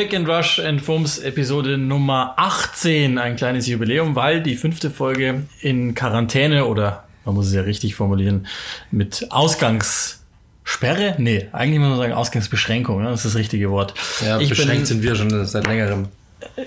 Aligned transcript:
Click 0.00 0.14
and 0.14 0.26
Rush 0.26 0.58
and 0.58 0.80
Foams 0.80 1.18
Episode 1.18 1.76
Nummer 1.76 2.32
18, 2.38 3.18
ein 3.18 3.36
kleines 3.36 3.66
Jubiläum, 3.66 4.16
weil 4.16 4.42
die 4.42 4.56
fünfte 4.56 4.88
Folge 4.88 5.42
in 5.60 5.94
Quarantäne 5.94 6.64
oder 6.64 7.04
man 7.26 7.34
muss 7.34 7.48
es 7.48 7.52
ja 7.52 7.60
richtig 7.60 7.96
formulieren, 7.96 8.46
mit 8.90 9.26
Ausgangssperre? 9.28 11.16
Nee, 11.18 11.48
eigentlich 11.52 11.80
muss 11.80 11.90
man 11.90 11.98
sagen 11.98 12.14
Ausgangsbeschränkung, 12.14 13.02
ne? 13.02 13.10
das 13.10 13.26
ist 13.26 13.34
das 13.34 13.38
richtige 13.38 13.70
Wort. 13.70 13.92
Ja, 14.24 14.40
ich 14.40 14.48
beschränkt 14.48 14.74
bin, 14.76 14.86
sind 14.86 15.02
wir 15.02 15.14
schon 15.16 15.44
seit 15.44 15.66
längerem. 15.66 16.08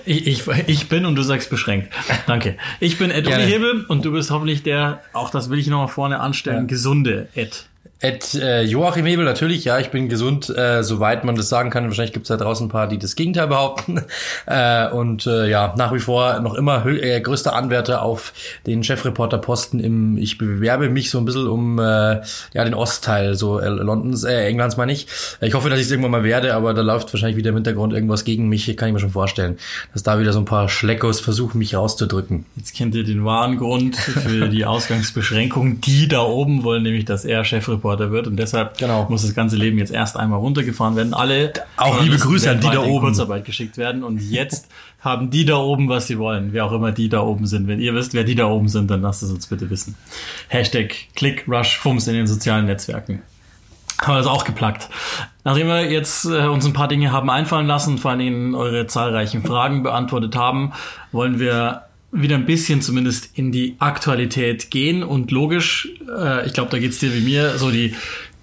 ich, 0.04 0.28
ich, 0.28 0.46
ich 0.68 0.88
bin 0.88 1.04
und 1.04 1.16
du 1.16 1.22
sagst 1.22 1.50
beschränkt. 1.50 1.88
Danke. 2.28 2.56
Ich 2.78 2.98
bin 2.98 3.10
Ed 3.10 3.26
Gerne. 3.26 3.46
Hebel 3.46 3.84
und 3.88 4.04
du 4.04 4.12
bist 4.12 4.30
hoffentlich 4.30 4.62
der, 4.62 5.02
auch 5.12 5.30
das 5.30 5.50
will 5.50 5.58
ich 5.58 5.66
noch 5.66 5.80
mal 5.80 5.88
vorne 5.88 6.20
anstellen, 6.20 6.58
Ja. 6.58 6.64
gesunde 6.66 7.26
Ed. 7.34 7.66
Ed 8.04 8.34
äh, 8.34 8.60
Joachim 8.64 9.06
Hebel, 9.06 9.24
natürlich, 9.24 9.64
ja, 9.64 9.78
ich 9.78 9.88
bin 9.88 10.10
gesund, 10.10 10.50
äh, 10.50 10.82
soweit 10.82 11.24
man 11.24 11.36
das 11.36 11.48
sagen 11.48 11.70
kann. 11.70 11.86
Wahrscheinlich 11.86 12.12
gibt 12.12 12.24
es 12.24 12.28
da 12.28 12.36
draußen 12.36 12.66
ein 12.66 12.68
paar, 12.68 12.86
die 12.86 12.98
das 12.98 13.16
Gegenteil 13.16 13.46
behaupten. 13.46 14.02
äh, 14.46 14.90
und 14.90 15.26
äh, 15.26 15.48
ja, 15.48 15.72
nach 15.78 15.90
wie 15.90 16.00
vor 16.00 16.38
noch 16.40 16.52
immer 16.52 16.84
äh, 16.84 17.18
größter 17.22 17.56
Anwärter 17.56 18.02
auf 18.02 18.34
den 18.66 18.84
Chefreporterposten 18.84 19.80
im, 19.80 20.18
ich 20.18 20.36
bewerbe 20.36 20.90
mich 20.90 21.08
so 21.08 21.16
ein 21.16 21.24
bisschen 21.24 21.46
um 21.46 21.78
äh, 21.78 22.20
ja 22.52 22.64
den 22.64 22.74
Ostteil 22.74 23.36
so 23.36 23.58
äh, 23.58 23.68
Londons, 23.68 24.24
äh, 24.24 24.48
Englands 24.48 24.76
meine 24.76 24.92
ich. 24.92 25.06
Ich 25.40 25.54
hoffe, 25.54 25.70
dass 25.70 25.78
ich 25.78 25.86
es 25.86 25.90
irgendwann 25.90 26.10
mal 26.10 26.24
werde, 26.24 26.54
aber 26.54 26.74
da 26.74 26.82
läuft 26.82 27.10
wahrscheinlich 27.10 27.38
wieder 27.38 27.50
im 27.50 27.56
Hintergrund 27.56 27.94
irgendwas 27.94 28.24
gegen 28.24 28.50
mich, 28.50 28.66
kann 28.76 28.88
ich 28.88 28.92
mir 28.92 29.00
schon 29.00 29.12
vorstellen. 29.12 29.56
Dass 29.94 30.02
da 30.02 30.20
wieder 30.20 30.34
so 30.34 30.40
ein 30.40 30.44
paar 30.44 30.68
Schleckos 30.68 31.20
versuchen, 31.20 31.56
mich 31.56 31.74
rauszudrücken. 31.74 32.44
Jetzt 32.56 32.76
kennt 32.76 32.94
ihr 32.94 33.04
den 33.04 33.24
wahren 33.24 33.56
Grund 33.56 33.96
für 33.96 34.50
die 34.50 34.66
Ausgangsbeschränkung. 34.66 35.80
Die 35.80 36.06
da 36.06 36.20
oben 36.20 36.64
wollen 36.64 36.82
nämlich, 36.82 37.06
dass 37.06 37.24
er 37.24 37.46
Chefreporter 37.46 37.93
wird 37.98 38.26
und 38.26 38.36
deshalb 38.36 38.78
Genau. 38.78 39.06
muss 39.08 39.22
das 39.22 39.34
ganze 39.34 39.56
Leben 39.56 39.78
jetzt 39.78 39.92
erst 39.92 40.16
einmal 40.16 40.38
runtergefahren 40.38 40.96
werden. 40.96 41.14
Alle 41.14 41.52
Auch 41.76 42.00
liebe 42.02 42.16
Grüße 42.16 42.50
an 42.50 42.60
die 42.60 42.68
da 42.70 42.82
oben. 42.82 43.06
Kurzarbeit 43.06 43.44
geschickt 43.44 43.76
werden 43.78 44.04
und 44.04 44.20
jetzt 44.20 44.68
haben 45.00 45.30
die 45.30 45.44
da 45.44 45.56
oben, 45.56 45.88
was 45.88 46.06
sie 46.06 46.18
wollen. 46.18 46.52
Wer 46.52 46.64
auch 46.64 46.72
immer 46.72 46.92
die 46.92 47.08
da 47.08 47.20
oben 47.20 47.46
sind. 47.46 47.68
Wenn 47.68 47.80
ihr 47.80 47.94
wisst, 47.94 48.14
wer 48.14 48.24
die 48.24 48.34
da 48.34 48.46
oben 48.46 48.68
sind, 48.68 48.90
dann 48.90 49.02
lasst 49.02 49.22
es 49.22 49.30
uns 49.30 49.46
bitte 49.46 49.68
wissen. 49.70 49.94
Hashtag 50.48 50.94
Click 51.14 51.44
Rush 51.48 51.76
Fums 51.78 52.06
in 52.08 52.14
den 52.14 52.26
sozialen 52.26 52.66
Netzwerken. 52.66 53.22
Haben 54.02 54.14
wir 54.14 54.18
das 54.18 54.26
auch 54.26 54.44
geplackt. 54.44 54.88
Nachdem 55.44 55.68
wir 55.68 55.88
jetzt 55.90 56.24
äh, 56.24 56.46
uns 56.48 56.66
ein 56.66 56.72
paar 56.72 56.88
Dinge 56.88 57.12
haben 57.12 57.30
einfallen 57.30 57.66
lassen, 57.66 57.98
vor 57.98 58.10
allen 58.10 58.18
Dingen 58.20 58.54
eure 58.56 58.86
zahlreichen 58.88 59.44
Fragen 59.44 59.82
beantwortet 59.84 60.34
haben, 60.34 60.72
wollen 61.12 61.38
wir 61.38 61.82
wieder 62.14 62.36
ein 62.36 62.46
bisschen 62.46 62.80
zumindest 62.80 63.30
in 63.34 63.52
die 63.52 63.74
Aktualität 63.80 64.70
gehen 64.70 65.02
und 65.02 65.30
logisch, 65.30 65.88
äh, 66.08 66.46
ich 66.46 66.52
glaube, 66.52 66.70
da 66.70 66.78
geht's 66.78 66.98
dir 67.00 67.12
wie 67.14 67.20
mir, 67.20 67.58
so 67.58 67.70
die, 67.70 67.94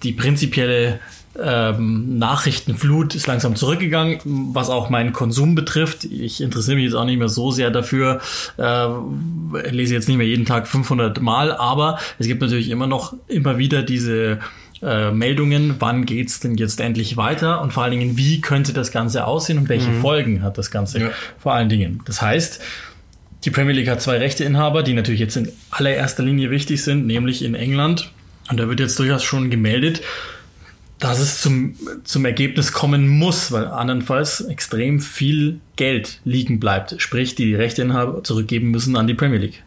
die 0.02 0.12
prinzipielle 0.12 1.00
ähm, 1.42 2.18
Nachrichtenflut 2.18 3.14
ist 3.14 3.26
langsam 3.26 3.56
zurückgegangen, 3.56 4.18
was 4.52 4.68
auch 4.68 4.90
meinen 4.90 5.14
Konsum 5.14 5.54
betrifft. 5.54 6.04
Ich 6.04 6.42
interessiere 6.42 6.76
mich 6.76 6.84
jetzt 6.84 6.94
auch 6.94 7.06
nicht 7.06 7.18
mehr 7.18 7.30
so 7.30 7.50
sehr 7.50 7.70
dafür, 7.70 8.20
äh, 8.58 8.86
lese 9.70 9.94
jetzt 9.94 10.08
nicht 10.08 10.18
mehr 10.18 10.26
jeden 10.26 10.44
Tag 10.44 10.68
500 10.68 11.22
Mal, 11.22 11.52
aber 11.52 11.98
es 12.18 12.26
gibt 12.26 12.42
natürlich 12.42 12.68
immer 12.68 12.86
noch 12.86 13.14
immer 13.28 13.56
wieder 13.56 13.82
diese 13.82 14.40
äh, 14.82 15.10
Meldungen, 15.10 15.76
wann 15.78 16.04
geht's 16.04 16.40
denn 16.40 16.56
jetzt 16.56 16.80
endlich 16.80 17.16
weiter 17.16 17.62
und 17.62 17.72
vor 17.72 17.84
allen 17.84 17.98
Dingen, 17.98 18.18
wie 18.18 18.42
könnte 18.42 18.74
das 18.74 18.90
Ganze 18.92 19.26
aussehen 19.26 19.56
und 19.56 19.70
welche 19.70 19.92
Folgen 20.02 20.42
hat 20.42 20.58
das 20.58 20.70
Ganze 20.70 20.98
Ja. 21.00 21.10
vor 21.38 21.54
allen 21.54 21.70
Dingen. 21.70 22.02
Das 22.04 22.20
heißt, 22.20 22.60
die 23.44 23.50
Premier 23.50 23.74
League 23.74 23.88
hat 23.88 24.00
zwei 24.00 24.18
Rechteinhaber, 24.18 24.82
die 24.82 24.94
natürlich 24.94 25.20
jetzt 25.20 25.36
in 25.36 25.50
allererster 25.70 26.22
Linie 26.22 26.50
wichtig 26.50 26.82
sind, 26.82 27.06
nämlich 27.06 27.42
in 27.42 27.54
England. 27.54 28.10
Und 28.50 28.58
da 28.58 28.68
wird 28.68 28.80
jetzt 28.80 28.98
durchaus 28.98 29.24
schon 29.24 29.50
gemeldet, 29.50 30.02
dass 30.98 31.18
es 31.18 31.40
zum, 31.40 31.74
zum 32.04 32.24
Ergebnis 32.24 32.72
kommen 32.72 33.08
muss, 33.08 33.50
weil 33.50 33.66
andernfalls 33.66 34.42
extrem 34.42 35.00
viel 35.00 35.58
Geld 35.74 36.20
liegen 36.24 36.60
bleibt. 36.60 36.94
Sprich, 36.98 37.34
die 37.34 37.46
die 37.46 37.56
Rechteinhaber 37.56 38.22
zurückgeben 38.22 38.70
müssen 38.70 38.94
an 38.94 39.08
die 39.08 39.14
Premier 39.14 39.38
League. 39.38 39.64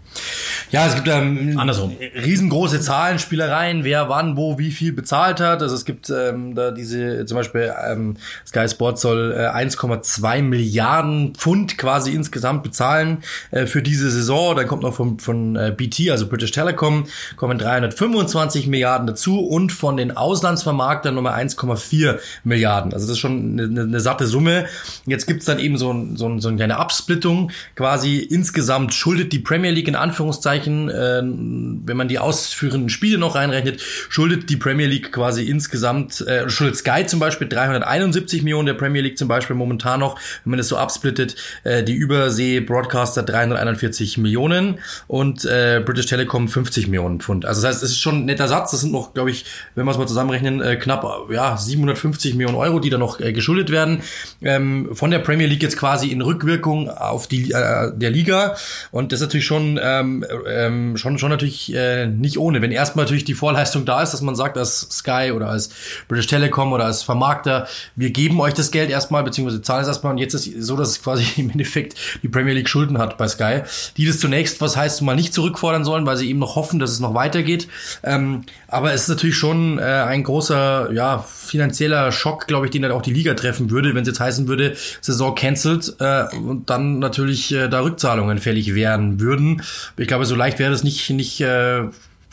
Ja, 0.72 0.88
es 0.88 0.96
gibt 0.96 1.08
ähm, 1.08 1.58
Andersrum. 1.58 1.96
riesengroße 2.16 2.82
Zahlen, 2.82 3.20
Spielereien, 3.20 3.84
wer 3.84 4.10
wann, 4.10 4.36
wo, 4.36 4.58
wie 4.58 4.72
viel 4.72 4.92
bezahlt 4.94 5.40
hat. 5.40 5.62
Also 5.62 5.76
es 5.76 5.86
gibt 5.86 6.10
ähm, 6.10 6.56
da 6.56 6.72
diese, 6.72 7.26
zum 7.26 7.38
Beispiel 7.38 7.74
ähm, 7.88 8.18
Sky 8.46 8.68
Sport 8.68 9.00
soll 9.00 9.34
äh, 9.34 9.48
1,2 9.48 10.42
Milliarden 10.42 11.34
Pfund 11.36 11.78
quasi 11.78 12.14
insgesamt 12.14 12.64
bezahlen 12.64 13.20
äh, 13.52 13.66
für 13.66 13.82
diese 13.82 14.10
Saison. 14.10 14.56
Dann 14.56 14.68
kommt 14.68 14.84
noch 14.84 14.94
von, 14.94 15.20
von 15.20 15.56
äh, 15.56 15.74
BT, 15.76 16.10
also 16.12 16.28
British 16.28 16.52
Telecom, 16.52 17.06
kommen 17.36 17.58
325 17.58 18.68
Milliarden 18.68 19.08
dazu 19.08 19.40
und 19.40 19.72
von 19.72 19.98
den 19.98 20.16
Auslandsvermarktern 20.16 21.14
nochmal 21.14 21.42
1,4 21.42 22.20
Milliarden. 22.44 22.94
Also 22.94 23.06
das 23.06 23.14
ist 23.14 23.20
schon 23.20 23.60
eine, 23.60 23.64
eine, 23.64 23.82
eine 23.82 24.00
satte 24.00 24.28
Summe. 24.28 24.66
Jetzt 25.06 25.28
gibt's 25.28 25.46
dann 25.46 25.60
eben 25.60 25.78
so, 25.78 25.92
ein, 25.92 26.18
so, 26.18 26.28
ein, 26.28 26.40
so 26.40 26.48
eine 26.48 26.58
kleine 26.58 26.78
Absplittung. 26.78 27.52
Quasi 27.76 28.18
insgesamt 28.18 28.94
schuldet 28.94 29.32
die 29.32 29.40
Premier 29.40 29.72
League 29.72 29.88
in 29.88 29.96
Anführungszeichen, 29.96 30.55
äh, 30.58 31.22
wenn 31.22 31.98
man 31.98 32.08
die 32.08 32.20
ausführenden 32.20 32.90
Spiele 32.90 33.18
noch 33.18 33.36
reinrechnet, 33.36 33.82
schuldet 34.10 34.50
die 34.50 34.58
Premier 34.58 34.88
League 34.88 35.12
quasi 35.12 35.44
insgesamt, 35.44 36.22
äh, 36.22 36.50
schuldet 36.50 36.78
Sky 36.78 37.06
zum 37.06 37.20
Beispiel 37.20 37.48
371 37.48 38.44
Millionen, 38.44 38.66
der 38.66 38.74
Premier 38.74 39.02
League 39.02 39.18
zum 39.18 39.28
Beispiel 39.28 39.56
momentan 39.56 40.00
noch, 40.00 40.20
wenn 40.44 40.52
man 40.52 40.58
das 40.58 40.68
so 40.68 40.78
absplittet, 40.78 41.36
äh, 41.64 41.84
die 41.84 41.94
Übersee-Broadcaster 41.94 43.24
341 43.24 44.18
Millionen 44.18 44.80
und 45.08 45.46
äh, 45.46 45.82
British 45.86 46.08
Telecom 46.08 46.48
50 46.48 46.88
Millionen 46.88 47.20
Pfund. 47.20 47.46
Also 47.46 47.62
das 47.62 47.76
heißt, 47.76 47.84
es 47.84 47.92
ist 47.92 48.00
schon 48.00 48.22
ein 48.22 48.26
netter 48.26 48.48
Satz, 48.48 48.72
das 48.72 48.82
sind 48.82 48.92
noch, 48.92 49.14
glaube 49.14 49.32
ich, 49.32 49.46
wenn 49.76 49.86
wir 49.86 49.92
es 49.92 49.98
mal 49.98 50.08
zusammenrechnen, 50.08 50.62
äh, 50.62 50.76
knapp 50.76 51.30
ja 51.32 51.58
750 51.58 52.36
Millionen 52.36 52.58
Euro, 52.58 52.80
die 52.80 52.90
da 52.90 52.98
noch 52.98 53.20
äh, 53.20 53.34
geschuldet 53.34 53.72
werden, 53.72 54.02
ähm, 54.42 54.90
von 54.94 55.12
der 55.12 55.20
Premier 55.20 55.48
League 55.48 55.64
jetzt 55.64 55.78
quasi 55.78 56.10
in 56.10 56.22
Rückwirkung 56.22 56.90
auf 56.90 57.28
die 57.28 57.52
äh, 57.52 57.92
der 57.96 58.10
Liga 58.10 58.56
und 58.92 59.12
das 59.12 59.20
ist 59.20 59.28
natürlich 59.28 59.46
schon 59.46 59.80
ähm, 59.82 60.26
ähm, 60.48 60.98
schon 60.98 61.18
schon 61.18 61.30
natürlich 61.30 61.74
äh, 61.74 62.08
nicht 62.08 62.38
ohne, 62.38 62.62
wenn 62.62 62.72
erstmal 62.72 63.06
natürlich 63.06 63.26
die 63.26 63.34
Vorleistung 63.34 63.86
da 63.86 64.02
ist, 64.02 64.12
dass 64.12 64.22
man 64.22 64.36
sagt, 64.36 64.58
als 64.58 64.88
Sky 64.92 65.32
oder 65.34 65.50
als 65.50 65.70
British 66.08 66.28
Telecom 66.28 66.74
oder 66.74 66.86
als 66.86 67.04
Vermarkter, 67.04 67.68
wir 67.96 68.12
geben 68.12 68.40
euch 68.40 68.54
das 68.54 68.72
Geld 68.72 68.90
erstmal 68.90 69.24
beziehungsweise 69.24 69.62
zahlen 69.62 69.82
es 69.82 69.88
erstmal 69.88 70.14
und 70.14 70.18
jetzt 70.18 70.34
ist 70.34 70.48
es 70.48 70.66
so, 70.66 70.76
dass 70.76 70.90
es 70.90 71.02
quasi 71.02 71.26
im 71.42 71.50
Endeffekt 71.50 71.96
die 72.24 72.28
Premier 72.28 72.54
League 72.54 72.70
Schulden 72.70 72.98
hat 72.98 73.18
bei 73.18 73.28
Sky, 73.28 73.62
die 73.98 74.06
das 74.06 74.20
zunächst, 74.20 74.62
was 74.62 74.78
heißt, 74.78 75.02
mal 75.02 75.16
nicht 75.16 75.34
zurückfordern 75.34 75.84
sollen, 75.84 76.06
weil 76.06 76.18
sie 76.18 76.30
eben 76.30 76.40
noch 76.40 76.56
hoffen, 76.56 76.80
dass 76.80 76.92
es 76.92 77.00
noch 77.00 77.14
weitergeht. 77.14 77.68
Ähm, 78.04 78.44
aber 78.68 78.94
es 78.94 79.04
ist 79.04 79.10
natürlich 79.10 79.38
schon 79.38 79.80
äh, 79.80 79.82
ein 79.82 80.24
großer, 80.24 80.92
ja, 80.92 81.26
finanzieller 81.46 82.12
Schock, 82.12 82.48
glaube 82.48 82.66
ich, 82.66 82.72
den 82.72 82.82
dann 82.82 82.92
auch 82.92 83.02
die 83.02 83.14
Liga 83.14 83.34
treffen 83.34 83.70
würde, 83.70 83.94
wenn 83.94 84.02
es 84.02 84.08
jetzt 84.08 84.20
heißen 84.20 84.48
würde, 84.48 84.76
Saison 85.02 85.36
cancelled 85.36 85.96
äh, 86.00 86.26
und 86.36 86.70
dann 86.70 87.00
natürlich 87.00 87.54
äh, 87.54 87.70
da 87.70 87.82
Rückzahlungen 87.82 88.40
fällig 88.40 88.76
wären 88.76 89.20
würden. 89.20 89.62
Ich 89.98 90.08
glaube, 90.08 90.26
so 90.26 90.35
leicht 90.36 90.60
wäre 90.60 90.72
das 90.72 90.84
nicht, 90.84 91.10
nicht 91.10 91.42
äh, 91.42 91.84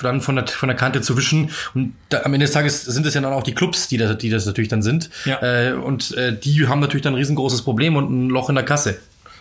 dann 0.03 0.21
von 0.21 0.37
der, 0.37 0.47
von 0.47 0.69
der 0.69 0.77
Kante 0.77 1.01
zu 1.01 1.17
wischen. 1.17 1.51
Und 1.75 1.95
da, 2.09 2.23
am 2.23 2.35
Ende 2.35 2.47
des 2.47 2.55
Tages 2.55 2.85
sind 2.85 3.07
es 3.07 3.15
ja 3.15 3.21
dann 3.21 3.33
auch 3.33 3.43
die 3.43 3.55
Clubs, 3.55 3.89
die 3.89 3.99
das, 3.99 4.19
die 4.19 4.31
das 4.31 4.47
natürlich 4.47 4.69
dann 4.69 4.83
sind. 4.83 5.11
Ja. 5.25 5.41
Äh, 5.43 5.73
und 5.73 6.17
äh, 6.17 6.37
die 6.37 6.67
haben 6.67 6.81
natürlich 6.81 7.03
dann 7.03 7.15
ein 7.15 7.19
riesengroßes 7.19 7.63
Problem 7.63 7.97
und 7.97 8.11
ein 8.11 8.29
Loch 8.29 8.49
in 8.49 8.55
der 8.55 8.65
Kasse. 8.65 8.99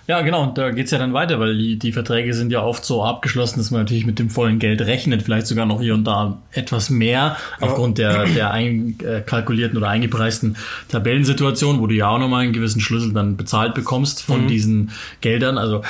Ja, 0.07 0.21
genau, 0.21 0.43
und 0.43 0.57
da 0.57 0.71
geht's 0.71 0.91
ja 0.91 0.97
dann 0.97 1.13
weiter, 1.13 1.39
weil 1.39 1.57
die, 1.57 1.77
die 1.77 1.91
Verträge 1.91 2.33
sind 2.33 2.51
ja 2.51 2.63
oft 2.63 2.83
so 2.83 3.03
abgeschlossen, 3.03 3.59
dass 3.59 3.69
man 3.69 3.81
natürlich 3.81 4.05
mit 4.05 4.17
dem 4.17 4.31
vollen 4.31 4.57
Geld 4.57 4.81
rechnet, 4.81 5.21
vielleicht 5.21 5.45
sogar 5.45 5.67
noch 5.67 5.79
hier 5.79 5.93
und 5.93 6.05
da 6.05 6.39
etwas 6.51 6.89
mehr, 6.89 7.37
aufgrund 7.59 7.99
der, 7.99 8.25
der 8.35 8.51
einkalkulierten 8.51 9.77
oder 9.77 9.89
eingepreisten 9.89 10.57
Tabellensituation, 10.89 11.79
wo 11.79 11.87
du 11.87 11.93
ja 11.93 12.09
auch 12.09 12.17
nochmal 12.17 12.43
einen 12.43 12.51
gewissen 12.51 12.81
Schlüssel 12.81 13.13
dann 13.13 13.37
bezahlt 13.37 13.75
bekommst 13.75 14.23
von 14.23 14.47
diesen 14.47 14.91
Geldern. 15.21 15.59
Also 15.59 15.83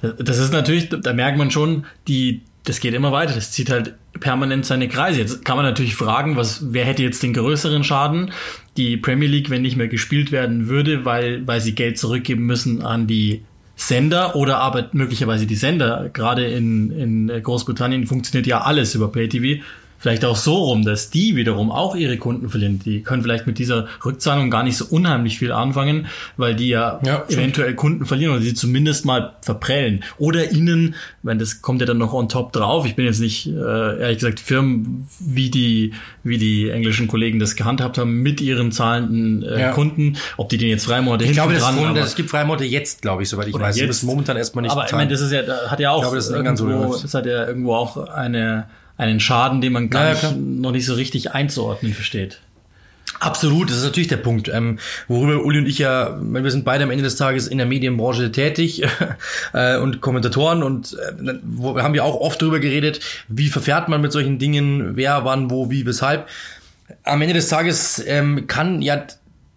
das 0.00 0.38
ist 0.38 0.52
natürlich, 0.52 0.88
da 0.88 1.12
merkt 1.12 1.38
man 1.38 1.50
schon, 1.50 1.84
die, 2.06 2.42
das 2.64 2.80
geht 2.80 2.94
immer 2.94 3.12
weiter, 3.12 3.34
das 3.34 3.50
zieht 3.50 3.70
halt 3.70 3.94
permanent 4.20 4.66
seine 4.66 4.88
Kreise. 4.88 5.20
Jetzt 5.20 5.44
kann 5.44 5.56
man 5.56 5.66
natürlich 5.66 5.94
fragen, 5.94 6.36
was, 6.36 6.72
wer 6.72 6.84
hätte 6.84 7.02
jetzt 7.02 7.22
den 7.22 7.34
größeren 7.34 7.84
Schaden? 7.84 8.32
Die 8.76 8.96
Premier 8.96 9.28
League, 9.28 9.50
wenn 9.50 9.62
nicht 9.62 9.76
mehr 9.76 9.88
gespielt 9.88 10.32
werden 10.32 10.68
würde, 10.68 11.04
weil, 11.04 11.46
weil 11.46 11.60
sie 11.60 11.74
Geld 11.74 11.98
zurückgeben 11.98 12.46
müssen 12.46 12.82
an 12.82 13.06
die 13.06 13.42
Sender 13.76 14.34
oder 14.34 14.58
aber 14.58 14.88
möglicherweise 14.92 15.46
die 15.46 15.54
Sender. 15.54 16.10
Gerade 16.12 16.46
in, 16.46 16.90
in 16.90 17.42
Großbritannien 17.42 18.06
funktioniert 18.06 18.46
ja 18.46 18.62
alles 18.62 18.94
über 18.94 19.10
PayTV. 19.10 19.62
Vielleicht 20.00 20.24
auch 20.24 20.36
so 20.36 20.54
rum, 20.54 20.84
dass 20.84 21.10
die 21.10 21.34
wiederum 21.34 21.72
auch 21.72 21.96
ihre 21.96 22.18
Kunden 22.18 22.48
verlieren. 22.48 22.78
Die 22.78 23.02
können 23.02 23.22
vielleicht 23.22 23.46
mit 23.48 23.58
dieser 23.58 23.88
Rückzahlung 24.04 24.48
gar 24.50 24.62
nicht 24.62 24.76
so 24.76 24.84
unheimlich 24.88 25.38
viel 25.38 25.50
anfangen, 25.50 26.06
weil 26.36 26.54
die 26.54 26.68
ja, 26.68 27.00
Ja, 27.04 27.24
eventuell 27.28 27.74
Kunden 27.74 28.06
verlieren 28.06 28.34
oder 28.34 28.42
sie 28.42 28.54
zumindest 28.54 29.04
mal 29.04 29.32
verprellen. 29.42 30.04
Oder 30.18 30.52
ihnen, 30.52 30.94
wenn 31.24 31.38
das 31.40 31.62
kommt 31.62 31.80
ja 31.80 31.86
dann 31.86 31.98
noch 31.98 32.12
on 32.12 32.28
top 32.28 32.52
drauf. 32.52 32.86
Ich 32.86 32.94
bin 32.94 33.06
jetzt 33.06 33.18
nicht, 33.20 33.48
äh, 33.48 34.00
ehrlich 34.00 34.18
gesagt, 34.18 34.38
Firmen, 34.38 35.08
wie 35.18 35.50
die, 35.50 35.92
wie 36.22 36.38
die 36.38 36.70
englischen 36.70 37.08
Kollegen 37.08 37.38
das 37.40 37.56
gehandhabt 37.56 37.98
haben 37.98 38.22
mit 38.22 38.40
ihren 38.40 38.70
zahlenden 38.70 39.42
äh, 39.42 39.60
Ja. 39.60 39.72
Kunden, 39.72 40.16
ob 40.36 40.48
die 40.48 40.58
den 40.58 40.68
jetzt 40.68 40.86
drei 40.88 41.00
Monate 41.00 41.24
Ich 41.24 41.32
glaube, 41.32 41.54
hinten 41.54 41.64
das, 41.66 41.74
dran, 41.76 41.88
aber- 41.88 42.00
es 42.00 42.14
gibt 42.14 42.30
Freimonate 42.30 42.64
jetzt, 42.64 43.02
glaube 43.02 43.24
ich, 43.24 43.28
soweit 43.28 43.48
ich 43.48 43.54
Oder 43.54 43.64
weiß. 43.64 43.76
Jetzt. 43.76 43.86
müssen 43.88 44.06
momentan 44.06 44.36
erstmal 44.36 44.62
nicht 44.62 44.70
aber 44.70 44.84
ich 44.84 44.90
zahlen. 44.90 45.00
meine, 45.08 45.10
das 45.10 45.20
ist 45.22 45.32
ja, 45.32 45.42
hat 45.68 45.80
ja 45.80 45.90
auch 45.90 46.02
glaube, 46.02 46.16
das 46.16 46.28
ist 46.28 46.32
irgendwo, 46.36 46.96
das 47.02 47.14
hat 47.14 47.26
ja 47.26 47.46
irgendwo 47.48 47.74
auch 47.74 47.96
eine, 48.08 48.66
einen 48.98 49.20
Schaden, 49.20 49.60
den 49.60 49.72
man 49.72 49.88
gar 49.88 50.12
Ja, 50.12 50.14
ja, 50.14 50.32
nicht, 50.32 50.60
noch 50.60 50.72
nicht 50.72 50.84
so 50.84 50.94
richtig 50.94 51.32
einzuordnen 51.32 51.94
versteht. 51.94 52.40
Absolut, 53.20 53.70
das 53.70 53.78
ist 53.78 53.84
natürlich 53.84 54.08
der 54.08 54.18
Punkt, 54.18 54.48
ähm, 54.48 54.78
worüber 55.08 55.42
Uli 55.42 55.58
und 55.58 55.66
ich 55.66 55.78
ja, 55.78 56.18
wir 56.20 56.50
sind 56.50 56.64
beide 56.64 56.84
am 56.84 56.90
Ende 56.90 57.02
des 57.02 57.16
Tages 57.16 57.48
in 57.48 57.58
der 57.58 57.66
Medienbranche 57.66 58.30
tätig 58.30 58.82
äh, 59.54 59.78
und 59.78 60.00
Kommentatoren 60.00 60.62
und 60.62 60.92
äh, 60.92 61.34
wo, 61.42 61.80
haben 61.80 61.94
wir 61.94 62.04
auch 62.04 62.20
oft 62.20 62.40
darüber 62.40 62.60
geredet, 62.60 63.00
wie 63.26 63.48
verfährt 63.48 63.88
man 63.88 64.00
mit 64.00 64.12
solchen 64.12 64.38
Dingen, 64.38 64.94
wer, 64.94 65.24
wann, 65.24 65.50
wo, 65.50 65.70
wie, 65.70 65.84
weshalb. 65.86 66.28
Am 67.02 67.20
Ende 67.20 67.34
des 67.34 67.48
Tages 67.48 68.02
ähm, 68.06 68.46
kann 68.46 68.82
ja 68.82 69.04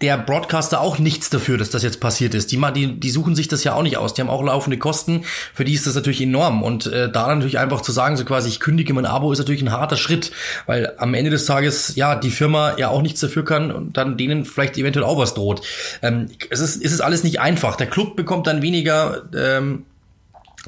der 0.01 0.18
Broadcaster 0.18 0.81
auch 0.81 0.98
nichts 1.00 1.30
dafür, 1.30 1.57
dass 1.57 1.69
das 1.69 1.83
jetzt 1.83 2.00
passiert 2.00 2.33
ist. 2.33 2.51
Die, 2.51 2.59
die, 2.74 3.00
die 3.00 3.09
suchen 3.09 3.36
sich 3.36 3.48
das 3.48 3.63
ja 3.63 3.74
auch 3.74 3.83
nicht 3.83 3.98
aus. 3.98 4.13
Die 4.13 4.21
haben 4.21 4.30
auch 4.30 4.44
laufende 4.44 4.77
Kosten. 4.77 5.24
Für 5.53 5.63
die 5.63 5.74
ist 5.74 5.86
das 5.86 5.95
natürlich 5.95 6.21
enorm. 6.21 6.63
Und 6.63 6.88
äh, 6.88 7.12
da 7.12 7.33
natürlich 7.33 7.59
einfach 7.59 7.81
zu 7.81 7.92
sagen, 7.92 8.18
so 8.18 8.25
quasi, 8.25 8.50
ich 8.50 8.59
kündige 8.59 8.94
mein 8.94 9.06
Abo, 9.06 9.31
ist 9.31 9.39
natürlich 9.39 9.62
ein 9.62 9.71
harter 9.71 9.98
Schritt. 9.98 10.31
Weil 10.65 10.94
am 10.98 11.13
Ende 11.13 11.30
des 11.30 11.45
Tages, 11.45 11.95
ja, 11.95 12.15
die 12.15 12.31
Firma 12.31 12.77
ja 12.77 12.89
auch 12.89 13.01
nichts 13.01 13.19
dafür 13.19 13.45
kann 13.45 13.71
und 13.71 13.95
dann 13.98 14.18
denen 14.18 14.45
vielleicht 14.45 14.77
eventuell 14.77 15.06
auch 15.06 15.18
was 15.18 15.36
droht. 15.36 15.62
Ähm, 16.01 16.30
es, 16.50 16.59
ist, 16.59 16.83
es 16.83 16.92
ist 16.92 17.01
alles 17.01 17.24
nicht 17.24 17.39
einfach. 17.39 17.75
Der 17.75 17.88
Club 17.88 18.15
bekommt 18.15 18.48
dann 18.48 18.62
weniger. 18.62 19.24
Ähm, 19.36 19.86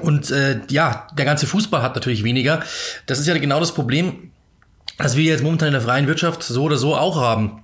und 0.01 0.31
äh, 0.31 0.61
ja, 0.69 1.07
der 1.17 1.25
ganze 1.25 1.47
Fußball 1.47 1.81
hat 1.81 1.95
natürlich 1.95 2.23
weniger. 2.23 2.61
Das 3.05 3.19
ist 3.19 3.27
ja 3.27 3.37
genau 3.37 3.59
das 3.59 3.73
Problem, 3.73 4.31
das 4.97 5.17
wir 5.17 5.23
jetzt 5.23 5.43
momentan 5.43 5.67
in 5.69 5.73
der 5.73 5.81
freien 5.81 6.07
Wirtschaft 6.07 6.43
so 6.43 6.63
oder 6.63 6.77
so 6.77 6.95
auch 6.95 7.19
haben 7.19 7.63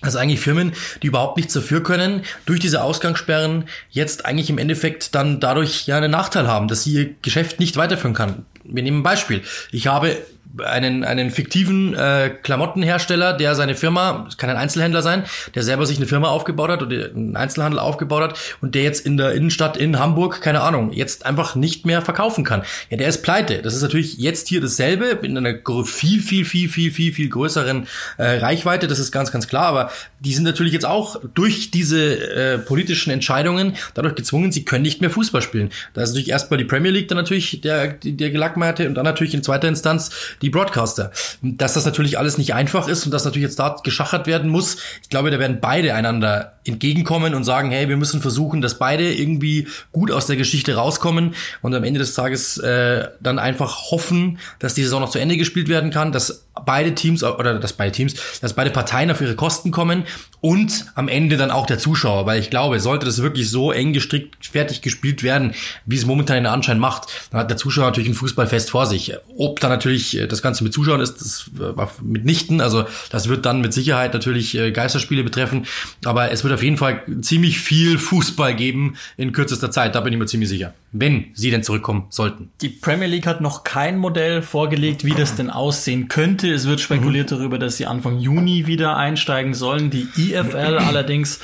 also 0.00 0.18
eigentlich 0.18 0.40
Firmen, 0.40 0.72
die 1.02 1.08
überhaupt 1.08 1.36
nichts 1.36 1.52
dafür 1.52 1.82
können, 1.82 2.22
durch 2.46 2.60
diese 2.60 2.82
Ausgangssperren 2.82 3.64
jetzt 3.90 4.24
eigentlich 4.24 4.50
im 4.50 4.58
Endeffekt 4.58 5.14
dann 5.14 5.40
dadurch 5.40 5.86
ja 5.86 5.96
einen 5.96 6.10
Nachteil 6.10 6.48
haben, 6.48 6.68
dass 6.68 6.84
sie 6.84 6.92
ihr 6.92 7.14
Geschäft 7.22 7.60
nicht 7.60 7.76
weiterführen 7.76 8.14
kann. 8.14 8.46
Wir 8.64 8.82
nehmen 8.82 9.00
ein 9.00 9.02
Beispiel. 9.02 9.42
Ich 9.72 9.86
habe 9.86 10.16
einen, 10.64 11.04
einen 11.04 11.30
fiktiven 11.30 11.94
äh, 11.94 12.30
Klamottenhersteller, 12.42 13.32
der 13.32 13.54
seine 13.54 13.74
Firma, 13.74 14.26
es 14.28 14.36
kann 14.36 14.50
ein 14.50 14.56
Einzelhändler 14.56 15.02
sein, 15.02 15.24
der 15.54 15.62
selber 15.62 15.86
sich 15.86 15.98
eine 15.98 16.06
Firma 16.06 16.28
aufgebaut 16.28 16.70
hat 16.70 16.82
oder 16.82 17.10
einen 17.10 17.36
Einzelhandel 17.36 17.78
aufgebaut 17.78 18.22
hat 18.22 18.38
und 18.60 18.74
der 18.74 18.82
jetzt 18.82 19.06
in 19.06 19.16
der 19.16 19.32
Innenstadt 19.32 19.76
in 19.76 19.98
Hamburg, 19.98 20.40
keine 20.40 20.62
Ahnung, 20.62 20.92
jetzt 20.92 21.26
einfach 21.26 21.54
nicht 21.54 21.86
mehr 21.86 22.02
verkaufen 22.02 22.44
kann. 22.44 22.62
Ja, 22.90 22.96
der 22.96 23.08
ist 23.08 23.22
pleite. 23.22 23.62
Das 23.62 23.74
ist 23.74 23.82
natürlich 23.82 24.18
jetzt 24.18 24.48
hier 24.48 24.60
dasselbe 24.60 25.06
in 25.22 25.36
einer 25.36 25.58
viel, 25.84 26.20
viel, 26.20 26.44
viel, 26.44 26.68
viel, 26.68 26.90
viel, 26.90 27.12
viel 27.12 27.28
größeren 27.28 27.86
äh, 28.18 28.38
Reichweite, 28.38 28.88
das 28.88 28.98
ist 28.98 29.12
ganz, 29.12 29.30
ganz 29.32 29.46
klar, 29.48 29.66
aber 29.66 29.90
die 30.20 30.34
sind 30.34 30.44
natürlich 30.44 30.72
jetzt 30.72 30.86
auch 30.86 31.20
durch 31.34 31.70
diese 31.70 32.34
äh, 32.34 32.58
politischen 32.58 33.10
Entscheidungen 33.10 33.76
dadurch 33.94 34.14
gezwungen, 34.14 34.52
sie 34.52 34.64
können 34.64 34.82
nicht 34.82 35.00
mehr 35.00 35.10
Fußball 35.10 35.42
spielen. 35.42 35.70
Da 35.94 36.02
ist 36.02 36.10
natürlich 36.10 36.30
erstmal 36.30 36.58
die 36.58 36.64
Premier 36.64 36.90
League 36.90 37.08
dann 37.08 37.16
natürlich 37.16 37.60
der, 37.60 37.94
der 38.02 38.30
Gelackmeierte 38.30 38.86
und 38.86 38.94
dann 38.94 39.04
natürlich 39.04 39.34
in 39.34 39.42
zweiter 39.42 39.68
Instanz 39.68 40.10
die 40.42 40.50
Broadcaster. 40.50 41.10
Dass 41.42 41.74
das 41.74 41.84
natürlich 41.84 42.18
alles 42.18 42.38
nicht 42.38 42.54
einfach 42.54 42.88
ist 42.88 43.04
und 43.04 43.12
dass 43.12 43.24
natürlich 43.24 43.46
jetzt 43.46 43.58
da 43.58 43.76
geschachert 43.82 44.26
werden 44.26 44.50
muss, 44.50 44.76
ich 45.02 45.08
glaube, 45.08 45.30
da 45.30 45.38
werden 45.38 45.58
beide 45.60 45.94
einander 45.94 46.54
entgegenkommen 46.64 47.34
und 47.34 47.44
sagen, 47.44 47.70
hey, 47.70 47.88
wir 47.88 47.96
müssen 47.96 48.20
versuchen, 48.20 48.60
dass 48.60 48.78
beide 48.78 49.12
irgendwie 49.12 49.68
gut 49.92 50.10
aus 50.10 50.26
der 50.26 50.36
Geschichte 50.36 50.74
rauskommen 50.74 51.34
und 51.62 51.74
am 51.74 51.84
Ende 51.84 52.00
des 52.00 52.14
Tages 52.14 52.58
äh, 52.58 53.08
dann 53.20 53.38
einfach 53.38 53.90
hoffen, 53.90 54.38
dass 54.58 54.74
die 54.74 54.82
Saison 54.82 55.00
noch 55.00 55.10
zu 55.10 55.18
Ende 55.18 55.36
gespielt 55.36 55.68
werden 55.68 55.90
kann, 55.90 56.12
dass 56.12 56.46
beide 56.66 56.94
Teams 56.94 57.22
oder 57.22 57.58
dass 57.58 57.72
beide 57.72 57.92
Teams, 57.92 58.40
dass 58.40 58.54
beide 58.54 58.70
Parteien 58.70 59.10
auf 59.10 59.20
ihre 59.20 59.34
Kosten 59.34 59.70
kommen 59.70 60.04
und 60.40 60.86
am 60.94 61.08
Ende 61.08 61.36
dann 61.36 61.50
auch 61.50 61.66
der 61.66 61.78
Zuschauer, 61.78 62.26
weil 62.26 62.40
ich 62.40 62.50
glaube, 62.50 62.80
sollte 62.80 63.06
das 63.06 63.22
wirklich 63.22 63.50
so 63.50 63.72
eng 63.72 63.92
gestrickt 63.92 64.46
fertig 64.46 64.80
gespielt 64.80 65.22
werden, 65.22 65.54
wie 65.86 65.96
es 65.96 66.06
momentan 66.06 66.36
den 66.36 66.46
Anschein 66.46 66.78
macht, 66.78 67.08
dann 67.30 67.40
hat 67.40 67.50
der 67.50 67.56
Zuschauer 67.56 67.86
natürlich 67.86 68.08
ein 68.08 68.14
Fußballfest 68.14 68.70
vor 68.70 68.86
sich. 68.86 69.14
Ob 69.36 69.60
da 69.60 69.68
natürlich 69.68 70.18
äh, 70.18 70.26
das 70.26 70.42
Ganze 70.42 70.64
mit 70.64 70.72
Zuschauern 70.72 71.00
ist, 71.00 71.20
das 71.20 71.50
war 71.52 71.92
mitnichten, 72.02 72.60
also 72.60 72.84
das 73.10 73.28
wird 73.28 73.44
dann 73.46 73.60
mit 73.60 73.72
Sicherheit 73.72 74.14
natürlich 74.14 74.56
äh, 74.56 74.72
Geisterspiele 74.72 75.22
betreffen, 75.22 75.66
aber 76.04 76.30
es 76.30 76.42
wird 76.42 76.54
auf 76.54 76.62
jeden 76.62 76.78
Fall 76.78 77.02
ziemlich 77.20 77.60
viel 77.60 77.98
Fußball 77.98 78.54
geben 78.54 78.96
in 79.16 79.32
kürzester 79.32 79.70
Zeit, 79.70 79.94
da 79.94 80.00
bin 80.00 80.12
ich 80.12 80.18
mir 80.18 80.26
ziemlich 80.26 80.48
sicher, 80.48 80.74
wenn 80.92 81.26
sie 81.34 81.50
denn 81.50 81.62
zurückkommen 81.62 82.06
sollten. 82.08 82.50
Die 82.60 82.70
Premier 82.70 83.08
League 83.08 83.26
hat 83.26 83.40
noch 83.40 83.62
kein 83.64 83.98
Modell 83.98 84.42
vorgelegt, 84.42 85.04
wie 85.04 85.14
das 85.14 85.36
denn 85.36 85.50
aussehen 85.50 86.08
könnte. 86.08 86.39
Es 86.48 86.66
wird 86.66 86.80
spekuliert 86.80 87.30
mhm. 87.30 87.36
darüber, 87.36 87.58
dass 87.58 87.76
sie 87.76 87.86
Anfang 87.86 88.18
Juni 88.18 88.66
wieder 88.66 88.96
einsteigen 88.96 89.54
sollen. 89.54 89.90
Die 89.90 90.08
IFL 90.16 90.78
allerdings 90.86 91.40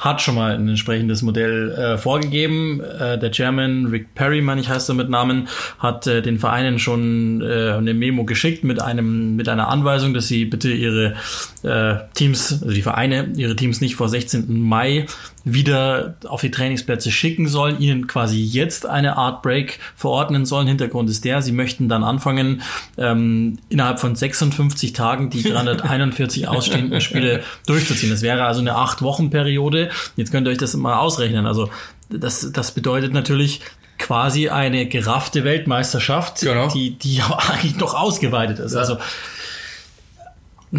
hat 0.00 0.22
schon 0.22 0.34
mal 0.34 0.54
ein 0.54 0.66
entsprechendes 0.66 1.20
Modell 1.20 1.72
äh, 1.72 1.98
vorgegeben. 1.98 2.80
Äh, 2.80 3.18
der 3.18 3.30
Chairman 3.30 3.86
Rick 3.86 4.14
Perry, 4.14 4.40
meine 4.40 4.60
ich 4.60 4.68
heißt 4.70 4.88
er 4.88 4.94
mit 4.94 5.10
Namen, 5.10 5.48
hat 5.78 6.06
äh, 6.06 6.22
den 6.22 6.38
Vereinen 6.38 6.78
schon 6.78 7.42
äh, 7.42 7.72
eine 7.72 7.92
Memo 7.92 8.24
geschickt 8.24 8.64
mit 8.64 8.80
einem 8.80 9.36
mit 9.36 9.48
einer 9.48 9.68
Anweisung, 9.68 10.14
dass 10.14 10.26
sie 10.26 10.46
bitte 10.46 10.70
ihre 10.70 11.14
äh, 11.62 11.96
Teams, 12.14 12.62
also 12.62 12.74
die 12.74 12.82
Vereine, 12.82 13.32
ihre 13.36 13.56
Teams 13.56 13.82
nicht 13.82 13.94
vor 13.94 14.08
16. 14.08 14.58
Mai 14.58 15.06
wieder 15.44 16.16
auf 16.28 16.40
die 16.40 16.50
Trainingsplätze 16.50 17.10
schicken 17.10 17.48
sollen, 17.48 17.80
ihnen 17.80 18.06
quasi 18.06 18.42
jetzt 18.42 18.86
eine 18.86 19.16
Art 19.16 19.42
Break 19.42 19.78
verordnen 19.96 20.44
sollen. 20.44 20.66
Hintergrund 20.66 21.08
ist 21.08 21.24
der, 21.24 21.42
sie 21.42 21.52
möchten 21.52 21.88
dann 21.88 22.04
anfangen, 22.04 22.62
ähm, 22.98 23.58
innerhalb 23.68 24.00
von 24.00 24.14
56 24.14 24.92
Tagen 24.92 25.30
die 25.30 25.42
341 25.42 26.48
ausstehenden 26.48 27.00
Spiele 27.00 27.42
durchzuziehen. 27.66 28.10
Das 28.10 28.22
wäre 28.22 28.44
also 28.44 28.60
eine 28.60 28.76
acht 28.76 29.02
Wochen 29.02 29.30
Periode. 29.30 29.90
Jetzt 30.16 30.30
könnt 30.30 30.46
ihr 30.46 30.50
euch 30.50 30.58
das 30.58 30.74
mal 30.74 30.98
ausrechnen. 30.98 31.46
Also 31.46 31.70
das, 32.10 32.52
das 32.52 32.72
bedeutet 32.72 33.12
natürlich, 33.12 33.60
quasi 34.00 34.48
eine 34.48 34.86
geraffte 34.86 35.44
Weltmeisterschaft, 35.44 36.40
genau. 36.40 36.68
die, 36.68 36.98
die 36.98 37.22
eigentlich 37.50 37.76
noch 37.76 37.94
ausgeweitet 37.94 38.58
ist. 38.58 38.72
Ja. 38.72 38.80
Also 38.80 38.96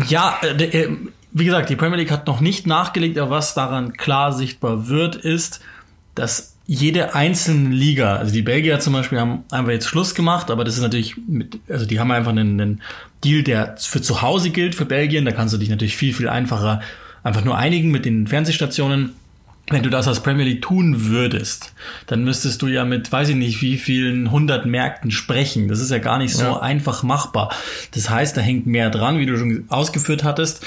ja, 0.07 0.39
äh, 0.41 0.63
äh 0.63 0.97
wie 1.33 1.45
gesagt, 1.45 1.69
die 1.69 1.75
Premier 1.75 1.97
League 1.97 2.11
hat 2.11 2.27
noch 2.27 2.41
nicht 2.41 2.67
nachgelegt, 2.67 3.17
aber 3.17 3.31
was 3.31 3.53
daran 3.53 3.93
klar 3.93 4.33
sichtbar 4.33 4.87
wird, 4.87 5.15
ist, 5.15 5.61
dass 6.15 6.55
jede 6.67 7.15
einzelne 7.15 7.69
Liga, 7.69 8.15
also 8.15 8.31
die 8.31 8.41
Belgier 8.41 8.79
zum 8.79 8.93
Beispiel 8.93 9.19
haben 9.19 9.43
einfach 9.51 9.71
jetzt 9.71 9.87
Schluss 9.87 10.15
gemacht, 10.15 10.49
aber 10.49 10.63
das 10.63 10.75
ist 10.75 10.81
natürlich 10.81 11.15
mit, 11.27 11.59
also 11.67 11.85
die 11.85 11.99
haben 11.99 12.11
einfach 12.11 12.31
einen, 12.31 12.61
einen 12.61 12.81
Deal, 13.23 13.43
der 13.43 13.75
für 13.77 14.01
zu 14.01 14.21
Hause 14.21 14.51
gilt 14.51 14.75
für 14.75 14.85
Belgien. 14.85 15.25
Da 15.25 15.31
kannst 15.31 15.53
du 15.53 15.57
dich 15.57 15.69
natürlich 15.69 15.97
viel, 15.97 16.13
viel 16.13 16.29
einfacher 16.29 16.81
einfach 17.23 17.43
nur 17.43 17.57
einigen 17.57 17.91
mit 17.91 18.05
den 18.05 18.27
Fernsehstationen. 18.27 19.11
Wenn 19.69 19.83
du 19.83 19.89
das 19.89 20.07
als 20.07 20.21
Premier 20.21 20.45
League 20.45 20.63
tun 20.63 21.05
würdest, 21.05 21.73
dann 22.07 22.23
müsstest 22.23 22.61
du 22.61 22.67
ja 22.67 22.83
mit, 22.83 23.11
weiß 23.11 23.29
ich 23.29 23.35
nicht, 23.35 23.61
wie 23.61 23.77
vielen 23.77 24.31
hundert 24.31 24.65
Märkten 24.65 25.11
sprechen. 25.11 25.67
Das 25.67 25.79
ist 25.79 25.91
ja 25.91 25.99
gar 25.99 26.17
nicht 26.17 26.35
so 26.35 26.43
ja. 26.43 26.59
einfach 26.59 27.03
machbar. 27.03 27.53
Das 27.91 28.09
heißt, 28.09 28.35
da 28.35 28.41
hängt 28.41 28.65
mehr 28.65 28.89
dran, 28.89 29.19
wie 29.19 29.25
du 29.25 29.37
schon 29.37 29.65
ausgeführt 29.69 30.23
hattest. 30.23 30.65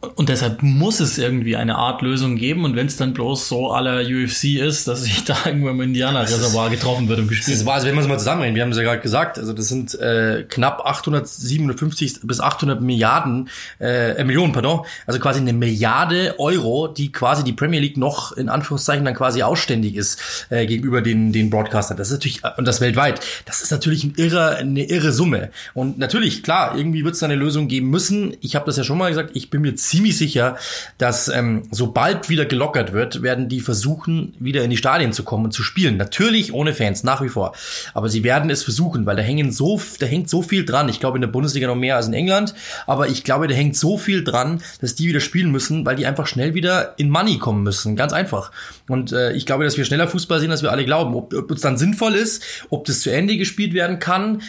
Und 0.00 0.30
deshalb 0.30 0.62
muss 0.62 0.98
es 1.00 1.18
irgendwie 1.18 1.56
eine 1.56 1.76
Art 1.76 2.00
Lösung 2.00 2.36
geben. 2.36 2.64
Und 2.64 2.74
wenn 2.74 2.86
es 2.86 2.96
dann 2.96 3.12
bloß 3.12 3.48
so 3.48 3.70
aller 3.70 4.00
UFC 4.00 4.56
ist, 4.56 4.88
dass 4.88 5.02
sich 5.02 5.24
da 5.26 5.36
irgendwo 5.44 5.68
im 5.68 5.80
Indianerreservoir 5.82 6.70
getroffen 6.70 7.06
wird 7.08 7.18
und 7.18 7.28
gespielt 7.28 7.58
Das 7.58 7.66
war, 7.66 7.74
also 7.74 7.86
wenn 7.86 7.94
wir 7.94 8.00
es 8.00 8.08
mal 8.08 8.18
zusammenrechnen, 8.18 8.54
wir 8.54 8.62
haben 8.62 8.70
es 8.70 8.78
ja 8.78 8.82
gerade 8.82 9.00
gesagt, 9.00 9.38
also 9.38 9.52
das 9.52 9.68
sind 9.68 9.94
äh, 10.00 10.46
knapp 10.48 10.86
857 10.86 12.20
bis 12.22 12.40
800 12.40 12.80
Milliarden, 12.80 13.50
äh, 13.78 14.12
äh, 14.12 14.24
Millionen, 14.24 14.54
pardon, 14.54 14.86
also 15.06 15.20
quasi 15.20 15.40
eine 15.40 15.52
Milliarde 15.52 16.34
Euro, 16.38 16.88
die 16.88 17.12
quasi 17.12 17.44
die 17.44 17.52
Premier 17.52 17.80
League 17.80 17.98
noch 17.98 18.32
in 18.32 18.48
Anführungszeichen 18.48 19.04
dann 19.04 19.14
quasi 19.14 19.42
ausständig 19.42 19.96
ist 19.96 20.46
äh, 20.48 20.64
gegenüber 20.64 21.02
den, 21.02 21.30
den 21.32 21.50
Broadcastern. 21.50 21.98
Das 21.98 22.08
ist 22.08 22.14
natürlich, 22.14 22.40
und 22.56 22.66
das 22.66 22.80
weltweit, 22.80 23.20
das 23.44 23.60
ist 23.60 23.70
natürlich 23.70 24.04
ein 24.04 24.14
irre, 24.16 24.56
eine 24.56 24.84
irre 24.84 25.12
Summe. 25.12 25.50
Und 25.74 25.98
natürlich, 25.98 26.42
klar, 26.42 26.74
irgendwie 26.74 27.04
wird 27.04 27.14
es 27.14 27.20
da 27.20 27.26
eine 27.26 27.34
Lösung 27.34 27.68
geben 27.68 27.90
müssen. 27.90 28.34
Ich 28.40 28.56
habe 28.56 28.64
das 28.64 28.78
ja 28.78 28.84
schon 28.84 28.96
mal 28.96 29.10
gesagt, 29.10 29.32
ich 29.34 29.50
bin 29.50 29.60
mir 29.60 29.74
ziemlich 29.74 29.89
sicher, 29.90 30.56
dass 30.98 31.28
ähm, 31.28 31.62
sobald 31.70 32.28
wieder 32.28 32.46
gelockert 32.46 32.92
wird, 32.92 33.22
werden 33.22 33.48
die 33.48 33.60
versuchen, 33.60 34.34
wieder 34.38 34.62
in 34.62 34.70
die 34.70 34.76
Stadien 34.76 35.12
zu 35.12 35.22
kommen 35.22 35.46
und 35.46 35.52
zu 35.52 35.62
spielen. 35.62 35.96
Natürlich 35.96 36.52
ohne 36.52 36.74
Fans, 36.74 37.04
nach 37.04 37.22
wie 37.22 37.28
vor. 37.28 37.54
Aber 37.94 38.08
sie 38.08 38.24
werden 38.24 38.50
es 38.50 38.62
versuchen, 38.62 39.06
weil 39.06 39.16
da 39.16 39.22
hängen 39.22 39.52
so, 39.52 39.80
da 39.98 40.06
hängt 40.06 40.30
so 40.30 40.42
viel 40.42 40.64
dran. 40.64 40.88
Ich 40.88 41.00
glaube 41.00 41.16
in 41.16 41.22
der 41.22 41.28
Bundesliga 41.28 41.66
noch 41.66 41.76
mehr 41.76 41.96
als 41.96 42.06
in 42.06 42.14
England, 42.14 42.54
aber 42.86 43.08
ich 43.08 43.24
glaube, 43.24 43.48
da 43.48 43.54
hängt 43.54 43.76
so 43.76 43.98
viel 43.98 44.24
dran, 44.24 44.62
dass 44.80 44.94
die 44.94 45.08
wieder 45.08 45.20
spielen 45.20 45.50
müssen, 45.50 45.84
weil 45.86 45.96
die 45.96 46.06
einfach 46.06 46.26
schnell 46.26 46.54
wieder 46.54 46.94
in 46.98 47.10
Money 47.10 47.38
kommen 47.38 47.62
müssen. 47.62 47.96
Ganz 47.96 48.12
einfach. 48.12 48.52
Und 48.88 49.12
äh, 49.12 49.32
ich 49.32 49.46
glaube, 49.46 49.64
dass 49.64 49.76
wir 49.76 49.84
schneller 49.84 50.08
Fußball 50.08 50.40
sehen, 50.40 50.50
als 50.50 50.62
wir 50.62 50.72
alle 50.72 50.84
glauben. 50.84 51.14
Ob, 51.14 51.34
ob 51.34 51.50
es 51.50 51.60
dann 51.60 51.76
sinnvoll 51.76 52.14
ist, 52.14 52.42
ob 52.70 52.84
das 52.84 53.00
zu 53.00 53.10
Ende 53.10 53.36
gespielt 53.36 53.74
werden 53.74 53.98
kann, 53.98 54.42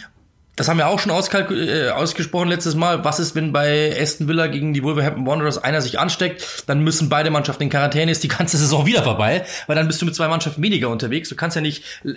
das 0.57 0.67
haben 0.67 0.77
wir 0.77 0.87
auch 0.87 0.99
schon 0.99 1.11
äh, 1.11 1.89
ausgesprochen 1.89 2.49
letztes 2.49 2.75
Mal. 2.75 3.05
Was 3.05 3.19
ist, 3.19 3.35
wenn 3.35 3.53
bei 3.53 3.95
Aston 3.99 4.27
Villa 4.27 4.47
gegen 4.47 4.73
die 4.73 4.83
Wolverhampton 4.83 5.25
Wanderers 5.25 5.57
einer 5.57 5.81
sich 5.81 5.97
ansteckt? 5.97 6.65
Dann 6.67 6.83
müssen 6.83 7.07
beide 7.07 7.31
Mannschaften 7.31 7.63
in 7.63 7.69
Quarantäne, 7.69 8.11
ist 8.11 8.21
die 8.23 8.27
ganze 8.27 8.57
Saison 8.59 8.85
wieder 8.85 9.01
vorbei, 9.01 9.45
weil 9.67 9.75
dann 9.75 9.87
bist 9.87 10.01
du 10.01 10.05
mit 10.05 10.13
zwei 10.13 10.27
Mannschaften 10.27 10.61
weniger 10.61 10.89
unterwegs. 10.89 11.29
Du 11.29 11.35
kannst 11.35 11.55
ja 11.55 11.61
nicht 11.61 11.83
äh, 12.03 12.13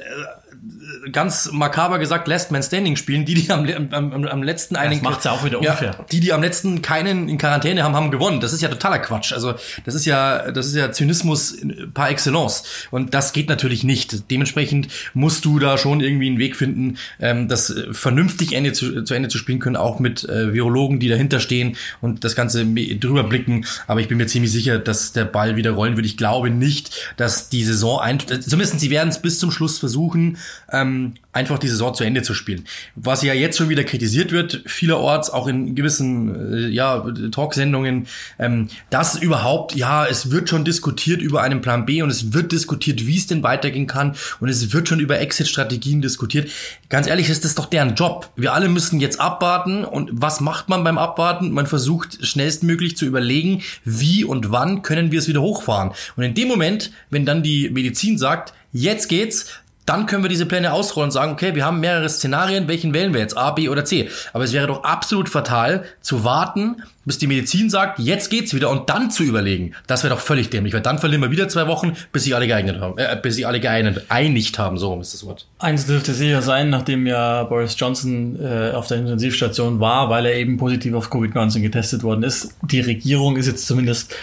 ganz 1.12 1.50
makaber 1.52 2.00
gesagt 2.00 2.26
Last 2.26 2.50
Man 2.50 2.62
Standing 2.62 2.96
spielen. 2.96 3.24
Die, 3.24 3.34
die 3.34 3.50
am, 3.50 3.66
am, 3.92 4.24
am 4.26 4.42
letzten 4.42 4.74
einen... 4.74 4.94
Das 4.94 5.02
macht's 5.02 5.24
ja 5.24 5.30
auch 5.30 5.44
wieder 5.44 5.60
unfair. 5.60 5.94
Ja, 5.96 6.04
die, 6.10 6.20
die 6.20 6.32
am 6.32 6.42
letzten 6.42 6.82
keinen 6.82 7.28
in 7.28 7.38
Quarantäne 7.38 7.84
haben, 7.84 7.94
haben 7.94 8.10
gewonnen. 8.10 8.40
Das 8.40 8.52
ist 8.52 8.62
ja 8.62 8.68
totaler 8.68 8.98
Quatsch. 8.98 9.32
Also 9.32 9.54
das 9.84 9.94
ist 9.94 10.06
ja, 10.06 10.50
das 10.50 10.66
ist 10.66 10.74
ja 10.74 10.90
Zynismus 10.90 11.56
par 11.94 12.10
excellence. 12.10 12.64
Und 12.90 13.14
das 13.14 13.32
geht 13.32 13.48
natürlich 13.48 13.84
nicht. 13.84 14.30
Dementsprechend 14.30 14.88
musst 15.14 15.44
du 15.44 15.60
da 15.60 15.78
schon 15.78 16.00
irgendwie 16.00 16.26
einen 16.26 16.38
Weg 16.38 16.56
finden, 16.56 16.98
ähm, 17.20 17.48
das 17.48 17.72
vernünftig 17.92 18.23
Ende 18.52 18.72
zu, 18.72 19.02
zu 19.02 19.14
Ende 19.14 19.28
zu 19.28 19.38
spielen 19.38 19.58
können, 19.58 19.76
auch 19.76 20.00
mit 20.00 20.28
äh, 20.28 20.52
Virologen, 20.52 21.00
die 21.00 21.08
dahinter 21.08 21.40
stehen 21.40 21.76
und 22.00 22.24
das 22.24 22.34
Ganze 22.34 22.64
drüber 22.66 23.24
blicken. 23.24 23.66
Aber 23.86 24.00
ich 24.00 24.08
bin 24.08 24.18
mir 24.18 24.26
ziemlich 24.26 24.52
sicher, 24.52 24.78
dass 24.78 25.12
der 25.12 25.24
Ball 25.24 25.56
wieder 25.56 25.72
rollen 25.72 25.96
wird. 25.96 26.06
Ich 26.06 26.16
glaube 26.16 26.50
nicht, 26.50 27.14
dass 27.16 27.48
die 27.48 27.64
Saison 27.64 28.00
ein, 28.00 28.18
zumindest 28.20 28.80
sie 28.80 28.90
werden 28.90 29.08
es 29.08 29.20
bis 29.20 29.38
zum 29.38 29.50
Schluss 29.50 29.78
versuchen, 29.78 30.38
ähm, 30.72 31.14
einfach 31.34 31.58
die 31.58 31.68
Saison 31.68 31.94
zu 31.94 32.04
Ende 32.04 32.22
zu 32.22 32.32
spielen. 32.32 32.64
Was 32.94 33.22
ja 33.22 33.34
jetzt 33.34 33.58
schon 33.58 33.68
wieder 33.68 33.84
kritisiert 33.84 34.32
wird, 34.32 34.62
vielerorts, 34.66 35.30
auch 35.30 35.48
in 35.48 35.74
gewissen 35.74 36.54
äh, 36.54 36.68
ja, 36.68 37.04
Talksendungen, 37.32 38.06
ähm, 38.38 38.68
dass 38.90 39.16
überhaupt, 39.16 39.74
ja, 39.74 40.06
es 40.06 40.30
wird 40.30 40.48
schon 40.48 40.64
diskutiert 40.64 41.20
über 41.20 41.42
einen 41.42 41.60
Plan 41.60 41.84
B 41.86 42.02
und 42.02 42.10
es 42.10 42.32
wird 42.32 42.52
diskutiert, 42.52 43.06
wie 43.06 43.16
es 43.16 43.26
denn 43.26 43.42
weitergehen 43.42 43.86
kann 43.86 44.14
und 44.40 44.48
es 44.48 44.72
wird 44.72 44.88
schon 44.88 45.00
über 45.00 45.18
Exit-Strategien 45.18 46.00
diskutiert. 46.00 46.50
Ganz 46.88 47.08
ehrlich, 47.08 47.28
ist 47.28 47.44
das 47.44 47.56
doch 47.56 47.66
deren 47.66 47.96
Job. 47.96 48.30
Wir 48.36 48.54
alle 48.54 48.68
müssen 48.68 49.00
jetzt 49.00 49.20
abwarten 49.20 49.84
und 49.84 50.10
was 50.12 50.40
macht 50.40 50.68
man 50.68 50.84
beim 50.84 50.98
Abwarten? 50.98 51.50
Man 51.50 51.66
versucht 51.66 52.24
schnellstmöglich 52.24 52.96
zu 52.96 53.06
überlegen, 53.06 53.62
wie 53.84 54.24
und 54.24 54.52
wann 54.52 54.82
können 54.82 55.10
wir 55.10 55.18
es 55.18 55.26
wieder 55.26 55.42
hochfahren. 55.42 55.90
Und 56.16 56.22
in 56.22 56.34
dem 56.34 56.46
Moment, 56.46 56.92
wenn 57.10 57.26
dann 57.26 57.42
die 57.42 57.70
Medizin 57.70 58.18
sagt, 58.18 58.54
jetzt 58.72 59.08
geht's, 59.08 59.46
dann 59.86 60.06
können 60.06 60.22
wir 60.24 60.28
diese 60.28 60.46
Pläne 60.46 60.72
ausrollen 60.72 61.08
und 61.08 61.12
sagen, 61.12 61.32
okay, 61.32 61.54
wir 61.54 61.64
haben 61.64 61.80
mehrere 61.80 62.08
Szenarien, 62.08 62.68
welchen 62.68 62.94
wählen 62.94 63.12
wir 63.12 63.20
jetzt, 63.20 63.36
A, 63.36 63.50
B 63.50 63.68
oder 63.68 63.84
C. 63.84 64.08
Aber 64.32 64.44
es 64.44 64.52
wäre 64.52 64.66
doch 64.66 64.84
absolut 64.84 65.28
fatal 65.28 65.84
zu 66.00 66.24
warten, 66.24 66.82
bis 67.04 67.18
die 67.18 67.26
Medizin 67.26 67.70
sagt, 67.70 67.98
jetzt 67.98 68.30
geht's 68.30 68.54
wieder 68.54 68.70
und 68.70 68.88
dann 68.88 69.10
zu 69.10 69.22
überlegen. 69.22 69.72
Das 69.86 70.04
wäre 70.04 70.14
doch 70.14 70.20
völlig 70.20 70.50
dämlich, 70.50 70.74
weil 70.74 70.80
dann 70.80 70.98
verlieren 70.98 71.22
wir 71.22 71.30
wieder 71.30 71.48
zwei 71.48 71.66
Wochen, 71.66 71.92
bis 72.12 72.24
sich 72.24 72.34
alle 72.34 72.46
geeignet 72.46 72.80
haben, 72.80 72.98
äh, 72.98 73.16
bis 73.20 73.36
sich 73.36 73.46
alle 73.46 73.60
geeinigt, 73.60 74.02
einigt 74.08 74.58
haben, 74.58 74.78
so 74.78 75.00
ist 75.00 75.14
das 75.14 75.24
Wort. 75.26 75.46
Eins 75.58 75.86
dürfte 75.86 76.14
sicher 76.14 76.42
sein, 76.42 76.70
nachdem 76.70 77.06
ja 77.06 77.44
Boris 77.44 77.76
Johnson 77.78 78.38
äh, 78.40 78.72
auf 78.72 78.86
der 78.86 78.98
Intensivstation 78.98 79.80
war, 79.80 80.10
weil 80.10 80.26
er 80.26 80.36
eben 80.36 80.56
positiv 80.56 80.94
auf 80.94 81.10
Covid-19 81.10 81.60
getestet 81.60 82.02
worden 82.02 82.22
ist. 82.22 82.54
Die 82.62 82.80
Regierung 82.80 83.36
ist 83.36 83.46
jetzt 83.46 83.66
zumindest 83.66 84.14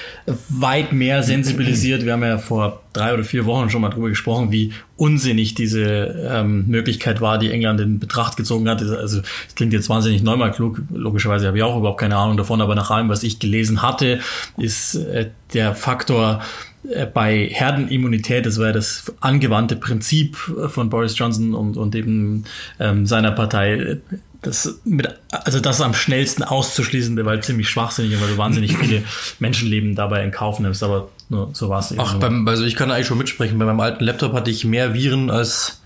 weit 0.49 0.93
mehr 0.93 1.23
sensibilisiert. 1.23 2.05
Wir 2.05 2.13
haben 2.13 2.23
ja 2.23 2.37
vor 2.37 2.81
drei 2.93 3.13
oder 3.13 3.23
vier 3.23 3.45
Wochen 3.45 3.69
schon 3.69 3.81
mal 3.81 3.89
drüber 3.89 4.09
gesprochen, 4.09 4.51
wie 4.51 4.73
unsinnig 4.97 5.55
diese 5.55 5.81
ähm, 6.29 6.67
Möglichkeit 6.67 7.21
war, 7.21 7.39
die 7.39 7.51
England 7.51 7.79
in 7.79 7.99
Betracht 7.99 8.37
gezogen 8.37 8.69
hat. 8.69 8.81
Also 8.81 9.21
es 9.47 9.55
klingt 9.55 9.73
jetzt 9.73 9.89
wahnsinnig 9.89 10.21
neunmal 10.21 10.51
klug, 10.51 10.81
logischerweise 10.93 11.47
habe 11.47 11.57
ich 11.57 11.63
auch 11.63 11.77
überhaupt 11.77 11.99
keine 11.99 12.17
Ahnung 12.17 12.37
davon, 12.37 12.61
aber 12.61 12.70
aber 12.71 12.75
nach 12.79 12.89
allem, 12.89 13.09
was 13.09 13.23
ich 13.23 13.39
gelesen 13.39 13.81
hatte, 13.81 14.21
ist 14.57 14.95
äh, 14.95 15.29
der 15.53 15.75
Faktor 15.75 16.41
äh, 16.89 17.05
bei 17.05 17.49
Herdenimmunität, 17.51 18.45
das 18.45 18.57
war 18.59 18.67
ja 18.67 18.71
das 18.71 19.11
angewandte 19.19 19.75
Prinzip 19.75 20.37
von 20.37 20.89
Boris 20.89 21.17
Johnson 21.17 21.53
und, 21.53 21.75
und 21.75 21.95
eben 21.95 22.45
ähm, 22.79 23.05
seiner 23.05 23.31
Partei, 23.31 23.97
das 24.41 24.79
mit, 24.85 25.07
also 25.31 25.59
das 25.59 25.81
am 25.81 25.93
schnellsten 25.93 26.43
auszuschließen, 26.43 27.23
weil 27.25 27.43
ziemlich 27.43 27.69
schwachsinnig, 27.69 28.19
weil 28.21 28.29
du 28.29 28.37
wahnsinnig 28.37 28.77
viele 28.77 29.03
Menschenleben 29.39 29.93
dabei 29.95 30.23
in 30.23 30.31
Kauf 30.31 30.59
nimmst, 30.59 30.81
aber 30.81 31.09
nur, 31.27 31.49
so 31.51 31.67
war 31.67 31.79
es 31.79 31.91
eben. 31.91 31.99
Ach, 31.99 32.15
beim, 32.15 32.47
also 32.47 32.63
ich 32.63 32.77
kann 32.77 32.89
eigentlich 32.89 33.07
schon 33.07 33.17
mitsprechen, 33.17 33.59
bei 33.59 33.65
meinem 33.65 33.81
alten 33.81 34.05
Laptop 34.05 34.31
hatte 34.31 34.49
ich 34.49 34.63
mehr 34.63 34.93
Viren 34.93 35.29
als 35.29 35.81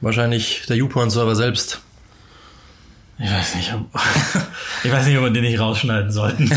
wahrscheinlich 0.00 0.64
der 0.68 0.76
YouPorn-Server 0.76 1.36
selbst. 1.36 1.80
Ich 3.18 3.30
weiß 3.30 3.54
nicht, 3.56 3.72
ob, 3.72 3.86
ich 4.84 4.92
weiß 4.92 5.06
nicht, 5.06 5.16
ob 5.16 5.24
wir 5.24 5.30
den 5.30 5.44
nicht 5.44 5.60
rausschneiden 5.60 6.10
sollten. 6.10 6.50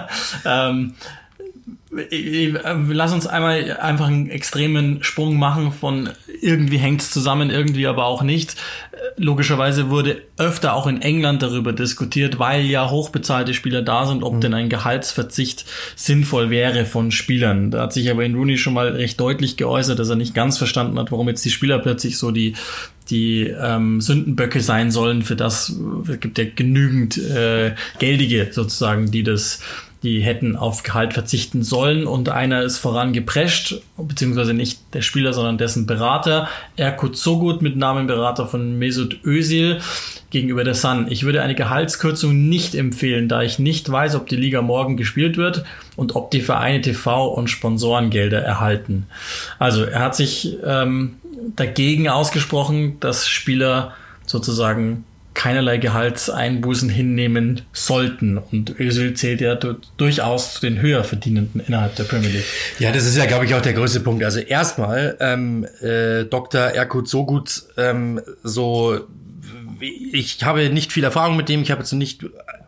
ähm, 0.44 0.94
lass 1.90 3.12
uns 3.12 3.26
einmal 3.26 3.76
einfach 3.78 4.06
einen 4.06 4.30
extremen 4.30 5.02
Sprung 5.02 5.38
machen 5.38 5.72
von 5.72 6.10
irgendwie 6.40 6.78
hängt 6.78 7.00
es 7.00 7.10
zusammen, 7.10 7.50
irgendwie 7.50 7.86
aber 7.86 8.06
auch 8.06 8.22
nicht. 8.22 8.56
Logischerweise 9.16 9.90
wurde 9.90 10.22
öfter 10.36 10.74
auch 10.74 10.86
in 10.86 11.02
England 11.02 11.42
darüber 11.42 11.72
diskutiert, 11.72 12.38
weil 12.38 12.64
ja 12.64 12.90
hochbezahlte 12.90 13.54
Spieler 13.54 13.82
da 13.82 14.06
sind, 14.06 14.22
ob 14.22 14.34
mhm. 14.34 14.40
denn 14.40 14.54
ein 14.54 14.68
Gehaltsverzicht 14.68 15.64
sinnvoll 15.94 16.50
wäre 16.50 16.84
von 16.84 17.10
Spielern. 17.10 17.70
Da 17.70 17.82
hat 17.82 17.92
sich 17.92 18.10
aber 18.10 18.24
in 18.24 18.34
Rooney 18.34 18.58
schon 18.58 18.74
mal 18.74 18.88
recht 18.88 19.20
deutlich 19.20 19.56
geäußert, 19.56 19.98
dass 19.98 20.08
er 20.08 20.16
nicht 20.16 20.34
ganz 20.34 20.58
verstanden 20.58 20.98
hat, 20.98 21.12
warum 21.12 21.28
jetzt 21.28 21.44
die 21.44 21.50
Spieler 21.50 21.78
plötzlich 21.78 22.18
so 22.18 22.30
die 22.30 22.54
die 23.10 23.42
ähm, 23.42 24.00
Sündenböcke 24.00 24.60
sein 24.60 24.90
sollen 24.90 25.22
für 25.22 25.36
das. 25.36 25.76
Es 26.08 26.20
gibt 26.20 26.38
ja 26.38 26.44
genügend 26.54 27.18
äh, 27.18 27.74
Geldige 27.98 28.48
sozusagen, 28.50 29.10
die 29.10 29.22
das 29.22 29.60
die 30.04 30.20
hätten 30.20 30.54
auf 30.54 30.82
Gehalt 30.82 31.14
verzichten 31.14 31.62
sollen 31.62 32.06
und 32.06 32.28
einer 32.28 32.62
ist 32.62 32.76
vorangeprescht, 32.76 33.80
beziehungsweise 33.96 34.52
nicht 34.52 34.78
der 34.92 35.00
Spieler, 35.00 35.32
sondern 35.32 35.56
dessen 35.56 35.86
Berater, 35.86 36.46
Erkut 36.76 37.16
Sogut 37.16 37.62
mit 37.62 37.76
Namenberater 37.76 38.46
von 38.46 38.78
Mesut 38.78 39.24
Özil 39.24 39.80
gegenüber 40.28 40.62
der 40.62 40.74
Sun. 40.74 41.06
Ich 41.08 41.24
würde 41.24 41.40
eine 41.40 41.54
Gehaltskürzung 41.54 42.50
nicht 42.50 42.74
empfehlen, 42.74 43.28
da 43.28 43.42
ich 43.42 43.58
nicht 43.58 43.90
weiß, 43.90 44.14
ob 44.16 44.28
die 44.28 44.36
Liga 44.36 44.60
morgen 44.60 44.98
gespielt 44.98 45.38
wird 45.38 45.64
und 45.96 46.14
ob 46.14 46.30
die 46.30 46.42
Vereine 46.42 46.82
TV 46.82 47.26
und 47.28 47.48
Sponsorengelder 47.48 48.42
erhalten. 48.42 49.06
Also 49.58 49.84
er 49.84 50.00
hat 50.00 50.16
sich 50.16 50.58
ähm, 50.66 51.16
dagegen 51.56 52.08
ausgesprochen, 52.08 52.98
dass 53.00 53.28
Spieler 53.28 53.94
sozusagen 54.26 55.04
keinerlei 55.34 55.78
Gehaltseinbußen 55.78 56.88
hinnehmen 56.88 57.62
sollten. 57.72 58.38
Und 58.38 58.78
Özil 58.78 59.14
zählt 59.14 59.40
ja 59.40 59.58
durchaus 59.96 60.54
zu 60.54 60.60
den 60.60 60.80
höher 60.80 61.02
verdienenden 61.02 61.60
innerhalb 61.66 61.96
der 61.96 62.04
Premier 62.04 62.30
League. 62.30 62.44
Ja, 62.78 62.92
das 62.92 63.04
ist 63.04 63.16
ja, 63.16 63.26
glaube 63.26 63.44
ich, 63.44 63.54
auch 63.54 63.60
der 63.60 63.72
größte 63.72 64.00
Punkt. 64.00 64.22
Also 64.24 64.38
erstmal, 64.38 65.16
ähm, 65.20 65.66
äh, 65.80 66.24
Dr. 66.24 66.60
Erkut 66.60 67.08
so 67.08 67.26
gut, 67.26 67.64
ähm, 67.76 68.20
so 68.44 69.00
ich 69.80 70.42
habe 70.44 70.70
nicht 70.70 70.92
viel 70.92 71.04
Erfahrung 71.04 71.36
mit 71.36 71.48
dem, 71.48 71.62
ich 71.62 71.70
habe 71.70 71.80
jetzt 71.80 71.92
nicht 71.92 72.24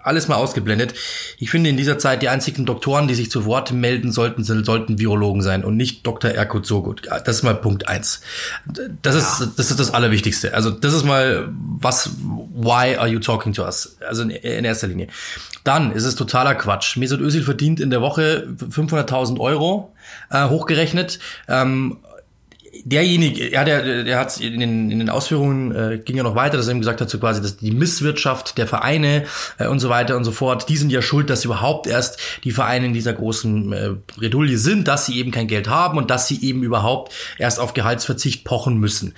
alles 0.07 0.29
mal 0.29 0.37
ausgeblendet. 0.37 0.95
Ich 1.39 1.51
finde 1.51 1.71
in 1.71 1.77
dieser 1.77 1.99
Zeit 1.99 2.23
die 2.23 2.29
einzigen 2.29 2.67
Doktoren, 2.67 3.09
die 3.09 3.15
sich 3.15 3.31
zu 3.31 3.45
Wort 3.45 3.73
melden 3.73 4.13
sollten, 4.13 4.45
sollten 4.45 4.99
Virologen 4.99 5.43
sein 5.43 5.65
und 5.65 5.77
nicht 5.77 6.07
Dr. 6.07 6.31
Erkut 6.31 6.67
Sogut. 6.67 7.03
Das 7.25 7.37
ist 7.37 7.43
mal 7.43 7.55
Punkt 7.55 7.89
eins. 7.89 8.21
Das 9.03 9.15
ja. 9.15 9.21
ist 9.21 9.59
das 9.59 9.71
ist 9.71 9.81
das 9.81 9.93
Allerwichtigste. 9.93 10.55
Also 10.55 10.71
das 10.71 10.95
ist 10.95 11.05
mal 11.05 11.49
was. 11.51 12.11
Why 12.55 12.97
are 12.97 13.09
you 13.09 13.19
talking 13.19 13.53
to 13.53 13.65
us? 13.65 13.97
Also 14.07 14.23
in, 14.23 14.31
in 14.31 14.65
erster 14.65 14.87
Linie. 14.87 15.09
Dann 15.65 15.93
ist 15.93 16.05
es 16.05 16.15
totaler 16.15 16.55
Quatsch. 16.55 16.97
Mesut 16.97 17.21
Özil 17.21 17.43
verdient 17.43 17.81
in 17.81 17.91
der 17.91 18.01
Woche 18.01 18.47
500.000 18.71 19.41
Euro 19.41 19.93
äh, 20.31 20.49
hochgerechnet. 20.49 21.19
Ähm, 21.49 21.99
derjenige, 22.85 23.51
ja, 23.51 23.65
der, 23.65 24.05
der 24.05 24.19
hat 24.19 24.41
in 24.41 24.61
den, 24.61 24.91
in 24.91 24.99
den 24.99 25.11
Ausführungen 25.11 25.75
äh, 25.75 25.99
ging 25.99 26.17
ja 26.17 26.23
noch 26.23 26.35
weiter, 26.35 26.57
dass 26.57 26.67
er 26.67 26.75
ihm 26.75 26.81
gesagt 26.81 27.01
hat, 27.01 27.11
so 27.11 27.19
quasi, 27.19 27.41
dass 27.41 27.57
die 27.57 27.71
Misswirtschaft 27.71 28.59
der 28.59 28.67
Vereine 28.67 29.25
äh, 29.59 29.67
und 29.67 29.81
so 29.81 29.89
weiter 29.89 30.17
und 30.17 30.25
so 30.25 30.33
fort, 30.33 30.69
die 30.69 30.77
sind 30.77 30.91
ja 30.91 31.03
schuld, 31.03 31.31
dass 31.31 31.45
überhaupt 31.45 31.87
erst 31.87 32.19
die 32.45 32.51
Vereine 32.51 32.87
in 32.87 32.93
dieser 32.93 33.13
großen 33.13 33.73
äh, 33.73 33.91
Bredouille 34.17 34.59
sind, 34.59 34.89
dass 34.89 35.07
sie 35.07 35.19
eben 35.19 35.31
kein 35.31 35.49
Geld 35.49 35.69
haben 35.69 35.99
und 35.99 36.11
dass 36.11 36.29
sie 36.29 36.41
eben 36.43 36.63
überhaupt 36.63 37.13
erst 37.39 37.61
auf 37.61 37.75
Gehaltsverzicht 37.75 38.45
pochen 38.45 38.79
müssen. 38.79 39.15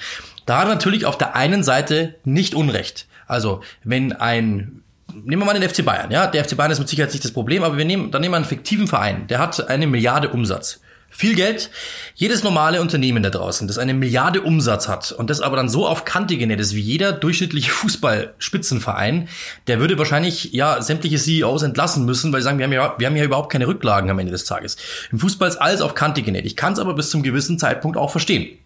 Da 0.46 0.60
hat 0.60 0.68
natürlich 0.68 1.04
auf 1.04 1.18
der 1.18 1.34
einen 1.36 1.62
Seite 1.62 2.14
nicht 2.24 2.54
Unrecht. 2.54 3.06
Also, 3.26 3.60
wenn 3.84 4.12
ein 4.12 4.82
nehmen 5.14 5.42
wir 5.42 5.46
mal 5.46 5.58
den 5.58 5.68
FC 5.68 5.84
Bayern, 5.84 6.10
ja, 6.10 6.26
der 6.26 6.44
FC 6.44 6.56
Bayern 6.56 6.70
ist 6.70 6.78
mit 6.78 6.88
Sicherheit 6.88 7.12
nicht 7.12 7.24
das 7.24 7.32
Problem, 7.32 7.62
aber 7.62 7.76
wir 7.76 7.84
nehmen, 7.84 8.10
dann 8.10 8.20
nehmen 8.20 8.32
wir 8.32 8.36
einen 8.36 8.44
fiktiven 8.44 8.86
Verein, 8.86 9.26
der 9.26 9.38
hat 9.38 9.68
eine 9.68 9.86
Milliarde 9.86 10.28
Umsatz. 10.28 10.80
Viel 11.18 11.34
Geld. 11.34 11.70
Jedes 12.14 12.44
normale 12.44 12.80
Unternehmen 12.80 13.24
da 13.24 13.30
draußen, 13.30 13.66
das 13.66 13.76
eine 13.76 13.92
Milliarde 13.92 14.40
Umsatz 14.40 14.86
hat 14.86 15.10
und 15.10 15.30
das 15.30 15.40
aber 15.40 15.56
dann 15.56 15.68
so 15.68 15.84
auf 15.84 16.04
Kante 16.04 16.36
genäht 16.36 16.60
ist 16.60 16.76
wie 16.76 16.80
jeder 16.80 17.10
durchschnittliche 17.10 17.72
Fußballspitzenverein, 17.72 19.28
der 19.66 19.80
würde 19.80 19.98
wahrscheinlich 19.98 20.52
ja 20.52 20.80
sämtliche 20.80 21.18
CEOs 21.18 21.64
entlassen 21.64 22.04
müssen, 22.04 22.32
weil 22.32 22.40
sie 22.40 22.44
sagen, 22.44 22.58
wir 22.58 22.66
haben 22.66 22.72
ja, 22.72 22.94
wir 22.98 23.08
haben 23.08 23.16
ja 23.16 23.24
überhaupt 23.24 23.50
keine 23.50 23.66
Rücklagen 23.66 24.08
am 24.10 24.20
Ende 24.20 24.30
des 24.30 24.44
Tages. 24.44 24.76
Im 25.10 25.18
Fußball 25.18 25.48
ist 25.48 25.56
alles 25.56 25.80
auf 25.80 25.96
Kante 25.96 26.22
genäht. 26.22 26.46
Ich 26.46 26.54
kann 26.54 26.74
es 26.74 26.78
aber 26.78 26.94
bis 26.94 27.10
zum 27.10 27.24
gewissen 27.24 27.58
Zeitpunkt 27.58 27.96
auch 27.96 28.12
verstehen. 28.12 28.56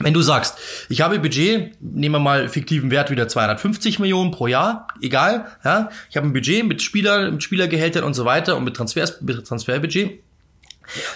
Wenn 0.00 0.14
du 0.14 0.22
sagst, 0.22 0.56
ich 0.88 1.02
habe 1.02 1.18
Budget, 1.18 1.78
nehmen 1.82 2.14
wir 2.14 2.18
mal 2.18 2.48
fiktiven 2.48 2.90
Wert 2.90 3.10
wieder 3.10 3.28
250 3.28 3.98
Millionen 3.98 4.30
pro 4.30 4.46
Jahr, 4.46 4.88
egal, 5.02 5.48
ja, 5.66 5.90
ich 6.08 6.16
habe 6.16 6.26
ein 6.26 6.32
Budget 6.32 6.66
mit 6.66 6.80
Spieler, 6.80 7.30
mit 7.30 7.42
Spielergehältern 7.42 8.04
und 8.04 8.14
so 8.14 8.24
weiter 8.24 8.56
und 8.56 8.64
mit 8.64 8.74
Transfers, 8.74 9.20
mit 9.20 9.46
Transferbudget 9.46 10.22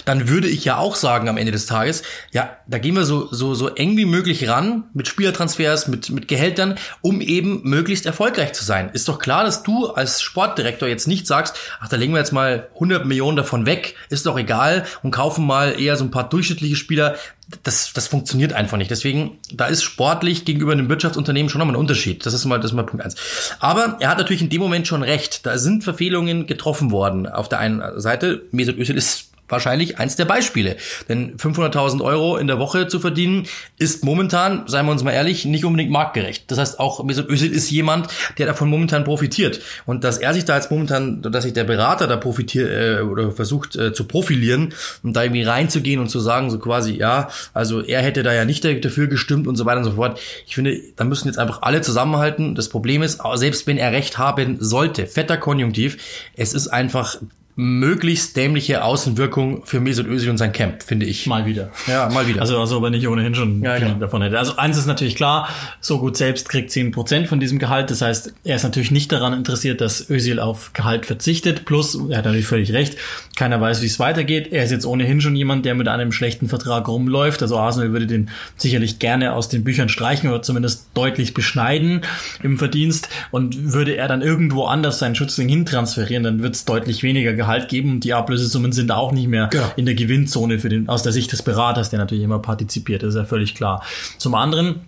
dann 0.04 0.28
würde 0.28 0.48
ich 0.48 0.64
ja 0.64 0.78
auch 0.78 0.96
sagen 0.96 1.28
am 1.28 1.36
Ende 1.36 1.52
des 1.52 1.66
Tages, 1.66 2.02
ja, 2.32 2.56
da 2.66 2.78
gehen 2.78 2.94
wir 2.94 3.04
so, 3.04 3.28
so, 3.32 3.54
so 3.54 3.68
eng 3.68 3.96
wie 3.96 4.04
möglich 4.04 4.48
ran 4.48 4.84
mit 4.94 5.08
Spielertransfers, 5.08 5.88
mit, 5.88 6.10
mit 6.10 6.28
Gehältern, 6.28 6.76
um 7.00 7.20
eben 7.20 7.62
möglichst 7.64 8.06
erfolgreich 8.06 8.52
zu 8.52 8.64
sein. 8.64 8.90
Ist 8.92 9.08
doch 9.08 9.18
klar, 9.18 9.44
dass 9.44 9.62
du 9.62 9.88
als 9.88 10.22
Sportdirektor 10.22 10.88
jetzt 10.88 11.08
nicht 11.08 11.26
sagst, 11.26 11.56
ach, 11.80 11.88
da 11.88 11.96
legen 11.96 12.12
wir 12.12 12.18
jetzt 12.18 12.32
mal 12.32 12.68
100 12.74 13.04
Millionen 13.06 13.36
davon 13.36 13.66
weg, 13.66 13.94
ist 14.08 14.26
doch 14.26 14.38
egal 14.38 14.84
und 15.02 15.10
kaufen 15.10 15.46
mal 15.46 15.80
eher 15.80 15.96
so 15.96 16.04
ein 16.04 16.10
paar 16.10 16.28
durchschnittliche 16.28 16.76
Spieler. 16.76 17.16
Das, 17.62 17.92
das 17.92 18.08
funktioniert 18.08 18.54
einfach 18.54 18.78
nicht. 18.78 18.90
Deswegen, 18.90 19.38
da 19.52 19.66
ist 19.66 19.82
sportlich 19.82 20.46
gegenüber 20.46 20.72
einem 20.72 20.88
Wirtschaftsunternehmen 20.88 21.50
schon 21.50 21.58
nochmal 21.58 21.76
ein 21.76 21.80
Unterschied. 21.80 22.24
Das 22.24 22.32
ist 22.32 22.46
mal, 22.46 22.58
das 22.58 22.70
ist 22.70 22.74
mal 22.74 22.84
Punkt 22.84 23.04
eins. 23.04 23.16
Aber 23.60 23.98
er 24.00 24.08
hat 24.08 24.18
natürlich 24.18 24.40
in 24.40 24.48
dem 24.48 24.62
Moment 24.62 24.88
schon 24.88 25.02
recht. 25.02 25.44
Da 25.44 25.58
sind 25.58 25.84
Verfehlungen 25.84 26.46
getroffen 26.46 26.90
worden. 26.90 27.26
Auf 27.26 27.50
der 27.50 27.58
einen 27.58 28.00
Seite, 28.00 28.44
Mesut 28.50 28.78
Özil 28.78 28.96
ist 28.96 29.33
wahrscheinlich 29.48 29.98
eins 29.98 30.16
der 30.16 30.24
Beispiele. 30.24 30.76
Denn 31.08 31.36
500.000 31.36 32.02
Euro 32.02 32.36
in 32.36 32.46
der 32.46 32.58
Woche 32.58 32.88
zu 32.88 33.00
verdienen, 33.00 33.46
ist 33.78 34.04
momentan, 34.04 34.64
seien 34.66 34.86
wir 34.86 34.92
uns 34.92 35.02
mal 35.02 35.12
ehrlich, 35.12 35.44
nicht 35.44 35.64
unbedingt 35.64 35.90
marktgerecht. 35.90 36.50
Das 36.50 36.58
heißt, 36.58 36.80
auch 36.80 37.02
Mesut 37.04 37.28
Özil 37.28 37.52
ist 37.52 37.70
jemand, 37.70 38.08
der 38.38 38.46
davon 38.46 38.68
momentan 38.68 39.04
profitiert. 39.04 39.60
Und 39.86 40.04
dass 40.04 40.18
er 40.18 40.34
sich 40.34 40.44
da 40.44 40.56
jetzt 40.56 40.70
momentan, 40.70 41.22
dass 41.22 41.44
sich 41.44 41.52
der 41.52 41.64
Berater 41.64 42.06
da 42.06 42.16
profitiert 42.16 42.70
äh, 42.70 43.02
oder 43.02 43.32
versucht 43.32 43.76
äh, 43.76 43.92
zu 43.92 44.04
profilieren 44.04 44.74
und 45.02 45.14
da 45.14 45.22
irgendwie 45.22 45.42
reinzugehen 45.42 46.00
und 46.00 46.08
zu 46.08 46.20
sagen, 46.20 46.50
so 46.50 46.58
quasi, 46.58 46.94
ja, 46.94 47.28
also 47.52 47.82
er 47.82 48.02
hätte 48.02 48.22
da 48.22 48.32
ja 48.32 48.44
nicht 48.44 48.64
dafür 48.64 49.06
gestimmt 49.06 49.46
und 49.46 49.56
so 49.56 49.66
weiter 49.66 49.78
und 49.78 49.84
so 49.84 49.92
fort. 49.92 50.18
Ich 50.46 50.54
finde, 50.54 50.80
da 50.96 51.04
müssen 51.04 51.28
jetzt 51.28 51.38
einfach 51.38 51.62
alle 51.62 51.82
zusammenhalten. 51.82 52.54
Das 52.54 52.68
Problem 52.68 53.02
ist, 53.02 53.20
selbst 53.34 53.66
wenn 53.66 53.78
er 53.78 53.92
recht 53.92 54.18
haben 54.18 54.56
sollte, 54.60 55.06
fetter 55.06 55.36
Konjunktiv, 55.36 55.98
es 56.36 56.54
ist 56.54 56.68
einfach 56.68 57.18
möglichst 57.56 58.36
dämliche 58.36 58.82
Außenwirkung 58.82 59.64
für 59.64 59.78
Mesut 59.78 60.08
Özil 60.08 60.30
und 60.30 60.38
sein 60.38 60.52
Camp, 60.52 60.82
finde 60.82 61.06
ich. 61.06 61.26
Mal 61.26 61.46
wieder. 61.46 61.70
Ja, 61.86 62.08
mal 62.08 62.26
wieder. 62.26 62.40
Also, 62.40 62.58
also, 62.58 62.82
wenn 62.82 62.94
ich 62.94 63.06
ohnehin 63.06 63.34
schon 63.36 63.62
Ja, 63.62 63.76
viel 63.76 63.86
genau. 63.86 64.00
davon 64.00 64.22
hätte. 64.22 64.38
Also, 64.38 64.56
eins 64.56 64.76
ist 64.76 64.86
natürlich 64.86 65.14
klar, 65.14 65.48
so 65.80 66.00
gut 66.00 66.16
selbst 66.16 66.48
kriegt 66.48 66.70
10% 66.70 67.26
von 67.26 67.38
diesem 67.38 67.60
Gehalt. 67.60 67.92
Das 67.92 68.02
heißt, 68.02 68.34
er 68.42 68.56
ist 68.56 68.64
natürlich 68.64 68.90
nicht 68.90 69.12
daran 69.12 69.32
interessiert, 69.32 69.80
dass 69.80 70.10
Özil 70.10 70.40
auf 70.40 70.72
Gehalt 70.72 71.06
verzichtet. 71.06 71.64
Plus, 71.64 71.94
er 71.94 72.18
hat 72.18 72.24
natürlich 72.24 72.46
völlig 72.46 72.72
recht, 72.72 72.96
keiner 73.36 73.60
weiß, 73.60 73.82
wie 73.82 73.86
es 73.86 74.00
weitergeht. 74.00 74.48
Er 74.50 74.64
ist 74.64 74.72
jetzt 74.72 74.86
ohnehin 74.86 75.20
schon 75.20 75.36
jemand, 75.36 75.64
der 75.64 75.76
mit 75.76 75.86
einem 75.86 76.10
schlechten 76.10 76.48
Vertrag 76.48 76.88
rumläuft. 76.88 77.40
Also, 77.40 77.56
Arsenal 77.56 77.92
würde 77.92 78.08
den 78.08 78.30
sicherlich 78.56 78.98
gerne 78.98 79.32
aus 79.32 79.48
den 79.48 79.62
Büchern 79.62 79.88
streichen 79.88 80.28
oder 80.28 80.42
zumindest 80.42 80.88
deutlich 80.94 81.34
beschneiden 81.34 82.00
im 82.42 82.58
Verdienst. 82.58 83.08
Und 83.30 83.72
würde 83.72 83.96
er 83.96 84.08
dann 84.08 84.22
irgendwo 84.22 84.64
anders 84.64 84.98
seinen 84.98 85.14
Schützling 85.14 85.48
hintransferieren, 85.48 86.24
dann 86.24 86.42
wird 86.42 86.56
es 86.56 86.64
deutlich 86.64 87.04
weniger 87.04 87.32
Gehalt 87.32 87.43
geben. 87.68 87.90
Und 87.92 88.04
die 88.04 88.14
Ablösesummen 88.14 88.72
sind 88.72 88.90
auch 88.92 89.12
nicht 89.12 89.28
mehr 89.28 89.48
Genau. 89.50 89.70
in 89.76 89.86
der 89.86 89.94
Gewinnzone 89.94 90.58
für 90.58 90.68
den, 90.68 90.88
aus 90.88 91.02
der 91.02 91.12
Sicht 91.12 91.32
des 91.32 91.42
Beraters, 91.42 91.90
der 91.90 91.98
natürlich 91.98 92.24
immer 92.24 92.38
partizipiert, 92.38 93.02
das 93.02 93.10
ist 93.10 93.16
ja 93.16 93.24
völlig 93.24 93.54
klar. 93.54 93.82
Zum 94.18 94.34
anderen 94.34 94.80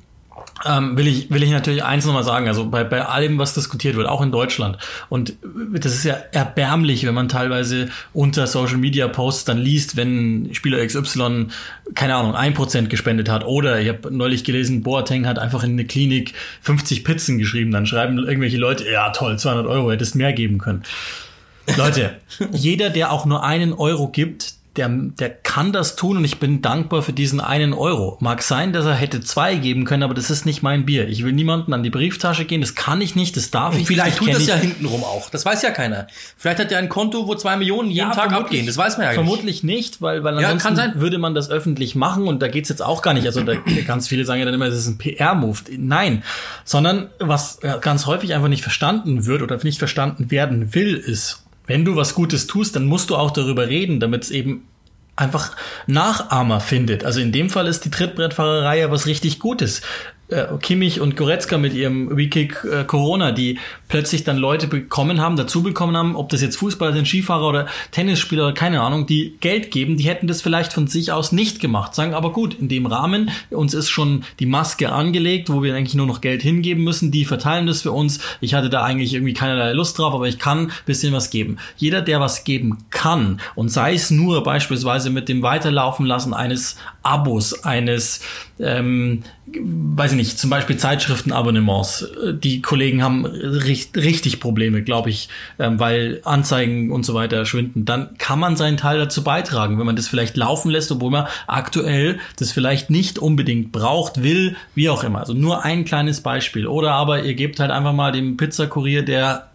ähm, 0.64 0.96
will 0.96 1.06
ich 1.06 1.30
will 1.30 1.42
ich 1.42 1.50
natürlich 1.50 1.84
eins 1.84 2.06
nochmal 2.06 2.24
sagen, 2.24 2.48
also 2.48 2.68
bei, 2.68 2.82
bei 2.82 3.04
allem, 3.04 3.38
was 3.38 3.52
diskutiert 3.54 3.96
wird, 3.96 4.08
auch 4.08 4.22
in 4.22 4.32
Deutschland. 4.32 4.78
Und 5.08 5.34
das 5.72 5.92
ist 5.94 6.04
ja 6.04 6.14
erbärmlich, 6.32 7.04
wenn 7.06 7.14
man 7.14 7.28
teilweise 7.28 7.88
unter 8.14 8.46
Social 8.46 8.78
Media 8.78 9.06
Posts 9.08 9.44
dann 9.44 9.58
liest, 9.58 9.96
wenn 9.96 10.48
Spieler 10.52 10.84
XY, 10.84 11.48
keine 11.94 12.14
Ahnung, 12.14 12.34
ein 12.34 12.54
Prozent 12.54 12.88
gespendet 12.88 13.28
hat. 13.28 13.44
Oder 13.44 13.80
ich 13.80 13.88
habe 13.88 14.10
neulich 14.10 14.44
gelesen, 14.44 14.82
Boateng 14.82 15.26
hat 15.26 15.38
einfach 15.38 15.62
in 15.62 15.72
eine 15.72 15.84
Klinik 15.84 16.32
50 16.62 17.04
Pizzen 17.04 17.38
geschrieben. 17.38 17.70
Dann 17.70 17.84
schreiben 17.86 18.18
irgendwelche 18.18 18.56
Leute, 18.56 18.90
ja 18.90 19.10
toll, 19.10 19.38
200 19.38 19.66
Euro, 19.66 19.90
hättest 19.90 20.14
mehr 20.16 20.32
geben 20.32 20.58
können. 20.58 20.84
Leute, 21.76 22.16
jeder, 22.52 22.90
der 22.90 23.12
auch 23.12 23.24
nur 23.26 23.42
einen 23.44 23.72
Euro 23.72 24.08
gibt, 24.08 24.54
der, 24.76 24.90
der 24.90 25.30
kann 25.30 25.72
das 25.72 25.96
tun 25.96 26.18
und 26.18 26.24
ich 26.26 26.38
bin 26.38 26.60
dankbar 26.60 27.00
für 27.00 27.14
diesen 27.14 27.40
einen 27.40 27.72
Euro. 27.72 28.18
Mag 28.20 28.42
sein, 28.42 28.74
dass 28.74 28.84
er 28.84 28.92
hätte 28.94 29.22
zwei 29.22 29.54
geben 29.54 29.86
können, 29.86 30.02
aber 30.02 30.12
das 30.12 30.28
ist 30.28 30.44
nicht 30.44 30.62
mein 30.62 30.84
Bier. 30.84 31.08
Ich 31.08 31.24
will 31.24 31.32
niemanden 31.32 31.72
an 31.72 31.82
die 31.82 31.88
Brieftasche 31.88 32.44
gehen, 32.44 32.60
das 32.60 32.74
kann 32.74 33.00
ich 33.00 33.16
nicht, 33.16 33.38
das 33.38 33.50
darf 33.50 33.74
ich 33.78 33.86
Vielleicht 33.86 34.06
nicht. 34.08 34.18
tut 34.18 34.26
kenn 34.28 34.36
das 34.36 34.46
ja 34.46 34.56
hintenrum 34.56 35.02
auch. 35.02 35.30
Das 35.30 35.46
weiß 35.46 35.62
ja 35.62 35.70
keiner. 35.70 36.08
Vielleicht 36.36 36.58
hat 36.58 36.72
er 36.72 36.78
ein 36.78 36.90
Konto, 36.90 37.26
wo 37.26 37.34
zwei 37.36 37.56
Millionen 37.56 37.88
jeden 37.90 38.10
Ja, 38.10 38.14
Tag 38.14 38.32
abgehen. 38.34 38.66
Das 38.66 38.76
weiß 38.76 38.98
man 38.98 39.04
ja 39.06 39.12
nicht. 39.12 39.14
Vermutlich 39.14 39.62
nicht, 39.62 40.02
weil, 40.02 40.22
weil 40.24 40.34
Ja, 40.34 40.48
ansonsten 40.50 40.66
kann 40.68 40.76
sein. 40.76 41.00
würde 41.00 41.16
man 41.16 41.34
das 41.34 41.48
öffentlich 41.48 41.94
machen 41.94 42.28
und 42.28 42.42
da 42.42 42.48
geht's 42.48 42.68
jetzt 42.68 42.82
auch 42.82 43.00
gar 43.00 43.14
nicht. 43.14 43.24
Also 43.24 43.40
da 43.44 43.54
ganz 43.86 44.08
viele 44.08 44.26
sagen 44.26 44.40
ja 44.40 44.44
dann 44.44 44.52
immer, 44.54 44.66
das 44.68 44.76
ist 44.76 44.88
ein 44.88 44.98
PR-Move. 44.98 45.58
Nein, 45.78 46.22
sondern 46.66 47.06
was 47.18 47.60
ja, 47.62 47.78
ganz 47.78 48.04
häufig 48.04 48.34
einfach 48.34 48.48
nicht 48.48 48.62
verstanden 48.62 49.24
wird 49.24 49.40
oder 49.40 49.56
nicht 49.64 49.78
verstanden 49.78 50.30
werden 50.30 50.74
will, 50.74 50.96
ist, 50.96 51.45
wenn 51.66 51.84
du 51.84 51.96
was 51.96 52.14
Gutes 52.14 52.46
tust, 52.46 52.76
dann 52.76 52.86
musst 52.86 53.10
du 53.10 53.16
auch 53.16 53.30
darüber 53.30 53.68
reden, 53.68 54.00
damit 54.00 54.24
es 54.24 54.30
eben 54.30 54.66
einfach 55.16 55.56
Nachahmer 55.86 56.60
findet. 56.60 57.04
Also 57.04 57.20
in 57.20 57.32
dem 57.32 57.50
Fall 57.50 57.66
ist 57.66 57.84
die 57.84 57.90
Trittbrettfahrerei 57.90 58.80
ja 58.80 58.90
was 58.90 59.06
richtig 59.06 59.38
Gutes. 59.38 59.82
Äh, 60.28 60.44
Kimmich 60.60 61.00
und 61.00 61.16
Goretzka 61.16 61.56
mit 61.56 61.72
ihrem 61.72 62.16
Weekick 62.16 62.64
äh, 62.64 62.84
Corona, 62.84 63.32
die 63.32 63.58
plötzlich 63.88 64.24
dann 64.24 64.36
Leute 64.36 64.66
bekommen 64.66 65.20
haben, 65.20 65.36
dazu 65.36 65.62
bekommen 65.62 65.96
haben, 65.96 66.16
ob 66.16 66.28
das 66.28 66.42
jetzt 66.42 66.56
Fußballer 66.56 66.92
sind, 66.92 67.06
Skifahrer 67.06 67.48
oder 67.48 67.66
Tennisspieler 67.90 68.44
oder 68.44 68.54
keine 68.54 68.80
Ahnung, 68.80 69.06
die 69.06 69.36
Geld 69.40 69.70
geben, 69.70 69.96
die 69.96 70.04
hätten 70.04 70.26
das 70.26 70.42
vielleicht 70.42 70.72
von 70.72 70.86
sich 70.86 71.12
aus 71.12 71.32
nicht 71.32 71.60
gemacht. 71.60 71.94
Sagen 71.94 72.14
aber 72.14 72.32
gut, 72.32 72.54
in 72.54 72.68
dem 72.68 72.86
Rahmen, 72.86 73.30
uns 73.50 73.74
ist 73.74 73.88
schon 73.88 74.24
die 74.40 74.46
Maske 74.46 74.92
angelegt, 74.92 75.50
wo 75.50 75.62
wir 75.62 75.74
eigentlich 75.74 75.94
nur 75.94 76.06
noch 76.06 76.20
Geld 76.20 76.42
hingeben 76.42 76.84
müssen, 76.84 77.10
die 77.10 77.24
verteilen 77.24 77.66
das 77.66 77.82
für 77.82 77.92
uns. 77.92 78.20
Ich 78.40 78.54
hatte 78.54 78.70
da 78.70 78.82
eigentlich 78.82 79.14
irgendwie 79.14 79.34
keinerlei 79.34 79.72
Lust 79.72 79.98
drauf, 79.98 80.14
aber 80.14 80.28
ich 80.28 80.38
kann 80.38 80.72
bisschen 80.84 81.12
was 81.12 81.30
geben. 81.30 81.58
Jeder, 81.76 82.02
der 82.02 82.20
was 82.20 82.44
geben 82.44 82.78
kann 82.90 83.40
und 83.54 83.70
sei 83.70 83.94
es 83.94 84.10
nur 84.10 84.42
beispielsweise 84.42 85.10
mit 85.10 85.28
dem 85.28 85.42
Weiterlaufen 85.42 86.06
lassen 86.06 86.34
eines 86.34 86.76
Abos, 87.02 87.64
eines 87.64 88.20
ähm, 88.58 89.22
weiß 89.46 90.12
ich 90.12 90.16
nicht, 90.16 90.38
zum 90.38 90.50
Beispiel 90.50 90.76
Zeitschriftenabonnements. 90.76 92.08
Die 92.42 92.62
Kollegen 92.62 93.02
haben 93.02 93.24
richtig, 93.24 93.75
richtig 93.96 94.40
Probleme, 94.40 94.82
glaube 94.82 95.10
ich, 95.10 95.28
ähm, 95.58 95.78
weil 95.78 96.20
Anzeigen 96.24 96.90
und 96.90 97.04
so 97.04 97.14
weiter 97.14 97.44
schwinden. 97.44 97.84
Dann 97.84 98.16
kann 98.18 98.38
man 98.38 98.56
seinen 98.56 98.76
Teil 98.76 98.98
dazu 98.98 99.22
beitragen, 99.22 99.78
wenn 99.78 99.86
man 99.86 99.96
das 99.96 100.08
vielleicht 100.08 100.36
laufen 100.36 100.70
lässt, 100.70 100.90
obwohl 100.92 101.10
man 101.10 101.26
aktuell 101.46 102.18
das 102.38 102.52
vielleicht 102.52 102.90
nicht 102.90 103.18
unbedingt 103.18 103.72
braucht, 103.72 104.22
will, 104.22 104.56
wie 104.74 104.88
auch 104.88 105.04
immer. 105.04 105.20
Also 105.20 105.34
nur 105.34 105.64
ein 105.64 105.84
kleines 105.84 106.20
Beispiel. 106.20 106.66
Oder 106.66 106.92
aber 106.92 107.22
ihr 107.22 107.34
gebt 107.34 107.60
halt 107.60 107.70
einfach 107.70 107.92
mal 107.92 108.12
dem 108.12 108.36
Pizzakurier, 108.36 109.02
der 109.02 109.48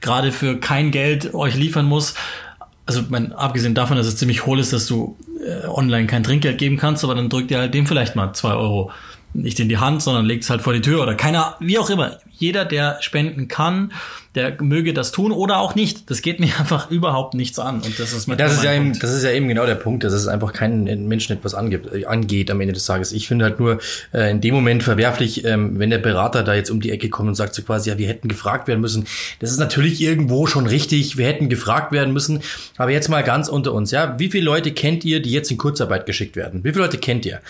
gerade 0.00 0.32
für 0.32 0.58
kein 0.58 0.90
Geld 0.90 1.34
euch 1.34 1.56
liefern 1.56 1.86
muss, 1.86 2.14
also 2.90 3.02
mein, 3.08 3.32
abgesehen 3.32 3.74
davon, 3.74 3.96
dass 3.96 4.06
es 4.08 4.16
ziemlich 4.16 4.46
hohl 4.46 4.58
ist, 4.58 4.72
dass 4.72 4.86
du 4.86 5.16
äh, 5.46 5.66
online 5.68 6.08
kein 6.08 6.24
Trinkgeld 6.24 6.58
geben 6.58 6.76
kannst, 6.76 7.04
aber 7.04 7.14
dann 7.14 7.28
drückt 7.28 7.50
ihr 7.52 7.58
halt 7.58 7.72
dem 7.72 7.86
vielleicht 7.86 8.16
mal 8.16 8.32
zwei 8.32 8.54
Euro 8.54 8.90
nicht 9.32 9.60
in 9.60 9.68
die 9.68 9.78
Hand, 9.78 10.02
sondern 10.02 10.26
legt 10.26 10.42
es 10.42 10.50
halt 10.50 10.60
vor 10.60 10.72
die 10.72 10.80
Tür 10.80 11.02
oder 11.02 11.14
keiner, 11.14 11.54
wie 11.60 11.78
auch 11.78 11.88
immer. 11.88 12.18
Jeder, 12.40 12.64
der 12.64 13.02
spenden 13.02 13.48
kann, 13.48 13.92
der 14.34 14.62
möge 14.62 14.94
das 14.94 15.10
tun 15.10 15.32
oder 15.32 15.58
auch 15.58 15.74
nicht. 15.74 16.10
Das 16.10 16.22
geht 16.22 16.38
mir 16.38 16.46
einfach 16.58 16.90
überhaupt 16.90 17.34
nichts 17.34 17.58
an. 17.58 17.76
Und 17.76 17.98
das 17.98 18.12
ist 18.12 18.28
mein 18.28 18.38
Das 18.38 18.52
ist, 18.52 18.62
ja 18.62 18.72
eben, 18.72 18.98
das 18.98 19.12
ist 19.12 19.24
ja 19.24 19.30
eben 19.30 19.48
genau 19.48 19.66
der 19.66 19.74
Punkt, 19.74 20.04
dass 20.04 20.12
es 20.12 20.28
einfach 20.28 20.52
keinen 20.52 21.08
Menschen 21.08 21.36
etwas 21.36 21.54
angeht, 21.54 22.06
angeht 22.06 22.50
am 22.50 22.60
Ende 22.60 22.72
des 22.72 22.84
Tages. 22.84 23.12
Ich 23.12 23.26
finde 23.26 23.44
halt 23.44 23.58
nur 23.58 23.78
äh, 24.12 24.30
in 24.30 24.40
dem 24.40 24.54
Moment 24.54 24.82
verwerflich, 24.82 25.44
ähm, 25.44 25.78
wenn 25.78 25.90
der 25.90 25.98
Berater 25.98 26.42
da 26.44 26.54
jetzt 26.54 26.70
um 26.70 26.80
die 26.80 26.90
Ecke 26.90 27.08
kommt 27.08 27.28
und 27.28 27.34
sagt 27.34 27.54
so 27.54 27.62
quasi, 27.62 27.90
ja, 27.90 27.98
wir 27.98 28.08
hätten 28.08 28.28
gefragt 28.28 28.68
werden 28.68 28.80
müssen. 28.80 29.06
Das 29.40 29.50
ist 29.50 29.58
natürlich 29.58 30.00
irgendwo 30.00 30.46
schon 30.46 30.66
richtig, 30.66 31.16
wir 31.16 31.26
hätten 31.26 31.48
gefragt 31.48 31.92
werden 31.92 32.12
müssen. 32.12 32.40
Aber 32.76 32.92
jetzt 32.92 33.08
mal 33.08 33.22
ganz 33.24 33.48
unter 33.48 33.72
uns, 33.72 33.90
ja, 33.90 34.18
wie 34.18 34.30
viele 34.30 34.44
Leute 34.44 34.72
kennt 34.72 35.04
ihr, 35.04 35.20
die 35.20 35.32
jetzt 35.32 35.50
in 35.50 35.58
Kurzarbeit 35.58 36.06
geschickt 36.06 36.36
werden? 36.36 36.62
Wie 36.62 36.70
viele 36.70 36.84
Leute 36.84 36.98
kennt 36.98 37.26
ihr? 37.26 37.40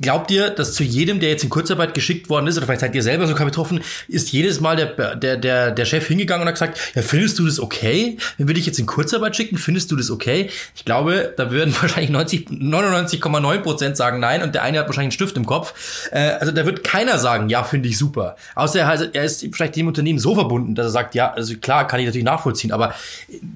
Glaubt 0.00 0.30
ihr, 0.30 0.50
dass 0.50 0.74
zu 0.74 0.84
jedem, 0.84 1.18
der 1.18 1.30
jetzt 1.30 1.42
in 1.42 1.50
Kurzarbeit 1.50 1.94
geschickt 1.94 2.28
worden 2.28 2.46
ist, 2.46 2.56
oder 2.56 2.66
vielleicht 2.66 2.80
seid 2.80 2.94
ihr 2.94 3.02
selber 3.02 3.26
sogar 3.26 3.46
betroffen, 3.46 3.80
ist 4.08 4.32
jedes 4.32 4.60
Mal 4.60 4.76
der, 4.76 5.16
der, 5.16 5.36
der, 5.36 5.70
der 5.72 5.84
Chef 5.84 6.11
hingegangen 6.12 6.42
und 6.42 6.48
hat 6.48 6.54
gesagt, 6.54 6.78
ja, 6.94 7.02
findest 7.02 7.38
du 7.38 7.46
das 7.46 7.60
okay? 7.60 8.16
Wenn 8.38 8.48
wir 8.48 8.54
dich 8.54 8.66
jetzt 8.66 8.78
in 8.78 8.86
Kurzarbeit 8.86 9.36
schicken, 9.36 9.58
findest 9.58 9.90
du 9.90 9.96
das 9.96 10.10
okay? 10.10 10.50
Ich 10.74 10.84
glaube, 10.84 11.34
da 11.36 11.50
würden 11.50 11.74
wahrscheinlich 11.80 12.10
90, 12.10 12.48
99,9 12.48 13.58
Prozent 13.58 13.96
sagen 13.96 14.20
nein 14.20 14.42
und 14.42 14.54
der 14.54 14.62
eine 14.62 14.78
hat 14.78 14.86
wahrscheinlich 14.86 15.06
einen 15.06 15.12
Stift 15.12 15.36
im 15.36 15.46
Kopf. 15.46 15.74
Äh, 16.10 16.32
also 16.40 16.52
da 16.52 16.66
wird 16.66 16.84
keiner 16.84 17.18
sagen, 17.18 17.48
ja, 17.48 17.64
finde 17.64 17.88
ich 17.88 17.98
super. 17.98 18.36
Außer 18.54 18.80
er 18.80 19.24
ist 19.24 19.46
vielleicht 19.52 19.76
dem 19.76 19.88
Unternehmen 19.88 20.18
so 20.18 20.34
verbunden, 20.34 20.74
dass 20.74 20.86
er 20.86 20.90
sagt, 20.90 21.14
ja, 21.14 21.32
also 21.32 21.56
klar, 21.56 21.86
kann 21.86 22.00
ich 22.00 22.06
natürlich 22.06 22.24
nachvollziehen, 22.24 22.72
aber 22.72 22.94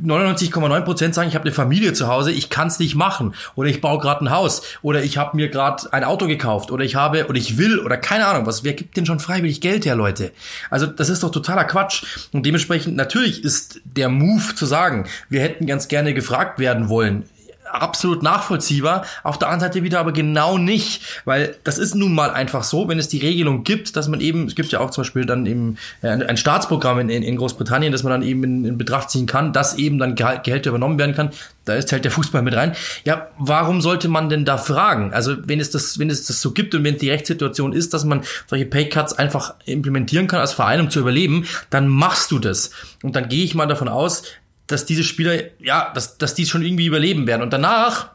99,9 0.05 0.81
Prozent 0.83 1.15
sagen, 1.15 1.29
ich 1.29 1.35
habe 1.35 1.45
eine 1.45 1.53
Familie 1.53 1.93
zu 1.93 2.09
Hause, 2.09 2.33
ich 2.33 2.51
kann 2.51 2.69
es 2.69 2.79
nicht 2.79 2.95
machen. 2.95 3.35
Oder 3.55 3.69
ich 3.69 3.81
baue 3.81 3.99
gerade 3.99 4.25
ein 4.25 4.31
Haus. 4.31 4.63
Oder 4.83 5.03
ich 5.03 5.19
habe 5.19 5.37
mir 5.37 5.49
gerade 5.49 5.93
ein 5.93 6.05
Auto 6.05 6.27
gekauft. 6.27 6.71
Oder 6.71 6.85
ich 6.85 6.95
habe, 6.95 7.27
oder 7.27 7.39
ich 7.39 7.59
will, 7.59 7.79
oder 7.79 7.97
keine 7.97 8.27
Ahnung 8.27 8.47
was. 8.47 8.65
Wer 8.65 8.75
gibt 8.75 8.97
denn 8.97 9.07
schon 9.07 9.21
freiwillig 9.21 9.61
Geld 9.61 9.85
her, 9.85 9.97
Leute? 9.97 10.33
Also 10.71 10.87
das 10.87 11.09
ist 11.09 11.23
doch 11.23 11.31
totaler 11.31 11.65
Quatsch. 11.65 12.05
Und 12.33 12.46
dementsprechend, 12.47 12.97
natürlich 12.97 13.45
ist 13.45 13.81
der 13.85 14.09
Move 14.09 14.55
zu 14.55 14.67
sagen, 14.67 15.07
wir 15.29 15.41
hätten 15.41 15.67
ganz 15.67 15.89
gerne 15.89 16.15
gefragt 16.15 16.59
werden 16.59 16.89
wollen, 16.89 17.25
absolut 17.71 18.23
nachvollziehbar. 18.23 19.05
Auf 19.23 19.39
der 19.39 19.49
anderen 19.49 19.73
Seite 19.73 19.83
wieder 19.83 20.01
aber 20.01 20.13
genau 20.13 20.59
nicht, 20.59 21.03
weil 21.25 21.57
das 21.65 21.79
ist 21.79 21.95
nun 21.95 22.15
mal 22.15 22.31
einfach 22.31 22.63
so, 22.63 22.89
wenn 22.89 22.99
es 22.99 23.09
die 23.09 23.19
Regelung 23.19 23.65
gibt, 23.65 23.97
dass 23.97 24.09
man 24.09 24.21
eben, 24.21 24.47
es 24.47 24.55
gibt 24.55 24.73
ja 24.73 24.81
auch 24.81 24.91
zum 24.91 25.03
Beispiel 25.03 25.27
dann 25.27 25.47
eben 25.47 25.77
äh, 26.03 26.09
ein 26.09 26.37
Staatsprogramm 26.37 26.99
in, 27.01 27.11
in 27.11 27.37
Großbritannien, 27.37 27.93
dass 27.93 28.03
man 28.03 28.13
dann 28.13 28.23
eben 28.23 28.45
in, 28.45 28.65
in 28.65 28.79
Betracht 28.79 29.11
ziehen 29.11 29.27
kann, 29.27 29.53
dass 29.53 29.77
eben 29.77 29.99
dann 29.99 30.15
Gehälter 30.15 30.71
übernommen 30.71 30.99
werden 30.99 31.15
kann. 31.15 31.31
Da 31.65 31.75
ist 31.75 31.91
halt 31.91 32.05
der 32.05 32.13
Fußball 32.13 32.43
mit 32.43 32.55
rein. 32.55 32.77
Ja, 33.05 33.29
warum 33.39 33.81
sollte 33.81 34.09
man 34.09 34.29
denn 34.29 34.45
da 34.45 34.57
fragen? 34.57 35.13
Also 35.13 35.37
wenn 35.47 35.59
es 35.59 35.71
das, 35.71 35.99
wenn 35.99 36.11
es 36.11 36.27
das 36.27 36.41
so 36.41 36.53
gibt 36.53 36.75
und 36.77 36.85
wenn 36.85 36.97
die 36.97 37.11
Rechtssituation 37.11 37.73
ist, 37.73 37.93
dass 37.93 38.05
man 38.05 38.23
solche 38.47 38.67
Paycuts 38.67 39.15
einfach 39.15 39.55
implementieren 39.65 40.29
kann 40.29 40.41
als 40.41 40.53
Verein, 40.53 40.81
um 40.81 40.91
zu 40.91 41.01
überleben, 41.01 41.45
dann 41.71 41.89
machst 41.89 42.31
du 42.31 42.39
das. 42.39 42.71
Und 43.03 43.17
dann 43.17 43.29
gehe 43.29 43.45
ich 43.45 43.57
mal 43.57 43.67
davon 43.67 43.89
aus, 43.89 44.23
dass 44.67 44.85
diese 44.85 45.05
Spieler, 45.05 45.41
ja, 45.59 45.93
dass, 45.95 46.19
dass 46.19 46.35
die 46.35 46.47
schon 46.47 46.63
irgendwie 46.63 46.87
überleben 46.87 47.27
werden. 47.27 47.43
Und 47.43 47.53
danach 47.53 48.11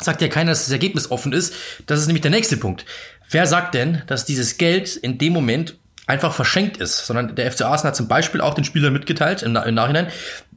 sagt 0.00 0.22
ja 0.22 0.28
keiner, 0.28 0.52
dass 0.52 0.64
das 0.64 0.72
Ergebnis 0.72 1.10
offen 1.10 1.32
ist. 1.32 1.54
Das 1.86 2.00
ist 2.00 2.06
nämlich 2.06 2.22
der 2.22 2.30
nächste 2.30 2.56
Punkt. 2.56 2.84
Wer 3.30 3.46
sagt 3.46 3.74
denn, 3.74 4.02
dass 4.06 4.24
dieses 4.24 4.58
Geld 4.58 4.96
in 4.96 5.18
dem 5.18 5.32
Moment 5.32 5.76
einfach 6.06 6.32
verschenkt 6.32 6.78
ist, 6.78 7.06
sondern 7.06 7.34
der 7.36 7.52
FC 7.52 7.62
Arsenal 7.62 7.90
hat 7.90 7.96
zum 7.96 8.08
Beispiel 8.08 8.40
auch 8.40 8.54
den 8.54 8.64
Spielern 8.64 8.92
mitgeteilt 8.92 9.42
im, 9.42 9.54
im 9.54 9.74
Nachhinein, 9.74 10.08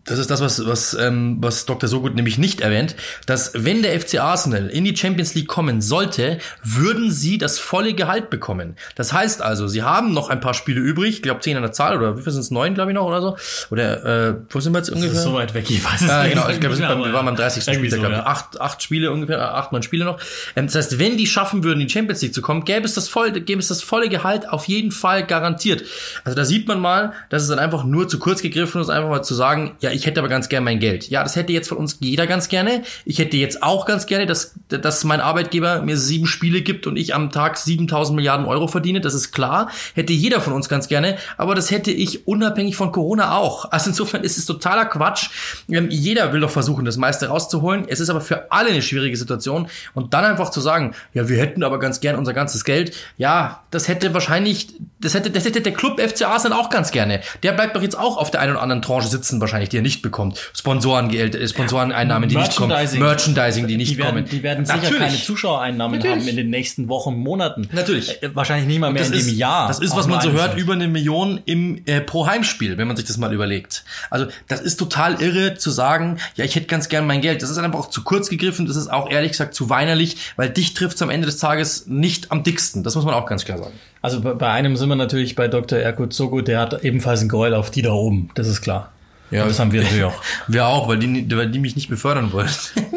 das 0.05 0.17
ist 0.17 0.31
das, 0.31 0.41
was, 0.41 0.65
was, 0.65 0.93
ähm, 0.95 1.37
was 1.41 1.65
Dr. 1.65 1.87
Sogut 1.87 2.15
nämlich 2.15 2.37
nicht 2.37 2.61
erwähnt, 2.61 2.95
dass 3.27 3.51
wenn 3.53 3.83
der 3.83 3.99
FC 3.99 4.19
Arsenal 4.19 4.67
in 4.67 4.83
die 4.83 4.95
Champions 4.95 5.35
League 5.35 5.47
kommen 5.47 5.81
sollte, 5.81 6.39
würden 6.63 7.11
sie 7.11 7.37
das 7.37 7.59
volle 7.59 7.93
Gehalt 7.93 8.29
bekommen. 8.29 8.75
Das 8.95 9.13
heißt 9.13 9.41
also, 9.41 9.67
sie 9.67 9.83
haben 9.83 10.13
noch 10.13 10.29
ein 10.29 10.39
paar 10.39 10.55
Spiele 10.55 10.81
übrig, 10.81 11.15
ich 11.17 11.21
glaube 11.21 11.41
zehn 11.41 11.55
an 11.55 11.61
der 11.61 11.71
Zahl, 11.71 11.97
oder 11.97 12.17
wie 12.17 12.23
viel 12.23 12.31
sind 12.31 12.41
es, 12.41 12.49
neun, 12.49 12.73
glaube 12.73 12.91
ich 12.91 12.95
noch, 12.95 13.05
oder 13.05 13.21
so. 13.21 13.37
Oder 13.69 14.29
äh, 14.29 14.35
wo 14.49 14.59
sind 14.59 14.73
wir 14.73 14.79
jetzt 14.79 14.89
ungefähr? 14.89 15.09
Das 15.09 15.19
ist 15.19 15.23
so 15.23 15.33
weit 15.33 15.53
weg, 15.53 15.69
ich 15.69 15.83
weiß 15.83 16.01
es 16.01 16.09
äh, 16.09 16.23
nicht. 16.23 16.33
Genau, 16.33 16.49
ich 16.49 16.59
glaube, 16.59 16.77
wir, 16.79 16.87
wir 16.87 17.13
waren 17.13 17.25
beim 17.25 17.35
30. 17.35 17.63
Spiel, 17.63 17.91
so, 17.91 17.97
glaube 17.97 18.13
ich. 18.13 18.17
Ja. 18.17 18.25
Acht, 18.25 18.59
acht 18.59 18.81
Spiele 18.81 19.11
ungefähr, 19.11 19.53
acht, 19.53 19.71
neun 19.71 19.83
Spiele 19.83 20.05
noch. 20.05 20.19
Ähm, 20.55 20.65
das 20.65 20.75
heißt, 20.75 20.99
wenn 20.99 21.17
die 21.17 21.27
schaffen 21.27 21.63
würden, 21.63 21.79
in 21.79 21.87
die 21.87 21.93
Champions 21.93 22.23
League 22.23 22.33
zu 22.33 22.41
kommen, 22.41 22.65
gäbe 22.65 22.85
es 22.85 22.95
das 22.95 23.07
voll, 23.07 23.31
gäbe 23.31 23.59
es 23.59 23.67
das 23.67 23.83
volle 23.83 24.09
Gehalt 24.09 24.49
auf 24.49 24.65
jeden 24.65 24.91
Fall 24.91 25.25
garantiert. 25.27 25.83
Also 26.23 26.35
da 26.35 26.43
sieht 26.43 26.67
man 26.67 26.79
mal, 26.79 27.13
dass 27.29 27.43
es 27.43 27.49
dann 27.49 27.59
einfach 27.59 27.83
nur 27.83 28.07
zu 28.07 28.17
kurz 28.17 28.41
gegriffen 28.41 28.81
ist, 28.81 28.89
einfach 28.89 29.09
mal 29.09 29.21
zu 29.21 29.35
sagen, 29.35 29.75
ja, 29.79 29.90
ich 29.91 30.05
hätte 30.05 30.19
aber 30.19 30.29
ganz 30.29 30.49
gerne 30.49 30.63
mein 30.63 30.79
Geld. 30.79 31.09
Ja, 31.09 31.23
das 31.23 31.35
hätte 31.35 31.53
jetzt 31.53 31.69
von 31.69 31.77
uns 31.77 31.97
jeder 31.99 32.27
ganz 32.27 32.49
gerne. 32.49 32.83
Ich 33.05 33.19
hätte 33.19 33.37
jetzt 33.37 33.63
auch 33.63 33.85
ganz 33.85 34.05
gerne, 34.05 34.25
dass, 34.25 34.55
dass 34.69 35.03
mein 35.03 35.21
Arbeitgeber 35.21 35.81
mir 35.81 35.97
sieben 35.97 36.27
Spiele 36.27 36.61
gibt 36.61 36.87
und 36.87 36.97
ich 36.97 37.13
am 37.13 37.31
Tag 37.31 37.57
7000 37.57 38.15
Milliarden 38.15 38.45
Euro 38.45 38.67
verdiene. 38.67 39.01
Das 39.01 39.13
ist 39.13 39.31
klar. 39.31 39.69
Hätte 39.93 40.13
jeder 40.13 40.41
von 40.41 40.53
uns 40.53 40.69
ganz 40.69 40.87
gerne. 40.87 41.17
Aber 41.37 41.55
das 41.55 41.71
hätte 41.71 41.91
ich 41.91 42.27
unabhängig 42.27 42.75
von 42.75 42.91
Corona 42.91 43.35
auch. 43.35 43.71
Also 43.71 43.89
insofern 43.89 44.23
ist 44.23 44.37
es 44.37 44.45
totaler 44.45 44.85
Quatsch. 44.85 45.29
Ähm, 45.69 45.89
jeder 45.89 46.33
will 46.33 46.41
doch 46.41 46.49
versuchen, 46.51 46.85
das 46.85 46.97
meiste 46.97 47.27
rauszuholen. 47.27 47.85
Es 47.87 47.99
ist 47.99 48.09
aber 48.09 48.21
für 48.21 48.51
alle 48.51 48.69
eine 48.69 48.81
schwierige 48.81 49.17
Situation. 49.17 49.67
Und 49.93 50.13
dann 50.13 50.25
einfach 50.25 50.49
zu 50.49 50.61
sagen, 50.61 50.95
ja, 51.13 51.29
wir 51.29 51.37
hätten 51.37 51.63
aber 51.63 51.79
ganz 51.79 51.99
gern 51.99 52.15
unser 52.15 52.33
ganzes 52.33 52.63
Geld. 52.63 52.95
Ja, 53.17 53.63
das 53.71 53.87
hätte 53.87 54.13
wahrscheinlich, 54.13 54.69
das 54.99 55.13
hätte, 55.13 55.31
das 55.31 55.45
hätte 55.45 55.61
der 55.61 55.73
Club 55.73 55.99
FC 55.99 56.23
Arsenal 56.23 56.59
auch 56.59 56.69
ganz 56.69 56.91
gerne. 56.91 57.21
Der 57.43 57.53
bleibt 57.53 57.75
doch 57.75 57.81
jetzt 57.81 57.97
auch 57.97 58.17
auf 58.17 58.31
der 58.31 58.41
einen 58.41 58.53
oder 58.53 58.61
anderen 58.61 58.81
Tranche 58.81 59.07
sitzen, 59.07 59.41
wahrscheinlich, 59.41 59.69
die 59.69 59.77
er 59.81 59.83
nicht 59.83 60.01
bekommt. 60.01 60.51
Sponsorengeld, 60.53 61.35
äh, 61.35 61.47
Sponsoreneinnahmen, 61.47 62.29
die 62.29 62.35
nicht 62.37 62.55
kommen, 62.55 62.69
Merchandising, 62.97 63.67
die 63.67 63.77
nicht 63.77 63.91
die 63.91 63.97
werden, 63.97 64.15
kommen. 64.15 64.25
Die 64.29 64.43
werden 64.43 64.65
sicher 64.65 64.77
Natürlich. 64.77 64.99
keine 64.99 65.17
Zuschauereinnahmen 65.21 65.97
Natürlich. 65.99 66.21
haben 66.21 66.27
in 66.29 66.35
den 66.37 66.49
nächsten 66.49 66.87
Wochen, 66.87 67.15
Monaten. 67.15 67.67
Natürlich. 67.71 68.21
Äh, 68.23 68.35
Wahrscheinlich 68.35 68.67
nicht 68.67 68.79
mal 68.79 68.91
mehr 68.91 69.05
in 69.05 69.13
ist, 69.13 69.27
dem 69.29 69.35
Jahr. 69.37 69.67
das 69.67 69.79
ist, 69.79 69.95
was 69.95 70.07
man 70.07 70.21
so 70.21 70.31
hört, 70.31 70.57
über 70.57 70.73
eine 70.73 70.87
Million 70.87 71.41
im 71.45 71.81
äh, 71.85 72.01
pro 72.01 72.27
Heimspiel, 72.27 72.77
wenn 72.77 72.87
man 72.87 72.95
sich 72.97 73.05
das 73.05 73.17
mal 73.17 73.33
überlegt. 73.33 73.83
Also 74.09 74.27
das 74.47 74.61
ist 74.61 74.77
total 74.77 75.21
irre 75.21 75.55
zu 75.57 75.69
sagen, 75.71 76.17
ja, 76.35 76.45
ich 76.45 76.55
hätte 76.55 76.67
ganz 76.67 76.89
gern 76.89 77.05
mein 77.07 77.21
Geld. 77.21 77.41
Das 77.41 77.49
ist 77.49 77.57
einfach 77.57 77.79
auch 77.79 77.89
zu 77.89 78.03
kurz 78.03 78.29
gegriffen, 78.29 78.65
das 78.65 78.75
ist 78.75 78.91
auch 78.91 79.09
ehrlich 79.09 79.31
gesagt 79.31 79.53
zu 79.55 79.69
weinerlich, 79.69 80.17
weil 80.35 80.49
dich 80.49 80.73
trifft 80.73 81.01
am 81.01 81.09
Ende 81.09 81.25
des 81.25 81.37
Tages 81.37 81.87
nicht 81.87 82.31
am 82.31 82.43
dicksten. 82.43 82.83
Das 82.83 82.95
muss 82.95 83.05
man 83.05 83.13
auch 83.13 83.25
ganz 83.25 83.45
klar 83.45 83.57
sagen. 83.57 83.73
Also 84.01 84.21
bei- 84.21 84.33
bei 84.33 84.49
einem 84.51 84.75
sind 84.77 84.89
wir 84.89 84.95
natürlich 84.95 85.35
bei 85.35 85.47
Dr. 85.47 85.77
Erkut 85.79 86.13
Sogo, 86.13 86.41
der 86.41 86.59
hat 86.59 86.83
ebenfalls 86.83 87.21
ein 87.21 87.29
Gräuel 87.29 87.53
auf 87.53 87.69
die 87.71 87.81
da 87.81 87.91
oben. 87.91 88.29
Das 88.35 88.47
ist 88.47 88.61
klar. 88.61 88.91
Ja. 89.31 89.43
Und 89.43 89.49
das 89.49 89.59
haben 89.59 89.71
wir 89.71 89.81
natürlich 89.81 90.03
auch. 90.03 90.21
Wir 90.47 90.67
auch, 90.67 90.87
weil 90.89 90.99
die, 90.99 91.25
weil 91.35 91.49
die 91.49 91.59
mich 91.59 91.75
nicht 91.75 91.89
befördern 91.89 92.33
wollen. 92.33 92.49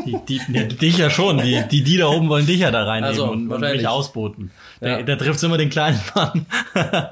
Die, 0.05 0.19
die, 0.29 0.41
ja, 0.53 0.65
dich 0.65 0.99
ja 0.99 1.09
schon. 1.09 1.39
Die, 1.39 1.63
die, 1.71 1.85
die 1.85 1.97
da 1.97 2.09
oben 2.09 2.29
wollen 2.29 2.47
dich 2.47 2.61
ja 2.61 2.71
da 2.73 2.85
reinnehmen 2.85 3.11
Also, 3.11 3.31
und, 3.31 3.51
und 3.51 3.61
mich 3.61 3.87
ausboten. 3.87 4.51
Ja. 4.81 4.97
Da, 4.97 5.03
da 5.03 5.17
trifft 5.17 5.43
immer 5.45 5.59
den 5.59 5.71
kleinen 5.71 6.01
Mann. 6.15 6.47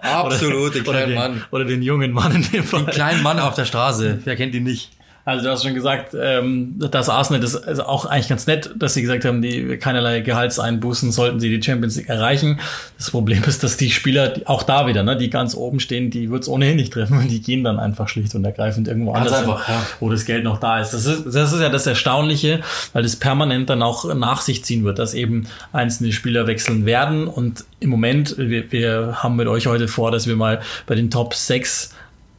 Absolut, 0.03 0.75
den 0.75 0.83
oder 0.83 0.93
kleinen 0.93 1.09
den, 1.09 1.19
Mann. 1.19 1.45
Oder 1.53 1.65
den 1.65 1.83
jungen 1.83 2.13
Mann 2.13 2.35
in 2.35 2.51
dem 2.51 2.65
Fall. 2.65 2.85
Kleinen 2.87 3.23
Mann 3.23 3.39
auf 3.39 3.55
der 3.55 3.65
Straße, 3.65 4.21
wer 4.25 4.37
kennt 4.37 4.55
ihn 4.55 4.65
nicht? 4.65 4.91
Also 5.25 5.45
du 5.45 5.51
hast 5.51 5.63
schon 5.63 5.75
gesagt, 5.75 6.17
ähm, 6.21 6.75
das 6.79 7.09
Arsenal 7.09 7.41
das 7.41 7.55
ist 7.55 7.79
auch 7.79 8.07
eigentlich 8.07 8.29
ganz 8.29 8.49
nett, 8.49 8.71
dass 8.77 8.95
sie 8.95 9.03
gesagt 9.03 9.25
haben, 9.25 9.41
die 9.41 9.77
keinerlei 9.77 10.21
Gehaltseinbußen 10.21 11.13
sollten 11.13 11.39
sie 11.39 11.49
die 11.49 11.63
Champions 11.63 11.97
League 11.97 12.09
erreichen. 12.09 12.59
Das 12.99 13.13
Problem 13.13 13.45
ist, 13.45 13.63
dass 13.63 13.77
die 13.77 13.91
Spieler, 13.91 14.31
die, 14.31 14.49
auch 14.49 14.65
da 14.65 14.89
wieder, 14.89 15.05
ne, 15.05 15.17
die 15.17 15.31
ganz 15.31 15.55
oben 15.55 15.79
stehen, 15.79 16.11
die 16.11 16.31
wird's 16.31 16.49
ohnehin 16.49 16.75
nicht 16.77 16.93
treffen. 16.93 17.29
Die 17.29 17.41
gehen 17.41 17.63
dann 17.63 17.79
einfach 17.79 18.09
schlicht 18.09 18.35
und 18.35 18.45
ergreifend 18.45 18.89
irgendwo 18.89 19.13
Ganz 19.13 19.27
anders 19.29 19.41
einfach, 19.41 19.67
hin, 19.67 19.75
ja. 19.77 19.87
wo 20.01 20.11
das 20.11 20.25
Geld 20.25 20.43
noch 20.43 20.59
da 20.59 20.81
ist. 20.81 20.91
Das 20.91 21.07
ist. 21.07 21.25
Das 21.33 21.53
ist 21.53 21.61
ja 21.61 21.69
das 21.69 21.87
Erstaunliche, 21.87 22.61
weil 22.93 23.05
das 23.05 23.17
permanent 23.17 23.71
dann 23.71 23.83
auch 23.83 24.13
nach 24.15 24.41
sich 24.41 24.65
ziehen 24.65 24.85
wird, 24.85 24.99
dass 24.99 25.15
eben 25.15 25.47
einzelne 25.73 26.13
Spieler 26.13 26.47
wechseln 26.49 26.85
werden. 26.85 27.29
Und 27.29 27.65
im 27.79 27.91
Moment, 27.91 28.37
wir, 28.39 28.71
wir 28.73 29.23
haben 29.23 29.37
mit 29.37 29.47
euch 29.47 29.67
heute 29.67 29.87
vor, 29.87 30.11
dass 30.11 30.27
wir 30.27 30.37
mal 30.37 30.61
bei 30.87 30.95
den 30.95 31.11
Top 31.11 31.35
6 31.35 31.95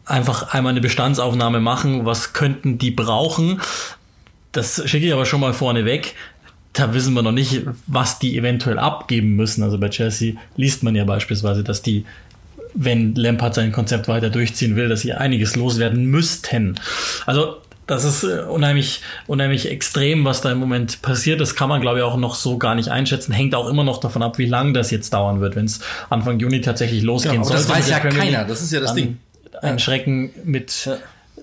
einfach 0.06 0.54
einmal 0.54 0.72
eine 0.72 0.82
Bestandsaufnahme 0.82 1.60
machen, 1.60 2.06
was 2.06 2.34
könnten 2.34 2.78
die 2.78 2.92
brauchen. 2.92 3.62
Das 4.52 4.88
schicke 4.90 5.08
ich 5.08 5.14
aber 5.14 5.26
schon 5.26 5.40
mal 5.40 5.54
vorne 5.54 5.86
weg. 5.86 6.16
Da 6.74 6.94
wissen 6.94 7.14
wir 7.14 7.22
noch 7.22 7.32
nicht, 7.32 7.62
was 7.88 8.20
die 8.20 8.38
eventuell 8.38 8.80
abgeben 8.80 9.36
müssen. 9.36 9.64
Also 9.64 9.78
bei 9.78 9.90
Chelsea 9.90 10.36
liest 10.56 10.84
man 10.84 10.96
ja 10.96 11.06
beispielsweise, 11.06 11.64
dass 11.64 11.82
die, 11.82 12.06
wenn 12.74 13.16
Lampard 13.16 13.56
sein 13.56 13.72
Konzept 13.72 14.08
weiter 14.08 14.30
durchziehen 14.30 14.76
will, 14.76 14.90
dass 14.90 15.02
sie 15.02 15.14
einiges 15.14 15.56
loswerden 15.56 16.06
müssten. 16.06 16.80
Also 17.26 17.58
das 17.86 18.06
ist 18.06 18.24
äh, 18.24 18.44
unheimlich, 18.44 19.02
unheimlich 19.28 19.70
extrem, 19.70 20.26
was 20.26 20.42
da 20.42 20.52
im 20.52 20.58
Moment 20.58 21.02
passiert. 21.02 21.42
Das 21.42 21.56
kann 21.56 21.70
man, 21.70 21.82
glaube 21.82 22.00
ich, 22.00 22.04
auch 22.04 22.18
noch 22.18 22.36
so 22.36 22.58
gar 22.58 22.76
nicht 22.76 22.90
einschätzen. 22.90 23.34
Hängt 23.34 23.56
auch 23.56 23.70
immer 23.70 23.84
noch 23.84 24.00
davon 24.00 24.24
ab, 24.24 24.38
wie 24.38 24.46
lange 24.46 24.74
das 24.74 24.90
jetzt 24.90 25.14
dauern 25.14 25.42
wird. 25.42 25.56
Wenn 25.56 25.66
es 25.66 25.82
Anfang 26.10 26.40
Juni 26.40 26.62
tatsächlich 26.62 27.04
losgehen 27.04 27.42
aber 27.42 27.52
das 27.52 27.68
sollte 27.68 27.80
weiß 27.80 27.90
ja 27.90 28.00
keiner. 28.00 28.46
Das 28.46 28.62
ist 28.62 28.72
ja 28.72 28.80
das 28.80 28.94
Ding. 28.94 29.18
Ein 29.64 29.80
Schrecken 29.80 30.32
mit, 30.44 30.90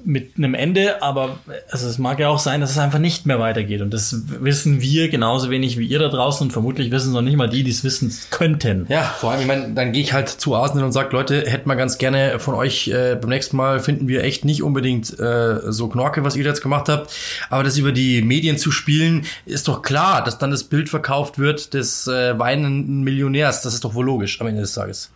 mit 0.05 0.37
einem 0.37 0.55
Ende, 0.55 1.03
aber 1.03 1.39
also 1.71 1.89
es 1.89 1.99
mag 1.99 2.19
ja 2.19 2.29
auch 2.29 2.39
sein, 2.39 2.61
dass 2.61 2.71
es 2.71 2.79
einfach 2.79 2.99
nicht 2.99 3.27
mehr 3.27 3.39
weitergeht. 3.39 3.81
Und 3.81 3.93
das 3.93 4.15
wissen 4.29 4.81
wir 4.81 5.09
genauso 5.09 5.51
wenig 5.51 5.79
wie 5.79 5.87
ihr 5.87 5.99
da 5.99 6.09
draußen 6.09 6.47
und 6.47 6.53
vermutlich 6.53 6.91
wissen 6.91 7.09
es 7.09 7.15
noch 7.15 7.23
nicht 7.23 7.37
mal 7.37 7.49
die, 7.49 7.63
die 7.63 7.71
es 7.71 7.85
wissen 7.85 8.15
könnten. 8.31 8.87
Ja, 8.89 9.03
vor 9.03 9.33
allem, 9.33 9.41
ich 9.41 9.47
meine, 9.47 9.75
dann 9.75 9.93
gehe 9.93 10.03
ich 10.03 10.13
halt 10.13 10.29
zu 10.29 10.55
Arsenal 10.55 10.85
und 10.85 10.93
sage, 10.93 11.11
Leute, 11.13 11.45
hätten 11.47 11.69
wir 11.69 11.77
ganz 11.77 11.99
gerne 11.99 12.39
von 12.39 12.55
euch 12.55 12.89
äh, 12.89 13.17
beim 13.21 13.31
nächsten 13.31 13.57
Mal 13.57 13.81
finden 13.81 14.09
wir 14.09 14.23
echt 14.25 14.45
nicht 14.45 14.63
unbedingt 14.63 15.19
äh, 15.19 15.73
so 15.73 15.89
Knorke, 15.89 16.25
was 16.25 16.37
ihr 16.37 16.45
jetzt 16.45 16.63
gemacht 16.63 16.89
habt. 16.89 17.13
Aber 17.49 17.63
das 17.63 17.77
über 17.77 17.93
die 17.93 18.23
Medien 18.23 18.59
zu 18.59 18.71
spielen, 18.71 19.25
ist 19.47 19.69
doch 19.69 19.83
klar, 19.83 20.25
dass 20.25 20.39
dann 20.39 20.51
das 20.51 20.65
Bild 20.65 20.89
verkauft 20.89 21.39
wird 21.39 21.75
des 21.75 22.07
äh, 22.07 22.39
weinenden 22.39 23.03
Millionärs. 23.03 23.63
Das 23.63 23.75
ist 23.75 23.85
doch 23.85 23.95
wohl 23.95 24.07
logisch 24.07 24.41
am 24.41 24.47
Ende 24.47 24.63
des 24.63 24.75
Tages. 24.75 25.11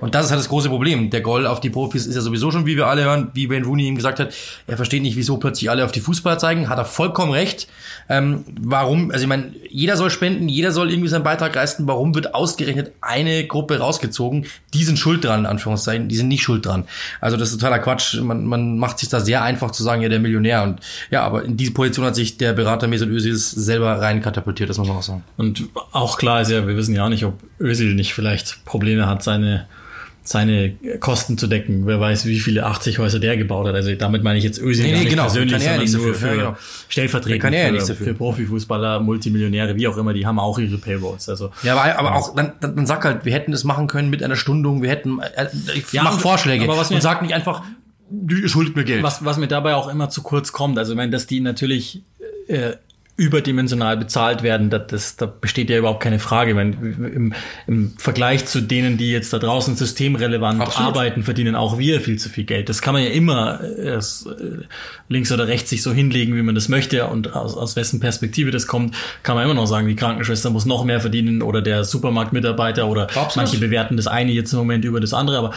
Und 0.00 0.14
das 0.14 0.26
ist 0.26 0.30
halt 0.30 0.40
das 0.40 0.48
große 0.48 0.68
Problem. 0.68 1.10
Der 1.10 1.20
Goal 1.20 1.46
auf 1.46 1.60
die 1.60 1.70
Profis 1.70 2.06
ist 2.06 2.14
ja 2.14 2.20
sowieso 2.20 2.50
schon, 2.50 2.66
wie 2.66 2.76
wir 2.76 2.86
alle 2.86 3.04
hören, 3.04 3.30
wie 3.34 3.50
Wayne 3.50 3.66
Rooney 3.66 3.86
ihm 3.86 3.96
gesagt 3.96 4.20
hat, 4.20 4.34
er 4.66 4.76
versteht 4.76 5.02
nicht, 5.02 5.16
wieso 5.16 5.36
plötzlich 5.38 5.70
alle 5.70 5.84
auf 5.84 5.92
die 5.92 6.00
Fußballer 6.00 6.38
zeigen. 6.38 6.68
Hat 6.68 6.78
er 6.78 6.84
vollkommen 6.84 7.32
recht. 7.32 7.68
Ähm, 8.08 8.44
warum? 8.60 9.10
Also 9.10 9.22
ich 9.22 9.28
meine, 9.28 9.52
jeder 9.70 9.96
soll 9.96 10.10
spenden, 10.10 10.48
jeder 10.48 10.72
soll 10.72 10.90
irgendwie 10.90 11.08
seinen 11.08 11.24
Beitrag 11.24 11.54
leisten. 11.54 11.86
Warum 11.86 12.14
wird 12.14 12.34
ausgerechnet 12.34 12.92
eine 13.00 13.46
Gruppe 13.46 13.78
rausgezogen? 13.78 14.46
Die 14.72 14.84
sind 14.84 14.98
schuld 14.98 15.24
dran, 15.24 15.40
in 15.40 15.46
Anführungszeichen. 15.46 16.08
Die 16.08 16.16
sind 16.16 16.28
nicht 16.28 16.42
schuld 16.42 16.66
dran. 16.66 16.84
Also 17.20 17.36
das 17.36 17.50
ist 17.50 17.60
totaler 17.60 17.78
Quatsch. 17.78 18.20
Man, 18.20 18.44
man 18.44 18.78
macht 18.78 18.98
sich 18.98 19.08
da 19.08 19.20
sehr 19.20 19.42
einfach 19.42 19.70
zu 19.70 19.82
sagen, 19.82 20.02
ja, 20.02 20.08
der 20.08 20.20
Millionär. 20.20 20.62
Und 20.62 20.80
ja, 21.10 21.22
aber 21.22 21.44
in 21.44 21.56
diese 21.56 21.72
Position 21.72 22.06
hat 22.06 22.14
sich 22.14 22.36
der 22.36 22.52
Berater 22.52 22.86
Mesut 22.86 23.08
Özil 23.08 23.36
selber 23.36 24.00
rein 24.00 24.20
katapultiert, 24.20 24.70
das 24.70 24.78
muss 24.78 24.88
man 24.88 24.98
auch 24.98 25.02
sagen. 25.02 25.24
Und 25.36 25.64
auch 25.92 26.18
klar 26.18 26.42
ist 26.42 26.50
ja, 26.50 26.66
wir 26.66 26.76
wissen 26.76 26.94
ja 26.94 27.04
auch 27.04 27.08
nicht, 27.08 27.24
ob 27.24 27.38
Özil 27.60 27.94
nicht 27.94 28.14
vielleicht 28.14 28.64
Probleme 28.64 29.06
hat, 29.06 29.22
seine 29.22 29.66
seine 30.26 30.72
Kosten 31.00 31.36
zu 31.36 31.46
decken. 31.46 31.86
Wer 31.86 32.00
weiß, 32.00 32.24
wie 32.26 32.40
viele 32.40 32.64
80 32.66 32.98
Häuser 32.98 33.18
der 33.20 33.36
gebaut 33.36 33.66
hat. 33.68 33.74
Also 33.74 33.94
damit 33.94 34.22
meine 34.22 34.38
ich 34.38 34.44
jetzt 34.44 34.58
Özil 34.58 34.86
Nee, 34.86 34.92
nee, 34.92 34.98
nicht 35.00 35.10
genau. 35.10 35.24
persönlich, 35.24 35.52
Kann 35.52 35.60
er 35.60 35.66
ja 35.66 35.72
sondern 35.72 35.80
nichts 35.84 35.96
nur 35.96 36.12
dafür. 36.12 36.28
für 36.28 36.34
Ja, 36.36 36.42
genau. 36.46 36.56
stellvertretend 36.88 37.42
Kann 37.42 37.52
er 37.52 37.60
ja 37.60 37.66
für, 37.66 37.72
nichts 37.72 37.88
dafür. 37.88 38.06
für 38.06 38.14
Profifußballer, 38.14 39.00
Multimillionäre, 39.00 39.76
wie 39.76 39.86
auch 39.86 39.96
immer, 39.98 40.14
die 40.14 40.26
haben 40.26 40.38
auch 40.38 40.58
ihre 40.58 40.78
Payrolls. 40.78 41.28
Also 41.28 41.50
Ja, 41.62 41.76
aber, 41.76 41.98
aber 41.98 42.14
auch, 42.16 42.34
dann, 42.34 42.52
dann, 42.60 42.86
sag 42.86 43.04
halt, 43.04 43.24
wir 43.26 43.32
hätten 43.34 43.52
das 43.52 43.64
machen 43.64 43.86
können 43.86 44.08
mit 44.10 44.22
einer 44.22 44.36
Stundung, 44.36 44.82
wir 44.82 44.88
hätten, 44.90 45.18
äh, 45.20 45.46
ich 45.74 45.92
Ja, 45.92 46.02
mach 46.02 46.18
Vorschläge 46.18 46.64
aber 46.64 46.78
was 46.78 46.88
mir- 46.90 46.96
und 46.96 47.02
sag 47.02 47.20
nicht 47.22 47.34
einfach, 47.34 47.62
du 48.10 48.48
schuldet 48.48 48.76
mir 48.76 48.84
Geld. 48.84 49.02
was, 49.02 49.24
was 49.24 49.36
mir 49.36 49.48
dabei 49.48 49.74
auch 49.74 49.88
immer 49.88 50.08
zu 50.08 50.22
kurz 50.22 50.52
kommt. 50.52 50.78
Also 50.78 50.94
meine, 50.94 51.10
dass 51.12 51.26
die 51.26 51.40
natürlich 51.40 52.02
äh, 52.48 52.72
überdimensional 53.16 53.96
bezahlt 53.96 54.42
werden, 54.42 54.70
das, 54.70 54.86
das, 54.88 55.16
da 55.16 55.26
besteht 55.26 55.70
ja 55.70 55.78
überhaupt 55.78 56.02
keine 56.02 56.18
Frage. 56.18 56.56
Wenn, 56.56 56.72
im, 56.72 57.34
Im 57.68 57.92
Vergleich 57.96 58.44
zu 58.46 58.60
denen, 58.60 58.98
die 58.98 59.12
jetzt 59.12 59.32
da 59.32 59.38
draußen 59.38 59.76
systemrelevant 59.76 60.60
Absolut. 60.60 60.88
arbeiten, 60.88 61.22
verdienen 61.22 61.54
auch 61.54 61.78
wir 61.78 62.00
viel 62.00 62.18
zu 62.18 62.28
viel 62.28 62.42
Geld. 62.42 62.68
Das 62.68 62.82
kann 62.82 62.92
man 62.92 63.04
ja 63.04 63.10
immer 63.10 63.60
erst 63.78 64.26
äh, 64.26 64.64
links 65.08 65.30
oder 65.30 65.46
rechts 65.46 65.70
sich 65.70 65.82
so 65.82 65.92
hinlegen, 65.92 66.34
wie 66.34 66.42
man 66.42 66.56
das 66.56 66.68
möchte 66.68 67.06
und 67.06 67.34
aus, 67.34 67.56
aus 67.56 67.76
wessen 67.76 68.00
Perspektive 68.00 68.50
das 68.50 68.66
kommt, 68.66 68.96
kann 69.22 69.36
man 69.36 69.44
immer 69.44 69.54
noch 69.54 69.66
sagen, 69.66 69.86
die 69.86 69.96
Krankenschwester 69.96 70.50
muss 70.50 70.66
noch 70.66 70.84
mehr 70.84 71.00
verdienen 71.00 71.40
oder 71.40 71.62
der 71.62 71.84
Supermarktmitarbeiter 71.84 72.88
oder 72.88 73.04
Absolut. 73.04 73.36
manche 73.36 73.58
bewerten 73.58 73.96
das 73.96 74.08
eine 74.08 74.32
jetzt 74.32 74.52
im 74.52 74.58
Moment 74.58 74.84
über 74.84 74.98
das 74.98 75.14
andere, 75.14 75.38
aber 75.38 75.52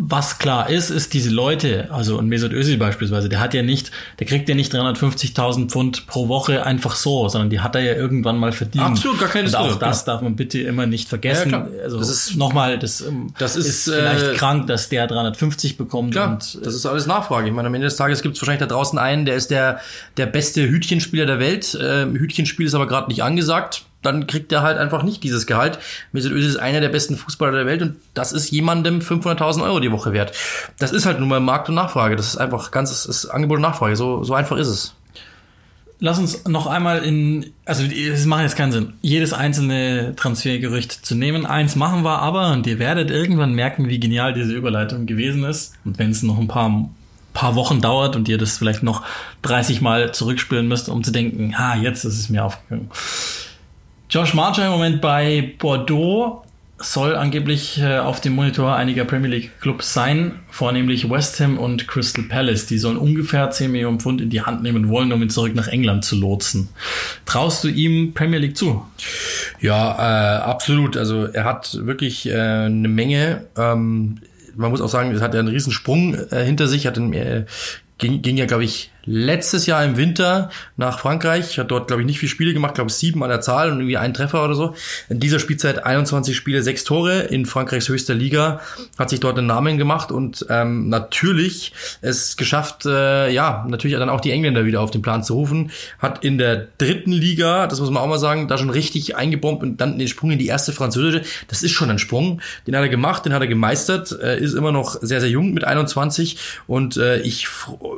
was 0.00 0.38
klar 0.38 0.70
ist, 0.70 0.90
ist 0.90 1.12
diese 1.12 1.30
Leute, 1.30 1.88
also 1.90 2.18
und 2.18 2.28
Mesut 2.28 2.52
Özil 2.52 2.78
beispielsweise, 2.78 3.28
der 3.28 3.40
hat 3.40 3.52
ja 3.52 3.62
nicht, 3.62 3.90
der 4.20 4.28
kriegt 4.28 4.48
ja 4.48 4.54
nicht 4.54 4.72
350.000 4.72 5.68
Pfund 5.70 6.06
pro 6.06 6.28
Woche 6.28 6.64
einfach 6.64 6.94
so, 6.94 7.28
sondern 7.28 7.50
die 7.50 7.58
hat 7.58 7.74
er 7.74 7.80
ja 7.82 7.94
irgendwann 7.94 8.38
mal 8.38 8.52
verdient. 8.52 8.84
Absolut, 8.84 9.18
gar 9.18 9.28
keine 9.28 9.48
Und 9.48 9.56
auch 9.56 9.74
das 9.74 10.04
darf 10.04 10.22
man 10.22 10.36
bitte 10.36 10.60
immer 10.60 10.86
nicht 10.86 11.08
vergessen. 11.08 11.50
Ja, 11.50 11.66
also 11.82 11.98
das 11.98 12.10
ist 12.10 12.36
nochmal, 12.36 12.78
das, 12.78 13.00
ähm, 13.00 13.34
das 13.38 13.56
ist, 13.56 13.88
ist 13.88 13.94
vielleicht 13.94 14.24
äh, 14.24 14.34
krank, 14.34 14.68
dass 14.68 14.88
der 14.88 15.08
350 15.08 15.76
bekommt. 15.76 16.12
Klar, 16.12 16.30
und, 16.30 16.64
das 16.64 16.74
ist 16.76 16.86
alles 16.86 17.06
Nachfrage. 17.06 17.48
Ich 17.48 17.52
meine, 17.52 17.66
am 17.66 17.74
Ende 17.74 17.88
des 17.88 17.96
Tages 17.96 18.22
gibt 18.22 18.36
es 18.36 18.40
wahrscheinlich 18.40 18.68
da 18.68 18.72
draußen 18.72 19.00
einen, 19.00 19.26
der 19.26 19.34
ist 19.34 19.50
der 19.50 19.80
der 20.16 20.26
beste 20.26 20.68
Hütchenspieler 20.68 21.26
der 21.26 21.40
Welt. 21.40 21.76
Ähm, 21.82 22.14
Hütchenspiel 22.14 22.66
ist 22.66 22.74
aber 22.74 22.86
gerade 22.86 23.08
nicht 23.08 23.24
angesagt 23.24 23.84
dann 24.02 24.26
kriegt 24.26 24.52
er 24.52 24.62
halt 24.62 24.78
einfach 24.78 25.02
nicht 25.02 25.22
dieses 25.24 25.46
Gehalt. 25.46 25.78
Mesut 26.12 26.32
Özil 26.32 26.48
ist 26.48 26.56
einer 26.56 26.80
der 26.80 26.88
besten 26.88 27.16
Fußballer 27.16 27.52
der 27.52 27.66
Welt 27.66 27.82
und 27.82 27.96
das 28.14 28.32
ist 28.32 28.50
jemandem 28.50 29.00
500.000 29.00 29.64
Euro 29.64 29.80
die 29.80 29.92
Woche 29.92 30.12
wert. 30.12 30.32
Das 30.78 30.92
ist 30.92 31.06
halt 31.06 31.20
nun 31.20 31.28
mal 31.28 31.40
Markt 31.40 31.68
und 31.68 31.74
Nachfrage. 31.74 32.16
Das 32.16 32.28
ist 32.28 32.36
einfach 32.36 32.70
ganz, 32.70 32.90
das 32.90 33.06
ist 33.06 33.26
Angebot 33.26 33.56
und 33.56 33.62
Nachfrage. 33.62 33.96
So, 33.96 34.22
so 34.22 34.34
einfach 34.34 34.56
ist 34.56 34.68
es. 34.68 34.94
Lass 36.00 36.20
uns 36.20 36.46
noch 36.46 36.68
einmal 36.68 37.02
in, 37.02 37.46
also 37.64 37.82
es 37.82 38.24
macht 38.24 38.42
jetzt 38.42 38.56
keinen 38.56 38.70
Sinn, 38.70 38.92
jedes 39.02 39.32
einzelne 39.32 40.14
Transfergerücht 40.14 40.92
zu 40.92 41.16
nehmen. 41.16 41.44
Eins 41.44 41.74
machen 41.74 42.04
wir 42.04 42.20
aber 42.20 42.52
und 42.52 42.68
ihr 42.68 42.78
werdet 42.78 43.10
irgendwann 43.10 43.52
merken, 43.52 43.88
wie 43.88 43.98
genial 43.98 44.32
diese 44.32 44.52
Überleitung 44.52 45.06
gewesen 45.06 45.42
ist. 45.42 45.74
Und 45.84 45.98
wenn 45.98 46.12
es 46.12 46.22
noch 46.22 46.38
ein 46.38 46.46
paar 46.46 46.88
paar 47.38 47.54
Wochen 47.54 47.80
dauert 47.80 48.16
und 48.16 48.28
ihr 48.28 48.36
das 48.36 48.58
vielleicht 48.58 48.82
noch 48.82 49.04
30 49.42 49.80
Mal 49.80 50.12
zurückspielen 50.12 50.66
müsst, 50.66 50.88
um 50.88 51.04
zu 51.04 51.12
denken, 51.12 51.54
ah, 51.56 51.76
jetzt 51.76 52.04
ist 52.04 52.18
es 52.18 52.28
mir 52.28 52.44
aufgegangen. 52.44 52.90
Josh 54.10 54.32
Marcher 54.32 54.64
im 54.64 54.72
Moment 54.72 55.02
bei 55.02 55.52
Bordeaux 55.58 56.42
soll 56.78 57.14
angeblich 57.14 57.78
äh, 57.78 57.98
auf 57.98 58.22
dem 58.22 58.34
Monitor 58.36 58.74
einiger 58.74 59.04
Premier 59.04 59.28
League 59.28 59.60
Clubs 59.60 59.92
sein, 59.92 60.36
vornehmlich 60.48 61.10
West 61.10 61.38
Ham 61.40 61.58
und 61.58 61.86
Crystal 61.86 62.24
Palace. 62.24 62.64
Die 62.64 62.78
sollen 62.78 62.96
ungefähr 62.96 63.50
10 63.50 63.70
Millionen 63.70 64.00
Pfund 64.00 64.22
in 64.22 64.30
die 64.30 64.40
Hand 64.40 64.62
nehmen 64.62 64.88
wollen, 64.88 65.12
um 65.12 65.20
ihn 65.20 65.28
zurück 65.28 65.54
nach 65.54 65.68
England 65.68 66.06
zu 66.06 66.16
lotsen. 66.16 66.70
Traust 67.26 67.64
du 67.64 67.68
ihm 67.68 68.14
Premier 68.14 68.38
League 68.38 68.56
zu? 68.56 68.82
Ja, 69.60 70.38
äh, 70.38 70.42
absolut. 70.42 70.96
Also 70.96 71.24
er 71.24 71.44
hat 71.44 71.76
wirklich 71.84 72.30
äh, 72.30 72.32
eine 72.32 72.88
Menge. 72.88 73.44
Ähm, 73.58 74.22
man 74.56 74.70
muss 74.70 74.80
auch 74.80 74.88
sagen, 74.88 75.12
es 75.12 75.20
hat 75.20 75.36
einen 75.36 75.48
riesen 75.48 75.72
Sprung 75.72 76.14
äh, 76.14 76.44
hinter 76.44 76.66
sich, 76.66 76.86
hat 76.86 76.96
äh, 76.96 77.44
ging, 77.98 78.22
ging 78.22 78.38
ja, 78.38 78.46
glaube 78.46 78.64
ich, 78.64 78.90
letztes 79.08 79.66
Jahr 79.66 79.84
im 79.84 79.96
Winter 79.96 80.50
nach 80.76 80.98
Frankreich, 80.98 81.58
hat 81.58 81.70
dort, 81.70 81.88
glaube 81.88 82.02
ich, 82.02 82.06
nicht 82.06 82.18
viele 82.18 82.30
Spiele 82.30 82.52
gemacht, 82.52 82.74
glaube 82.74 82.90
sieben 82.90 83.22
an 83.24 83.30
der 83.30 83.40
Zahl 83.40 83.70
und 83.70 83.78
irgendwie 83.78 83.96
einen 83.96 84.14
Treffer 84.14 84.44
oder 84.44 84.54
so. 84.54 84.74
In 85.08 85.18
dieser 85.18 85.38
Spielzeit 85.38 85.84
21 85.84 86.36
Spiele, 86.36 86.62
sechs 86.62 86.84
Tore 86.84 87.20
in 87.20 87.46
Frankreichs 87.46 87.88
höchster 87.88 88.14
Liga, 88.14 88.60
hat 88.98 89.10
sich 89.10 89.20
dort 89.20 89.38
einen 89.38 89.46
Namen 89.46 89.78
gemacht 89.78 90.12
und 90.12 90.46
ähm, 90.50 90.88
natürlich 90.88 91.72
es 92.02 92.36
geschafft, 92.36 92.84
äh, 92.84 93.30
ja, 93.30 93.64
natürlich 93.68 93.96
dann 93.96 94.10
auch 94.10 94.20
die 94.20 94.30
Engländer 94.30 94.66
wieder 94.66 94.80
auf 94.82 94.90
den 94.90 95.02
Plan 95.02 95.24
zu 95.24 95.34
rufen. 95.34 95.70
Hat 95.98 96.24
in 96.24 96.36
der 96.36 96.68
dritten 96.76 97.12
Liga, 97.12 97.66
das 97.66 97.80
muss 97.80 97.90
man 97.90 98.02
auch 98.02 98.08
mal 98.08 98.18
sagen, 98.18 98.46
da 98.46 98.58
schon 98.58 98.70
richtig 98.70 99.16
eingebombt 99.16 99.62
und 99.62 99.80
dann 99.80 99.98
den 99.98 100.08
Sprung 100.08 100.32
in 100.32 100.38
die 100.38 100.46
erste 100.46 100.72
französische. 100.72 101.22
Das 101.48 101.62
ist 101.62 101.72
schon 101.72 101.90
ein 101.90 101.98
Sprung. 101.98 102.40
Den 102.66 102.76
hat 102.76 102.82
er 102.82 102.88
gemacht, 102.88 103.24
den 103.24 103.32
hat 103.32 103.40
er 103.40 103.48
gemeistert, 103.48 104.12
äh, 104.20 104.38
ist 104.38 104.52
immer 104.52 104.72
noch 104.72 104.98
sehr, 105.00 105.20
sehr 105.20 105.30
jung 105.30 105.54
mit 105.54 105.64
21 105.64 106.36
und 106.66 106.96
äh, 106.98 107.20
ich, 107.20 107.48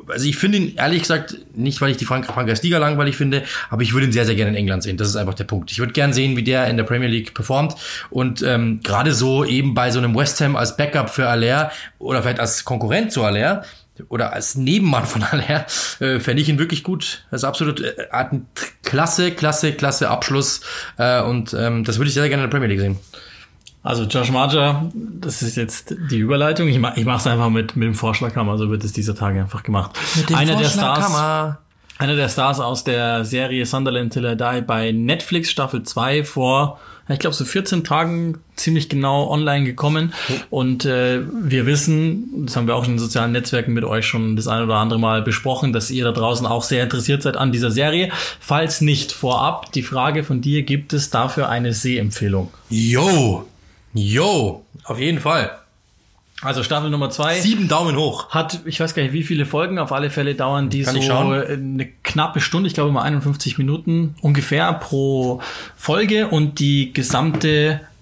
also 0.09 0.27
ich 0.27 0.37
finde 0.37 0.59
ihn 0.59 0.77
ehrlich 0.77 1.00
ehrlich 1.01 1.31
gesagt, 1.31 1.57
nicht 1.57 1.81
weil 1.81 1.91
ich 1.91 1.97
die 1.97 2.05
Frank 2.05 2.27
Frankreichs 2.27 2.63
Liga 2.63 2.79
langweilig 2.79 3.17
finde, 3.17 3.43
aber 3.71 3.83
ich 3.83 3.93
würde 3.93 4.07
ihn 4.07 4.13
sehr, 4.13 4.27
sehr 4.27 4.35
gerne 4.35 4.51
in 4.51 4.57
England 4.57 4.83
sehen. 4.83 4.97
Das 4.97 5.09
ist 5.09 5.17
einfach 5.17 5.35
der 5.35 5.45
Punkt. 5.45 5.71
Ich 5.71 5.79
würde 5.79 5.93
gerne 5.93 6.13
sehen, 6.13 6.37
wie 6.37 6.43
der 6.43 6.67
in 6.67 6.77
der 6.77 6.85
Premier 6.85 7.09
League 7.09 7.35
performt. 7.35 7.75
Und 8.11 8.43
ähm, 8.43 8.81
gerade 8.83 9.13
so 9.13 9.45
eben 9.45 9.75
bei 9.75 9.91
so 9.91 9.99
einem 9.99 10.15
West 10.15 10.41
Ham 10.41 10.57
als 10.57 10.77
Backup 10.77 11.11
für 11.11 11.29
Aller 11.29 11.73
oder 11.99 12.23
vielleicht 12.23 12.41
als 12.41 12.65
Konkurrent 12.65 13.13
zu 13.13 13.25
Aller, 13.25 13.65
oder 14.09 14.33
als 14.33 14.55
Nebenmann 14.55 15.05
von 15.05 15.23
Aller 15.23 15.67
äh, 16.01 16.21
fände 16.21 16.41
ich 16.41 16.49
ihn 16.49 16.59
wirklich 16.59 16.83
gut. 16.83 17.27
Das 17.31 17.43
ist 17.43 17.45
absolut 17.45 17.81
äh, 17.83 18.07
klasse, 18.83 19.31
klasse, 19.33 19.73
klasse 19.73 20.09
Abschluss 20.09 20.63
äh, 20.97 21.21
und 21.21 21.53
ähm, 21.53 21.85
das 21.85 21.99
würde 21.99 22.09
ich 22.09 22.15
sehr 22.15 22.27
gerne 22.29 22.45
in 22.45 22.51
der 22.51 22.57
Premier 22.57 22.69
League 22.69 22.81
sehen. 22.81 22.99
Also 23.83 24.05
Josh 24.05 24.31
Marger, 24.31 24.91
das 24.93 25.43
ist 25.43 25.57
jetzt 25.57 25.95
die 26.11 26.19
Überleitung. 26.19 26.69
Ich, 26.69 26.79
mach, 26.79 26.97
ich 26.97 27.07
mache 27.07 27.19
es 27.19 27.27
einfach 27.27 27.49
mit, 27.49 27.77
mit 27.77 27.87
dem 27.87 27.95
Vorschlaghammer, 27.95 28.59
so 28.59 28.71
wird 28.71 28.85
es 28.85 28.93
dieser 28.93 29.15
Tage 29.15 29.41
einfach 29.41 29.63
gemacht. 29.63 29.93
Mit 30.17 30.29
dem 30.29 30.37
einer 30.37 30.57
der 30.57 30.69
Stars, 30.69 31.57
einer 31.97 32.17
der 32.17 32.29
Stars 32.29 32.61
aus 32.61 32.85
der 32.85 33.25
Serie 33.25 33.65
Sunderland 33.65 34.13
Till 34.13 34.25
I 34.25 34.37
Die 34.37 34.61
bei 34.61 34.93
Netflix 34.93 35.51
Staffel 35.51 35.83
2 35.83 36.25
vor, 36.25 36.79
ich 37.09 37.19
glaube 37.19 37.35
so 37.35 37.45
14 37.45 37.83
Tagen 37.83 38.39
ziemlich 38.55 38.89
genau 38.89 39.29
online 39.29 39.65
gekommen. 39.65 40.13
Und 40.49 40.85
äh, 40.85 41.23
wir 41.43 41.67
wissen, 41.67 42.47
das 42.47 42.57
haben 42.57 42.67
wir 42.67 42.77
auch 42.77 42.85
in 42.85 42.93
den 42.93 42.99
sozialen 42.99 43.33
Netzwerken 43.33 43.73
mit 43.73 43.85
euch 43.85 44.07
schon 44.07 44.37
das 44.37 44.47
ein 44.47 44.63
oder 44.63 44.77
andere 44.77 45.01
Mal 45.01 45.23
besprochen, 45.23 45.73
dass 45.73 45.91
ihr 45.91 46.05
da 46.05 46.13
draußen 46.13 46.47
auch 46.47 46.63
sehr 46.63 46.85
interessiert 46.85 47.23
seid 47.23 47.37
an 47.37 47.51
dieser 47.51 47.71
Serie. 47.71 48.11
Falls 48.39 48.81
nicht 48.81 49.11
vorab, 49.11 49.73
die 49.73 49.83
Frage 49.83 50.23
von 50.23 50.41
dir, 50.41 50.63
gibt 50.63 50.93
es 50.93 51.11
dafür 51.11 51.49
eine 51.49 51.73
Sehempfehlung? 51.73 52.51
Yo, 52.69 53.47
Jo, 53.93 54.65
auf 54.85 54.99
jeden 54.99 55.21
Fall. 55.21 55.51
Also 56.43 56.63
Staffel 56.63 56.89
Nummer 56.89 57.11
zwei. 57.11 57.39
Sieben 57.39 57.69
Daumen 57.69 57.97
hoch. 57.97 58.31
Hat, 58.31 58.61
ich 58.65 58.81
weiß 58.81 58.95
gar 58.95 59.03
nicht, 59.03 59.13
wie 59.13 59.25
viele 59.25 59.45
Folgen, 59.45 59.79
auf 59.79 59.93
alle 59.93 60.09
Fälle 60.09 60.35
dauern 60.35 60.71
die 60.71 60.83
Kann 60.83 61.01
so 61.01 61.13
eine 61.13 61.87
knappe 62.03 62.41
Stunde, 62.41 62.67
ich 62.67 62.75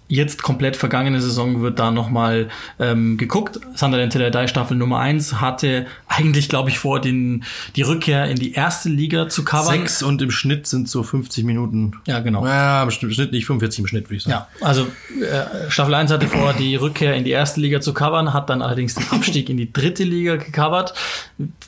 glaube 0.08 0.16
mal 0.16 0.16
51 0.16 0.16
Minuten 0.16 0.16
ungefähr 0.16 0.16
pro 0.16 0.16
Folge 0.16 0.16
und 0.16 0.16
die 0.16 0.16
gesamte 0.16 0.18
jetzt 0.18 0.42
komplett 0.42 0.76
vergangene 0.76 1.20
Saison 1.20 1.62
wird 1.62 1.78
da 1.78 1.90
nochmal 1.90 2.48
ähm, 2.78 3.16
geguckt. 3.16 3.60
Sunderland 3.74 4.12
Till 4.12 4.48
Staffel 4.48 4.76
Nummer 4.76 4.98
eins 4.98 5.40
hatte 5.40 5.86
eigentlich, 6.08 6.48
glaube 6.48 6.70
ich, 6.70 6.78
vor, 6.78 7.00
den, 7.00 7.44
die 7.76 7.82
Rückkehr 7.82 8.26
in 8.26 8.36
die 8.36 8.52
erste 8.52 8.88
Liga 8.88 9.28
zu 9.28 9.44
covern. 9.44 9.78
Sechs 9.78 10.02
und 10.02 10.20
im 10.22 10.30
Schnitt 10.30 10.66
sind 10.66 10.88
so 10.88 11.02
50 11.02 11.44
Minuten. 11.44 11.92
Ja, 12.06 12.20
genau. 12.20 12.44
Ja, 12.46 12.82
im 12.82 12.90
Schnitt 12.90 13.32
nicht 13.32 13.46
45 13.46 13.80
im 13.80 13.86
Schnitt, 13.86 14.04
würde 14.06 14.16
ich 14.16 14.22
sagen. 14.24 14.46
Ja, 14.60 14.66
also 14.66 14.86
äh, 15.20 15.70
Staffel 15.70 15.94
1 15.94 16.10
hatte 16.10 16.26
vor, 16.26 16.54
die 16.54 16.76
Rückkehr 16.76 17.14
in 17.14 17.24
die 17.24 17.30
erste 17.30 17.60
Liga 17.60 17.80
zu 17.80 17.92
covern, 17.92 18.32
hat 18.32 18.50
dann 18.50 18.62
allerdings 18.62 18.94
den 18.94 19.06
Abstieg 19.10 19.50
in 19.50 19.56
die 19.56 19.72
dritte 19.72 20.04
Liga 20.04 20.36
gecovert. 20.36 20.94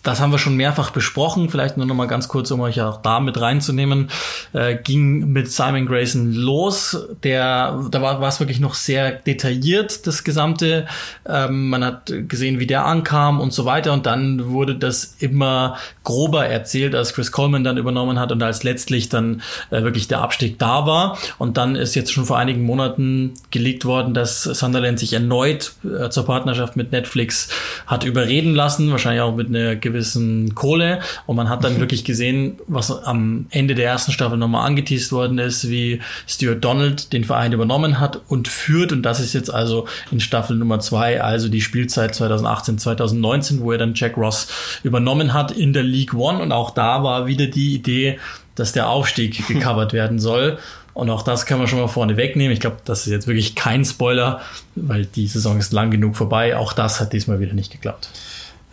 Das 0.03 0.21
haben 0.21 0.33
wir 0.33 0.39
schon 0.39 0.57
mehrfach 0.57 0.91
besprochen. 0.91 1.51
Vielleicht 1.51 1.77
nur 1.77 1.87
noch 1.87 1.95
mal 1.95 2.07
ganz 2.07 2.29
kurz, 2.29 2.51
um 2.51 2.61
euch 2.61 2.81
auch 2.81 3.03
da 3.03 3.21
mit 3.21 3.41
reinzunehmen. 3.41 4.11
Äh, 4.53 4.77
ging 4.77 5.33
mit 5.33 5.51
Simon 5.51 5.87
Grayson 5.87 6.33
los. 6.33 6.97
Der, 7.23 7.81
da 7.91 8.03
war, 8.03 8.21
war 8.21 8.30
es 8.31 8.41
wirklich 8.41 8.61
noch 8.61 8.75
sehr 8.75 9.13
detailliert, 9.13 10.07
das 10.07 10.25
Gesamte. 10.25 10.87
Ähm, 11.27 11.69
man 11.69 11.85
hat 11.85 12.13
gesehen, 12.29 12.59
wie 12.59 12.67
der 12.67 12.87
ankam 12.87 13.41
und 13.41 13.53
so 13.53 13.65
weiter. 13.65 13.93
Und 13.93 14.07
dann 14.07 14.51
wurde 14.51 14.77
das 14.77 15.17
immer 15.19 15.77
grober 16.11 16.45
erzählt, 16.47 16.97
als 16.97 17.15
Chris 17.15 17.31
Coleman 17.31 17.63
dann 17.63 17.77
übernommen 17.77 18.19
hat 18.19 18.33
und 18.33 18.43
als 18.43 18.65
letztlich 18.65 19.09
dann 19.09 19.43
äh, 19.71 19.83
wirklich 19.83 20.09
der 20.09 20.21
Abstieg 20.21 20.59
da 20.59 20.87
war. 20.87 21.19
Und 21.39 21.57
dann 21.57 21.77
ist 21.77 21.95
jetzt 21.95 22.13
schon 22.13 22.25
vor 22.25 22.37
einigen 22.37 22.65
Monaten 22.65 23.35
gelegt 23.53 23.85
worden, 23.85 24.13
dass 24.13 24.43
Sunderland 24.43 24.99
sich 24.99 25.13
erneut 25.13 25.73
äh, 25.85 26.11
zur 26.11 26.27
Partnerschaft 26.27 26.75
mit 26.75 26.91
Netflix 26.91 27.49
hat 27.87 28.03
überreden 28.03 28.55
lassen, 28.55 28.91
wahrscheinlich 28.91 29.23
auch 29.23 29.37
mit 29.37 29.49
einer 29.49 29.77
gewissen 29.77 30.55
Kohle. 30.57 30.99
Und 31.27 31.37
man 31.37 31.49
hat 31.49 31.63
dann 31.63 31.79
wirklich 31.79 32.05
gesehen, 32.05 32.59
was 32.67 32.91
am 32.91 33.47
Ende 33.51 33.77
der 33.77 33.87
ersten 33.87 34.11
Staffel 34.11 34.37
nochmal 34.37 34.67
angeteased 34.67 35.13
worden 35.13 35.39
ist, 35.39 35.71
wie 35.71 36.01
Stuart 36.27 36.65
Donald 36.65 37.13
den 37.13 37.23
Verein 37.23 37.53
übernommen 37.53 38.01
hat 38.01 38.21
und 38.27 38.49
führt. 38.49 38.91
Und 38.91 39.03
das 39.03 39.21
ist 39.21 39.33
jetzt 39.33 39.53
also 39.53 39.87
in 40.11 40.19
Staffel 40.19 40.57
Nummer 40.57 40.81
zwei, 40.81 41.23
also 41.23 41.49
die 41.49 41.61
Spielzeit 41.61 42.17
2018, 42.17 42.79
2019, 42.79 43.61
wo 43.61 43.71
er 43.71 43.79
dann 43.79 43.95
Jack 43.95 44.17
Ross 44.17 44.49
übernommen 44.83 45.33
hat 45.33 45.53
in 45.53 45.73
der 45.73 45.85
League 46.01 46.15
One. 46.15 46.41
Und 46.41 46.53
auch 46.53 46.71
da 46.71 47.03
war 47.03 47.27
wieder 47.27 47.47
die 47.47 47.75
Idee, 47.75 48.19
dass 48.55 48.73
der 48.73 48.89
Aufstieg 48.89 49.47
gecovert 49.49 49.93
werden 49.93 50.19
soll. 50.19 50.59
Und 50.93 51.09
auch 51.09 51.23
das 51.23 51.47
kann 51.47 51.59
man 51.59 51.69
schon 51.69 51.79
mal 51.79 51.89
vorne 51.89 52.17
wegnehmen. 52.17 52.53
Ich 52.53 52.61
glaube, 52.61 52.79
das 52.85 53.07
ist 53.07 53.13
jetzt 53.13 53.27
wirklich 53.27 53.55
kein 53.55 53.85
Spoiler, 53.85 54.41
weil 54.75 55.07
die 55.07 55.27
Saison 55.27 55.59
ist 55.59 55.73
lang 55.73 55.91
genug 55.91 56.17
vorbei. 56.17 56.57
Auch 56.57 56.73
das 56.73 57.01
hat 57.01 57.13
diesmal 57.13 57.41
wieder 57.41 57.55
nicht 57.55 57.71
geklappt. 57.71 58.11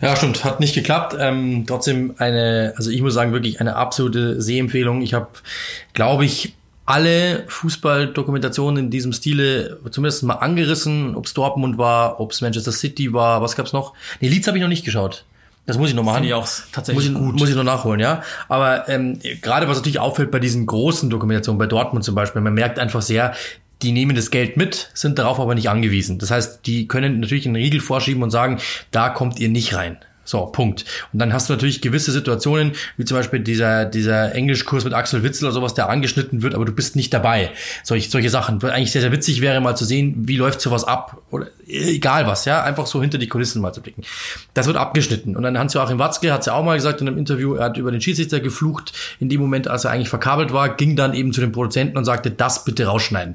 Ja, 0.00 0.14
stimmt, 0.14 0.44
hat 0.44 0.60
nicht 0.60 0.74
geklappt. 0.74 1.16
Ähm, 1.18 1.64
trotzdem 1.66 2.14
eine, 2.18 2.72
also 2.76 2.90
ich 2.90 3.02
muss 3.02 3.14
sagen, 3.14 3.32
wirklich 3.32 3.60
eine 3.60 3.76
absolute 3.76 4.40
Sehempfehlung. 4.40 5.02
Ich 5.02 5.14
habe, 5.14 5.28
glaube 5.92 6.24
ich, 6.24 6.54
alle 6.86 7.44
Fußballdokumentationen 7.48 8.84
in 8.84 8.90
diesem 8.90 9.12
Stile 9.12 9.78
zumindest 9.90 10.22
mal 10.22 10.34
angerissen, 10.34 11.16
ob 11.16 11.26
es 11.26 11.34
Dortmund 11.34 11.76
war, 11.76 12.18
ob 12.20 12.32
es 12.32 12.40
Manchester 12.40 12.72
City 12.72 13.12
war, 13.12 13.42
was 13.42 13.56
gab's 13.56 13.72
noch? 13.72 13.92
Nee, 14.20 14.28
Leeds 14.28 14.46
habe 14.46 14.56
ich 14.56 14.62
noch 14.62 14.68
nicht 14.68 14.84
geschaut. 14.84 15.24
Das 15.68 15.76
muss 15.76 15.90
ich 15.90 15.94
noch 15.94 16.02
machen. 16.02 16.14
Finde 16.14 16.28
ich 16.28 16.34
auch 16.34 16.48
tatsächlich 16.72 17.10
muss 17.10 17.20
ich, 17.20 17.26
gut. 17.26 17.38
Muss 17.38 17.50
ich 17.50 17.54
noch 17.54 17.62
nachholen, 17.62 18.00
ja. 18.00 18.22
Aber 18.48 18.88
ähm, 18.88 19.20
gerade 19.42 19.68
was 19.68 19.76
natürlich 19.76 19.98
auffällt 19.98 20.30
bei 20.30 20.38
diesen 20.38 20.64
großen 20.64 21.10
Dokumentationen, 21.10 21.58
bei 21.58 21.66
Dortmund 21.66 22.06
zum 22.06 22.14
Beispiel, 22.14 22.40
man 22.40 22.54
merkt 22.54 22.78
einfach 22.78 23.02
sehr, 23.02 23.34
die 23.82 23.92
nehmen 23.92 24.16
das 24.16 24.30
Geld 24.30 24.56
mit, 24.56 24.90
sind 24.94 25.18
darauf 25.18 25.38
aber 25.38 25.54
nicht 25.54 25.68
angewiesen. 25.68 26.18
Das 26.18 26.30
heißt, 26.30 26.60
die 26.64 26.88
können 26.88 27.20
natürlich 27.20 27.44
einen 27.44 27.56
Riegel 27.56 27.80
vorschieben 27.80 28.22
und 28.22 28.30
sagen, 28.30 28.60
da 28.92 29.10
kommt 29.10 29.40
ihr 29.40 29.50
nicht 29.50 29.74
rein. 29.74 29.98
So, 30.28 30.44
Punkt. 30.44 30.84
Und 31.14 31.20
dann 31.20 31.32
hast 31.32 31.48
du 31.48 31.54
natürlich 31.54 31.80
gewisse 31.80 32.12
Situationen, 32.12 32.72
wie 32.98 33.06
zum 33.06 33.16
Beispiel 33.16 33.40
dieser, 33.40 33.86
dieser 33.86 34.34
Englischkurs 34.34 34.84
mit 34.84 34.92
Axel 34.92 35.22
Witzel 35.22 35.46
oder 35.46 35.54
sowas, 35.54 35.72
der 35.72 35.88
angeschnitten 35.88 36.42
wird, 36.42 36.54
aber 36.54 36.66
du 36.66 36.72
bist 36.72 36.96
nicht 36.96 37.14
dabei. 37.14 37.50
Solch, 37.82 38.10
solche 38.10 38.28
Sachen. 38.28 38.60
Was 38.60 38.70
eigentlich 38.70 38.92
sehr, 38.92 39.00
sehr 39.00 39.10
witzig 39.10 39.40
wäre, 39.40 39.58
mal 39.62 39.74
zu 39.74 39.86
sehen, 39.86 40.28
wie 40.28 40.36
läuft 40.36 40.60
sowas 40.60 40.84
ab. 40.84 41.22
Oder 41.30 41.46
egal 41.66 42.26
was, 42.26 42.44
ja. 42.44 42.62
Einfach 42.62 42.84
so 42.84 43.00
hinter 43.00 43.16
die 43.16 43.26
Kulissen 43.26 43.62
mal 43.62 43.72
zu 43.72 43.80
blicken. 43.80 44.02
Das 44.52 44.66
wird 44.66 44.76
abgeschnitten. 44.76 45.34
Und 45.34 45.44
dann 45.44 45.58
Hans-Joachim 45.58 45.98
Watzke 45.98 46.30
hat 46.30 46.40
es 46.40 46.46
ja 46.46 46.52
auch 46.52 46.62
mal 46.62 46.76
gesagt 46.76 47.00
in 47.00 47.08
einem 47.08 47.16
Interview, 47.16 47.54
er 47.54 47.64
hat 47.64 47.78
über 47.78 47.90
den 47.90 48.02
Schiedsrichter 48.02 48.40
geflucht. 48.40 48.92
In 49.20 49.30
dem 49.30 49.40
Moment, 49.40 49.66
als 49.68 49.86
er 49.86 49.92
eigentlich 49.92 50.10
verkabelt 50.10 50.52
war, 50.52 50.76
ging 50.76 50.94
dann 50.94 51.14
eben 51.14 51.32
zu 51.32 51.40
den 51.40 51.52
Produzenten 51.52 51.96
und 51.96 52.04
sagte, 52.04 52.30
das 52.30 52.66
bitte 52.66 52.84
rausschneiden. 52.84 53.34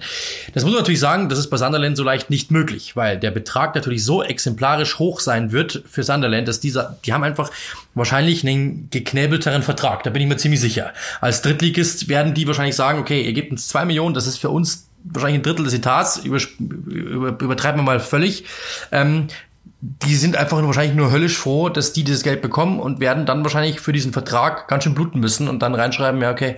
Das 0.53 0.63
muss 0.63 0.73
man 0.73 0.81
natürlich 0.81 0.99
sagen, 0.99 1.27
das 1.27 1.39
ist 1.39 1.49
bei 1.49 1.57
Sunderland 1.57 1.97
so 1.97 2.03
leicht 2.03 2.29
nicht 2.29 2.51
möglich, 2.51 2.95
weil 2.95 3.17
der 3.17 3.31
Betrag 3.31 3.73
natürlich 3.73 4.05
so 4.05 4.21
exemplarisch 4.21 4.99
hoch 4.99 5.19
sein 5.21 5.51
wird 5.51 5.81
für 5.89 6.03
Sunderland, 6.03 6.47
dass 6.47 6.59
dieser 6.59 6.82
die 7.05 7.13
haben 7.13 7.23
einfach 7.23 7.51
wahrscheinlich 7.95 8.45
einen 8.45 8.89
geknäbelteren 8.89 9.63
Vertrag. 9.63 10.03
Da 10.03 10.09
bin 10.09 10.21
ich 10.21 10.27
mir 10.27 10.37
ziemlich 10.37 10.61
sicher. 10.61 10.93
Als 11.21 11.41
Drittligist 11.41 12.07
werden 12.07 12.33
die 12.33 12.47
wahrscheinlich 12.47 12.75
sagen, 12.75 12.99
okay, 12.99 13.21
ihr 13.21 13.33
gebt 13.33 13.51
uns 13.51 13.67
zwei 13.67 13.85
Millionen, 13.85 14.13
das 14.13 14.27
ist 14.27 14.37
für 14.37 14.49
uns 14.49 14.87
wahrscheinlich 15.03 15.39
ein 15.39 15.43
Drittel 15.43 15.65
des 15.65 15.73
Etats, 15.73 16.17
über, 16.17 16.39
über, 16.59 17.29
übertreiben 17.39 17.79
wir 17.79 17.83
mal 17.83 17.99
völlig. 17.99 18.45
Ähm, 18.91 19.27
die 19.85 20.15
sind 20.15 20.37
einfach 20.37 20.63
wahrscheinlich 20.63 20.95
nur 20.95 21.11
höllisch 21.11 21.37
froh, 21.37 21.67
dass 21.67 21.91
die 21.91 22.05
dieses 22.05 22.23
Geld 22.23 22.41
bekommen 22.41 22.79
und 22.79 23.01
werden 23.01 23.25
dann 23.25 23.43
wahrscheinlich 23.43 23.81
für 23.81 23.91
diesen 23.91 24.13
Vertrag 24.13 24.69
ganz 24.69 24.85
schön 24.85 24.93
bluten 24.93 25.19
müssen 25.19 25.49
und 25.49 25.59
dann 25.59 25.75
reinschreiben, 25.75 26.21
ja, 26.21 26.31
okay, 26.31 26.55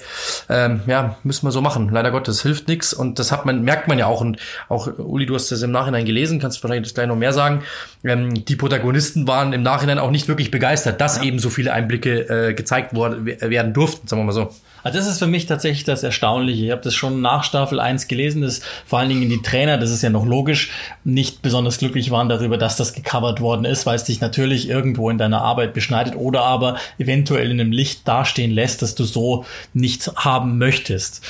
ähm, 0.48 0.82
ja, 0.86 1.18
müssen 1.24 1.48
wir 1.48 1.52
so 1.52 1.60
machen. 1.60 1.90
Leider 1.92 2.12
Gottes, 2.12 2.44
hilft 2.44 2.68
nichts 2.68 2.94
und 2.94 3.18
das 3.18 3.32
hat 3.32 3.48
man, 3.48 3.64
merkt 3.64 3.88
man 3.88 3.98
ja 3.98 4.06
auch 4.06 4.22
und 4.22 4.38
auch, 4.70 4.88
Uli, 5.00 5.26
du 5.26 5.34
hast 5.34 5.52
das 5.52 5.64
im 5.64 5.72
Nachhinein 5.72 6.06
gelesen, 6.06 6.38
kannst 6.40 6.64
wahrscheinlich 6.64 6.88
das 6.88 6.94
gleich 6.94 7.08
noch 7.08 7.16
mehr 7.16 7.34
sagen. 7.34 7.64
Ähm, 8.04 8.46
die 8.46 8.56
Protagonisten 8.56 9.28
waren 9.28 9.54
im 9.54 9.64
Nachhinein 9.64 9.98
auch 9.98 10.12
nicht 10.12 10.28
wirklich 10.28 10.52
begeistert, 10.52 11.02
dass 11.02 11.18
ja. 11.18 11.24
eben 11.24 11.40
so 11.40 11.50
viele 11.50 11.74
Einblicke 11.74 12.50
äh, 12.50 12.54
gezeigt 12.54 12.94
worden, 12.94 13.26
werden 13.26 13.74
durften, 13.74 14.08
sagen 14.08 14.22
wir 14.22 14.26
mal 14.26 14.34
so. 14.34 14.52
Also 14.86 15.00
das 15.00 15.08
ist 15.08 15.18
für 15.18 15.26
mich 15.26 15.48
tatsächlich 15.48 15.84
das 15.84 16.04
Erstaunliche. 16.04 16.66
Ich 16.66 16.72
habe 16.72 16.84
das 16.84 16.94
schon 16.94 17.20
nach 17.20 17.44
Staffel 17.44 17.80
1 17.80 18.08
gelesen, 18.08 18.44
dass 18.44 18.62
vor 18.86 19.00
allen 19.00 19.10
Dingen 19.10 19.28
die 19.28 19.42
Trainer, 19.42 19.80
das 19.80 19.90
ist 19.90 20.04
ja 20.04 20.12
noch 20.12 20.28
logisch, 20.28 20.70
nicht 21.04 21.42
besonders 21.42 21.80
glücklich 21.80 22.12
waren 22.12 22.30
darüber, 22.30 22.60
dass 22.60 22.76
das 22.76 22.94
gecovert 22.94 23.42
worden 23.42 23.66
ist, 23.66 23.88
weil 23.88 23.96
es 23.96 24.04
dich 24.04 24.22
natürlich 24.22 24.70
irgendwo 24.70 25.10
in 25.10 25.18
deiner 25.18 25.42
Arbeit 25.42 25.74
beschneidet 25.74 26.16
oder 26.16 26.44
aber 26.44 26.78
eventuell 27.00 27.50
in 27.50 27.60
einem 27.60 27.72
Licht 27.72 28.08
dastehen 28.08 28.52
lässt, 28.52 28.84
dass 28.84 28.94
du 28.94 29.06
so 29.06 29.44
nichts 29.74 30.12
haben 30.18 30.60
möchtest. 30.60 31.26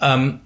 Ähm, 0.00 0.40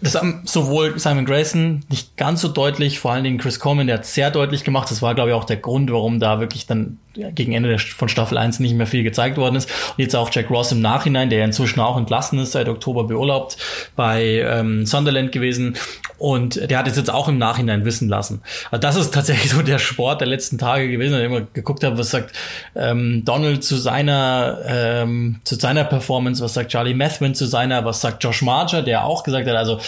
das 0.00 0.14
haben 0.14 0.42
sowohl 0.44 1.00
Simon 1.00 1.24
Grayson 1.24 1.80
nicht 1.88 2.16
ganz 2.16 2.40
so 2.40 2.46
deutlich, 2.46 3.00
vor 3.00 3.10
allen 3.10 3.24
Dingen 3.24 3.38
Chris 3.38 3.58
Coleman, 3.58 3.88
der 3.88 3.96
hat 3.96 4.06
sehr 4.06 4.30
deutlich 4.30 4.62
gemacht. 4.62 4.92
Das 4.92 5.02
war, 5.02 5.16
glaube 5.16 5.30
ich, 5.30 5.34
auch 5.34 5.42
der 5.42 5.56
Grund, 5.56 5.90
warum 5.90 6.20
da 6.20 6.38
wirklich 6.38 6.66
dann 6.66 6.98
gegen 7.34 7.52
Ende 7.52 7.78
von 7.78 8.08
Staffel 8.08 8.38
1 8.38 8.60
nicht 8.60 8.74
mehr 8.74 8.86
viel 8.86 9.02
gezeigt 9.02 9.36
worden 9.36 9.56
ist. 9.56 9.70
Und 9.70 9.98
jetzt 10.02 10.14
auch 10.14 10.30
Jack 10.32 10.50
Ross 10.50 10.72
im 10.72 10.80
Nachhinein, 10.80 11.30
der 11.30 11.44
inzwischen 11.44 11.80
auch 11.80 11.96
entlassen 11.96 12.38
ist, 12.38 12.52
seit 12.52 12.68
Oktober 12.68 13.04
beurlaubt 13.04 13.56
bei 13.96 14.44
ähm, 14.46 14.86
Sunderland 14.86 15.32
gewesen. 15.32 15.76
Und 16.18 16.70
der 16.70 16.78
hat 16.78 16.88
es 16.88 16.96
jetzt 16.96 17.10
auch 17.10 17.28
im 17.28 17.38
Nachhinein 17.38 17.84
wissen 17.84 18.08
lassen. 18.08 18.42
Also 18.70 18.80
das 18.80 18.96
ist 18.96 19.14
tatsächlich 19.14 19.50
so 19.52 19.62
der 19.62 19.78
Sport 19.78 20.20
der 20.20 20.28
letzten 20.28 20.58
Tage 20.58 20.90
gewesen, 20.90 21.14
wenn 21.14 21.20
ich 21.20 21.26
immer 21.26 21.46
geguckt 21.52 21.84
habe, 21.84 21.98
was 21.98 22.10
sagt 22.10 22.34
ähm, 22.74 23.22
Donald 23.24 23.64
zu 23.64 23.76
seiner 23.76 24.58
ähm, 24.66 25.40
zu 25.44 25.56
seiner 25.56 25.84
Performance, 25.84 26.42
was 26.42 26.54
sagt 26.54 26.70
Charlie 26.70 26.94
Methvin 26.94 27.34
zu 27.34 27.46
seiner, 27.46 27.84
was 27.84 28.00
sagt 28.00 28.22
Josh 28.22 28.42
Marger, 28.42 28.82
der 28.82 29.04
auch 29.04 29.22
gesagt 29.22 29.46
hat, 29.46 29.56
also 29.56 29.80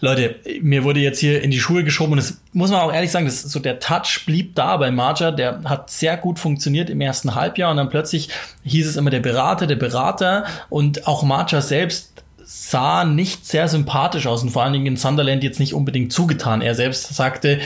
Leute, 0.00 0.36
mir 0.60 0.84
wurde 0.84 1.00
jetzt 1.00 1.18
hier 1.18 1.42
in 1.42 1.50
die 1.50 1.60
Schuhe 1.60 1.84
geschoben 1.84 2.12
und 2.12 2.18
das 2.18 2.40
muss 2.52 2.70
man 2.70 2.80
auch 2.80 2.92
ehrlich 2.92 3.10
sagen, 3.10 3.26
das 3.26 3.42
so 3.42 3.58
der 3.58 3.78
Touch 3.78 4.24
blieb 4.26 4.54
da 4.54 4.76
bei 4.76 4.90
Marja, 4.90 5.30
der 5.30 5.62
hat 5.64 5.90
sehr 5.90 6.16
gut 6.16 6.38
funktioniert 6.38 6.90
im 6.90 7.00
ersten 7.00 7.34
Halbjahr 7.34 7.70
und 7.70 7.76
dann 7.76 7.90
plötzlich 7.90 8.28
hieß 8.64 8.86
es 8.86 8.96
immer 8.96 9.10
der 9.10 9.20
Berater, 9.20 9.66
der 9.66 9.76
Berater 9.76 10.44
und 10.68 11.06
auch 11.06 11.22
Marja 11.22 11.60
selbst 11.60 12.12
sah 12.44 13.04
nicht 13.04 13.46
sehr 13.46 13.68
sympathisch 13.68 14.26
aus 14.26 14.42
und 14.42 14.50
vor 14.50 14.62
allen 14.62 14.74
Dingen 14.74 14.86
in 14.86 14.96
Sunderland 14.96 15.42
jetzt 15.42 15.60
nicht 15.60 15.74
unbedingt 15.74 16.12
zugetan. 16.12 16.60
Er 16.60 16.74
selbst 16.74 17.14
sagte, 17.14 17.60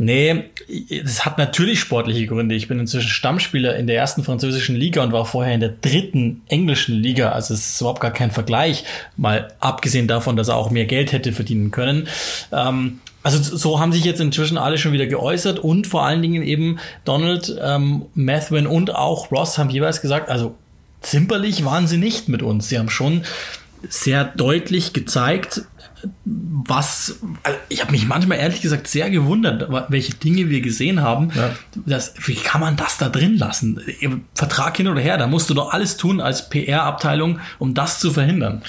Nee, 0.00 0.44
es 0.88 1.24
hat 1.26 1.38
natürlich 1.38 1.80
sportliche 1.80 2.26
Gründe. 2.28 2.54
Ich 2.54 2.68
bin 2.68 2.78
inzwischen 2.78 3.08
Stammspieler 3.08 3.76
in 3.76 3.88
der 3.88 3.96
ersten 3.96 4.22
französischen 4.22 4.76
Liga 4.76 5.02
und 5.02 5.10
war 5.10 5.24
vorher 5.24 5.54
in 5.54 5.60
der 5.60 5.70
dritten 5.80 6.42
englischen 6.48 6.94
Liga. 6.94 7.32
Also 7.32 7.54
es 7.54 7.70
ist 7.70 7.80
überhaupt 7.80 8.00
gar 8.00 8.12
kein 8.12 8.30
Vergleich. 8.30 8.84
Mal 9.16 9.48
abgesehen 9.58 10.06
davon, 10.06 10.36
dass 10.36 10.46
er 10.46 10.56
auch 10.56 10.70
mehr 10.70 10.86
Geld 10.86 11.10
hätte 11.10 11.32
verdienen 11.32 11.72
können. 11.72 12.06
Ähm, 12.52 13.00
also 13.24 13.56
so 13.56 13.80
haben 13.80 13.92
sich 13.92 14.04
jetzt 14.04 14.20
inzwischen 14.20 14.56
alle 14.56 14.78
schon 14.78 14.92
wieder 14.92 15.06
geäußert 15.06 15.58
und 15.58 15.88
vor 15.88 16.06
allen 16.06 16.22
Dingen 16.22 16.44
eben 16.44 16.78
Donald, 17.04 17.58
ähm, 17.60 18.06
Mathwin 18.14 18.68
und 18.68 18.94
auch 18.94 19.32
Ross 19.32 19.58
haben 19.58 19.68
jeweils 19.68 20.00
gesagt, 20.00 20.30
also 20.30 20.54
zimperlich 21.00 21.64
waren 21.64 21.88
sie 21.88 21.98
nicht 21.98 22.28
mit 22.28 22.42
uns. 22.42 22.68
Sie 22.68 22.78
haben 22.78 22.88
schon 22.88 23.24
sehr 23.88 24.24
deutlich 24.24 24.92
gezeigt, 24.92 25.62
was, 26.24 27.18
also 27.42 27.58
ich 27.68 27.80
habe 27.80 27.92
mich 27.92 28.06
manchmal 28.06 28.38
ehrlich 28.38 28.60
gesagt 28.60 28.86
sehr 28.88 29.10
gewundert, 29.10 29.68
welche 29.88 30.14
Dinge 30.14 30.48
wir 30.48 30.60
gesehen 30.60 31.00
haben. 31.02 31.30
Ja. 31.34 31.50
Das, 31.86 32.14
wie 32.26 32.34
kann 32.34 32.60
man 32.60 32.76
das 32.76 32.98
da 32.98 33.08
drin 33.08 33.36
lassen? 33.38 33.80
Vertrag 34.34 34.76
hin 34.76 34.88
oder 34.88 35.00
her, 35.00 35.16
da 35.16 35.26
musst 35.26 35.50
du 35.50 35.54
doch 35.54 35.72
alles 35.72 35.96
tun 35.96 36.20
als 36.20 36.48
PR-Abteilung, 36.50 37.40
um 37.58 37.74
das 37.74 38.00
zu 38.00 38.10
verhindern. 38.10 38.62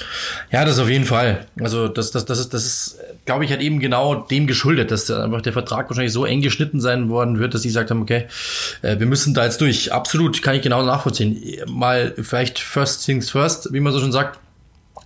Ja, 0.50 0.64
das 0.64 0.78
auf 0.78 0.88
jeden 0.88 1.04
Fall. 1.04 1.46
Also 1.60 1.88
das, 1.88 2.10
das, 2.10 2.24
das 2.24 2.38
ist, 2.38 2.54
das 2.54 2.64
ist, 2.64 2.98
glaube 3.26 3.44
ich, 3.44 3.50
halt 3.50 3.60
eben 3.60 3.78
genau 3.78 4.14
dem 4.14 4.46
geschuldet, 4.46 4.90
dass 4.90 5.10
einfach 5.10 5.42
der 5.42 5.52
Vertrag 5.52 5.88
wahrscheinlich 5.88 6.12
so 6.12 6.24
eng 6.24 6.40
geschnitten 6.42 6.80
sein 6.80 7.08
worden 7.08 7.38
wird, 7.38 7.54
dass 7.54 7.62
sie 7.62 7.68
gesagt 7.68 7.90
haben, 7.90 8.02
okay, 8.02 8.26
äh, 8.82 8.98
wir 8.98 9.06
müssen 9.06 9.34
da 9.34 9.44
jetzt 9.44 9.60
durch. 9.60 9.92
Absolut, 9.92 10.42
kann 10.42 10.56
ich 10.56 10.62
genau 10.62 10.82
nachvollziehen. 10.82 11.40
Mal 11.68 12.14
vielleicht 12.20 12.58
first 12.58 13.04
things 13.04 13.30
first, 13.30 13.72
wie 13.72 13.80
man 13.80 13.92
so 13.92 14.00
schon 14.00 14.12
sagt 14.12 14.38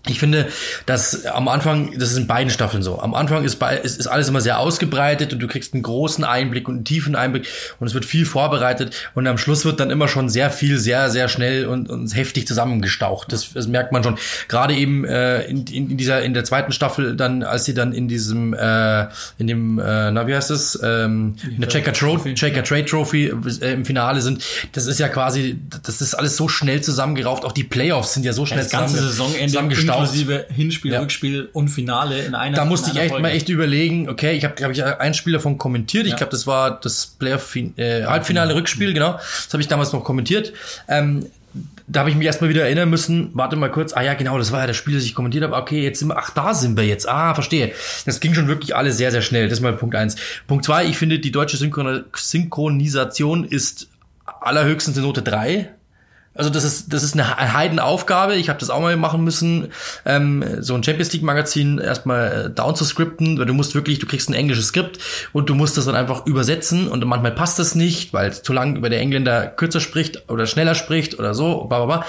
ich 0.07 0.19
finde, 0.19 0.49
dass 0.85 1.25
am 1.25 1.49
Anfang, 1.49 1.99
das 1.99 2.11
ist 2.11 2.19
in 2.19 2.27
beiden 2.27 2.51
Staffeln 2.51 2.83
so. 2.83 2.99
Am 3.01 3.15
Anfang 3.15 3.43
ist, 3.43 3.57
bei, 3.57 3.79
ist, 3.79 3.99
ist 3.99 4.07
alles 4.07 4.29
immer 4.29 4.43
sehr 4.43 4.59
ausgebreitet 4.59 5.33
und 5.33 5.39
du 5.39 5.47
kriegst 5.47 5.73
einen 5.73 5.83
großen 5.83 6.25
Einblick 6.25 6.69
und 6.69 6.75
einen 6.75 6.85
tiefen 6.85 7.17
Einblick 7.17 7.47
und 7.81 7.87
es 7.87 7.95
wird 7.95 8.05
viel 8.05 8.27
vorbereitet 8.27 8.95
und 9.15 9.27
am 9.27 9.39
Schluss 9.39 9.65
wird 9.65 9.81
dann 9.81 9.91
immer 9.91 10.07
schon 10.07 10.29
sehr 10.29 10.51
viel, 10.51 10.79
sehr, 10.79 11.09
sehr 11.09 11.29
schnell 11.29 11.67
und, 11.67 11.89
und 11.89 12.15
heftig 12.15 12.47
zusammengestaucht. 12.47 13.33
Das, 13.33 13.55
das 13.55 13.67
merkt 13.67 13.93
man 13.93 14.05
schon. 14.05 14.19
Gerade 14.49 14.75
eben 14.75 15.07
äh, 15.07 15.45
in, 15.45 15.65
in, 15.69 15.91
in 15.91 15.97
dieser, 15.97 16.23
in 16.23 16.35
der 16.35 16.45
zweiten 16.45 16.73
Staffel 16.73 17.17
dann, 17.17 17.43
als 17.43 17.65
sie 17.65 17.73
dann 17.73 17.95
in 17.95 18.07
diesem, 18.07 18.53
äh, 18.53 19.07
in 19.39 19.47
dem, 19.47 19.79
äh, 19.79 20.11
na 20.11 20.27
wie 20.27 20.35
heißt 20.35 20.51
das, 20.51 20.79
ähm, 20.83 21.37
in 21.49 21.63
der 21.63 21.71
Checker 21.71 21.95
Trophy, 21.95 22.35
Checker 22.35 22.63
Trade 22.63 22.85
Trophy 22.85 23.33
äh, 23.63 23.73
im 23.73 23.87
Finale 23.87 24.21
sind. 24.21 24.45
Das 24.73 24.87
ist 24.87 25.01
ja 25.01 25.09
quasi, 25.09 25.59
das 25.83 26.03
ist 26.03 26.13
alles 26.13 26.37
so 26.37 26.47
schnell 26.47 26.83
zusammengerauft. 26.83 27.47
Auch 27.47 27.53
die 27.53 27.65
Playoffs 27.65 28.13
sind 28.13 28.27
ja 28.27 28.35
so 28.35 28.45
schnell 28.45 28.61
das 28.61 28.71
ganze 28.71 28.99
zusammengestaucht 28.99 29.94
inklusive 29.95 30.47
Hinspiel, 30.51 30.93
ja. 30.93 31.01
Rückspiel 31.01 31.49
und 31.53 31.69
Finale 31.69 32.23
in 32.23 32.35
einer 32.35 32.57
Da 32.57 32.65
musste 32.65 32.91
ich 32.91 32.97
echt 32.97 33.11
Folge. 33.11 33.23
mal 33.23 33.31
echt 33.31 33.49
überlegen, 33.49 34.09
okay, 34.09 34.33
ich 34.33 34.45
habe, 34.45 34.55
glaube 34.55 34.73
ich, 34.73 34.85
ein 34.85 35.15
Spiel 35.15 35.33
davon 35.33 35.59
kommentiert. 35.59 36.07
Ja. 36.07 36.11
Ich 36.11 36.17
glaube, 36.17 36.31
das 36.31 36.47
war 36.47 36.81
das 36.81 37.07
Playoff 37.07 37.57
äh, 37.57 38.05
Halbfinale 38.05 38.55
Rückspiel, 38.55 38.93
genau. 38.93 39.13
Das 39.13 39.49
habe 39.53 39.63
ich 39.63 39.69
damals 39.69 39.93
noch 39.93 40.05
kommentiert. 40.05 40.53
Ähm, 40.89 41.27
da 41.87 42.01
habe 42.01 42.11
ich 42.11 42.17
mich 42.17 42.27
erstmal 42.27 42.49
wieder 42.49 42.63
erinnern 42.63 42.89
müssen, 42.89 43.31
warte 43.35 43.57
mal 43.57 43.71
kurz, 43.71 43.93
ah 43.93 44.03
ja, 44.03 44.15
genau, 44.15 44.39
das 44.39 44.53
war 44.53 44.61
ja 44.61 44.67
das 44.67 44.77
Spiel, 44.77 44.95
das 44.95 45.05
ich 45.05 45.15
kommentiert 45.15 45.45
habe. 45.45 45.55
Okay, 45.55 45.83
jetzt 45.83 45.99
sind 45.99 46.09
wir, 46.09 46.17
ach, 46.17 46.31
da 46.31 46.55
sind 46.55 46.77
wir 46.77 46.85
jetzt. 46.85 47.07
Ah, 47.09 47.35
verstehe. 47.35 47.73
Das 48.07 48.21
ging 48.21 48.35
schon 48.35 48.49
wirklich 48.49 48.75
alles 48.75 48.97
sehr, 48.97 49.11
sehr 49.11 49.23
schnell. 49.23 49.49
Das 49.49 49.59
ist 49.59 49.63
mal 49.63 49.75
Punkt 49.75 49.95
eins. 49.95 50.17
Punkt 50.47 50.65
zwei, 50.65 50.87
ich 50.87 50.97
finde, 50.97 51.19
die 51.19 51.31
deutsche 51.31 51.59
Synchronisation 51.59 53.45
ist 53.45 53.89
allerhöchstens 54.41 54.97
eine 54.97 55.07
Note 55.07 55.23
drei 55.23 55.74
also 56.35 56.51
das 56.51 56.65
ist 56.65 56.93
das 56.93 57.03
ist 57.03 57.15
eine 57.15 57.55
Heidenaufgabe. 57.55 58.35
Ich 58.35 58.49
habe 58.49 58.59
das 58.59 58.71
auch 58.71 58.81
mal 58.81 58.97
machen 58.97 59.23
müssen, 59.23 59.69
ähm, 60.05 60.45
so 60.61 60.75
ein 60.75 60.83
Champions 60.83 61.13
League 61.13 61.23
Magazin 61.23 61.79
erstmal 61.79 62.47
äh, 62.47 62.51
down 62.51 62.75
zu 62.75 62.85
skripten, 62.85 63.39
weil 63.39 63.47
du 63.47 63.55
musst 63.55 63.75
wirklich, 63.75 64.01
du 64.01 64.07
kriegst 64.07 64.29
ein 64.29 64.35
englisches 64.35 64.69
Skript 64.69 64.99
und 65.33 65.49
du 65.49 65.55
musst 65.55 65.77
das 65.77 65.85
dann 65.85 65.95
einfach 65.95 66.27
übersetzen 66.27 66.89
und 66.89 67.05
manchmal 67.05 67.33
passt 67.33 67.59
das 67.59 67.75
nicht, 67.75 68.13
weil 68.13 68.33
zu 68.33 68.53
lang 68.53 68.77
über 68.77 68.91
der 68.91 69.01
Engländer 69.01 69.47
kürzer 69.47 69.81
spricht 69.81 70.29
oder 70.29 70.47
schneller 70.47 70.75
spricht 70.75 71.19
oder 71.19 71.35
so. 71.35 71.65
Bla. 71.65 72.05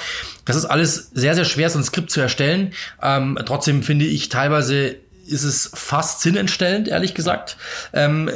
Das 0.45 0.55
ist 0.55 0.65
alles 0.65 1.11
sehr 1.13 1.35
sehr 1.35 1.45
schwer, 1.45 1.69
so 1.69 1.79
ein 1.79 1.83
Skript 1.83 2.09
zu 2.09 2.21
erstellen. 2.21 2.73
Ähm, 3.01 3.37
trotzdem 3.45 3.83
finde 3.83 4.05
ich 4.05 4.29
teilweise 4.29 4.95
ist 5.27 5.43
es 5.43 5.71
fast 5.73 6.21
sinnentstellend, 6.21 6.87
ehrlich 6.87 7.13
gesagt. 7.13 7.57
Ähm, 7.93 8.29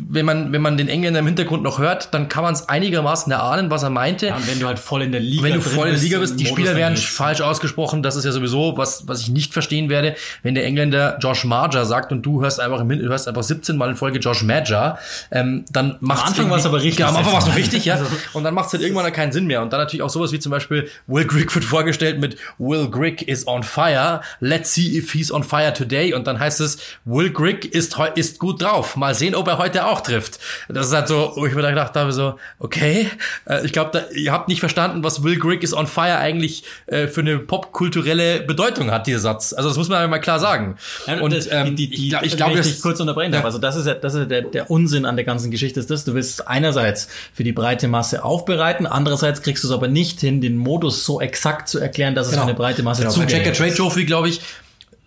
wenn 0.00 0.26
man 0.26 0.52
wenn 0.52 0.62
man 0.62 0.76
den 0.76 0.88
Engländer 0.88 1.20
im 1.20 1.26
Hintergrund 1.26 1.62
noch 1.62 1.78
hört, 1.78 2.12
dann 2.14 2.28
kann 2.28 2.42
man 2.42 2.54
es 2.54 2.68
einigermaßen 2.68 3.30
erahnen, 3.32 3.70
was 3.70 3.82
er 3.82 3.90
meinte. 3.90 4.26
Ja, 4.26 4.36
und 4.36 4.48
wenn 4.48 4.58
du 4.58 4.66
halt 4.66 4.78
voll 4.78 5.02
in 5.02 5.12
der 5.12 5.20
Liga 5.20 5.42
wenn 5.44 5.54
du 5.54 5.60
voll 5.60 5.88
in 5.88 5.94
der 5.94 6.02
Liga 6.02 6.18
bist, 6.18 6.34
bist, 6.34 6.40
die 6.40 6.44
Modus, 6.44 6.56
Spieler 6.56 6.70
dann 6.72 6.80
werden 6.80 6.94
geht's. 6.94 7.06
falsch 7.06 7.40
ausgesprochen. 7.40 8.02
Das 8.02 8.16
ist 8.16 8.24
ja 8.24 8.32
sowieso 8.32 8.76
was, 8.76 9.06
was 9.06 9.20
ich 9.20 9.28
nicht 9.28 9.52
verstehen 9.52 9.88
werde, 9.88 10.16
wenn 10.42 10.54
der 10.54 10.64
Engländer 10.64 11.18
Josh 11.20 11.44
Marger 11.44 11.84
sagt 11.84 12.12
und 12.12 12.22
du 12.22 12.42
hörst 12.42 12.60
einfach 12.60 12.80
im 12.80 12.88
du 12.88 13.08
hörst 13.08 13.28
einfach 13.28 13.42
17 13.42 13.76
Mal 13.76 13.90
in 13.90 13.96
Folge 13.96 14.18
Josh 14.18 14.42
Marger, 14.42 14.98
ähm, 15.30 15.64
dann 15.70 15.96
macht 16.00 16.26
Anfang 16.26 16.50
war's 16.50 16.66
aber 16.66 16.82
richtig, 16.82 17.00
Ja, 17.00 17.08
am 17.08 17.16
Anfang 17.16 17.32
war 17.32 17.40
es 17.40 17.46
noch 17.46 17.56
richtig, 17.56 17.84
ja. 17.84 18.00
Und 18.32 18.44
dann 18.44 18.54
macht 18.54 18.66
es 18.66 18.72
halt 18.72 18.82
irgendwann 18.82 19.10
keinen 19.12 19.32
Sinn 19.32 19.46
mehr. 19.46 19.62
Und 19.62 19.72
dann 19.72 19.80
natürlich 19.80 20.02
auch 20.02 20.10
sowas 20.10 20.32
wie 20.32 20.38
zum 20.38 20.50
Beispiel 20.50 20.88
Will 21.06 21.24
Grigg 21.24 21.54
wird 21.54 21.64
vorgestellt 21.64 22.20
mit 22.20 22.36
Will 22.58 22.88
Grigg 22.88 23.24
is 23.24 23.46
on 23.46 23.62
fire. 23.62 24.20
Let's 24.40 24.74
see 24.74 24.96
if 24.96 25.12
he's 25.12 25.30
on 25.30 25.44
fire 25.44 25.72
today. 25.72 26.15
Und 26.16 26.26
dann 26.26 26.40
heißt 26.40 26.60
es 26.60 26.78
Will 27.04 27.30
Grigg 27.30 27.66
ist 27.68 27.96
ist 28.16 28.38
gut 28.38 28.62
drauf. 28.62 28.96
Mal 28.96 29.14
sehen, 29.14 29.34
ob 29.34 29.46
er 29.46 29.58
heute 29.58 29.86
auch 29.86 30.00
trifft. 30.00 30.38
Das 30.68 30.88
ist 30.88 30.92
halt 30.92 31.08
so, 31.08 31.32
wo 31.36 31.46
ich 31.46 31.54
mir 31.54 31.62
da 31.62 31.70
gedacht 31.70 31.94
habe 31.94 32.12
so, 32.12 32.38
okay, 32.58 33.08
äh, 33.48 33.64
ich 33.64 33.72
glaube, 33.72 34.06
ihr 34.14 34.32
habt 34.32 34.48
nicht 34.48 34.60
verstanden, 34.60 35.04
was 35.04 35.22
Will 35.22 35.38
Grigg 35.38 35.62
is 35.62 35.72
on 35.72 35.86
fire 35.86 36.18
eigentlich 36.18 36.64
äh, 36.86 37.06
für 37.06 37.20
eine 37.20 37.38
popkulturelle 37.38 38.40
Bedeutung 38.40 38.90
hat, 38.90 39.06
dieser 39.06 39.20
Satz. 39.20 39.52
Also 39.52 39.68
das 39.68 39.78
muss 39.78 39.88
man 39.88 39.98
einmal 40.02 40.20
klar 40.20 40.40
sagen. 40.40 40.76
Ja, 41.06 41.20
und 41.20 41.32
das, 41.32 41.48
ähm, 41.50 41.76
die, 41.76 41.88
die, 41.88 41.94
ich, 42.04 42.10
glaub- 42.10 42.22
ich 42.24 42.32
wenn 42.32 42.36
glaube, 42.38 42.58
ich 42.58 42.80
kurz 42.80 43.00
unterbrechen 43.00 43.32
darf. 43.32 43.42
Ja. 43.42 43.46
Also 43.46 43.58
das 43.58 43.76
ist 43.76 43.86
ja, 43.86 43.94
das 43.94 44.14
ist 44.14 44.20
ja 44.20 44.26
der, 44.26 44.42
der 44.42 44.70
Unsinn 44.70 45.04
an 45.06 45.16
der 45.16 45.24
ganzen 45.24 45.50
Geschichte 45.50 45.80
ist 45.80 45.90
das. 45.90 46.04
Du 46.04 46.14
willst 46.14 46.40
es 46.40 46.46
einerseits 46.46 47.08
für 47.32 47.44
die 47.44 47.52
breite 47.52 47.88
Masse 47.88 48.24
aufbereiten, 48.24 48.86
andererseits 48.86 49.42
kriegst 49.42 49.62
du 49.64 49.68
es 49.68 49.74
aber 49.74 49.88
nicht 49.88 50.20
hin, 50.20 50.40
den 50.40 50.56
Modus 50.56 51.04
so 51.04 51.20
exakt 51.20 51.68
zu 51.68 51.78
erklären, 51.78 52.14
dass 52.14 52.28
es 52.28 52.34
für 52.34 52.42
eine 52.42 52.54
breite 52.54 52.82
Masse 52.82 53.02
Genau. 53.02 53.14
Bei 53.14 53.14
zugänglich 53.26 53.38
Checker 53.38 53.52
ist. 53.52 53.58
Trade 53.58 53.74
Trophy, 53.74 54.04
glaube 54.06 54.28
ich, 54.28 54.40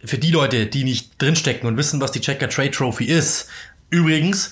für 0.04 0.18
die 0.18 0.32
Leute, 0.32 0.66
die 0.68 0.84
nicht 0.84 1.22
drinstecken 1.22 1.68
und 1.68 1.78
wissen, 1.78 2.02
was 2.02 2.12
die 2.12 2.22
Checker 2.22 2.50
Trade 2.50 2.72
Trophy 2.72 3.06
ist. 3.06 3.50
Übrigens, 3.90 4.52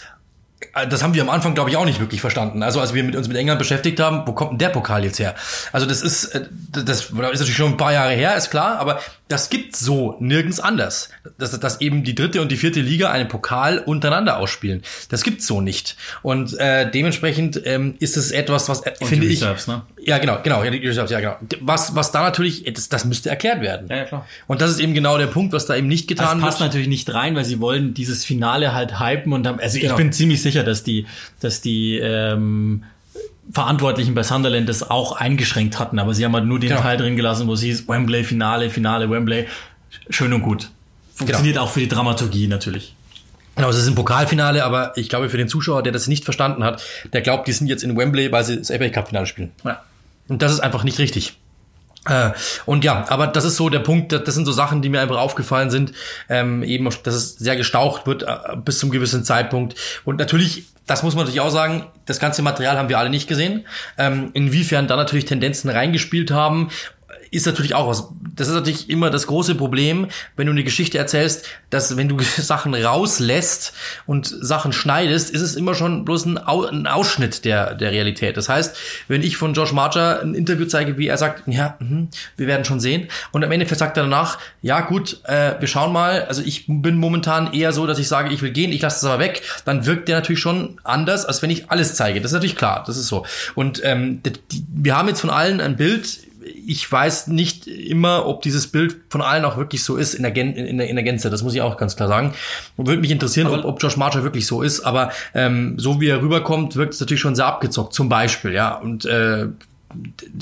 das 0.89 1.03
haben 1.03 1.13
wir 1.13 1.21
am 1.21 1.29
Anfang, 1.29 1.53
glaube 1.53 1.69
ich, 1.69 1.77
auch 1.77 1.85
nicht 1.85 1.99
wirklich 1.99 2.21
verstanden. 2.21 2.63
Also 2.63 2.79
als 2.81 2.93
wir 2.93 3.03
mit 3.03 3.15
uns 3.15 3.27
mit 3.27 3.37
England 3.37 3.59
beschäftigt 3.59 3.99
haben, 3.99 4.23
wo 4.25 4.33
kommt 4.33 4.51
denn 4.53 4.57
der 4.59 4.69
Pokal 4.69 5.03
jetzt 5.03 5.19
her? 5.19 5.35
Also 5.71 5.85
das 5.85 6.01
ist, 6.01 6.25
äh, 6.35 6.45
das 6.71 7.01
ist 7.05 7.13
natürlich 7.13 7.55
schon 7.55 7.71
ein 7.73 7.77
paar 7.77 7.93
Jahre 7.93 8.13
her, 8.13 8.35
ist 8.35 8.49
klar, 8.49 8.79
aber 8.79 8.99
das 9.27 9.49
gibt's 9.49 9.79
so 9.81 10.15
nirgends 10.19 10.59
anders. 10.59 11.09
Dass, 11.37 11.59
dass 11.59 11.81
eben 11.81 12.03
die 12.03 12.15
dritte 12.15 12.41
und 12.41 12.49
die 12.51 12.55
vierte 12.57 12.79
Liga 12.79 13.11
einen 13.11 13.27
Pokal 13.27 13.79
untereinander 13.79 14.37
ausspielen. 14.37 14.81
Das 15.09 15.23
gibt's 15.23 15.45
so 15.45 15.59
nicht. 15.61 15.97
Und 16.23 16.57
äh, 16.57 16.89
dementsprechend 16.89 17.61
ähm, 17.65 17.95
ist 17.99 18.15
es 18.17 18.31
etwas, 18.31 18.69
was 18.69 18.81
äh, 18.85 18.93
finde 19.03 19.25
ich. 19.27 19.41
Reserves, 19.41 19.67
ne? 19.67 19.81
Ja, 19.99 20.17
genau, 20.19 20.39
genau, 20.41 20.63
ja, 20.63 20.71
die 20.71 20.77
Reserves, 20.87 21.11
ja, 21.11 21.19
genau. 21.19 21.35
Was, 21.59 21.93
was 21.95 22.11
da 22.13 22.21
natürlich, 22.21 22.63
das, 22.73 22.87
das 22.87 23.03
müsste 23.03 23.29
erklärt 23.29 23.59
werden. 23.61 23.87
Ja, 23.89 23.97
ja, 23.97 24.03
klar. 24.05 24.25
Und 24.47 24.61
das 24.61 24.71
ist 24.71 24.79
eben 24.79 24.93
genau 24.93 25.17
der 25.17 25.27
Punkt, 25.27 25.51
was 25.53 25.65
da 25.65 25.75
eben 25.75 25.87
nicht 25.87 26.09
Das 26.09 26.17
getan 26.17 26.39
passt 26.39 26.59
wird. 26.61 26.69
natürlich 26.69 26.87
nicht 26.87 27.13
rein, 27.13 27.35
weil 27.35 27.43
sie 27.43 27.59
wollen 27.59 27.93
dieses 27.93 28.23
Finale 28.23 28.73
halt 28.73 28.99
hypen 29.01 29.33
und 29.33 29.45
haben, 29.45 29.59
also 29.59 29.77
Genau. 29.77 29.91
ich 29.91 29.97
bin 29.97 30.13
ziemlich 30.13 30.41
sicher, 30.51 30.63
dass 30.63 30.83
die, 30.83 31.05
dass 31.39 31.61
die 31.61 31.97
ähm, 31.97 32.83
Verantwortlichen 33.51 34.13
bei 34.13 34.23
Sunderland 34.23 34.67
das 34.67 34.89
auch 34.89 35.13
eingeschränkt 35.13 35.79
hatten, 35.79 35.99
aber 35.99 36.13
sie 36.13 36.25
haben 36.25 36.33
halt 36.33 36.45
nur 36.45 36.59
den 36.59 36.69
Genau. 36.69 36.81
Teil 36.81 36.97
drin 36.97 37.15
gelassen, 37.15 37.47
wo 37.47 37.53
es 37.53 37.61
hieß 37.61 37.87
Wembley 37.87 38.23
Finale, 38.23 38.69
Finale 38.69 39.09
Wembley. 39.09 39.47
Schön 40.09 40.33
und 40.33 40.41
gut. 40.41 40.69
Funktioniert 41.15 41.55
Genau. 41.55 41.65
auch 41.65 41.71
für 41.71 41.79
die 41.79 41.87
Dramaturgie 41.87 42.47
natürlich. 42.47 42.93
Genau, 43.55 43.69
es 43.69 43.77
ist 43.77 43.87
ein 43.87 43.95
Pokalfinale, 43.95 44.63
aber 44.63 44.91
ich 44.97 45.09
glaube 45.09 45.29
für 45.29 45.37
den 45.37 45.47
Zuschauer, 45.47 45.81
der 45.81 45.91
das 45.91 46.07
nicht 46.07 46.25
verstanden 46.25 46.63
hat, 46.63 46.83
der 47.13 47.21
glaubt, 47.21 47.47
die 47.47 47.53
sind 47.53 47.67
jetzt 47.67 47.83
in 47.83 47.97
Wembley, 47.97 48.31
weil 48.31 48.43
sie 48.43 48.57
das 48.57 48.67
FA 48.67 48.89
Cup 48.89 49.07
Finale 49.07 49.25
spielen. 49.25 49.51
Ja. 49.65 49.81
Und 50.27 50.41
das 50.41 50.51
ist 50.51 50.59
einfach 50.59 50.83
nicht 50.83 50.99
richtig. 50.99 51.37
Äh, 52.07 52.31
und 52.65 52.83
ja, 52.83 53.05
aber 53.09 53.27
das 53.27 53.43
ist 53.43 53.57
so 53.57 53.69
der 53.69 53.79
Punkt, 53.79 54.11
das 54.11 54.33
sind 54.33 54.45
so 54.45 54.51
Sachen, 54.51 54.81
die 54.81 54.89
mir 54.89 55.01
einfach 55.01 55.17
aufgefallen 55.17 55.69
sind, 55.69 55.93
ähm, 56.29 56.63
eben, 56.63 56.87
dass 57.03 57.13
es 57.13 57.35
sehr 57.35 57.55
gestaucht 57.55 58.07
wird 58.07 58.23
äh, 58.23 58.55
bis 58.63 58.79
zum 58.79 58.89
gewissen 58.89 59.23
Zeitpunkt. 59.23 59.75
Und 60.05 60.17
natürlich, 60.17 60.65
das 60.85 61.03
muss 61.03 61.15
man 61.15 61.25
natürlich 61.25 61.41
auch 61.41 61.51
sagen, 61.51 61.85
das 62.05 62.19
ganze 62.19 62.41
Material 62.41 62.77
haben 62.77 62.89
wir 62.89 62.99
alle 62.99 63.09
nicht 63.09 63.27
gesehen. 63.27 63.65
Ähm, 63.97 64.31
inwiefern 64.33 64.87
da 64.87 64.95
natürlich 64.95 65.25
Tendenzen 65.25 65.69
reingespielt 65.69 66.31
haben, 66.31 66.69
ist 67.31 67.45
natürlich 67.45 67.75
auch 67.75 67.87
was. 67.87 68.09
Das 68.35 68.47
ist 68.47 68.53
natürlich 68.53 68.89
immer 68.89 69.09
das 69.09 69.27
große 69.27 69.55
Problem, 69.55 70.07
wenn 70.35 70.47
du 70.47 70.51
eine 70.51 70.63
Geschichte 70.63 70.97
erzählst, 70.97 71.45
dass 71.69 71.97
wenn 71.97 72.07
du 72.07 72.19
Sachen 72.37 72.73
rauslässt 72.73 73.73
und 74.05 74.27
Sachen 74.27 74.73
schneidest, 74.73 75.29
ist 75.29 75.41
es 75.41 75.55
immer 75.55 75.75
schon 75.75 76.05
bloß 76.05 76.25
ein, 76.25 76.47
Au 76.47 76.65
ein 76.65 76.87
Ausschnitt 76.87 77.45
der, 77.45 77.75
der 77.75 77.91
Realität. 77.91 78.37
Das 78.37 78.49
heißt, 78.49 78.75
wenn 79.07 79.21
ich 79.21 79.37
von 79.37 79.53
Josh 79.53 79.73
Marcher 79.73 80.21
ein 80.21 80.33
Interview 80.33 80.65
zeige, 80.65 80.97
wie 80.97 81.07
er 81.07 81.17
sagt, 81.17 81.43
ja, 81.47 81.77
mhm, 81.79 82.09
wir 82.35 82.47
werden 82.47 82.65
schon 82.65 82.79
sehen, 82.79 83.07
und 83.31 83.43
am 83.43 83.51
Ende 83.51 83.67
sagt 83.73 83.97
er 83.97 84.03
danach, 84.03 84.39
ja 84.61 84.81
gut, 84.81 85.21
äh, 85.25 85.55
wir 85.59 85.67
schauen 85.67 85.91
mal, 85.91 86.23
also 86.25 86.41
ich 86.41 86.65
bin 86.67 86.97
momentan 86.97 87.53
eher 87.53 87.71
so, 87.71 87.85
dass 87.85 87.99
ich 87.99 88.07
sage, 88.07 88.33
ich 88.33 88.41
will 88.41 88.51
gehen, 88.51 88.71
ich 88.71 88.81
lasse 88.81 88.97
es 88.97 89.03
aber 89.03 89.19
weg, 89.19 89.41
dann 89.65 89.85
wirkt 89.85 90.07
der 90.07 90.17
natürlich 90.17 90.39
schon 90.39 90.79
anders, 90.83 91.25
als 91.25 91.41
wenn 91.41 91.49
ich 91.49 91.69
alles 91.69 91.95
zeige. 91.95 92.21
Das 92.21 92.31
ist 92.31 92.35
natürlich 92.35 92.55
klar, 92.55 92.83
das 92.85 92.97
ist 92.97 93.07
so. 93.07 93.25
Und 93.55 93.81
ähm, 93.83 94.21
wir 94.69 94.95
haben 94.95 95.07
jetzt 95.07 95.21
von 95.21 95.29
allen 95.29 95.61
ein 95.61 95.77
Bild, 95.77 96.26
ich 96.47 96.91
weiß 96.91 97.27
nicht 97.27 97.67
immer, 97.67 98.25
ob 98.25 98.41
dieses 98.41 98.67
Bild 98.67 98.97
von 99.09 99.21
allen 99.21 99.45
auch 99.45 99.57
wirklich 99.57 99.83
so 99.83 99.97
ist 99.97 100.13
in 100.13 100.23
der, 100.23 100.31
Gen 100.31 100.53
in 100.53 100.77
der, 100.77 100.87
in 100.89 100.95
der 100.95 101.03
Gänze. 101.03 101.29
Das 101.29 101.43
muss 101.43 101.53
ich 101.53 101.61
auch 101.61 101.77
ganz 101.77 101.95
klar 101.95 102.07
sagen. 102.07 102.33
Und 102.75 102.87
würde 102.87 103.01
mich 103.01 103.11
interessieren, 103.11 103.47
ob, 103.47 103.65
ob 103.65 103.81
Josh 103.81 103.97
Marcher 103.97 104.23
wirklich 104.23 104.47
so 104.47 104.61
ist. 104.61 104.81
Aber 104.81 105.11
ähm, 105.33 105.77
so 105.77 106.01
wie 106.01 106.07
er 106.07 106.21
rüberkommt, 106.21 106.75
wirkt 106.75 106.93
es 106.93 106.99
natürlich 106.99 107.21
schon 107.21 107.35
sehr 107.35 107.45
abgezockt. 107.45 107.93
Zum 107.93 108.09
Beispiel, 108.09 108.53
ja. 108.53 108.75
Und 108.75 109.05
äh, 109.05 109.47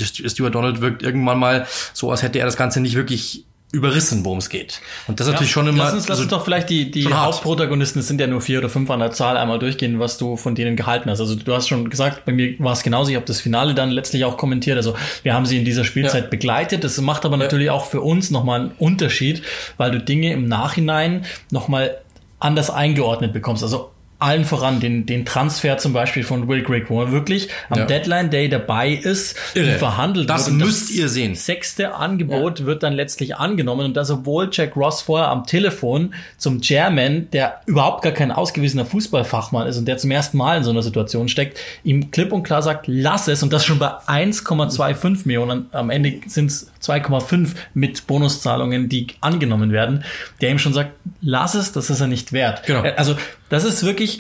Stuart 0.02 0.56
Donald 0.56 0.82
wirkt 0.82 1.04
irgendwann 1.04 1.40
mal 1.40 1.68
so, 1.94 2.12
als 2.12 2.24
hätte 2.24 2.40
er 2.40 2.46
das 2.46 2.58
Ganze 2.58 2.82
nicht 2.82 2.96
wirklich 2.96 3.46
überrissen, 3.76 4.24
worum 4.26 4.40
es 4.40 4.50
geht. 4.50 4.82
Und 5.08 5.20
das 5.20 5.28
ist 5.28 5.34
natürlich 5.34 5.52
schon 5.52 5.68
immer. 5.68 5.84
Lass 5.84 5.94
uns, 5.94 6.08
lass 6.08 6.20
uns 6.20 6.30
doch 6.30 6.44
vielleicht 6.44 6.70
die, 6.70 6.90
die. 6.90 7.06
Hauptprotagonisten, 7.14 8.00
es 8.00 8.08
sind 8.08 8.20
ja 8.20 8.28
nur 8.28 8.42
vier 8.42 8.60
oder 8.60 8.70
fünf 8.70 8.90
an 8.90 9.00
der 9.00 9.12
Zahl, 9.12 9.38
einmal 9.38 9.60
durchgehen, 9.60 10.00
was 10.00 10.18
du 10.18 10.38
von 10.38 10.56
denen 10.56 10.76
gehalten 10.76 11.10
hast. 11.10 11.20
Also 11.20 11.36
du 11.36 11.54
hast 11.54 11.68
schon 11.68 11.90
gesagt, 11.90 12.26
bei 12.26 12.32
mir 12.32 12.56
war 12.60 12.74
es 12.74 12.84
genauso, 12.84 13.10
ich 13.10 13.16
habe 13.16 13.26
das 13.26 13.42
Finale 13.42 13.76
dann 13.76 13.92
letztlich 13.92 14.26
auch 14.26 14.38
kommentiert. 14.38 14.78
Also 14.78 14.96
wir 15.24 15.34
haben 15.34 15.46
sie 15.46 15.58
in 15.58 15.66
dieser 15.66 15.84
Spielzeit 15.84 16.24
Ja. 16.24 16.30
begleitet. 16.30 16.84
Das 16.84 17.00
macht 17.02 17.26
aber 17.26 17.38
natürlich 17.38 17.70
auch 17.70 17.86
für 17.86 18.02
uns 18.02 18.32
nochmal 18.32 18.62
einen 18.62 18.72
Unterschied, 18.80 19.44
weil 19.78 19.92
du 19.92 20.00
Dinge 20.00 20.32
im 20.34 20.48
Nachhinein 20.48 21.26
nochmal 21.52 21.98
anders 22.40 22.70
eingeordnet 22.70 23.34
bekommst. 23.34 23.64
Also 23.64 23.92
allen 24.20 24.46
voran 24.46 24.80
den, 24.80 25.06
den 25.06 25.26
Transfer 25.26 25.78
zum 25.78 25.92
Beispiel 25.92 26.24
von 26.24 26.48
Will 26.48 26.64
Grigg, 26.64 26.86
wo 26.90 27.02
er 27.02 27.12
wirklich 27.12 27.50
am 27.70 27.80
Ja. 27.80 27.86
Deadline 27.86 28.30
Day 28.30 28.48
dabei 28.48 28.92
ist, 28.92 29.36
Irre. 29.54 29.74
verhandelt 29.74 30.30
Das 30.30 30.48
wird. 30.48 30.58
Müsst 30.58 30.92
ihr 30.92 31.10
sehen. 31.10 31.36
sechste 31.36 31.96
Angebot 31.96 32.66
wird 32.66 32.84
dann 32.84 32.94
letztlich 32.94 33.36
angenommen 33.36 33.86
und 33.86 33.98
das 33.98 34.10
obwohl 34.10 34.50
Jack 34.52 34.76
Ross 34.78 35.02
vorher 35.02 35.28
am 35.28 35.46
Telefon 35.46 36.14
zum 36.38 36.62
Chairman, 36.62 37.30
der 37.32 37.62
überhaupt 37.66 38.04
gar 38.04 38.14
kein 38.14 38.32
ausgewiesener 38.32 38.86
Fußballfachmann 38.86 39.68
ist 39.68 39.78
und 39.78 39.86
der 39.86 39.98
zum 39.98 40.12
ersten 40.12 40.38
Mal 40.38 40.58
in 40.58 40.64
so 40.64 40.72
einer 40.72 40.82
Situation 40.82 41.28
steckt, 41.28 41.60
ihm 41.84 42.12
klipp 42.12 42.32
und 42.32 42.44
klar 42.44 42.62
sagt, 42.62 42.86
lass 42.88 43.28
es 43.28 43.44
und 43.44 43.52
das 43.52 43.66
schon 43.66 43.80
bei 43.80 43.88
1,25 44.08 45.22
Millionen, 45.26 45.68
am 45.72 45.90
Ende 45.90 46.22
sind 46.28 46.52
es 46.52 46.72
2,5 46.82 47.50
mit 47.74 48.08
Bonuszahlungen, 48.08 48.90
die 48.90 49.08
angenommen 49.22 49.72
werden, 49.72 50.04
der 50.42 50.52
ihm 50.52 50.60
schon 50.60 50.74
sagt, 50.74 50.92
lass 51.22 51.56
es, 51.56 51.72
das 51.72 51.90
ist 51.90 52.00
er 52.02 52.08
nicht 52.08 52.32
wert. 52.32 52.66
Genau. 52.66 52.84
Also 52.96 53.16
das 53.50 53.64
ist 53.64 53.84
wirklich, 53.84 54.20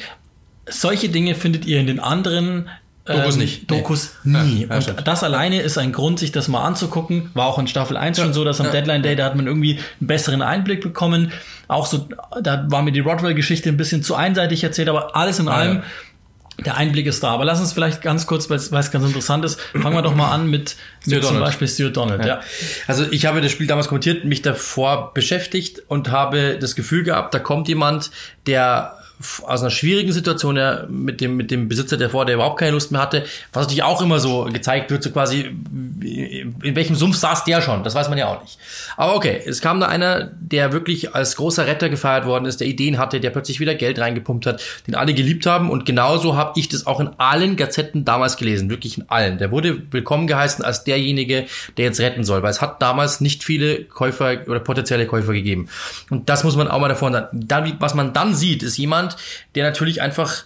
solche 0.68 1.10
Dinge 1.10 1.36
findet 1.36 1.66
ihr 1.66 1.80
in 1.80 1.88
den 1.88 2.00
anderen 2.00 2.70
Dokus 3.06 3.36
ähm, 3.36 3.42
nicht. 3.42 3.70
Nee. 3.70 3.78
Dokus 3.78 4.16
nie. 4.24 4.66
Ja, 4.68 4.80
ja, 4.80 4.94
und 4.94 5.08
das 5.08 5.24
alleine 5.24 5.62
ist 5.62 5.78
ein 5.78 5.92
Grund, 5.92 6.18
sich 6.18 6.32
das 6.32 6.48
mal 6.48 6.64
anzugucken. 6.64 7.30
War 7.36 7.46
auch 7.46 7.60
in 7.60 7.68
Staffel 7.68 7.98
1 7.98 8.20
schon 8.20 8.34
so, 8.34 8.44
dass 8.44 8.60
am 8.60 8.68
ja, 8.68 8.72
Deadline 8.72 9.04
Day, 9.04 9.16
da 9.16 9.26
hat 9.26 9.36
man 9.36 9.46
irgendwie 9.46 9.78
einen 10.00 10.08
besseren 10.08 10.42
Einblick 10.42 10.82
bekommen. 10.82 11.32
Auch 11.68 11.86
so, 11.86 12.10
da 12.42 12.66
war 12.70 12.82
mir 12.82 12.92
die 12.92 13.02
Rodwell-Geschichte 13.02 13.70
ein 13.70 13.78
bisschen 13.78 14.02
zu 14.02 14.16
einseitig 14.16 14.64
erzählt, 14.64 14.90
aber 14.90 15.16
alles 15.16 15.38
in 15.38 15.48
Ah, 15.48 15.54
allem, 15.54 15.76
ja. 15.78 16.64
der 16.66 16.78
Einblick 16.78 17.06
ist 17.06 17.22
da. 17.22 17.30
Aber 17.30 17.46
lass 17.46 17.60
uns 17.60 17.74
vielleicht 17.74 18.02
ganz 18.02 18.26
kurz, 18.26 18.50
weil 18.50 18.58
es 18.58 18.72
ganz 18.72 19.06
interessant 19.06 19.46
ist, 19.46 19.62
fangen 19.62 19.96
wir 19.96 20.02
doch 20.02 20.16
mal 20.16 20.32
an 20.32 20.50
mit, 20.50 20.76
mit 21.06 21.24
zum. 21.24 21.40
Beispiel 21.40 21.68
Stuart 21.68 21.96
Donald. 21.96 22.26
Ja. 22.26 22.40
Also 22.88 23.06
ich 23.12 23.28
habe 23.28 23.40
das 23.40 23.52
Spiel 23.52 23.68
damals 23.68 23.88
kommentiert, 23.88 24.26
mich 24.26 24.42
davor 24.42 25.14
beschäftigt 25.14 25.84
und 25.90 26.10
habe 26.10 26.58
das 26.60 26.76
Gefühl 26.76 27.04
gehabt, 27.04 27.36
da 27.36 27.40
kommt 27.40 27.68
jemand, 27.68 28.10
der 28.48 28.98
aus 29.44 29.62
einer 29.62 29.70
schwierigen 29.70 30.12
Situation 30.12 30.58
ja, 30.58 30.86
mit 30.90 31.22
dem 31.22 31.38
mit 31.38 31.52
dem 31.52 31.68
Besitzer 31.68 31.98
der 31.98 32.10
vor, 32.10 32.26
der 32.26 32.36
überhaupt 32.36 32.60
keine 32.60 32.72
Lust 32.72 32.92
mehr 32.92 33.02
hatte, 33.02 33.26
was 33.54 33.64
natürlich 33.64 33.84
auch 33.84 34.02
immer 34.02 34.20
so 34.20 34.46
gezeigt 34.46 34.92
wird, 34.92 35.04
so 35.04 35.12
quasi 35.12 35.42
in 35.42 36.76
welchem 36.76 36.96
Sumpf 36.96 37.18
saß 37.18 37.44
der 37.44 37.62
schon, 37.62 37.84
das 37.84 37.96
weiß 37.96 38.10
man 38.10 38.18
ja 38.18 38.28
auch 38.28 38.42
nicht. 38.42 38.58
Aber 38.98 39.16
okay, 39.16 39.42
es 39.46 39.62
kam 39.62 39.80
da 39.80 39.88
einer, 39.88 40.32
der 40.40 40.74
wirklich 40.74 41.16
als 41.16 41.36
großer 41.36 41.68
Retter 41.68 41.90
gefeiert 41.90 42.26
worden 42.26 42.46
ist, 42.46 42.60
der 42.60 42.68
Ideen 42.68 42.98
hatte, 42.98 43.20
der 43.20 43.30
plötzlich 43.30 43.60
wieder 43.60 43.76
Geld 43.76 44.00
reingepumpt 44.00 44.46
hat, 44.46 44.62
den 44.88 44.96
alle 44.96 45.14
geliebt 45.14 45.46
haben 45.46 45.70
und 45.70 45.86
genauso 45.86 46.36
habe 46.36 46.60
ich 46.60 46.70
das 46.70 46.88
auch 46.88 47.00
in 47.00 47.10
allen 47.18 47.56
Gazetten 47.56 48.06
damals 48.06 48.38
gelesen, 48.38 48.70
wirklich 48.70 48.98
in 48.98 49.10
allen. 49.10 49.38
Der 49.38 49.52
wurde 49.52 49.82
willkommen 49.92 50.28
geheißen 50.28 50.64
als 50.64 50.84
derjenige, 50.84 51.46
der 51.78 51.86
jetzt 51.86 52.00
retten 52.00 52.24
soll, 52.24 52.44
weil 52.44 52.52
es 52.52 52.62
hat 52.62 52.82
damals 52.82 53.22
nicht 53.22 53.44
viele 53.44 53.84
Käufer 53.84 54.38
oder 54.48 54.60
potenzielle 54.60 55.06
Käufer 55.08 55.34
gegeben. 55.34 55.68
Und 56.10 56.30
das 56.30 56.44
muss 56.44 56.56
man 56.56 56.68
auch 56.68 56.80
mal 56.80 56.88
davon 56.88 57.14
sagen. 57.14 57.28
Dann, 57.48 57.74
was 57.80 57.94
man 57.94 58.14
dann 58.14 58.36
sieht, 58.36 58.64
ist 58.64 58.78
jemand, 58.78 59.05
der 59.56 59.66
natürlich 59.66 60.02
einfach 60.02 60.46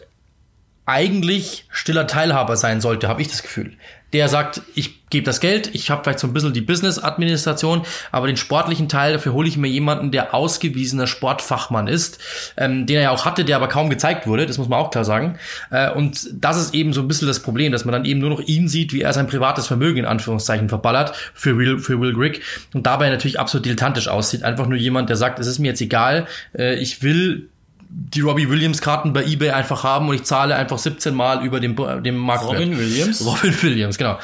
eigentlich 0.90 1.66
stiller 1.70 2.08
Teilhaber 2.08 2.58
sein 2.58 2.82
sollte, 2.82 3.08
habe 3.08 3.22
ich 3.22 3.28
das 3.28 3.44
Gefühl. 3.44 3.74
Der 4.12 4.28
sagt, 4.28 4.64
ich 4.74 5.08
gebe 5.12 5.24
das 5.24 5.40
Geld, 5.40 5.70
ich 5.76 5.92
habe 5.92 6.04
vielleicht 6.04 6.18
so 6.18 6.26
ein 6.26 6.34
bisschen 6.34 6.52
die 6.52 6.62
Business-Administration, 6.62 7.84
aber 8.12 8.26
den 8.26 8.38
sportlichen 8.38 8.90
Teil, 8.90 9.14
dafür 9.14 9.34
hole 9.34 9.48
ich 9.48 9.56
mir 9.56 9.68
jemanden, 9.68 10.10
der 10.10 10.34
ausgewiesener 10.34 11.06
Sportfachmann 11.06 11.88
ist, 11.88 12.18
ähm, 12.58 12.88
den 12.88 12.96
er 12.96 13.04
ja 13.04 13.12
auch 13.12 13.26
hatte, 13.26 13.46
der 13.46 13.58
aber 13.58 13.68
kaum 13.68 13.92
gezeigt 13.92 14.26
wurde, 14.26 14.48
das 14.48 14.58
muss 14.58 14.68
man 14.68 14.80
auch 14.80 14.90
klar 14.90 15.06
sagen. 15.06 15.38
Äh, 15.70 15.92
und 15.92 16.28
das 16.34 16.58
ist 16.60 16.74
eben 16.74 16.92
so 16.92 17.02
ein 17.02 17.08
bisschen 17.08 17.28
das 17.28 17.44
Problem, 17.44 17.72
dass 17.72 17.86
man 17.86 17.94
dann 17.94 18.06
eben 18.06 18.20
nur 18.20 18.32
noch 18.32 18.42
ihn 18.42 18.68
sieht, 18.68 18.92
wie 18.92 19.02
er 19.02 19.14
sein 19.14 19.28
privates 19.28 19.68
Vermögen 19.68 20.00
in 20.00 20.06
Anführungszeichen 20.06 20.70
verballert 20.70 21.16
für 21.36 21.56
Will, 21.60 21.78
für 21.78 22.00
Will 22.02 22.14
Grigg 22.14 22.42
und 22.74 22.88
dabei 22.88 23.12
natürlich 23.12 23.40
absolut 23.40 23.66
dilettantisch 23.66 24.08
aussieht. 24.08 24.42
Einfach 24.42 24.66
nur 24.66 24.80
jemand, 24.80 25.10
der 25.10 25.18
sagt, 25.18 25.38
es 25.38 25.46
ist 25.46 25.60
mir 25.60 25.68
jetzt 25.68 25.82
egal, 25.82 26.26
äh, 26.58 26.74
ich 26.80 27.04
will 27.04 27.50
die 27.92 28.22
Robbie 28.22 28.48
Williams 28.50 28.82
Karten 28.82 29.14
bei 29.14 29.24
eBay 29.24 29.50
einfach 29.50 29.84
haben 29.84 30.10
und 30.10 30.16
ich 30.16 30.24
zahle 30.24 30.56
einfach 30.56 30.78
17 30.78 31.14
Mal 31.14 31.44
über 31.44 31.60
den, 31.60 31.76
den 32.04 32.16
Marktwert. 32.16 32.60
Robin 32.60 32.78
Williams? 32.78 33.26
Robin 33.26 33.62
Williams, 33.64 33.98
genau. 33.98 34.20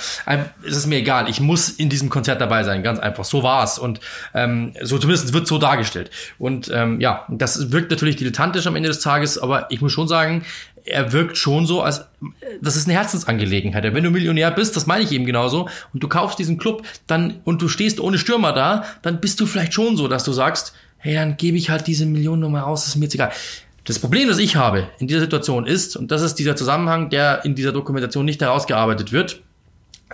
Es 0.63 0.78
ist 0.78 0.86
mir 0.86 0.97
egal, 0.97 1.28
ich 1.30 1.39
muss 1.39 1.70
in 1.70 1.89
diesem 1.89 2.09
Konzert 2.09 2.39
dabei 2.39 2.63
sein, 2.63 2.84
ganz 2.84 2.99
einfach. 2.99 3.26
So 3.26 3.41
war's 3.41 3.80
und 3.80 3.99
ähm, 4.36 4.74
so 4.84 4.99
zumindest 4.99 5.34
wird 5.34 5.47
so 5.47 5.57
dargestellt. 5.57 6.11
Und 6.38 6.70
ähm, 6.72 7.01
ja, 7.01 7.26
das 7.28 7.72
wirkt 7.72 7.89
natürlich 7.89 8.18
dilettantisch 8.18 8.68
am 8.68 8.76
Ende 8.76 8.89
des 8.89 8.99
Tages, 8.99 9.39
aber 9.39 9.72
ich 9.72 9.82
muss 9.82 9.91
schon 9.91 10.07
sagen, 10.07 10.45
er 10.86 11.11
wirkt 11.11 11.36
schon 11.36 11.66
so, 11.66 11.82
als 11.82 12.05
das 12.61 12.76
ist 12.76 12.88
eine 12.88 12.93
Herzensangelegenheit. 12.93 13.84
Wenn 13.84 14.03
du 14.03 14.11
Millionär 14.11 14.51
bist, 14.51 14.76
das 14.76 14.86
meine 14.86 15.03
ich 15.03 15.11
eben 15.11 15.26
genauso, 15.26 15.68
und 15.93 16.03
du 16.03 16.07
kaufst 16.07 16.38
diesen 16.38 16.59
Club, 16.59 16.84
dann 17.07 17.41
und 17.43 17.63
du 17.63 17.68
stehst 17.68 17.99
ohne 17.99 18.20
Stürmer 18.20 18.53
da, 18.53 18.86
dann 19.01 19.20
bist 19.20 19.39
du 19.39 19.47
vielleicht 19.47 19.74
schon 19.74 19.97
so, 19.97 20.07
dass 20.07 20.24
du 20.24 20.32
sagst, 20.32 20.76
hey, 21.06 21.14
dann 21.14 21.38
gebe 21.38 21.56
ich 21.56 21.70
halt 21.70 21.86
diese 21.86 22.08
Millionennummer 22.08 22.66
aus, 22.66 22.88
ist 22.88 22.95
mir 22.95 23.06
jetzt 23.06 23.14
egal. 23.14 23.32
Das 23.84 23.99
Problem, 23.99 24.28
das 24.28 24.39
ich 24.39 24.56
habe 24.56 24.89
in 24.97 25.08
dieser 25.08 25.20
Situation 25.20 25.68
ist, 25.68 25.95
und 25.95 26.10
das 26.10 26.24
ist 26.24 26.36
dieser 26.36 26.56
Zusammenhang, 26.56 27.12
der 27.12 27.45
in 27.45 27.53
dieser 27.53 27.72
Dokumentation 27.72 28.26
nicht 28.26 28.41
herausgearbeitet 28.41 29.12
wird, 29.12 29.43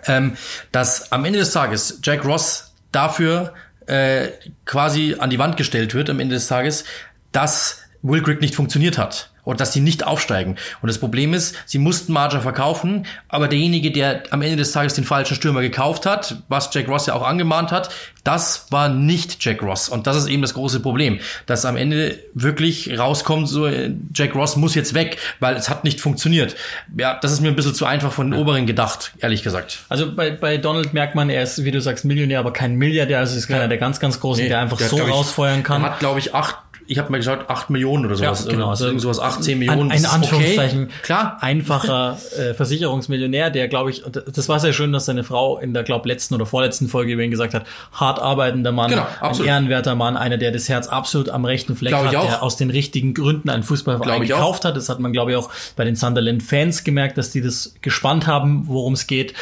ähm, 0.05 0.35
dass 0.73 1.13
am 1.13 1.23
Ende 1.23 1.39
des 1.39 1.51
Tages 1.51 1.99
Jack 2.03 2.25
Ross 2.25 2.73
dafür 2.91 3.53
äh, 3.87 4.27
quasi 4.65 5.15
an 5.17 5.29
die 5.29 5.39
Wand 5.39 5.55
gestellt 5.55 5.93
wird, 5.93 6.09
am 6.09 6.19
Ende 6.19 6.35
des 6.35 6.47
Tages, 6.47 6.83
dass 7.31 7.79
Will 8.01 8.21
Grigg 8.21 8.41
nicht 8.41 8.55
funktioniert 8.55 8.97
hat 8.97 9.30
und 9.43 9.59
dass 9.59 9.71
die 9.71 9.79
nicht 9.81 10.05
aufsteigen. 10.05 10.57
Und 10.81 10.87
das 10.87 10.97
Problem 10.97 11.33
ist, 11.33 11.55
sie 11.65 11.79
mussten 11.79 12.13
Marger 12.13 12.41
verkaufen, 12.41 13.05
aber 13.27 13.47
derjenige, 13.47 13.91
der 13.91 14.23
am 14.31 14.41
Ende 14.41 14.57
des 14.57 14.71
Tages 14.71 14.93
den 14.93 15.03
falschen 15.03 15.35
Stürmer 15.35 15.61
gekauft 15.61 16.05
hat, 16.05 16.37
was 16.47 16.73
Jack 16.73 16.87
Ross 16.87 17.05
ja 17.05 17.13
auch 17.13 17.25
angemahnt 17.25 17.71
hat, 17.71 17.89
das 18.23 18.67
war 18.69 18.89
nicht 18.89 19.43
Jack 19.43 19.63
Ross. 19.63 19.89
Und 19.89 20.05
das 20.05 20.15
ist 20.15 20.27
eben 20.27 20.41
das 20.41 20.53
große 20.53 20.79
Problem, 20.79 21.19
dass 21.47 21.65
am 21.65 21.75
Ende 21.75 22.19
wirklich 22.33 22.97
rauskommt, 22.97 23.47
so 23.47 23.67
Jack 24.13 24.35
Ross 24.35 24.55
muss 24.55 24.75
jetzt 24.75 24.93
weg, 24.93 25.17
weil 25.39 25.55
es 25.55 25.69
hat 25.69 25.83
nicht 25.83 25.99
funktioniert. 25.99 26.55
Ja, 26.97 27.17
das 27.19 27.31
ist 27.31 27.41
mir 27.41 27.47
ein 27.47 27.55
bisschen 27.55 27.73
zu 27.73 27.85
einfach 27.85 28.11
von 28.11 28.31
den. 28.31 28.39
Oberen 28.39 28.67
gedacht, 28.67 29.13
ehrlich 29.19 29.43
gesagt. 29.43 29.79
Also 29.89 30.13
bei, 30.15 30.31
bei 30.31 30.57
Donald 30.57 30.93
merkt 30.93 31.15
man, 31.15 31.29
er 31.29 31.43
ist, 31.43 31.63
wie 31.63 31.71
du 31.71 31.81
sagst, 31.81 32.05
Millionär, 32.05 32.39
aber 32.39 32.53
kein 32.53 32.75
Milliardär. 32.75 33.19
Also 33.19 33.35
ist 33.37 33.47
keiner 33.47 33.63
ja. 33.63 33.67
der 33.67 33.77
ganz, 33.77 33.99
ganz 33.99 34.19
Großen, 34.19 34.43
nee, 34.43 34.49
der 34.49 34.59
einfach 34.59 34.77
der 34.77 34.89
so 34.89 34.97
rausfeuern 34.97 35.63
kann. 35.63 35.83
Er 35.83 35.91
hat, 35.91 35.99
glaube 35.99 36.19
ich, 36.19 36.35
acht 36.35 36.57
ich 36.87 36.97
habe 36.97 37.11
mal 37.11 37.17
geschaut, 37.17 37.49
8 37.49 37.69
Millionen 37.69 38.05
oder 38.05 38.15
sowas. 38.15 38.45
Ja, 38.45 38.51
genau. 38.51 38.69
Also 38.69 38.85
irgend 38.85 39.01
sowas, 39.01 39.19
18 39.19 39.57
Millionen. 39.59 39.91
Ein, 39.91 39.99
ein 39.99 40.05
Anführungszeichen. 40.05 40.83
Okay. 40.85 40.93
Klar. 41.03 41.37
Einfacher 41.41 42.17
äh, 42.37 42.53
Versicherungsmillionär, 42.53 43.49
der, 43.49 43.67
glaube 43.67 43.91
ich, 43.91 44.03
das 44.03 44.49
war 44.49 44.59
sehr 44.59 44.73
schön, 44.73 44.91
dass 44.91 45.05
seine 45.05 45.23
Frau 45.23 45.57
in 45.57 45.73
der, 45.73 45.83
glaube 45.83 46.07
letzten 46.07 46.35
oder 46.35 46.45
vorletzten 46.45 46.87
Folge 46.87 47.13
über 47.13 47.23
ihn 47.23 47.31
gesagt 47.31 47.53
hat, 47.53 47.65
hart 47.93 48.19
arbeitender 48.19 48.71
Mann, 48.71 48.89
genau, 48.89 49.07
ein 49.21 49.43
ehrenwerter 49.43 49.95
Mann, 49.95 50.17
einer, 50.17 50.37
der 50.37 50.51
das 50.51 50.69
Herz 50.69 50.87
absolut 50.87 51.29
am 51.29 51.45
rechten 51.45 51.75
Fleck 51.75 51.91
glaub 51.91 52.05
hat, 52.05 52.11
der 52.11 52.43
aus 52.43 52.57
den 52.57 52.69
richtigen 52.69 53.13
Gründen 53.13 53.49
einen 53.49 53.63
Fußballverein 53.63 54.21
gekauft 54.21 54.65
hat. 54.65 54.75
Das 54.75 54.89
hat 54.89 54.99
man, 54.99 55.13
glaube 55.13 55.31
ich, 55.31 55.37
auch 55.37 55.49
bei 55.75 55.85
den 55.85 55.95
Sunderland-Fans 55.95 56.83
gemerkt, 56.83 57.17
dass 57.17 57.31
die 57.31 57.41
das 57.41 57.75
gespannt 57.81 58.27
haben, 58.27 58.67
worum 58.67 58.93
es 58.93 59.07
geht. 59.07 59.33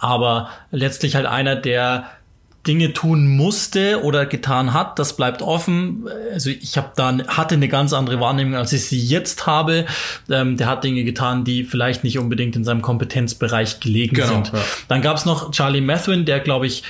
Aber 0.00 0.50
letztlich 0.70 1.16
halt 1.16 1.26
einer, 1.26 1.56
der 1.56 2.04
Dinge 2.66 2.92
tun 2.92 3.28
musste 3.28 4.02
oder 4.02 4.26
getan 4.26 4.74
hat, 4.74 4.98
das 4.98 5.16
bleibt 5.16 5.42
offen. 5.42 6.06
Also 6.32 6.50
ich 6.50 6.76
habe 6.76 6.90
da 6.96 7.16
hatte 7.28 7.54
eine 7.54 7.68
ganz 7.68 7.92
andere 7.92 8.20
Wahrnehmung, 8.20 8.56
als 8.56 8.72
ich 8.72 8.84
sie 8.84 8.98
jetzt 8.98 9.46
habe. 9.46 9.86
Ähm, 10.28 10.56
der 10.56 10.66
hat 10.66 10.84
Dinge 10.84 11.04
getan, 11.04 11.44
die 11.44 11.64
vielleicht 11.64 12.04
nicht 12.04 12.18
unbedingt 12.18 12.56
in 12.56 12.64
seinem 12.64 12.82
Kompetenzbereich 12.82 13.80
gelegen 13.80 14.16
genau, 14.16 14.28
sind. 14.28 14.52
Ja. 14.52 14.60
Dann 14.88 15.02
gab 15.02 15.16
es 15.16 15.24
noch 15.24 15.50
Charlie 15.52 15.80
Methuen, 15.80 16.24
der 16.24 16.40
glaube 16.40 16.66
ich 16.66 16.82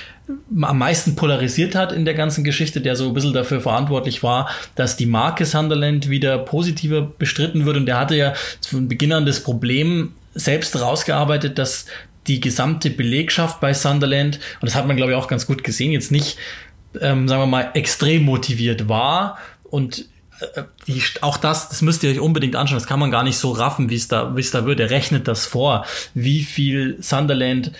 am 0.61 0.77
meisten 0.77 1.15
polarisiert 1.15 1.75
hat 1.75 1.91
in 1.91 2.05
der 2.05 2.13
ganzen 2.13 2.43
Geschichte, 2.43 2.81
der 2.81 2.95
so 2.95 3.07
ein 3.07 3.13
bisschen 3.13 3.33
dafür 3.33 3.61
verantwortlich 3.61 4.21
war, 4.21 4.49
dass 4.75 4.95
die 4.95 5.05
Marke 5.07 5.45
Sunderland 5.45 6.09
wieder 6.09 6.37
positiver 6.37 7.01
bestritten 7.01 7.65
wird. 7.65 7.77
Und 7.77 7.85
der 7.85 7.99
hatte 7.99 8.15
ja 8.15 8.33
von 8.67 8.87
Beginn 8.87 9.13
an 9.13 9.25
das 9.25 9.41
Problem 9.41 10.13
selbst 10.35 10.79
rausgearbeitet, 10.79 11.57
dass 11.57 11.85
die 12.27 12.39
gesamte 12.39 12.89
Belegschaft 12.89 13.59
bei 13.59 13.73
Sunderland, 13.73 14.39
und 14.61 14.65
das 14.65 14.75
hat 14.75 14.87
man, 14.87 14.97
glaube 14.97 15.11
ich, 15.13 15.17
auch 15.17 15.27
ganz 15.27 15.47
gut 15.47 15.63
gesehen, 15.63 15.91
jetzt 15.91 16.11
nicht, 16.11 16.37
ähm, 16.99 17.27
sagen 17.27 17.41
wir 17.41 17.47
mal, 17.47 17.71
extrem 17.73 18.23
motiviert 18.23 18.89
war 18.89 19.37
und 19.63 20.05
äh, 20.39 20.63
die, 20.87 21.01
auch 21.21 21.37
das, 21.37 21.69
das 21.69 21.81
müsst 21.81 22.03
ihr 22.03 22.11
euch 22.11 22.19
unbedingt 22.19 22.55
anschauen. 22.55 22.77
Das 22.77 22.87
kann 22.87 22.99
man 22.99 23.11
gar 23.11 23.23
nicht 23.23 23.37
so 23.37 23.51
raffen, 23.51 23.89
wie 23.89 23.95
es 23.95 24.07
da, 24.07 24.35
wie 24.35 24.41
es 24.41 24.51
da 24.51 24.65
wird. 24.65 24.79
Er 24.79 24.89
rechnet 24.89 25.27
das 25.27 25.45
vor, 25.45 25.85
wie 26.13 26.43
viel 26.43 26.97
Sunderland 27.01 27.71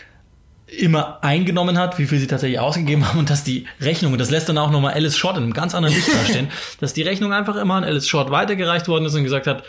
immer 0.67 1.23
eingenommen 1.23 1.77
hat, 1.77 1.97
wie 1.97 2.05
viel 2.05 2.19
sie 2.19 2.27
tatsächlich 2.27 2.59
ausgegeben 2.59 3.07
haben 3.07 3.19
und 3.19 3.29
dass 3.29 3.43
die 3.43 3.65
Rechnung, 3.81 4.11
und 4.13 4.19
das 4.19 4.29
lässt 4.29 4.49
dann 4.49 4.57
auch 4.57 4.69
nochmal 4.69 4.93
Alice 4.93 5.17
Short 5.17 5.37
in 5.37 5.43
einem 5.43 5.53
ganz 5.53 5.73
anderen 5.73 5.95
Licht 5.95 6.13
darstellen, 6.13 6.49
dass 6.79 6.93
die 6.93 7.01
Rechnung 7.01 7.33
einfach 7.33 7.55
immer 7.55 7.75
an 7.75 7.83
Alice 7.83 8.07
Short 8.07 8.29
weitergereicht 8.29 8.87
worden 8.87 9.05
ist 9.05 9.15
und 9.15 9.23
gesagt 9.23 9.47
hat, 9.47 9.63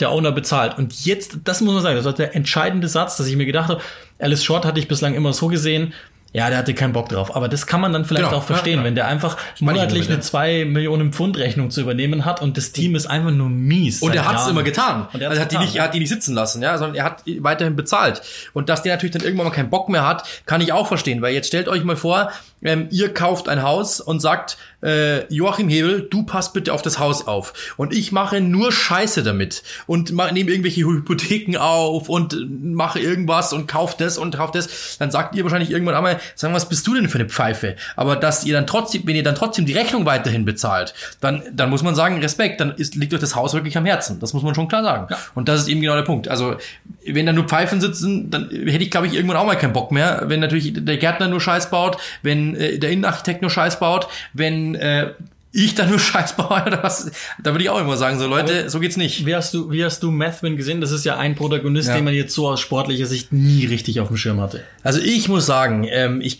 der 0.00 0.10
Owner 0.10 0.32
bezahlt. 0.32 0.78
Und 0.78 1.04
jetzt, 1.04 1.38
das 1.44 1.60
muss 1.60 1.74
man 1.74 1.82
sagen, 1.82 1.96
das 1.96 2.04
war 2.04 2.12
der 2.12 2.34
entscheidende 2.34 2.88
Satz, 2.88 3.16
dass 3.16 3.26
ich 3.26 3.36
mir 3.36 3.46
gedacht 3.46 3.68
habe, 3.68 3.80
Alice 4.18 4.44
Short 4.44 4.64
hatte 4.64 4.78
ich 4.78 4.88
bislang 4.88 5.14
immer 5.14 5.32
so 5.32 5.48
gesehen, 5.48 5.92
ja, 6.36 6.50
der 6.50 6.58
hatte 6.58 6.74
keinen 6.74 6.92
Bock 6.92 7.08
drauf. 7.08 7.34
Aber 7.34 7.48
das 7.48 7.66
kann 7.66 7.80
man 7.80 7.94
dann 7.94 8.04
vielleicht 8.04 8.26
genau, 8.26 8.38
auch 8.38 8.44
verstehen, 8.44 8.74
ja, 8.74 8.78
ja. 8.80 8.84
wenn 8.84 8.94
der 8.94 9.06
einfach 9.06 9.38
monatlich 9.60 10.10
eine 10.10 10.20
zwei 10.20 10.66
Millionen 10.66 11.14
Pfund 11.14 11.38
Rechnung 11.38 11.70
zu 11.70 11.80
übernehmen 11.80 12.26
hat 12.26 12.42
und 12.42 12.58
das 12.58 12.72
Team 12.72 12.94
ist 12.94 13.06
einfach 13.06 13.30
nur 13.30 13.48
mies. 13.48 14.02
Und 14.02 14.14
er 14.14 14.26
hat 14.26 14.40
es 14.40 14.46
immer 14.46 14.62
getan. 14.62 15.06
Und 15.14 15.22
er, 15.22 15.30
also 15.30 15.40
hat 15.40 15.52
die 15.52 15.56
nicht, 15.56 15.76
er 15.76 15.84
hat 15.84 15.94
die 15.94 15.98
nicht 15.98 16.10
sitzen 16.10 16.34
lassen, 16.34 16.60
ja, 16.60 16.76
sondern 16.76 16.96
er 16.96 17.04
hat 17.04 17.22
weiterhin 17.38 17.74
bezahlt. 17.74 18.20
Und 18.52 18.68
dass 18.68 18.82
der 18.82 18.94
natürlich 18.94 19.12
dann 19.12 19.22
irgendwann 19.22 19.46
mal 19.46 19.52
keinen 19.52 19.70
Bock 19.70 19.88
mehr 19.88 20.06
hat, 20.06 20.24
kann 20.44 20.60
ich 20.60 20.74
auch 20.74 20.88
verstehen, 20.88 21.22
weil 21.22 21.32
jetzt 21.32 21.46
stellt 21.46 21.68
euch 21.68 21.84
mal 21.84 21.96
vor, 21.96 22.30
ähm, 22.62 22.88
ihr 22.90 23.12
kauft 23.12 23.48
ein 23.48 23.62
Haus 23.62 24.00
und 24.00 24.20
sagt, 24.20 24.56
äh, 24.82 25.32
Joachim 25.32 25.68
Hebel, 25.68 26.06
du 26.10 26.24
passt 26.24 26.52
bitte 26.52 26.72
auf 26.72 26.82
das 26.82 26.98
Haus 26.98 27.26
auf. 27.26 27.74
Und 27.76 27.92
ich 27.92 28.12
mache 28.12 28.40
nur 28.40 28.72
Scheiße 28.72 29.22
damit 29.22 29.62
und 29.86 30.10
nehme 30.10 30.50
irgendwelche 30.50 30.82
Hypotheken 30.82 31.58
auf 31.58 32.08
und 32.08 32.36
mache 32.74 33.00
irgendwas 33.00 33.52
und 33.52 33.66
kauft 33.66 34.00
das 34.00 34.18
und 34.18 34.36
kauft 34.36 34.54
das. 34.54 34.96
Dann 34.98 35.10
sagt 35.10 35.34
ihr 35.34 35.44
wahrscheinlich 35.44 35.70
irgendwann 35.70 35.94
einmal, 35.94 36.20
sagen, 36.34 36.54
was 36.54 36.68
bist 36.68 36.86
du 36.86 36.94
denn 36.94 37.08
für 37.08 37.18
eine 37.18 37.28
Pfeife? 37.28 37.76
Aber 37.96 38.16
dass 38.16 38.44
ihr 38.44 38.54
dann 38.54 38.66
trotzdem, 38.66 39.02
wenn 39.06 39.16
ihr 39.16 39.22
dann 39.22 39.34
trotzdem 39.34 39.66
die 39.66 39.72
Rechnung 39.72 40.06
weiterhin 40.06 40.44
bezahlt, 40.44 40.94
dann, 41.20 41.42
dann 41.52 41.70
muss 41.70 41.82
man 41.82 41.94
sagen, 41.94 42.20
Respekt, 42.20 42.60
dann 42.60 42.74
ist, 42.76 42.94
liegt 42.94 43.12
euch 43.14 43.20
das 43.20 43.34
Haus 43.34 43.54
wirklich 43.54 43.76
am 43.76 43.86
Herzen. 43.86 44.20
Das 44.20 44.34
muss 44.34 44.42
man 44.42 44.54
schon 44.54 44.68
klar 44.68 44.82
sagen. 44.82 45.06
Ja. 45.10 45.18
Und 45.34 45.48
das 45.48 45.62
ist 45.62 45.68
eben 45.68 45.80
genau 45.80 45.94
der 45.94 46.02
Punkt. 46.02 46.28
Also, 46.28 46.56
wenn 47.04 47.26
da 47.26 47.32
nur 47.32 47.44
Pfeifen 47.44 47.80
sitzen, 47.80 48.30
dann 48.30 48.50
hätte 48.50 48.84
ich, 48.84 48.90
glaube 48.90 49.06
ich, 49.06 49.14
irgendwann 49.14 49.36
auch 49.36 49.46
mal 49.46 49.56
keinen 49.56 49.72
Bock 49.72 49.90
mehr. 49.90 50.24
Wenn 50.26 50.40
natürlich 50.40 50.72
der 50.76 50.96
Gärtner 50.96 51.28
nur 51.28 51.40
Scheiß 51.40 51.70
baut, 51.70 51.96
wenn 52.22 52.45
äh, 52.54 52.78
der 52.78 52.90
Innenarchitekt 52.90 53.42
nur 53.42 53.50
Scheiß 53.50 53.80
baut, 53.80 54.08
wenn 54.32 54.74
äh, 54.74 55.12
ich 55.52 55.74
da 55.74 55.86
nur 55.86 55.98
Scheiß 55.98 56.36
baue 56.36 56.62
oder 56.66 56.82
was, 56.82 57.10
da 57.42 57.52
würde 57.52 57.64
ich 57.64 57.70
auch 57.70 57.80
immer 57.80 57.96
sagen, 57.96 58.18
so 58.18 58.26
Leute, 58.26 58.60
Aber 58.60 58.70
so 58.70 58.78
geht's 58.80 58.96
nicht. 58.96 59.26
Wie 59.26 59.34
hast 59.34 59.54
du, 59.54 59.70
wie 59.70 59.84
hast 59.84 60.02
du 60.02 60.10
Mathman 60.10 60.56
gesehen? 60.56 60.80
Das 60.80 60.92
ist 60.92 61.04
ja 61.04 61.16
ein 61.16 61.34
Protagonist, 61.34 61.88
ja. 61.88 61.94
den 61.94 62.04
man 62.04 62.14
jetzt 62.14 62.34
so 62.34 62.48
aus 62.48 62.60
sportlicher 62.60 63.06
Sicht 63.06 63.32
nie 63.32 63.64
richtig 63.66 64.00
auf 64.00 64.08
dem 64.08 64.16
Schirm 64.16 64.40
hatte. 64.40 64.62
Also 64.82 65.00
ich 65.00 65.28
muss 65.28 65.46
sagen, 65.46 65.86
ähm, 65.90 66.20
ich, 66.20 66.38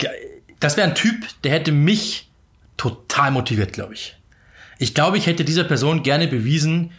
das 0.60 0.76
wäre 0.76 0.88
ein 0.88 0.94
Typ, 0.94 1.16
der 1.44 1.52
hätte 1.52 1.72
mich 1.72 2.28
total 2.76 3.30
motiviert, 3.30 3.72
glaube 3.72 3.94
ich. 3.94 4.16
Ich 4.78 4.94
glaube, 4.94 5.16
ich 5.16 5.26
hätte 5.26 5.44
dieser 5.44 5.64
Person 5.64 6.02
gerne 6.02 6.28
bewiesen, 6.28 6.90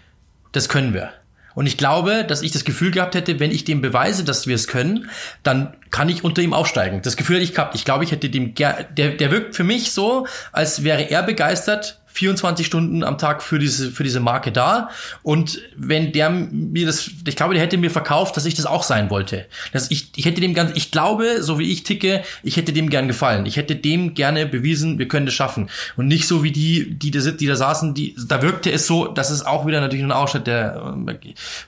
das 0.51 0.69
können 0.69 0.93
wir. 0.95 1.11
Und 1.57 1.65
ich 1.65 1.75
glaube, 1.75 2.23
dass 2.23 2.43
ich 2.43 2.51
das 2.51 2.65
Gefühl 2.65 2.91
gehabt 2.91 3.15
hätte, 3.15 3.39
wenn 3.39 3.49
ich 3.49 3.63
dem 3.63 3.81
beweise, 3.81 4.23
dass 4.23 4.45
wir 4.45 4.53
es 4.53 4.67
können, 4.67 5.09
dann 5.41 5.75
kann 5.89 6.07
ich 6.07 6.23
unter 6.23 6.43
ihm 6.43 6.53
aufsteigen. 6.53 7.01
Das 7.01 7.17
Gefühl 7.17 7.37
hätte 7.37 7.45
ich 7.45 7.55
gehabt. 7.55 7.73
Ich 7.73 7.83
glaube, 7.83 8.03
ich 8.03 8.11
hätte 8.11 8.29
dem, 8.29 8.53
der, 8.53 8.83
der 8.83 9.31
wirkt 9.31 9.55
für 9.55 9.63
mich 9.63 9.91
so, 9.91 10.27
als 10.51 10.83
wäre 10.83 11.09
er 11.09 11.23
begeistert 11.23 11.99
24 12.17 12.65
Stunden 12.65 13.03
am 13.03 13.19
Tag 13.19 13.43
für 13.43 13.59
diese, 13.59 13.91
für 13.91 14.03
diese 14.03 14.19
Marke 14.19 14.51
da. 14.51 14.89
Und 15.21 15.61
wenn 15.75 16.11
der 16.11 16.31
mir 16.31 16.87
das, 16.87 17.11
ich 17.27 17.35
glaube, 17.35 17.53
der 17.53 17.61
hätte 17.61 17.77
mir 17.77 17.91
verkauft, 17.91 18.35
dass 18.35 18.45
ich 18.45 18.55
das 18.55 18.65
auch 18.65 18.81
sein 18.81 19.11
wollte. 19.11 19.45
Dass 19.71 19.91
ich, 19.91 20.09
ich 20.15 20.25
hätte 20.25 20.41
dem 20.41 20.55
ganz, 20.55 20.71
ich 20.73 20.89
glaube, 20.89 21.43
so 21.43 21.59
wie 21.59 21.71
ich 21.71 21.83
ticke, 21.83 22.23
ich 22.41 22.57
hätte 22.57 22.73
dem 22.73 22.89
gern 22.89 23.07
gefallen. 23.07 23.45
Ich 23.45 23.55
hätte 23.55 23.75
dem 23.75 24.15
gerne 24.15 24.47
bewiesen, 24.47 24.97
wir 24.97 25.07
können 25.07 25.27
das 25.27 25.35
schaffen. 25.35 25.69
Und 25.95 26.07
nicht 26.07 26.27
so 26.27 26.43
wie 26.43 26.51
die, 26.51 26.89
die 26.89 27.11
da, 27.11 27.19
die 27.19 27.45
da 27.45 27.55
saßen, 27.55 27.93
die, 27.93 28.15
da 28.27 28.41
wirkte 28.41 28.71
es 28.71 28.87
so, 28.87 29.05
das 29.05 29.29
ist 29.29 29.45
auch 29.45 29.67
wieder 29.67 29.79
natürlich 29.79 30.03
ein 30.03 30.11
Ausschnitt, 30.11 30.47
der, 30.47 30.95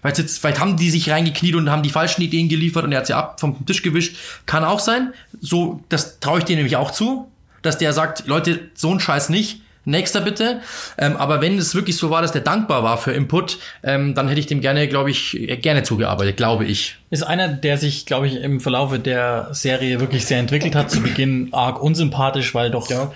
vielleicht, 0.01 0.17
jetzt, 0.17 0.39
vielleicht 0.39 0.59
haben 0.59 0.77
die 0.77 0.89
sich 0.89 1.11
reingekniet 1.11 1.53
und 1.53 1.69
haben 1.69 1.83
die 1.83 1.91
falschen 1.91 2.23
Ideen 2.23 2.49
geliefert 2.49 2.85
und 2.85 2.91
er 2.91 2.99
hat 2.99 3.07
sie 3.07 3.13
ab 3.13 3.39
vom 3.39 3.63
Tisch 3.67 3.83
gewischt. 3.83 4.15
Kann 4.47 4.63
auch 4.63 4.79
sein. 4.79 5.13
So, 5.39 5.83
das 5.89 6.19
traue 6.19 6.39
ich 6.39 6.45
dir 6.45 6.55
nämlich 6.55 6.75
auch 6.75 6.89
zu, 6.89 7.31
dass 7.61 7.77
der 7.77 7.93
sagt, 7.93 8.25
Leute, 8.25 8.61
so 8.73 8.91
ein 8.91 8.99
Scheiß 8.99 9.29
nicht 9.29 9.61
nächster 9.89 10.21
bitte. 10.21 10.61
Ähm, 10.97 11.17
aber 11.17 11.41
wenn 11.41 11.57
es 11.57 11.75
wirklich 11.75 11.97
so 11.97 12.09
war, 12.09 12.21
dass 12.21 12.31
der 12.31 12.41
dankbar 12.41 12.83
war 12.83 12.97
für 12.97 13.11
Input, 13.11 13.57
ähm, 13.83 14.15
dann 14.15 14.27
hätte 14.27 14.39
ich 14.39 14.47
dem 14.47 14.61
gerne, 14.61 14.87
glaube 14.87 15.11
ich, 15.11 15.37
gerne 15.61 15.83
zugearbeitet, 15.83 16.37
glaube 16.37 16.65
ich. 16.65 16.97
Ist 17.09 17.23
einer, 17.23 17.47
der 17.47 17.77
sich, 17.77 18.05
glaube 18.05 18.27
ich, 18.27 18.35
im 18.35 18.59
Verlaufe 18.59 18.99
der 18.99 19.49
Serie 19.51 19.99
wirklich 19.99 20.25
sehr 20.25 20.39
entwickelt 20.39 20.75
hat. 20.75 20.91
Zu 20.91 21.01
Beginn 21.01 21.49
arg 21.51 21.81
unsympathisch, 21.81 22.53
weil 22.53 22.69
doch 22.69 22.89
ja 22.89 23.11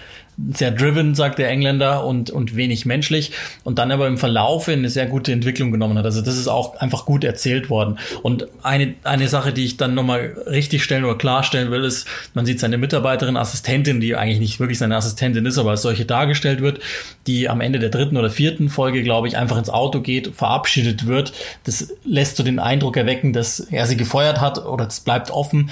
sehr 0.53 0.71
driven, 0.71 1.15
sagt 1.15 1.39
der 1.39 1.49
Engländer, 1.49 2.05
und, 2.05 2.29
und 2.29 2.55
wenig 2.55 2.85
menschlich. 2.85 3.31
Und 3.63 3.79
dann 3.79 3.91
aber 3.91 4.07
im 4.07 4.17
Verlauf 4.17 4.67
eine 4.67 4.89
sehr 4.89 5.05
gute 5.05 5.31
Entwicklung 5.31 5.71
genommen 5.71 5.97
hat. 5.97 6.05
Also 6.05 6.21
das 6.21 6.37
ist 6.37 6.47
auch 6.47 6.75
einfach 6.77 7.05
gut 7.05 7.23
erzählt 7.23 7.69
worden. 7.69 7.99
Und 8.21 8.47
eine, 8.63 8.95
eine 9.03 9.27
Sache, 9.27 9.53
die 9.53 9.65
ich 9.65 9.77
dann 9.77 9.93
nochmal 9.93 10.35
richtig 10.47 10.83
stellen 10.83 11.03
oder 11.03 11.17
klarstellen 11.17 11.71
will, 11.71 11.83
ist, 11.83 12.07
man 12.33 12.45
sieht 12.45 12.59
seine 12.59 12.77
Mitarbeiterin, 12.77 13.37
Assistentin, 13.37 13.99
die 13.99 14.15
eigentlich 14.15 14.39
nicht 14.39 14.59
wirklich 14.59 14.77
seine 14.77 14.95
Assistentin 14.95 15.45
ist, 15.45 15.57
aber 15.57 15.71
als 15.71 15.81
solche 15.81 16.05
dargestellt 16.05 16.61
wird, 16.61 16.79
die 17.27 17.49
am 17.49 17.61
Ende 17.61 17.79
der 17.79 17.89
dritten 17.89 18.17
oder 18.17 18.29
vierten 18.29 18.69
Folge, 18.69 19.03
glaube 19.03 19.27
ich, 19.27 19.37
einfach 19.37 19.57
ins 19.57 19.69
Auto 19.69 20.01
geht, 20.01 20.35
verabschiedet 20.35 21.07
wird. 21.07 21.33
Das 21.63 21.93
lässt 22.03 22.37
so 22.37 22.43
den 22.43 22.59
Eindruck 22.59 22.97
erwecken, 22.97 23.33
dass 23.33 23.59
er 23.59 23.85
sie 23.85 23.97
gefeuert 23.97 24.41
hat 24.41 24.65
oder 24.65 24.85
das 24.85 24.99
bleibt 24.99 25.31
offen 25.31 25.69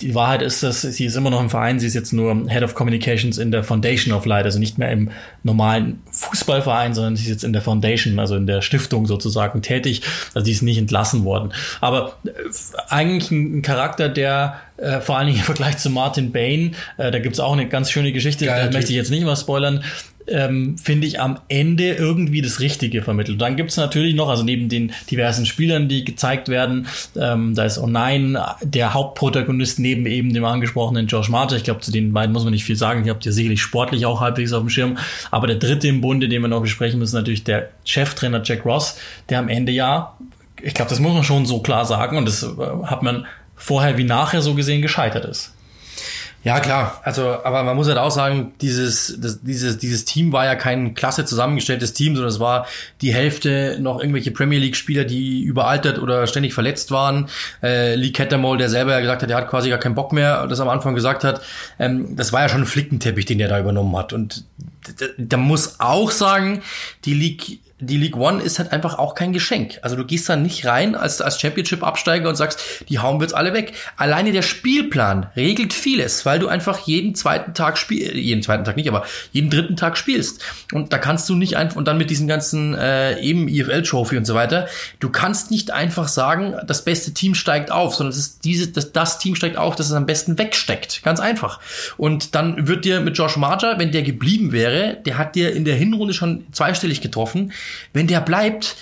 die 0.00 0.14
Wahrheit 0.14 0.42
ist, 0.42 0.62
dass 0.62 0.82
sie 0.82 1.04
ist 1.04 1.16
immer 1.16 1.30
noch 1.30 1.40
im 1.40 1.50
Verein, 1.50 1.78
sie 1.78 1.86
ist 1.86 1.94
jetzt 1.94 2.12
nur 2.12 2.48
Head 2.48 2.62
of 2.62 2.74
Communications 2.74 3.38
in 3.38 3.50
der 3.50 3.62
Foundation 3.62 4.14
of 4.14 4.26
Light, 4.26 4.44
also 4.44 4.58
nicht 4.58 4.76
mehr 4.76 4.90
im 4.90 5.10
normalen 5.42 6.02
Fußballverein, 6.10 6.94
sondern 6.94 7.16
sie 7.16 7.24
ist 7.24 7.30
jetzt 7.30 7.44
in 7.44 7.52
der 7.52 7.62
Foundation, 7.62 8.18
also 8.18 8.36
in 8.36 8.46
der 8.46 8.60
Stiftung 8.60 9.06
sozusagen 9.06 9.62
tätig. 9.62 10.02
Also 10.34 10.44
die 10.44 10.52
ist 10.52 10.62
nicht 10.62 10.78
entlassen 10.78 11.24
worden. 11.24 11.52
Aber 11.80 12.16
äh, 12.24 12.30
eigentlich 12.88 13.30
ein 13.30 13.62
Charakter, 13.62 14.08
der 14.08 14.60
äh, 14.76 15.00
vor 15.00 15.18
allen 15.18 15.26
Dingen 15.26 15.38
im 15.38 15.44
Vergleich 15.44 15.78
zu 15.78 15.90
Martin 15.90 16.32
Bain, 16.32 16.74
äh, 16.96 17.10
da 17.10 17.18
gibt's 17.18 17.40
auch 17.40 17.52
eine 17.52 17.68
ganz 17.68 17.90
schöne 17.90 18.12
Geschichte, 18.12 18.46
Geil, 18.46 18.66
da 18.66 18.72
möchte 18.72 18.90
ich 18.90 18.96
jetzt 18.96 19.10
nicht 19.10 19.24
mal 19.24 19.36
spoilern, 19.36 19.84
ähm, 20.26 20.78
finde 20.78 21.06
ich, 21.06 21.20
am 21.20 21.38
Ende 21.48 21.92
irgendwie 21.92 22.40
das 22.40 22.60
Richtige 22.60 23.02
vermittelt. 23.02 23.40
dann 23.40 23.56
gibt's 23.56 23.76
natürlich 23.76 24.14
noch, 24.14 24.28
also 24.28 24.42
neben 24.42 24.68
den 24.68 24.92
diversen 25.10 25.46
Spielern, 25.46 25.88
die 25.88 26.04
gezeigt 26.04 26.48
werden, 26.48 26.86
ähm, 27.16 27.54
da 27.54 27.64
ist 27.64 27.78
Online 27.78 28.42
der 28.62 28.94
Hauptprotagonist 28.94 29.78
neben 29.78 30.06
eben 30.06 30.32
dem 30.32 30.44
angesprochenen 30.44 31.06
Josh 31.06 31.28
Martin. 31.28 31.58
Ich 31.58 31.64
glaube, 31.64 31.80
zu 31.80 31.92
den 31.92 32.12
beiden 32.12 32.32
muss 32.32 32.44
man 32.44 32.52
nicht 32.52 32.64
viel 32.64 32.76
sagen. 32.76 33.04
Ihr 33.04 33.12
habt 33.12 33.24
ja 33.24 33.32
sicherlich 33.32 33.60
sportlich 33.60 34.06
auch 34.06 34.20
halbwegs 34.20 34.52
auf 34.52 34.62
dem 34.62 34.70
Schirm. 34.70 34.98
Aber 35.30 35.46
der 35.46 35.56
dritte 35.56 35.88
im 35.88 36.00
Bunde, 36.00 36.28
den 36.28 36.42
wir 36.42 36.48
noch 36.48 36.62
besprechen 36.62 36.98
müssen, 36.98 37.16
natürlich 37.16 37.44
der 37.44 37.70
Cheftrainer 37.84 38.42
Jack 38.42 38.64
Ross, 38.64 38.98
der 39.28 39.38
am 39.38 39.48
Ende 39.48 39.72
ja, 39.72 40.16
ich 40.62 40.72
glaube, 40.72 40.88
das 40.88 41.00
muss 41.00 41.12
man 41.12 41.24
schon 41.24 41.44
so 41.44 41.60
klar 41.60 41.84
sagen 41.84 42.16
und 42.16 42.26
das 42.26 42.42
äh, 42.42 42.46
hat 42.84 43.02
man 43.02 43.26
vorher 43.56 43.96
wie 43.98 44.04
nachher 44.04 44.42
so 44.42 44.54
gesehen 44.54 44.82
gescheitert 44.82 45.24
ist. 45.24 45.54
Ja, 46.44 46.60
klar. 46.60 47.00
Also, 47.04 47.42
aber 47.42 47.62
man 47.62 47.74
muss 47.74 47.88
halt 47.88 47.96
auch 47.96 48.10
sagen, 48.10 48.52
dieses, 48.60 49.18
das, 49.18 49.40
dieses, 49.40 49.78
dieses 49.78 50.04
Team 50.04 50.30
war 50.30 50.44
ja 50.44 50.54
kein 50.54 50.92
klasse 50.92 51.24
zusammengestelltes 51.24 51.94
Team, 51.94 52.14
sondern 52.14 52.30
es 52.30 52.38
war 52.38 52.66
die 53.00 53.14
Hälfte 53.14 53.78
noch 53.80 53.98
irgendwelche 53.98 54.30
Premier 54.30 54.58
League 54.58 54.76
Spieler, 54.76 55.04
die 55.04 55.42
überaltert 55.42 55.98
oder 55.98 56.26
ständig 56.26 56.52
verletzt 56.52 56.90
waren. 56.90 57.30
Äh, 57.62 57.94
Lee 57.94 58.10
Kettermole, 58.10 58.58
der 58.58 58.68
selber 58.68 58.92
ja 58.92 59.00
gesagt 59.00 59.22
hat, 59.22 59.30
der 59.30 59.38
hat 59.38 59.48
quasi 59.48 59.70
gar 59.70 59.78
keinen 59.78 59.94
Bock 59.94 60.12
mehr, 60.12 60.46
das 60.46 60.60
am 60.60 60.68
Anfang 60.68 60.94
gesagt 60.94 61.24
hat. 61.24 61.40
Ähm, 61.78 62.14
das 62.14 62.34
war 62.34 62.42
ja 62.42 62.50
schon 62.50 62.62
ein 62.62 62.66
Flickenteppich, 62.66 63.24
den 63.24 63.38
der 63.38 63.48
da 63.48 63.58
übernommen 63.58 63.96
hat. 63.96 64.12
Und 64.12 64.44
da 65.16 65.38
muss 65.38 65.80
auch 65.80 66.10
sagen, 66.10 66.60
die 67.06 67.14
League 67.14 67.60
die 67.80 67.96
League 67.96 68.16
One 68.16 68.40
ist 68.40 68.60
halt 68.60 68.72
einfach 68.72 68.98
auch 68.98 69.16
kein 69.16 69.32
Geschenk. 69.32 69.78
Also 69.82 69.96
du 69.96 70.04
gehst 70.04 70.28
da 70.28 70.36
nicht 70.36 70.64
rein 70.64 70.94
als, 70.94 71.20
als 71.20 71.40
Championship-Absteiger 71.40 72.28
und 72.28 72.36
sagst, 72.36 72.84
die 72.88 73.00
hauen 73.00 73.18
wir 73.18 73.24
jetzt 73.24 73.34
alle 73.34 73.52
weg. 73.52 73.72
Alleine 73.96 74.30
der 74.30 74.42
Spielplan 74.42 75.26
regelt 75.36 75.72
vieles, 75.72 76.24
weil 76.24 76.38
du 76.38 76.46
einfach 76.46 76.86
jeden 76.86 77.16
zweiten 77.16 77.52
Tag 77.52 77.76
spielst, 77.76 78.14
jeden 78.14 78.42
zweiten 78.42 78.64
Tag 78.64 78.76
nicht, 78.76 78.88
aber 78.88 79.04
jeden 79.32 79.50
dritten 79.50 79.76
Tag 79.76 79.98
spielst. 79.98 80.40
Und 80.72 80.92
da 80.92 80.98
kannst 80.98 81.28
du 81.28 81.34
nicht 81.34 81.56
einfach, 81.56 81.76
und 81.76 81.88
dann 81.88 81.98
mit 81.98 82.10
diesen 82.10 82.28
ganzen 82.28 82.74
äh, 82.74 83.18
eben 83.20 83.48
EFL-Trophy 83.48 84.18
und 84.18 84.24
so 84.24 84.34
weiter, 84.36 84.68
du 85.00 85.08
kannst 85.08 85.50
nicht 85.50 85.72
einfach 85.72 86.06
sagen, 86.06 86.54
das 86.66 86.84
beste 86.84 87.12
Team 87.12 87.34
steigt 87.34 87.72
auf, 87.72 87.96
sondern 87.96 88.12
es 88.12 88.18
ist 88.18 88.44
diese, 88.44 88.68
das, 88.68 88.92
das 88.92 89.18
Team 89.18 89.34
steigt 89.34 89.56
auf, 89.56 89.74
das 89.74 89.86
es 89.86 89.92
am 89.92 90.06
besten 90.06 90.38
wegsteckt. 90.38 91.02
Ganz 91.02 91.18
einfach. 91.18 91.58
Und 91.96 92.36
dann 92.36 92.68
wird 92.68 92.84
dir 92.84 93.00
mit 93.00 93.18
Josh 93.18 93.36
Marger, 93.36 93.80
wenn 93.80 93.90
der 93.90 94.02
geblieben 94.02 94.52
wäre, 94.52 94.96
der 95.04 95.18
hat 95.18 95.34
dir 95.34 95.52
in 95.52 95.64
der 95.64 95.74
Hinrunde 95.74 96.14
schon 96.14 96.46
zweistellig 96.52 97.00
getroffen, 97.00 97.52
wenn 97.92 98.06
der 98.06 98.20
bleibt, 98.20 98.76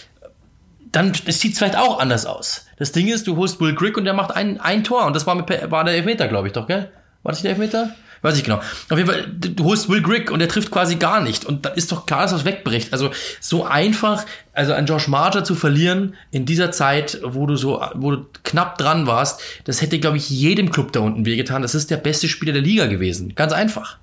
dann 0.93 1.15
sieht 1.15 1.53
es 1.53 1.59
vielleicht 1.59 1.77
auch 1.77 1.99
anders 1.99 2.27
aus. 2.27 2.67
Das 2.79 2.93
Ding 2.93 3.09
ist, 3.09 3.27
du 3.27 3.37
holst 3.37 3.61
Will 3.61 3.75
Grigg 3.75 3.97
und 3.99 4.05
der 4.05 4.15
macht 4.15 4.35
ein, 4.35 4.61
ein 4.61 4.85
Tor 4.85 5.07
und 5.07 5.15
das 5.15 5.27
war, 5.27 5.35
mit, 5.35 5.49
war 5.71 5.85
der 5.85 5.95
Elfmeter, 5.95 6.29
glaube 6.29 6.49
ich 6.49 6.53
doch, 6.53 6.67
gell? 6.67 6.91
War 7.23 7.33
das 7.33 7.43
der 7.43 7.53
Elfmeter? 7.53 7.95
Weiß 8.23 8.37
ich 8.37 8.45
genau. 8.45 8.59
Auf 8.59 8.99
jeden 8.99 9.07
Fall, 9.07 9.27
du 9.27 9.65
holst 9.65 9.89
Will 9.89 10.01
Grigg 10.01 10.31
und 10.31 10.39
der 10.39 10.49
trifft 10.49 10.71
quasi 10.71 10.95
gar 10.95 11.21
nicht. 11.21 11.45
Und 11.45 11.67
da 11.67 11.71
ist 11.71 11.91
doch 11.91 12.07
klar, 12.07 12.23
dass 12.23 12.31
das 12.31 12.45
wegbricht. 12.45 12.93
Also 12.93 13.11
so 13.41 13.65
einfach, 13.65 14.25
also 14.53 14.75
an 14.75 14.87
Josh 14.87 15.09
Marger 15.09 15.43
zu 15.43 15.57
verlieren 15.57 16.15
in 16.31 16.47
dieser 16.47 16.71
Zeit, 16.71 17.19
wo 17.25 17.47
du 17.47 17.57
so, 17.57 17.83
wo 17.95 18.13
du 18.13 18.27
knapp 18.45 18.79
dran 18.79 19.09
warst, 19.09 19.41
das 19.65 19.83
hätte, 19.83 19.99
glaube 19.99 20.19
ich, 20.19 20.31
jedem 20.31 20.71
Club 20.71 20.93
da 20.93 21.01
unten 21.01 21.27
wehgetan. 21.27 21.63
Das 21.63 21.75
ist 21.75 21.91
der 21.91 21.97
beste 21.97 22.29
Spieler 22.29 22.53
der 22.53 22.63
Liga 22.63 22.87
gewesen. 22.87 23.35
Ganz 23.35 23.53
einfach. 23.53 23.99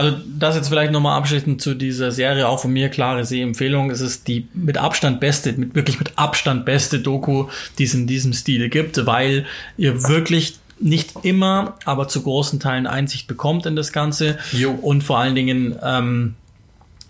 Also 0.00 0.16
das 0.38 0.56
jetzt 0.56 0.68
vielleicht 0.68 0.92
nochmal 0.92 1.18
abschließend 1.18 1.60
zu 1.60 1.74
dieser 1.74 2.10
Serie, 2.10 2.48
auch 2.48 2.58
von 2.58 2.72
mir 2.72 2.88
klare 2.88 3.26
Sehempfehlung. 3.26 3.90
Es 3.90 4.00
ist 4.00 4.28
die 4.28 4.48
mit 4.54 4.78
Abstand 4.78 5.20
beste, 5.20 5.52
mit, 5.52 5.74
wirklich 5.74 5.98
mit 5.98 6.16
Abstand 6.16 6.64
beste 6.64 7.00
Doku, 7.00 7.48
die 7.78 7.84
es 7.84 7.92
in 7.92 8.06
diesem 8.06 8.32
Stil 8.32 8.70
gibt, 8.70 9.04
weil 9.04 9.44
ihr 9.76 10.08
wirklich 10.08 10.54
nicht 10.78 11.22
immer, 11.22 11.76
aber 11.84 12.08
zu 12.08 12.22
großen 12.22 12.60
Teilen 12.60 12.86
Einsicht 12.86 13.26
bekommt 13.26 13.66
in 13.66 13.76
das 13.76 13.92
Ganze 13.92 14.38
jo. 14.52 14.70
und 14.70 15.04
vor 15.04 15.18
allen 15.18 15.34
Dingen 15.34 15.78
ähm, 15.82 16.34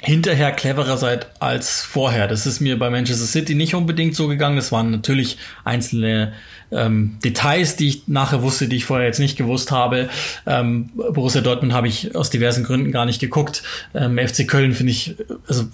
hinterher 0.01 0.53
cleverer 0.53 0.97
seid 0.97 1.29
als 1.41 1.83
vorher. 1.83 2.27
Das 2.27 2.47
ist 2.47 2.61
mir 2.61 2.79
bei 2.79 2.91
Manchester 2.91 3.27
City 3.27 3.55
nicht 3.55 3.75
unbedingt 3.75 4.17
so 4.17 4.29
gegangen. 4.29 4.59
Es 4.59 4.73
waren 4.73 4.91
natürlich 4.91 5.37
einzelne 5.65 6.33
ähm, 6.73 7.19
Details, 7.23 7.77
die 7.77 7.89
ich 7.89 8.09
nachher 8.09 8.43
wusste, 8.43 8.69
die 8.69 8.77
ich 8.77 8.85
vorher 8.85 9.07
jetzt 9.07 9.19
nicht 9.19 9.37
gewusst 9.37 9.71
habe. 9.71 10.09
Ähm, 10.47 10.91
Borussia 10.95 11.41
Dortmund 11.41 11.73
habe 11.73 11.89
ich 11.89 12.15
aus 12.15 12.31
diversen 12.31 12.65
Gründen 12.65 12.93
gar 12.93 13.05
nicht 13.05 13.21
geguckt. 13.21 13.63
Ähm, 13.95 14.19
FC 14.19 14.49
Köln 14.49 14.73
finde 14.73 14.93
ich, 14.93 15.17
also 15.49 15.69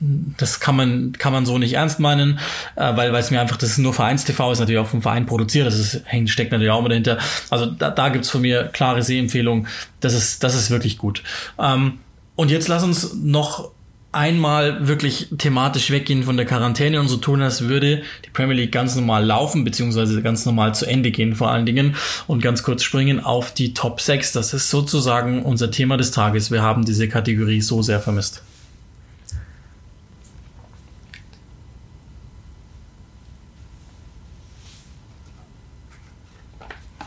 das 0.00 0.60
kann 0.60 0.76
man 0.76 1.12
kann 1.12 1.32
man 1.32 1.46
so 1.46 1.56
nicht 1.58 1.74
ernst 1.74 2.00
meinen, 2.00 2.38
äh, 2.76 2.96
weil 2.96 3.12
weil 3.12 3.20
es 3.20 3.30
mir 3.30 3.40
einfach 3.40 3.56
das 3.56 3.70
ist 3.70 3.78
nur 3.78 3.94
Vereinstv 3.94 4.38
ist 4.52 4.58
natürlich 4.58 4.80
auch 4.80 4.88
vom 4.88 5.02
Verein 5.02 5.26
produziert, 5.26 5.66
das 5.66 5.78
ist, 5.78 6.02
steckt 6.26 6.52
natürlich 6.52 6.72
auch 6.72 6.80
immer 6.80 6.88
dahinter. 6.88 7.18
Also 7.50 7.66
da, 7.66 7.90
da 7.90 8.08
gibt's 8.08 8.30
von 8.30 8.40
mir 8.40 8.64
klare 8.64 9.02
Sehempfehlungen. 9.02 9.68
Das 10.00 10.14
ist 10.14 10.42
das 10.42 10.54
ist 10.54 10.70
wirklich 10.70 10.98
gut. 10.98 11.22
Ähm, 11.58 12.00
und 12.36 12.50
jetzt 12.50 12.68
lass 12.68 12.82
uns 12.82 13.14
noch 13.14 13.70
einmal 14.14 14.86
wirklich 14.86 15.28
thematisch 15.38 15.90
weggehen 15.90 16.22
von 16.22 16.36
der 16.36 16.46
Quarantäne 16.46 17.00
und 17.00 17.08
so 17.08 17.16
tun, 17.16 17.42
als 17.42 17.62
würde 17.62 18.02
die 18.24 18.30
Premier 18.30 18.54
League 18.54 18.72
ganz 18.72 18.94
normal 18.94 19.24
laufen, 19.24 19.64
beziehungsweise 19.64 20.22
ganz 20.22 20.46
normal 20.46 20.74
zu 20.74 20.86
Ende 20.86 21.10
gehen 21.10 21.34
vor 21.34 21.50
allen 21.50 21.66
Dingen 21.66 21.96
und 22.26 22.40
ganz 22.40 22.62
kurz 22.62 22.84
springen 22.84 23.18
auf 23.18 23.52
die 23.52 23.74
Top 23.74 24.00
6. 24.00 24.32
Das 24.32 24.54
ist 24.54 24.70
sozusagen 24.70 25.42
unser 25.42 25.70
Thema 25.70 25.96
des 25.96 26.12
Tages. 26.12 26.50
Wir 26.50 26.62
haben 26.62 26.84
diese 26.84 27.08
Kategorie 27.08 27.60
so 27.60 27.82
sehr 27.82 28.00
vermisst. 28.00 28.42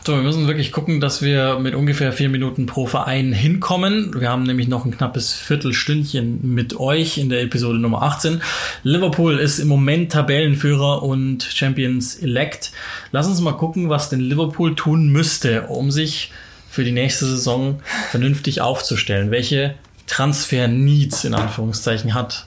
So, 0.08 0.14
wir 0.14 0.22
müssen 0.22 0.46
wirklich 0.46 0.72
gucken, 0.72 1.02
dass 1.02 1.20
wir 1.20 1.58
mit 1.58 1.74
ungefähr 1.74 2.14
vier 2.14 2.30
Minuten 2.30 2.64
pro 2.64 2.86
Verein 2.86 3.34
hinkommen. 3.34 4.18
Wir 4.18 4.30
haben 4.30 4.44
nämlich 4.44 4.66
noch 4.66 4.86
ein 4.86 4.90
knappes 4.90 5.34
Viertelstündchen 5.34 6.54
mit 6.54 6.80
euch 6.80 7.18
in 7.18 7.28
der 7.28 7.42
Episode 7.42 7.78
Nummer 7.78 8.00
18. 8.00 8.40
Liverpool 8.84 9.38
ist 9.38 9.58
im 9.58 9.68
Moment 9.68 10.10
Tabellenführer 10.10 11.02
und 11.02 11.42
Champions 11.42 12.14
Elect. 12.14 12.72
Lass 13.12 13.26
uns 13.26 13.42
mal 13.42 13.52
gucken, 13.52 13.90
was 13.90 14.08
denn 14.08 14.20
Liverpool 14.20 14.74
tun 14.74 15.08
müsste, 15.08 15.64
um 15.64 15.90
sich 15.90 16.32
für 16.70 16.84
die 16.84 16.92
nächste 16.92 17.26
Saison 17.26 17.80
vernünftig 18.10 18.62
aufzustellen. 18.62 19.30
Welche 19.30 19.74
Transfer-Needs 20.06 21.24
in 21.24 21.34
Anführungszeichen 21.34 22.14
hat 22.14 22.46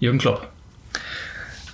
Jürgen 0.00 0.18
Klopp? 0.18 0.48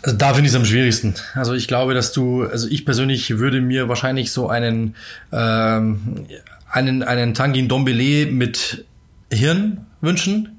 Also 0.06 0.18
da 0.18 0.34
finde 0.34 0.46
ich 0.46 0.52
es 0.52 0.54
am 0.54 0.64
schwierigsten. 0.64 1.14
Also 1.34 1.52
ich 1.54 1.66
glaube, 1.66 1.92
dass 1.92 2.12
du, 2.12 2.44
also 2.44 2.68
ich 2.68 2.84
persönlich 2.84 3.38
würde 3.38 3.60
mir 3.60 3.88
wahrscheinlich 3.88 4.30
so 4.30 4.48
einen, 4.48 4.94
ähm, 5.32 6.26
einen, 6.70 7.02
einen 7.02 7.34
Tangin 7.34 7.66
Dombele 7.66 8.26
mit 8.26 8.84
Hirn 9.32 9.84
wünschen, 10.00 10.55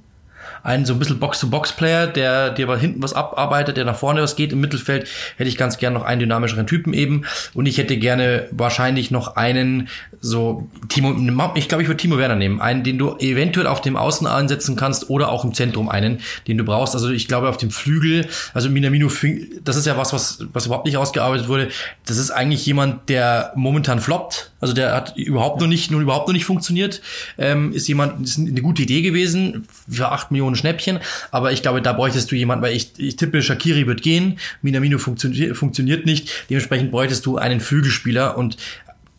einen 0.68 0.84
so 0.84 0.94
ein 0.94 1.00
bisschen 1.00 1.18
Box-to-Box-Player, 1.20 2.08
der 2.08 2.50
dir 2.50 2.66
aber 2.66 2.78
hinten 2.78 3.02
was 3.02 3.14
abarbeitet, 3.14 3.78
der 3.78 3.86
nach 3.86 3.96
vorne 3.96 4.22
was 4.22 4.36
geht. 4.36 4.52
Im 4.52 4.60
Mittelfeld 4.60 5.08
hätte 5.38 5.50
ich 5.50 5.56
ganz 5.56 5.78
gern 5.78 5.94
noch 5.94 6.04
einen 6.04 6.20
dynamischeren 6.20 6.68
Typen 6.68 6.94
eben. 6.94 7.24
Und 7.54 7.68
ich 7.68 7.78
hätte 7.78 7.96
gerne 7.96 8.48
wahrscheinlich 8.52 9.10
noch 9.10 9.38
einen, 9.38 9.88
so 10.20 10.68
Timo, 10.90 11.16
ich 11.56 11.70
glaube, 11.70 11.84
ich 11.84 11.88
würde 11.88 11.98
Timo 11.98 12.18
Werner 12.18 12.36
nehmen. 12.36 12.60
Einen, 12.60 12.84
den 12.84 12.98
du 12.98 13.16
eventuell 13.18 13.66
auf 13.66 13.80
dem 13.80 13.96
Außen 13.96 14.28
einsetzen 14.28 14.76
kannst 14.76 15.10
oder 15.10 15.30
auch 15.30 15.46
im 15.46 15.54
Zentrum 15.54 15.88
einen, 15.88 16.20
den 16.50 16.58
du 16.58 16.66
brauchst. 16.66 16.96
Also 16.96 17.12
ich 17.12 17.30
glaube, 17.30 17.48
auf 17.48 17.58
dem 17.58 17.72
Flügel, 17.72 18.28
also 18.54 18.70
Minamino, 18.70 19.10
das 19.64 19.78
ist 19.78 19.88
ja 19.88 19.98
was, 19.98 20.12
was, 20.12 20.40
was 20.52 20.66
überhaupt 20.66 20.86
nicht 20.86 20.98
ausgearbeitet 20.98 21.48
wurde. 21.48 21.70
Das 22.06 22.18
ist 22.18 22.32
eigentlich 22.32 22.66
jemand, 22.66 23.08
der 23.08 23.54
momentan 23.56 24.02
floppt 24.02 24.52
Also 24.60 24.74
der 24.74 24.94
hat 24.94 25.16
überhaupt 25.16 25.62
noch 25.62 25.68
nicht, 25.68 25.92
nur 25.92 26.02
überhaupt 26.02 26.28
noch 26.28 26.34
nicht 26.34 26.46
funktioniert. 26.46 27.02
Ähm, 27.38 27.74
ist 27.74 27.88
jemand, 27.88 28.24
ist 28.26 28.40
eine 28.40 28.62
gute 28.62 28.84
Idee 28.84 29.02
gewesen 29.02 29.68
für 29.90 30.12
acht 30.12 30.32
Millionen 30.32 30.56
Schnäppchen. 30.56 31.00
Aber 31.32 31.52
ich 31.52 31.62
glaube, 31.62 31.82
da 31.82 31.94
bräuchtest 31.94 32.32
du 32.32 32.36
jemanden, 32.36 32.64
weil 32.64 32.76
ich, 32.76 32.92
ich 32.98 33.16
tippe, 33.16 33.42
Shakiri 33.42 33.88
wird 33.88 34.02
gehen. 34.02 34.40
Minamino 34.62 34.98
funktioniert, 34.98 35.56
funktioniert 35.56 36.06
nicht. 36.06 36.30
Dementsprechend 36.50 36.92
bräuchtest 36.92 37.26
du 37.26 37.38
einen 37.38 37.60
Flügelspieler 37.60 38.38
und 38.38 38.58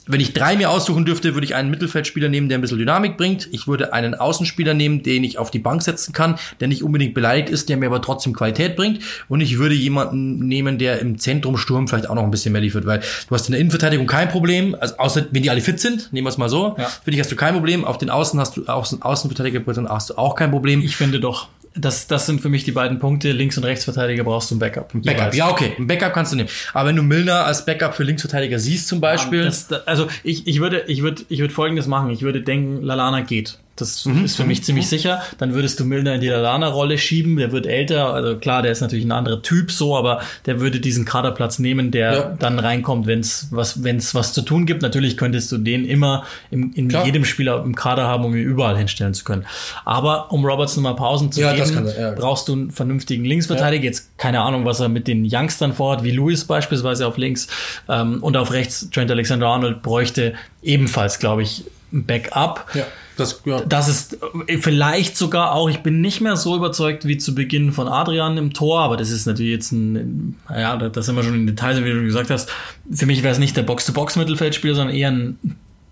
wenn 0.08 0.20
ich 0.20 0.32
drei 0.32 0.56
mir 0.56 0.70
aussuchen 0.70 1.04
dürfte, 1.04 1.34
würde 1.34 1.44
ich 1.44 1.54
einen 1.54 1.70
Mittelfeldspieler 1.70 2.28
nehmen, 2.28 2.48
der 2.48 2.58
ein 2.58 2.60
bisschen 2.60 2.78
Dynamik 2.78 3.16
bringt. 3.16 3.48
Ich 3.52 3.68
würde 3.68 3.92
einen 3.92 4.14
Außenspieler 4.14 4.74
nehmen, 4.74 5.02
den 5.02 5.22
ich 5.22 5.38
auf 5.38 5.50
die 5.50 5.58
Bank 5.58 5.82
setzen 5.82 6.12
kann, 6.12 6.38
der 6.60 6.68
nicht 6.68 6.82
unbedingt 6.82 7.14
beleidigt 7.14 7.50
ist, 7.50 7.68
der 7.68 7.76
mir 7.76 7.86
aber 7.86 8.02
trotzdem 8.02 8.32
Qualität 8.32 8.76
bringt. 8.76 9.00
Und 9.28 9.40
ich 9.40 9.58
würde 9.58 9.74
jemanden 9.74 10.38
nehmen, 10.46 10.78
der 10.78 11.00
im 11.00 11.18
Zentrum 11.18 11.56
Sturm 11.56 11.88
vielleicht 11.88 12.08
auch 12.08 12.14
noch 12.14 12.24
ein 12.24 12.30
bisschen 12.30 12.52
mehr 12.52 12.60
liefert, 12.60 12.86
weil 12.86 13.00
du 13.00 13.34
hast 13.34 13.46
in 13.48 13.52
der 13.52 13.60
Innenverteidigung 13.60 14.06
kein 14.06 14.28
Problem, 14.28 14.76
also 14.78 14.96
außer 14.96 15.26
wenn 15.30 15.42
die 15.42 15.50
alle 15.50 15.60
fit 15.60 15.78
sind, 15.80 16.12
nehmen 16.12 16.26
wir 16.26 16.30
es 16.30 16.38
mal 16.38 16.48
so. 16.48 16.76
Ja. 16.78 16.86
Für 16.86 17.10
dich 17.10 17.20
hast 17.20 17.30
du 17.30 17.36
kein 17.36 17.54
Problem. 17.54 17.84
Auf 17.84 17.98
den 17.98 18.10
Außen 18.10 18.40
hast 18.40 18.56
du 18.56 18.66
Außen, 18.66 19.02
Außenverteidigerposition 19.02 19.88
hast 19.88 20.10
du 20.10 20.18
auch 20.18 20.34
kein 20.34 20.50
Problem. 20.50 20.80
Ich 20.82 20.96
finde 20.96 21.20
doch 21.20 21.48
das, 21.78 22.06
das 22.06 22.26
sind 22.26 22.40
für 22.40 22.48
mich 22.48 22.64
die 22.64 22.72
beiden 22.72 22.98
Punkte. 22.98 23.32
Links- 23.32 23.56
und 23.56 23.64
Rechtsverteidiger 23.64 24.24
brauchst 24.24 24.50
du 24.50 24.56
ein 24.56 24.58
Backup. 24.58 24.94
Ein 24.94 25.02
Backup, 25.02 25.34
ja, 25.34 25.50
okay. 25.50 25.74
Ein 25.78 25.86
Backup 25.86 26.12
kannst 26.12 26.32
du 26.32 26.36
nehmen. 26.36 26.48
Aber 26.74 26.88
wenn 26.88 26.96
du 26.96 27.02
Milner 27.02 27.44
als 27.44 27.64
Backup 27.64 27.94
für 27.94 28.02
Linksverteidiger 28.02 28.58
siehst 28.58 28.88
zum 28.88 29.00
Beispiel. 29.00 29.44
Das, 29.44 29.72
also 29.86 30.08
ich, 30.22 30.46
ich 30.46 30.60
würde, 30.60 30.84
ich 30.86 31.02
würde, 31.02 31.22
ich 31.28 31.40
würde 31.40 31.54
folgendes 31.54 31.86
machen. 31.86 32.10
Ich 32.10 32.22
würde 32.22 32.42
denken, 32.42 32.82
Lalana 32.82 33.20
geht. 33.20 33.58
Das 33.80 34.04
mhm. 34.04 34.24
ist 34.24 34.36
für 34.36 34.44
mich 34.44 34.64
ziemlich 34.64 34.86
mhm. 34.86 34.90
sicher. 34.90 35.22
Dann 35.38 35.54
würdest 35.54 35.80
du 35.80 35.84
Milner 35.84 36.14
in 36.14 36.20
die 36.20 36.28
Lalana-Rolle 36.28 36.98
schieben. 36.98 37.36
Der 37.36 37.52
wird 37.52 37.66
älter. 37.66 38.12
Also 38.12 38.36
klar, 38.36 38.62
der 38.62 38.72
ist 38.72 38.80
natürlich 38.80 39.04
ein 39.04 39.12
anderer 39.12 39.42
Typ 39.42 39.70
so, 39.70 39.96
aber 39.96 40.20
der 40.46 40.60
würde 40.60 40.80
diesen 40.80 41.04
Kaderplatz 41.04 41.58
nehmen, 41.58 41.90
der 41.90 42.12
ja. 42.12 42.36
dann 42.38 42.58
reinkommt, 42.58 43.06
wenn 43.06 43.20
es 43.20 43.48
was, 43.50 43.82
wenn's 43.82 44.14
was 44.14 44.32
zu 44.32 44.42
tun 44.42 44.66
gibt. 44.66 44.82
Natürlich 44.82 45.16
könntest 45.16 45.50
du 45.52 45.58
den 45.58 45.84
immer 45.84 46.24
im, 46.50 46.72
in 46.74 46.88
klar. 46.88 47.06
jedem 47.06 47.24
Spieler 47.24 47.62
im 47.64 47.74
Kader 47.74 48.06
haben, 48.06 48.24
um 48.24 48.34
ihn 48.34 48.42
überall 48.42 48.76
hinstellen 48.76 49.14
zu 49.14 49.24
können. 49.24 49.46
Aber 49.84 50.32
um 50.32 50.44
Robertson 50.44 50.82
mal 50.82 50.94
Pausen 50.94 51.32
zu 51.32 51.40
ja, 51.40 51.52
geben, 51.52 51.86
er, 51.86 52.00
ja. 52.00 52.10
brauchst 52.12 52.48
du 52.48 52.52
einen 52.52 52.70
vernünftigen 52.70 53.24
Linksverteidiger. 53.24 53.84
Jetzt 53.84 54.18
keine 54.18 54.40
Ahnung, 54.40 54.64
was 54.64 54.80
er 54.80 54.88
mit 54.88 55.06
den 55.08 55.28
Youngstern 55.30 55.72
vorhat, 55.72 56.02
wie 56.04 56.10
Louis 56.10 56.44
beispielsweise 56.44 57.06
auf 57.06 57.16
links 57.16 57.48
ähm, 57.88 58.22
und 58.22 58.36
auf 58.36 58.52
rechts 58.52 58.88
Trent 58.90 59.10
Alexander-Arnold 59.10 59.82
bräuchte 59.82 60.34
ebenfalls, 60.62 61.18
glaube 61.18 61.42
ich, 61.42 61.64
ein 61.92 62.04
Backup. 62.04 62.66
Ja. 62.74 62.84
Das, 63.18 63.42
ja. 63.44 63.60
das 63.62 63.88
ist 63.88 64.18
äh, 64.46 64.58
vielleicht 64.58 65.16
sogar 65.16 65.52
auch, 65.52 65.68
ich 65.68 65.78
bin 65.78 66.00
nicht 66.00 66.20
mehr 66.20 66.36
so 66.36 66.54
überzeugt 66.54 67.04
wie 67.04 67.18
zu 67.18 67.34
Beginn 67.34 67.72
von 67.72 67.88
Adrian 67.88 68.38
im 68.38 68.52
Tor, 68.52 68.80
aber 68.80 68.96
das 68.96 69.10
ist 69.10 69.26
natürlich 69.26 69.50
jetzt 69.50 69.72
ein, 69.72 70.36
ja, 70.48 70.76
das 70.76 71.06
sind 71.06 71.16
wir 71.16 71.24
schon 71.24 71.34
in 71.34 71.46
Details, 71.46 71.82
wie 71.82 71.90
du 71.90 72.04
gesagt 72.04 72.30
hast. 72.30 72.48
Für 72.92 73.06
mich 73.06 73.24
wäre 73.24 73.32
es 73.32 73.40
nicht 73.40 73.56
der 73.56 73.64
Box-to-Box-Mittelfeldspieler, 73.64 74.76
sondern 74.76 74.94
eher 74.94 75.10
ein 75.10 75.38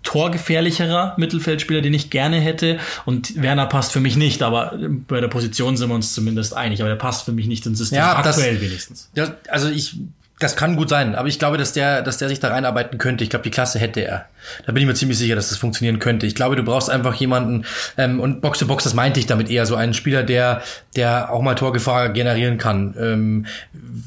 torgefährlicherer 0.04 1.14
Mittelfeldspieler, 1.16 1.80
den 1.80 1.94
ich 1.94 2.10
gerne 2.10 2.38
hätte. 2.38 2.78
Und 3.06 3.42
Werner 3.42 3.66
passt 3.66 3.90
für 3.90 3.98
mich 4.00 4.16
nicht, 4.16 4.40
aber 4.44 4.78
bei 5.08 5.20
der 5.20 5.26
Position 5.26 5.76
sind 5.76 5.88
wir 5.88 5.96
uns 5.96 6.14
zumindest 6.14 6.56
einig. 6.56 6.80
Aber 6.80 6.88
der 6.88 6.96
passt 6.96 7.24
für 7.24 7.32
mich 7.32 7.48
nicht 7.48 7.66
ins 7.66 7.78
System, 7.78 7.98
ja, 7.98 8.16
aktuell 8.16 8.54
das, 8.54 8.62
wenigstens. 8.62 9.10
Das, 9.16 9.32
also 9.48 9.68
ich 9.68 9.98
das 10.38 10.54
kann 10.54 10.76
gut 10.76 10.90
sein, 10.90 11.14
aber 11.14 11.28
ich 11.28 11.38
glaube, 11.38 11.56
dass 11.56 11.72
der, 11.72 12.02
dass 12.02 12.18
der 12.18 12.28
sich 12.28 12.40
da 12.40 12.48
reinarbeiten 12.48 12.98
könnte. 12.98 13.24
Ich 13.24 13.30
glaube, 13.30 13.42
die 13.42 13.50
Klasse 13.50 13.78
hätte 13.78 14.00
er. 14.02 14.26
Da 14.66 14.72
bin 14.72 14.82
ich 14.82 14.86
mir 14.86 14.94
ziemlich 14.94 15.18
sicher, 15.18 15.34
dass 15.34 15.49
das 15.49 15.59
funktionieren 15.59 15.99
könnte. 15.99 16.26
Ich 16.26 16.34
glaube, 16.34 16.57
du 16.57 16.62
brauchst 16.62 16.90
einfach 16.90 17.14
jemanden 17.14 17.64
ähm, 17.97 18.20
und 18.20 18.40
Box 18.40 18.59
to 18.59 18.66
Box, 18.66 18.84
das 18.84 18.94
meinte 18.94 19.20
ich 19.20 19.26
damit 19.26 19.51
eher 19.51 19.66
so 19.66 19.76
einen 19.76 19.94
Spieler, 19.94 20.22
der, 20.22 20.62
der 20.94 21.32
auch 21.32 21.42
mal 21.42 21.55
Torgefahr 21.55 22.11
generieren 22.11 22.59
kann. 22.59 22.94
Ähm, 22.99 23.47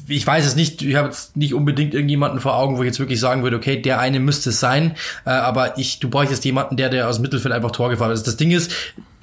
ich 0.08 0.26
weiß 0.26 0.46
es 0.46 0.56
nicht. 0.56 0.82
Ich 0.82 0.96
habe 0.96 1.08
jetzt 1.08 1.36
nicht 1.36 1.54
unbedingt 1.54 1.94
irgendjemanden 1.94 2.40
vor 2.40 2.56
Augen, 2.56 2.76
wo 2.76 2.82
ich 2.82 2.86
jetzt 2.86 3.00
wirklich 3.00 3.20
sagen 3.20 3.42
würde, 3.42 3.56
okay, 3.56 3.80
der 3.80 4.00
eine 4.00 4.20
müsste 4.20 4.50
es 4.50 4.60
sein. 4.60 4.94
Äh, 5.24 5.30
aber 5.30 5.78
ich, 5.78 6.00
du 6.00 6.10
bräuchtest 6.10 6.44
jemanden, 6.44 6.76
der, 6.76 6.88
der 6.88 7.08
aus 7.08 7.16
dem 7.16 7.22
Mittelfeld 7.22 7.54
einfach 7.54 7.70
Torgefahr. 7.70 8.08
Also 8.08 8.24
das 8.24 8.36
Ding 8.36 8.50
ist, 8.50 8.72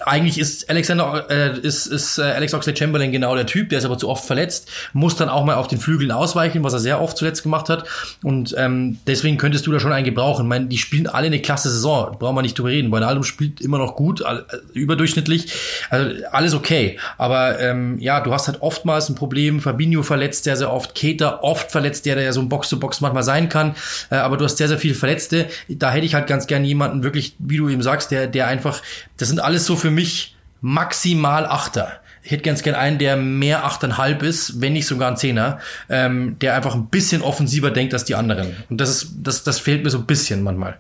eigentlich 0.06 0.38
ist 0.38 0.70
Alexander 0.70 1.26
äh, 1.30 1.60
ist, 1.60 1.88
ist 1.88 2.20
äh, 2.20 2.24
Alex 2.24 2.54
Oxlade 2.54 2.78
Chamberlain 2.78 3.12
genau 3.12 3.36
der 3.36 3.46
Typ, 3.46 3.70
der 3.70 3.80
ist 3.80 3.86
aber 3.86 3.98
zu 3.98 4.10
oft 4.10 4.26
verletzt, 4.26 4.70
muss 4.94 5.16
dann 5.16 5.30
auch 5.30 5.44
mal 5.44 5.56
auf 5.56 5.68
den 5.68 5.80
Flügeln 5.80 6.12
ausweichen, 6.12 6.64
was 6.64 6.74
er 6.74 6.80
sehr 6.80 7.02
oft 7.02 7.18
zuletzt 7.18 7.44
gemacht 7.44 7.70
hat. 7.70 7.86
Und 8.24 8.54
ähm, 8.58 9.00
deswegen 9.08 9.38
könntest 9.38 9.66
du 9.66 9.72
da 9.72 9.80
schon 9.80 9.92
einen 9.92 10.06
gebrauchen. 10.06 10.46
Ich 10.46 10.50
meine, 10.50 10.66
die 10.68 10.78
spielen 10.78 11.07
alle 11.08 11.28
eine 11.28 11.42
klasse 11.42 11.70
Saison, 11.70 12.16
brauchen 12.18 12.36
wir 12.36 12.42
nicht 12.42 12.58
drüber 12.58 12.70
reden. 12.70 12.92
Wijnaldum 12.92 13.24
spielt 13.24 13.62
immer 13.62 13.78
noch 13.78 13.96
gut, 13.96 14.22
äh, 14.22 14.58
überdurchschnittlich, 14.74 15.54
also 15.90 16.10
alles 16.32 16.54
okay. 16.54 17.00
Aber 17.18 17.60
ähm, 17.60 17.98
ja, 18.00 18.20
du 18.22 18.34
hast 18.34 18.48
halt 18.48 18.62
oftmals 18.62 19.10
ein 19.10 19.16
Problem. 19.16 19.62
Fabinho 19.62 20.04
verletzt 20.04 20.44
sehr, 20.44 20.58
sehr 20.58 20.72
oft, 20.72 20.96
Keter 20.96 21.44
oft 21.44 21.72
verletzt, 21.72 22.06
der, 22.06 22.16
der 22.16 22.26
ja 22.26 22.34
so 22.34 22.42
ein 22.42 22.50
Box-to-Box 22.50 22.98
-Box 22.98 23.02
manchmal 23.02 23.24
sein 23.24 23.50
kann. 23.50 23.76
Äh, 24.10 24.16
aber 24.16 24.38
du 24.38 24.46
hast 24.46 24.58
sehr, 24.58 24.68
sehr 24.68 24.78
viele 24.78 24.96
Verletzte. 24.96 25.48
Da 25.68 25.92
hätte 25.92 26.06
ich 26.06 26.14
halt 26.14 26.28
ganz 26.28 26.48
gern 26.48 26.64
jemanden 26.66 27.04
wirklich, 27.04 27.36
wie 27.40 27.58
du 27.58 27.70
eben 27.70 27.82
sagst, 27.82 28.12
der, 28.12 28.28
der 28.28 28.48
einfach, 28.48 28.82
das 29.18 29.30
sind 29.30 29.40
alles 29.40 29.66
so 29.66 29.76
für 29.76 29.92
mich 29.92 30.36
maximal 30.62 31.46
Achter. 31.46 32.00
Ich 32.28 32.32
hätte 32.32 32.44
ganz 32.44 32.62
gern 32.62 32.76
einen, 32.76 32.98
der 32.98 33.16
mehr 33.16 33.64
achteinhalb 33.64 34.22
ist, 34.22 34.60
wenn 34.60 34.74
nicht 34.74 34.86
sogar 34.86 35.10
ein 35.10 35.16
Zehner, 35.16 35.60
ähm, 35.88 36.38
der 36.40 36.56
einfach 36.56 36.76
ein 36.76 36.88
bisschen 36.88 37.22
offensiver 37.22 37.72
denkt 37.72 37.94
als 37.94 38.04
die 38.04 38.16
anderen. 38.16 38.54
Und 38.70 38.82
das 38.82 38.90
ist, 38.90 39.12
das, 39.24 39.44
das 39.44 39.60
fehlt 39.60 39.86
mir 39.86 39.90
so 39.90 39.98
ein 40.00 40.06
bisschen 40.06 40.44
manchmal. 40.44 40.78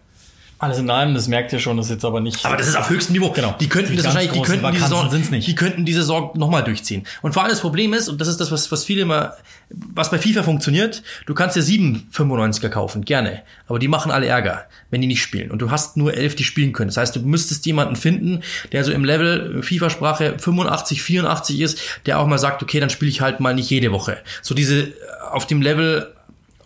Alles 0.59 0.79
in 0.79 0.89
allem, 0.89 1.13
das 1.13 1.27
merkt 1.27 1.53
ihr 1.53 1.59
schon, 1.59 1.77
das 1.77 1.85
ist 1.85 1.91
jetzt 1.91 2.05
aber 2.05 2.19
nicht. 2.19 2.43
Aber 2.43 2.57
das 2.57 2.67
ist 2.67 2.75
auf 2.75 2.89
höchstem 2.89 3.13
Niveau. 3.13 3.29
Genau. 3.29 3.55
Die 3.59 3.69
könnten 3.69 3.91
die 3.91 3.97
das 3.97 4.05
wahrscheinlich, 4.05 4.31
die 4.31 4.41
könnten 4.41 4.71
diese 4.71 4.87
Saison, 4.87 5.09
die 5.11 5.55
könnten 5.55 5.85
diese 5.85 6.01
Saison 6.01 6.31
nochmal 6.35 6.63
durchziehen. 6.63 7.05
Und 7.21 7.33
vor 7.33 7.43
allem 7.43 7.51
das 7.51 7.59
Problem 7.59 7.93
ist, 7.93 8.09
und 8.09 8.19
das 8.19 8.27
ist 8.27 8.39
das, 8.39 8.51
was, 8.51 8.71
was 8.71 8.83
viele 8.83 9.03
immer, 9.03 9.33
was 9.69 10.09
bei 10.09 10.17
FIFA 10.17 10.41
funktioniert, 10.41 11.03
du 11.27 11.35
kannst 11.35 11.55
ja 11.55 11.61
sieben 11.61 12.09
95er 12.11 12.69
kaufen, 12.69 13.05
gerne. 13.05 13.43
Aber 13.67 13.77
die 13.77 13.87
machen 13.87 14.11
alle 14.11 14.25
Ärger, 14.25 14.65
wenn 14.89 15.01
die 15.01 15.07
nicht 15.07 15.21
spielen. 15.21 15.51
Und 15.51 15.61
du 15.61 15.69
hast 15.69 15.95
nur 15.95 16.15
elf, 16.15 16.35
die 16.35 16.43
spielen 16.43 16.73
können. 16.73 16.87
Das 16.87 16.97
heißt, 16.97 17.15
du 17.15 17.19
müsstest 17.19 17.65
jemanden 17.67 17.95
finden, 17.95 18.41
der 18.71 18.83
so 18.83 18.91
im 18.91 19.05
Level 19.05 19.61
FIFA-Sprache 19.61 20.39
85, 20.39 21.03
84 21.03 21.61
ist, 21.61 21.79
der 22.07 22.19
auch 22.19 22.25
mal 22.25 22.39
sagt, 22.39 22.63
okay, 22.63 22.79
dann 22.79 22.89
spiele 22.89 23.11
ich 23.11 23.21
halt 23.21 23.39
mal 23.39 23.53
nicht 23.53 23.69
jede 23.69 23.91
Woche. 23.91 24.17
So 24.41 24.55
diese, 24.55 24.91
auf 25.31 25.45
dem 25.45 25.61
Level 25.61 26.13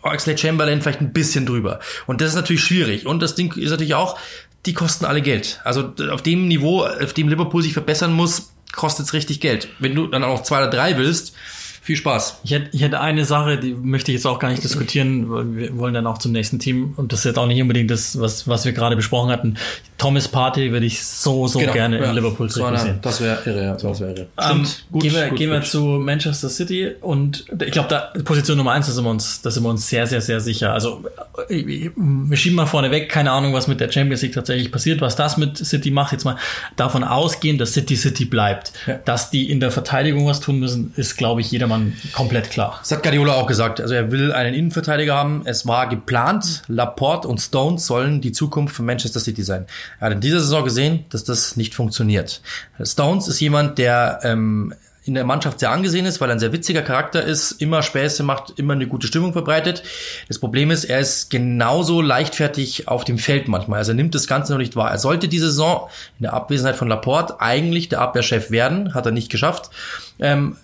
Oxlade 0.02 0.38
Chamberlain 0.38 0.82
vielleicht 0.82 1.00
ein 1.00 1.12
bisschen 1.12 1.46
drüber. 1.46 1.80
Und 2.06 2.20
das 2.20 2.30
ist 2.30 2.34
natürlich 2.34 2.62
schwierig. 2.62 3.06
Und 3.06 3.20
das 3.20 3.34
Ding 3.34 3.52
ist 3.56 3.70
natürlich 3.70 3.94
auch, 3.94 4.18
die 4.66 4.74
kosten 4.74 5.04
alle 5.04 5.22
Geld. 5.22 5.60
Also 5.64 5.92
auf 6.10 6.22
dem 6.22 6.48
Niveau, 6.48 6.84
auf 6.84 7.12
dem 7.12 7.28
Liverpool 7.28 7.62
sich 7.62 7.72
verbessern 7.72 8.12
muss, 8.12 8.52
kostet 8.72 9.06
es 9.06 9.12
richtig 9.12 9.40
Geld. 9.40 9.68
Wenn 9.78 9.94
du 9.94 10.06
dann 10.06 10.24
auch 10.24 10.42
zwei 10.42 10.58
oder 10.58 10.70
drei 10.70 10.96
willst, 10.96 11.34
viel 11.82 11.96
Spaß. 11.96 12.40
Ich 12.44 12.52
hätte, 12.52 12.68
ich 12.72 12.82
hätte 12.82 13.00
eine 13.00 13.24
Sache, 13.24 13.58
die 13.58 13.74
möchte 13.74 14.12
ich 14.12 14.18
jetzt 14.18 14.26
auch 14.26 14.38
gar 14.38 14.50
nicht 14.50 14.62
diskutieren, 14.62 15.56
wir 15.56 15.76
wollen 15.76 15.94
dann 15.94 16.06
auch 16.06 16.18
zum 16.18 16.30
nächsten 16.30 16.60
Team 16.60 16.94
und 16.96 17.12
das 17.12 17.20
ist 17.20 17.24
jetzt 17.24 17.38
auch 17.38 17.48
nicht 17.48 17.60
unbedingt 17.60 17.90
das, 17.90 18.20
was, 18.20 18.46
was 18.46 18.64
wir 18.64 18.72
gerade 18.72 18.94
besprochen 18.94 19.32
hatten. 19.32 19.56
Thomas 20.02 20.28
Party 20.28 20.70
würde 20.70 20.84
ich 20.86 21.02
so, 21.02 21.48
so 21.48 21.58
genau, 21.58 21.72
gerne 21.72 21.98
ja. 21.98 22.10
in 22.10 22.14
Liverpool 22.14 22.50
so 22.50 22.76
sehen. 22.76 22.98
Das 23.00 23.20
wäre 23.20 23.38
irre, 23.46 23.64
ja. 23.64 23.72
Das 23.74 24.00
wäre 24.00 24.12
irre. 24.12 24.26
Ähm, 24.38 24.66
gut, 24.90 25.02
gehen 25.02 25.14
wir, 25.14 25.28
gut, 25.28 25.38
gehen 25.38 25.50
wir 25.50 25.62
zu 25.62 25.80
Manchester 25.80 26.50
City 26.50 26.92
und 27.00 27.46
ich 27.60 27.72
glaube, 27.72 27.88
da 27.88 28.12
Position 28.22 28.58
Nummer 28.58 28.72
eins, 28.72 28.86
da 28.86 28.92
sind 28.92 29.04
wir 29.04 29.10
uns, 29.10 29.40
da 29.40 29.50
sind 29.50 29.62
wir 29.62 29.70
uns 29.70 29.88
sehr, 29.88 30.06
sehr, 30.06 30.20
sehr 30.20 30.40
sicher. 30.40 30.74
Also 30.74 31.04
wir 31.48 32.36
schieben 32.36 32.56
mal 32.56 32.66
vorne 32.66 32.90
weg, 32.90 33.08
keine 33.08 33.30
Ahnung, 33.30 33.54
was 33.54 33.66
mit 33.66 33.80
der 33.80 33.90
Champions 33.90 34.22
League 34.22 34.34
tatsächlich 34.34 34.70
passiert, 34.70 35.00
was 35.00 35.16
das 35.16 35.38
mit 35.38 35.56
City 35.56 35.90
macht. 35.90 36.12
Jetzt 36.12 36.24
mal 36.24 36.36
davon 36.76 37.04
ausgehen, 37.04 37.56
dass 37.56 37.72
City 37.72 37.96
City 37.96 38.26
bleibt. 38.26 38.72
Ja. 38.86 38.98
Dass 39.04 39.30
die 39.30 39.50
in 39.50 39.60
der 39.60 39.70
Verteidigung 39.70 40.26
was 40.26 40.40
tun 40.40 40.58
müssen, 40.58 40.92
ist, 40.96 41.16
glaube 41.16 41.40
ich, 41.40 41.50
jeder 41.50 41.62
jedermann 41.62 41.96
komplett 42.12 42.50
klar. 42.50 42.78
Das 42.80 42.90
hat 42.92 43.02
Guardiola 43.02 43.34
auch 43.34 43.46
gesagt. 43.46 43.80
Also 43.80 43.94
er 43.94 44.10
will 44.10 44.32
einen 44.32 44.54
Innenverteidiger 44.54 45.14
haben. 45.14 45.42
Es 45.44 45.66
war 45.66 45.88
geplant, 45.88 46.62
Laporte 46.66 47.28
und 47.28 47.40
Stones 47.40 47.86
sollen 47.86 48.20
die 48.20 48.32
Zukunft 48.32 48.76
von 48.76 48.86
Manchester 48.86 49.20
City 49.20 49.42
sein. 49.42 49.66
Er 50.00 50.06
hat 50.06 50.12
in 50.12 50.20
dieser 50.20 50.40
Saison 50.40 50.64
gesehen, 50.64 51.04
dass 51.10 51.24
das 51.24 51.56
nicht 51.56 51.74
funktioniert. 51.74 52.42
Stones 52.82 53.28
ist 53.28 53.40
jemand, 53.40 53.78
der 53.78 54.20
ähm, 54.22 54.74
in 55.04 55.14
der 55.14 55.24
Mannschaft 55.24 55.58
sehr 55.58 55.70
angesehen 55.70 56.06
ist, 56.06 56.20
weil 56.20 56.30
er 56.30 56.36
ein 56.36 56.38
sehr 56.38 56.52
witziger 56.52 56.82
Charakter 56.82 57.22
ist, 57.22 57.52
immer 57.52 57.82
Späße 57.82 58.22
macht, 58.22 58.58
immer 58.58 58.74
eine 58.74 58.86
gute 58.86 59.06
Stimmung 59.06 59.32
verbreitet. 59.32 59.82
Das 60.28 60.38
Problem 60.38 60.70
ist, 60.70 60.84
er 60.84 61.00
ist 61.00 61.28
genauso 61.28 62.00
leichtfertig 62.00 62.86
auf 62.86 63.04
dem 63.04 63.18
Feld 63.18 63.48
manchmal. 63.48 63.78
Also 63.78 63.92
er 63.92 63.96
nimmt 63.96 64.14
das 64.14 64.28
Ganze 64.28 64.52
noch 64.52 64.58
nicht 64.58 64.76
wahr. 64.76 64.90
Er 64.90 64.98
sollte 64.98 65.28
diese 65.28 65.46
Saison 65.46 65.88
in 66.18 66.24
der 66.24 66.34
Abwesenheit 66.34 66.76
von 66.76 66.88
Laporte 66.88 67.40
eigentlich 67.40 67.88
der 67.88 68.00
Abwehrchef 68.00 68.50
werden, 68.50 68.94
hat 68.94 69.06
er 69.06 69.12
nicht 69.12 69.30
geschafft. 69.30 69.70
Ähm, 70.20 70.56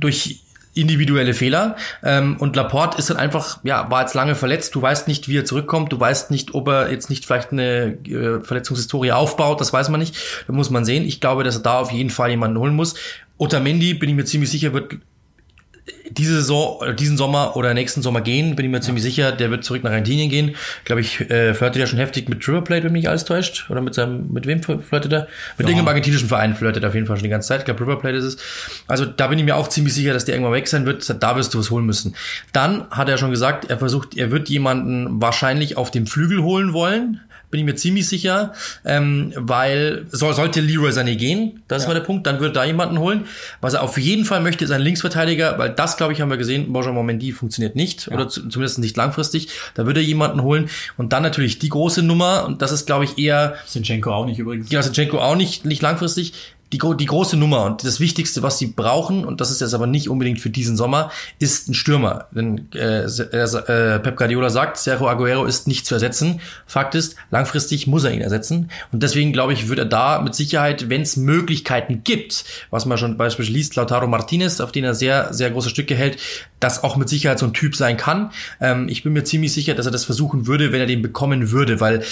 durch 0.00 0.40
individuelle 0.74 1.34
Fehler. 1.34 1.76
Ähm, 2.02 2.36
und 2.38 2.56
Laporte 2.56 2.98
ist 2.98 3.10
dann 3.10 3.16
einfach, 3.16 3.58
ja, 3.62 3.90
war 3.90 4.02
jetzt 4.02 4.14
lange 4.14 4.34
verletzt. 4.34 4.74
Du 4.74 4.82
weißt 4.82 5.08
nicht, 5.08 5.28
wie 5.28 5.38
er 5.38 5.44
zurückkommt. 5.44 5.92
Du 5.92 5.98
weißt 5.98 6.30
nicht, 6.30 6.54
ob 6.54 6.68
er 6.68 6.90
jetzt 6.90 7.10
nicht 7.10 7.24
vielleicht 7.24 7.52
eine 7.52 7.98
äh, 8.06 8.42
Verletzungshistorie 8.42 9.12
aufbaut. 9.12 9.60
Das 9.60 9.72
weiß 9.72 9.88
man 9.88 10.00
nicht. 10.00 10.16
Da 10.46 10.52
muss 10.52 10.70
man 10.70 10.84
sehen. 10.84 11.04
Ich 11.04 11.20
glaube, 11.20 11.44
dass 11.44 11.56
er 11.56 11.62
da 11.62 11.78
auf 11.78 11.92
jeden 11.92 12.10
Fall 12.10 12.30
jemanden 12.30 12.58
holen 12.58 12.74
muss. 12.74 12.94
Otamendi, 13.38 13.94
bin 13.94 14.10
ich 14.10 14.16
mir 14.16 14.24
ziemlich 14.24 14.50
sicher, 14.50 14.72
wird 14.72 14.96
diese 16.10 16.36
Saison, 16.36 16.80
diesen 16.96 17.16
Sommer 17.16 17.56
oder 17.56 17.74
nächsten 17.74 18.00
Sommer 18.00 18.20
gehen, 18.20 18.56
bin 18.56 18.64
ich 18.64 18.72
mir 18.72 18.80
ziemlich 18.80 19.02
sicher, 19.02 19.32
der 19.32 19.50
wird 19.50 19.64
zurück 19.64 19.82
nach 19.84 19.90
Argentinien 19.90 20.30
gehen. 20.30 20.56
Glaube 20.84 21.00
ich, 21.00 21.20
äh, 21.30 21.52
flirtet 21.54 21.80
er 21.80 21.86
schon 21.86 21.98
heftig 21.98 22.28
mit 22.28 22.46
River 22.46 22.62
Plate, 22.62 22.84
wenn 22.84 22.92
mich 22.92 23.08
alles 23.08 23.24
täuscht. 23.24 23.66
Oder 23.68 23.80
mit 23.80 23.94
seinem, 23.94 24.32
mit 24.32 24.46
wem 24.46 24.62
flirtet 24.62 25.12
er? 25.12 25.20
Mit 25.58 25.66
ja. 25.66 25.68
irgendeinem 25.68 25.88
argentinischen 25.88 26.28
Verein 26.28 26.54
flirtet 26.54 26.84
er 26.84 26.88
auf 26.88 26.94
jeden 26.94 27.06
Fall 27.06 27.16
schon 27.16 27.24
die 27.24 27.30
ganze 27.30 27.48
Zeit. 27.48 27.60
Ich 27.60 27.64
glaube, 27.66 27.82
River 27.82 27.98
Plate 27.98 28.16
ist 28.16 28.24
es. 28.24 28.36
Also 28.86 29.04
da 29.04 29.26
bin 29.26 29.38
ich 29.38 29.44
mir 29.44 29.56
auch 29.56 29.68
ziemlich 29.68 29.94
sicher, 29.94 30.12
dass 30.12 30.24
der 30.24 30.34
irgendwann 30.34 30.54
weg 30.54 30.68
sein 30.68 30.86
wird. 30.86 31.22
Da 31.22 31.36
wirst 31.36 31.52
du 31.52 31.58
was 31.58 31.70
holen 31.70 31.84
müssen. 31.84 32.14
Dann 32.52 32.88
hat 32.90 33.08
er 33.08 33.18
schon 33.18 33.30
gesagt, 33.30 33.70
er 33.70 33.78
versucht, 33.78 34.16
er 34.16 34.30
wird 34.30 34.48
jemanden 34.48 35.20
wahrscheinlich 35.20 35.76
auf 35.76 35.90
dem 35.90 36.06
Flügel 36.06 36.42
holen 36.42 36.72
wollen 36.72 37.20
bin 37.54 37.60
ich 37.60 37.66
mir 37.66 37.76
ziemlich 37.76 38.08
sicher, 38.08 38.52
ähm, 38.84 39.32
weil 39.36 40.06
soll, 40.10 40.34
sollte 40.34 40.60
Leroy 40.60 40.90
Sané 40.90 41.14
gehen, 41.14 41.62
das 41.68 41.82
ja. 41.82 41.88
war 41.88 41.94
der 41.94 42.00
Punkt, 42.00 42.26
dann 42.26 42.40
würde 42.40 42.52
da 42.52 42.64
jemanden 42.64 42.98
holen. 42.98 43.26
Was 43.60 43.74
er 43.74 43.82
auf 43.84 43.96
jeden 43.96 44.24
Fall 44.24 44.40
möchte, 44.40 44.64
ist 44.64 44.72
ein 44.72 44.80
Linksverteidiger, 44.80 45.56
weil 45.56 45.70
das, 45.70 45.96
glaube 45.96 46.12
ich, 46.12 46.20
haben 46.20 46.30
wir 46.30 46.36
gesehen, 46.36 46.72
Benjamin 46.72 47.06
Mendy 47.06 47.30
funktioniert 47.30 47.76
nicht 47.76 48.08
ja. 48.08 48.14
oder 48.14 48.28
zu, 48.28 48.48
zumindest 48.48 48.80
nicht 48.80 48.96
langfristig. 48.96 49.50
Da 49.74 49.86
würde 49.86 50.00
er 50.00 50.04
jemanden 50.04 50.42
holen 50.42 50.68
und 50.96 51.12
dann 51.12 51.22
natürlich 51.22 51.60
die 51.60 51.68
große 51.68 52.02
Nummer 52.02 52.44
und 52.44 52.60
das 52.60 52.72
ist, 52.72 52.86
glaube 52.86 53.04
ich, 53.04 53.18
eher 53.18 53.54
Sinchenko 53.66 54.10
auch 54.10 54.26
nicht 54.26 54.40
übrigens. 54.40 54.72
Ja, 54.72 54.82
Sinchenko 54.82 55.20
auch 55.20 55.36
nicht, 55.36 55.64
nicht 55.64 55.80
langfristig 55.80 56.32
die, 56.72 56.78
die 56.98 57.06
große 57.06 57.36
Nummer 57.36 57.64
und 57.64 57.84
das 57.84 58.00
Wichtigste, 58.00 58.42
was 58.42 58.58
sie 58.58 58.66
brauchen, 58.66 59.24
und 59.24 59.40
das 59.40 59.50
ist 59.50 59.60
jetzt 59.60 59.74
aber 59.74 59.86
nicht 59.86 60.08
unbedingt 60.08 60.40
für 60.40 60.50
diesen 60.50 60.76
Sommer, 60.76 61.10
ist 61.38 61.68
ein 61.68 61.74
Stürmer. 61.74 62.26
Denn 62.32 62.68
äh, 62.74 63.04
äh, 63.04 63.98
Pep 64.00 64.16
Guardiola 64.16 64.50
sagt, 64.50 64.78
Sergio 64.78 65.08
Aguero 65.08 65.44
ist 65.44 65.68
nicht 65.68 65.86
zu 65.86 65.94
ersetzen. 65.94 66.40
Fakt 66.66 66.94
ist, 66.94 67.16
langfristig 67.30 67.86
muss 67.86 68.04
er 68.04 68.12
ihn 68.12 68.20
ersetzen. 68.20 68.70
Und 68.92 69.02
deswegen 69.02 69.32
glaube 69.32 69.52
ich, 69.52 69.68
wird 69.68 69.78
er 69.78 69.84
da 69.84 70.20
mit 70.20 70.34
Sicherheit, 70.34 70.88
wenn 70.88 71.02
es 71.02 71.16
Möglichkeiten 71.16 72.02
gibt, 72.02 72.44
was 72.70 72.86
man 72.86 72.98
schon 72.98 73.16
beispielsweise 73.16 73.56
liest, 73.56 73.76
Lautaro 73.76 74.06
Martinez, 74.06 74.60
auf 74.60 74.72
den 74.72 74.84
er 74.84 74.94
sehr, 74.94 75.32
sehr 75.32 75.50
große 75.50 75.70
Stücke 75.70 75.94
hält, 75.94 76.18
das 76.60 76.82
auch 76.82 76.96
mit 76.96 77.08
Sicherheit 77.08 77.38
so 77.38 77.46
ein 77.46 77.52
Typ 77.52 77.76
sein 77.76 77.96
kann. 77.96 78.32
Ähm, 78.60 78.88
ich 78.88 79.02
bin 79.02 79.12
mir 79.12 79.24
ziemlich 79.24 79.52
sicher, 79.52 79.74
dass 79.74 79.86
er 79.86 79.92
das 79.92 80.04
versuchen 80.04 80.46
würde, 80.46 80.72
wenn 80.72 80.80
er 80.80 80.86
den 80.86 81.02
bekommen 81.02 81.50
würde, 81.50 81.80
weil 81.80 82.02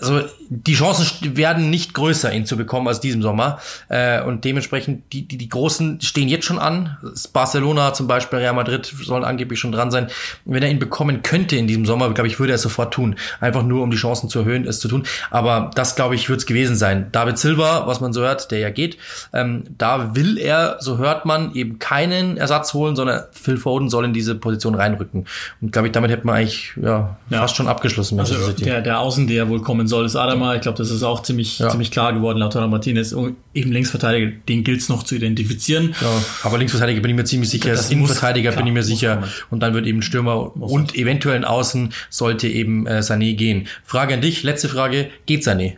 also 0.00 0.22
die 0.48 0.74
Chancen 0.74 1.36
werden 1.36 1.70
nicht 1.70 1.94
größer, 1.94 2.32
ihn 2.32 2.46
zu 2.46 2.56
bekommen 2.56 2.88
als 2.88 3.00
diesem 3.00 3.22
Sommer. 3.22 3.58
Äh, 3.88 4.22
und 4.22 4.44
dementsprechend, 4.44 5.12
die, 5.12 5.26
die, 5.26 5.38
die 5.38 5.48
Großen 5.48 6.00
stehen 6.00 6.28
jetzt 6.28 6.44
schon 6.44 6.58
an. 6.58 6.96
Barcelona 7.32 7.94
zum 7.94 8.06
Beispiel, 8.06 8.38
Real 8.38 8.54
Madrid 8.54 8.86
sollen 8.86 9.24
angeblich 9.24 9.58
schon 9.58 9.72
dran 9.72 9.90
sein. 9.90 10.08
Wenn 10.44 10.62
er 10.62 10.70
ihn 10.70 10.78
bekommen 10.78 11.22
könnte 11.22 11.56
in 11.56 11.66
diesem 11.66 11.86
Sommer, 11.86 12.12
glaube 12.12 12.28
ich, 12.28 12.38
würde 12.38 12.52
er 12.52 12.56
es 12.56 12.62
sofort 12.62 12.94
tun. 12.94 13.16
Einfach 13.40 13.62
nur, 13.62 13.82
um 13.82 13.90
die 13.90 13.96
Chancen 13.96 14.28
zu 14.28 14.40
erhöhen, 14.40 14.66
es 14.66 14.80
zu 14.80 14.88
tun. 14.88 15.04
Aber 15.30 15.70
das, 15.74 15.96
glaube 15.96 16.14
ich, 16.14 16.28
wird 16.28 16.40
es 16.40 16.46
gewesen 16.46 16.76
sein. 16.76 17.08
David 17.12 17.38
Silva, 17.38 17.86
was 17.86 18.00
man 18.00 18.12
so 18.12 18.20
hört, 18.20 18.50
der 18.50 18.58
ja 18.58 18.70
geht, 18.70 18.98
ähm, 19.32 19.64
da 19.78 20.14
will 20.14 20.38
er, 20.38 20.76
so 20.80 20.98
hört 20.98 21.24
man, 21.24 21.54
eben 21.54 21.78
keinen 21.78 22.36
Ersatz 22.36 22.74
holen, 22.74 22.96
sondern 22.96 23.24
Phil 23.32 23.56
Foden 23.56 23.88
soll 23.88 24.04
in 24.04 24.12
diese 24.12 24.34
Position 24.34 24.74
reinrücken. 24.74 25.26
Und 25.60 25.72
glaube 25.72 25.88
ich, 25.88 25.92
damit 25.92 26.10
hätte 26.10 26.26
man 26.26 26.36
eigentlich 26.36 26.72
ja, 26.80 27.16
ja. 27.30 27.40
fast 27.40 27.56
schon 27.56 27.68
abgeschlossen. 27.68 28.18
Also 28.20 28.52
der, 28.52 28.82
der 28.82 29.00
Außen, 29.00 29.26
der 29.26 29.48
wohl 29.48 29.60
kommen 29.62 29.88
soll, 29.88 30.06
ist 30.06 30.16
Adama. 30.36 30.54
Ich 30.54 30.62
glaube, 30.62 30.78
das 30.78 30.90
ist 30.90 31.02
auch 31.02 31.22
ziemlich, 31.22 31.58
ja. 31.58 31.70
ziemlich 31.70 31.90
klar 31.90 32.12
geworden. 32.12 32.38
Lautaro 32.38 32.68
Martinez, 32.68 33.12
eben 33.12 33.72
Linksverteidiger, 33.72 34.32
den 34.48 34.64
gilt 34.64 34.80
es 34.80 34.88
noch 34.88 35.02
zu 35.02 35.14
identifizieren. 35.14 35.94
Ja, 36.00 36.22
aber 36.42 36.58
Linksverteidiger 36.58 37.00
bin 37.00 37.10
ich 37.10 37.16
mir 37.16 37.24
ziemlich 37.24 37.50
sicher. 37.50 37.70
Das 37.70 37.90
Innenverteidiger 37.90 38.50
klar, 38.50 38.62
bin 38.62 38.68
ich 38.68 38.74
mir 38.74 38.82
sicher. 38.82 39.24
Und 39.50 39.60
dann 39.60 39.74
wird 39.74 39.86
eben 39.86 40.02
Stürmer 40.02 40.52
muss 40.54 40.72
und 40.72 40.90
sein. 40.92 41.00
eventuell 41.00 41.36
in 41.36 41.44
Außen 41.44 41.92
sollte 42.10 42.48
eben 42.48 42.86
äh, 42.86 43.00
Sané 43.00 43.34
gehen. 43.34 43.66
Frage 43.84 44.14
an 44.14 44.20
dich, 44.20 44.42
letzte 44.42 44.68
Frage, 44.68 45.10
geht 45.26 45.42
Sané? 45.42 45.76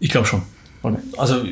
Ich 0.00 0.10
glaube 0.10 0.26
schon. 0.26 0.42
Also 1.16 1.42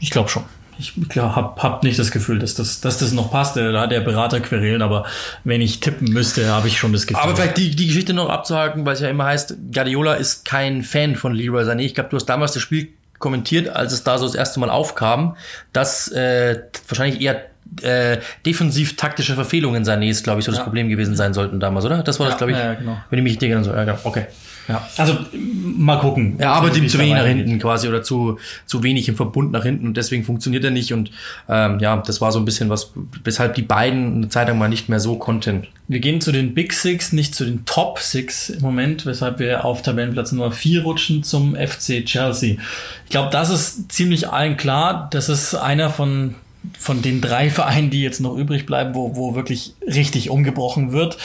ich 0.00 0.10
glaube 0.10 0.28
schon 0.28 0.44
ich 0.78 0.92
habe 1.16 1.62
hab 1.62 1.82
nicht 1.84 1.98
das 1.98 2.10
Gefühl, 2.10 2.38
dass 2.38 2.54
das, 2.54 2.80
dass 2.80 2.98
das 2.98 3.12
noch 3.12 3.30
passt. 3.30 3.56
Da 3.56 3.80
hat 3.80 3.90
der 3.90 4.00
Berater 4.00 4.40
Querelen, 4.40 4.82
aber 4.82 5.04
wenn 5.44 5.60
ich 5.60 5.80
tippen 5.80 6.12
müsste, 6.12 6.48
habe 6.48 6.68
ich 6.68 6.78
schon 6.78 6.92
das 6.92 7.06
Gefühl. 7.06 7.22
Aber 7.22 7.36
vielleicht 7.36 7.56
die, 7.56 7.74
die 7.74 7.86
Geschichte 7.86 8.12
noch 8.12 8.28
abzuhaken, 8.28 8.84
weil 8.84 8.94
es 8.94 9.00
ja 9.00 9.08
immer 9.08 9.24
heißt, 9.24 9.56
Guardiola 9.72 10.14
ist 10.14 10.44
kein 10.44 10.82
Fan 10.82 11.16
von 11.16 11.34
Leroy 11.34 11.64
Sané. 11.64 11.80
Ich 11.80 11.94
glaube, 11.94 12.10
du 12.10 12.16
hast 12.16 12.26
damals 12.26 12.52
das 12.52 12.62
Spiel 12.62 12.88
kommentiert, 13.18 13.68
als 13.68 13.92
es 13.92 14.04
da 14.04 14.18
so 14.18 14.26
das 14.26 14.34
erste 14.34 14.60
Mal 14.60 14.70
aufkam, 14.70 15.36
dass 15.72 16.08
äh, 16.08 16.60
wahrscheinlich 16.88 17.20
eher 17.20 17.42
äh, 17.82 18.18
defensiv-taktische 18.44 19.34
Verfehlungen 19.34 19.84
Sanés, 19.84 20.22
glaube 20.22 20.40
ich, 20.40 20.44
so 20.44 20.52
das 20.52 20.58
ja. 20.58 20.64
Problem 20.64 20.88
gewesen 20.88 21.16
sein 21.16 21.34
sollten 21.34 21.60
damals, 21.60 21.84
oder? 21.84 22.02
Das 22.02 22.20
war 22.20 22.26
ja, 22.26 22.30
das, 22.30 22.38
glaube 22.38 22.52
ich. 22.52 22.58
Ja, 22.58 22.74
genau. 22.74 22.98
Wenn 23.10 23.18
ich 23.18 23.22
mich 23.22 23.32
nicht 23.34 23.42
erinnere, 23.42 23.64
so, 23.64 23.72
ja, 23.72 23.84
genau. 23.84 23.98
okay. 24.04 24.26
Ja, 24.68 24.88
also 24.96 25.18
mal 25.32 25.98
gucken. 25.98 26.36
Er 26.38 26.52
arbeitet 26.52 26.78
ihm 26.78 26.88
zu 26.88 26.98
wenig 26.98 27.14
nach 27.14 27.26
hinten 27.26 27.58
quasi 27.58 27.86
oder 27.88 28.02
zu, 28.02 28.38
zu 28.64 28.82
wenig 28.82 29.08
im 29.08 29.16
Verbund 29.16 29.52
nach 29.52 29.62
hinten 29.62 29.86
und 29.86 29.96
deswegen 29.96 30.24
funktioniert 30.24 30.64
er 30.64 30.70
nicht. 30.70 30.92
Und 30.92 31.10
ähm, 31.48 31.78
ja, 31.80 31.96
das 31.98 32.20
war 32.20 32.32
so 32.32 32.38
ein 32.38 32.44
bisschen 32.44 32.70
was, 32.70 32.92
weshalb 33.24 33.54
die 33.54 33.62
beiden 33.62 34.16
eine 34.16 34.28
Zeit 34.28 34.48
lang 34.48 34.58
mal 34.58 34.68
nicht 34.68 34.88
mehr 34.88 35.00
so 35.00 35.16
konnten. 35.16 35.66
Wir 35.86 36.00
gehen 36.00 36.22
zu 36.22 36.32
den 36.32 36.54
Big 36.54 36.72
Six, 36.72 37.12
nicht 37.12 37.34
zu 37.34 37.44
den 37.44 37.66
Top 37.66 37.98
Six 37.98 38.48
im 38.48 38.62
Moment, 38.62 39.04
weshalb 39.04 39.38
wir 39.38 39.66
auf 39.66 39.82
Tabellenplatz 39.82 40.32
Nummer 40.32 40.50
4 40.50 40.82
rutschen 40.82 41.22
zum 41.22 41.54
FC 41.54 42.04
Chelsea. 42.06 42.56
Ich 43.04 43.10
glaube, 43.10 43.30
das 43.30 43.50
ist 43.50 43.92
ziemlich 43.92 44.30
allen 44.30 44.56
klar. 44.56 45.08
Das 45.10 45.28
ist 45.28 45.54
einer 45.54 45.90
von 45.90 46.36
von 46.78 47.02
den 47.02 47.20
drei 47.20 47.50
Vereinen, 47.50 47.90
die 47.90 48.02
jetzt 48.02 48.20
noch 48.20 48.36
übrig 48.36 48.66
bleiben, 48.66 48.94
wo, 48.94 49.16
wo 49.16 49.34
wirklich 49.34 49.74
richtig 49.82 50.30
umgebrochen 50.30 50.92
wird. 50.92 51.18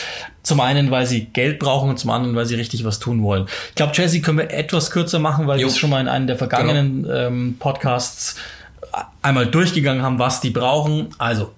Zum 0.43 0.59
einen, 0.59 0.91
weil 0.91 1.05
sie 1.05 1.25
Geld 1.25 1.59
brauchen 1.59 1.89
und 1.89 1.99
zum 1.99 2.09
anderen, 2.09 2.35
weil 2.35 2.45
sie 2.45 2.55
richtig 2.55 2.83
was 2.83 2.99
tun 2.99 3.23
wollen. 3.23 3.45
Ich 3.69 3.75
glaube, 3.75 3.93
Chelsea 3.93 4.21
können 4.21 4.37
wir 4.37 4.51
etwas 4.51 4.91
kürzer 4.91 5.19
machen, 5.19 5.47
weil 5.47 5.59
wir 5.59 5.67
es 5.67 5.77
schon 5.77 5.89
mal 5.89 6.01
in 6.01 6.07
einem 6.07 6.27
der 6.27 6.37
vergangenen 6.37 7.03
genau. 7.03 7.15
ähm, 7.15 7.55
Podcasts 7.59 8.35
einmal 9.21 9.47
durchgegangen 9.47 10.01
haben, 10.01 10.19
was 10.19 10.41
die 10.41 10.49
brauchen. 10.49 11.09
Also 11.17 11.51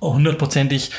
hundertprozentig 0.00 0.90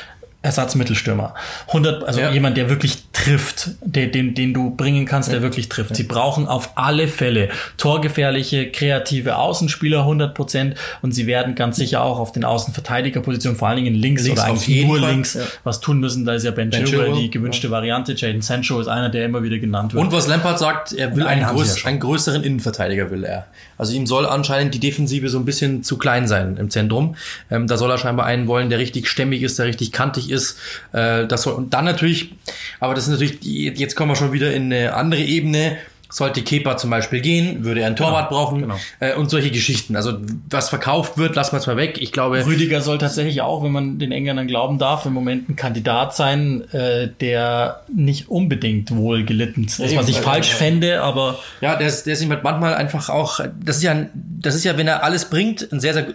Ersatzmittelstürmer. 0.44 1.34
100, 1.68 2.04
also 2.04 2.20
ja. 2.22 2.32
jemand, 2.32 2.58
der 2.58 2.70
wirklich 2.70 2.98
trifft, 3.12 3.72
der, 3.82 4.08
den, 4.08 4.36
den 4.36 4.54
du 4.54 4.70
bringen 4.76 5.06
kannst, 5.06 5.30
der 5.30 5.38
ja. 5.38 5.42
wirklich 5.42 5.68
trifft. 5.68 5.96
Sie 5.96 6.04
brauchen 6.04 6.48
auf 6.48 6.72
alle 6.76 7.08
Fälle 7.08 7.50
torgefährliche, 7.78 8.72
kreative 8.72 9.38
Außenspieler 9.38 10.02
100 10.02 10.36
Prozent 10.36 10.76
und 11.02 11.12
sie 11.12 11.26
werden 11.26 11.56
ganz 11.56 11.78
sicher 11.78 12.04
auch 12.04 12.20
auf 12.20 12.32
den 12.32 12.46
Außenverteidigerpositionen, 12.46 13.58
vor 13.58 13.68
allen 13.68 13.84
Dingen 13.84 13.96
links, 13.96 14.24
links 14.24 14.40
oder 14.40 14.50
eigentlich 14.50 14.86
nur 14.86 15.00
Fall. 15.00 15.10
links, 15.10 15.34
ja. 15.34 15.42
was 15.64 15.80
tun 15.80 16.00
müssen. 16.00 16.24
Da 16.24 16.36
ist 16.36 16.44
ja 16.44 16.52
Ben, 16.52 16.70
ben 16.70 16.86
Chilwell 16.86 17.14
die 17.16 17.32
gewünschte 17.32 17.72
Variante. 17.72 18.14
Jaden 18.14 18.44
Sancho 18.44 18.80
ist 18.80 18.88
einer, 18.88 19.10
der 19.10 19.26
immer 19.26 19.42
wieder 19.42 19.58
genannt 19.58 19.94
wird. 19.94 20.04
Und 20.04 20.12
was 20.12 20.28
Lampard 20.28 20.60
sagt, 20.60 20.94
er 20.94 21.16
will 21.16 21.26
einen, 21.26 21.44
einen, 21.44 21.56
größ 21.56 21.86
einen 21.86 22.00
größeren 22.00 22.44
Innenverteidiger 22.44 23.10
will 23.10 23.24
er. 23.24 23.48
Also 23.78 23.94
ihm 23.94 24.06
soll 24.08 24.26
anscheinend 24.26 24.74
die 24.74 24.80
Defensive 24.80 25.30
so 25.30 25.40
ein 25.40 25.46
bisschen 25.46 25.84
zu 25.84 25.98
klein 25.98 26.28
sein 26.28 26.58
im 26.58 26.70
Zentrum. 26.70 27.16
Ähm, 27.50 27.68
da 27.68 27.78
soll 27.78 27.92
er 27.92 27.98
scheinbar 27.98 28.26
einen 28.26 28.48
wollen, 28.48 28.70
der 28.70 28.80
richtig 28.80 29.08
stämmig 29.08 29.42
ist, 29.42 29.60
der 29.60 29.66
richtig 29.66 29.92
kantig 29.92 30.27
ist. 30.30 30.58
Äh, 30.94 31.28
das 31.28 31.44
soll, 31.44 31.54
und 31.54 31.74
dann 31.74 31.86
natürlich, 31.86 32.36
aber 32.80 32.94
das 32.94 33.08
ist 33.08 33.12
natürlich, 33.12 33.44
jetzt 33.44 33.96
kommen 33.96 34.12
wir 34.12 34.16
schon 34.16 34.34
wieder 34.34 34.54
in 34.54 34.72
eine 34.72 34.94
andere 34.94 35.22
Ebene 35.22 35.78
sollte 36.10 36.42
Kepa 36.42 36.78
zum 36.78 36.90
Beispiel 36.90 37.20
gehen, 37.22 37.66
würde 37.66 37.82
er 37.82 37.88
einen 37.88 37.96
Torwart 37.96 38.30
genau, 38.30 38.46
brauchen 38.46 38.62
genau. 38.62 38.76
Äh, 39.00 39.16
und 39.16 39.30
solche 39.30 39.52
Geschichten. 39.52 39.96
Also 39.96 40.18
was 40.50 40.70
verkauft 40.70 41.18
wird, 41.18 41.36
lassen 41.36 41.54
wir 41.54 41.60
es 41.60 41.68
mal 41.68 41.78
weg. 41.78 41.98
Ich 42.02 42.12
glaube, 42.12 42.46
Rüdiger 42.46 42.82
soll 42.82 42.98
tatsächlich 42.98 43.42
auch, 43.42 43.64
wenn 43.64 43.72
man 43.72 44.00
den 44.00 44.12
Engländern 44.12 44.48
glauben 44.48 44.78
darf, 44.78 45.06
im 45.06 45.14
Moment 45.14 45.50
ein 45.50 45.56
Kandidat 45.56 46.16
sein, 46.16 46.64
äh, 46.72 47.10
der 47.20 47.82
nicht 47.94 48.30
unbedingt 48.30 48.96
wohl 48.96 49.26
gelitten 49.26 49.66
ist. 49.66 49.80
Was 49.80 49.94
man 49.94 50.06
sich 50.06 50.20
falsch 50.20 50.52
ja. 50.52 50.56
fände, 50.56 51.02
aber 51.02 51.40
ja, 51.62 51.76
der 51.76 51.88
ist, 51.88 52.06
der 52.06 52.14
ist 52.14 52.26
manchmal 52.26 52.74
einfach 52.76 53.10
auch. 53.10 53.42
Das 53.62 53.78
ist 53.78 53.84
ja, 53.84 54.06
das 54.14 54.56
ist 54.56 54.64
ja, 54.64 54.78
wenn 54.78 54.88
er 54.88 55.04
alles 55.04 55.26
bringt, 55.26 55.72
ein 55.72 55.80
sehr 55.80 55.94
sehr 55.94 56.08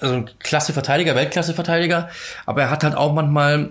also 0.00 0.24
Klasse 0.38 0.72
Verteidiger, 0.72 1.14
Weltklasse 1.14 1.54
Verteidiger, 1.54 2.10
aber 2.46 2.62
er 2.62 2.70
hat 2.70 2.84
halt 2.84 2.94
auch 2.94 3.12
manchmal 3.12 3.70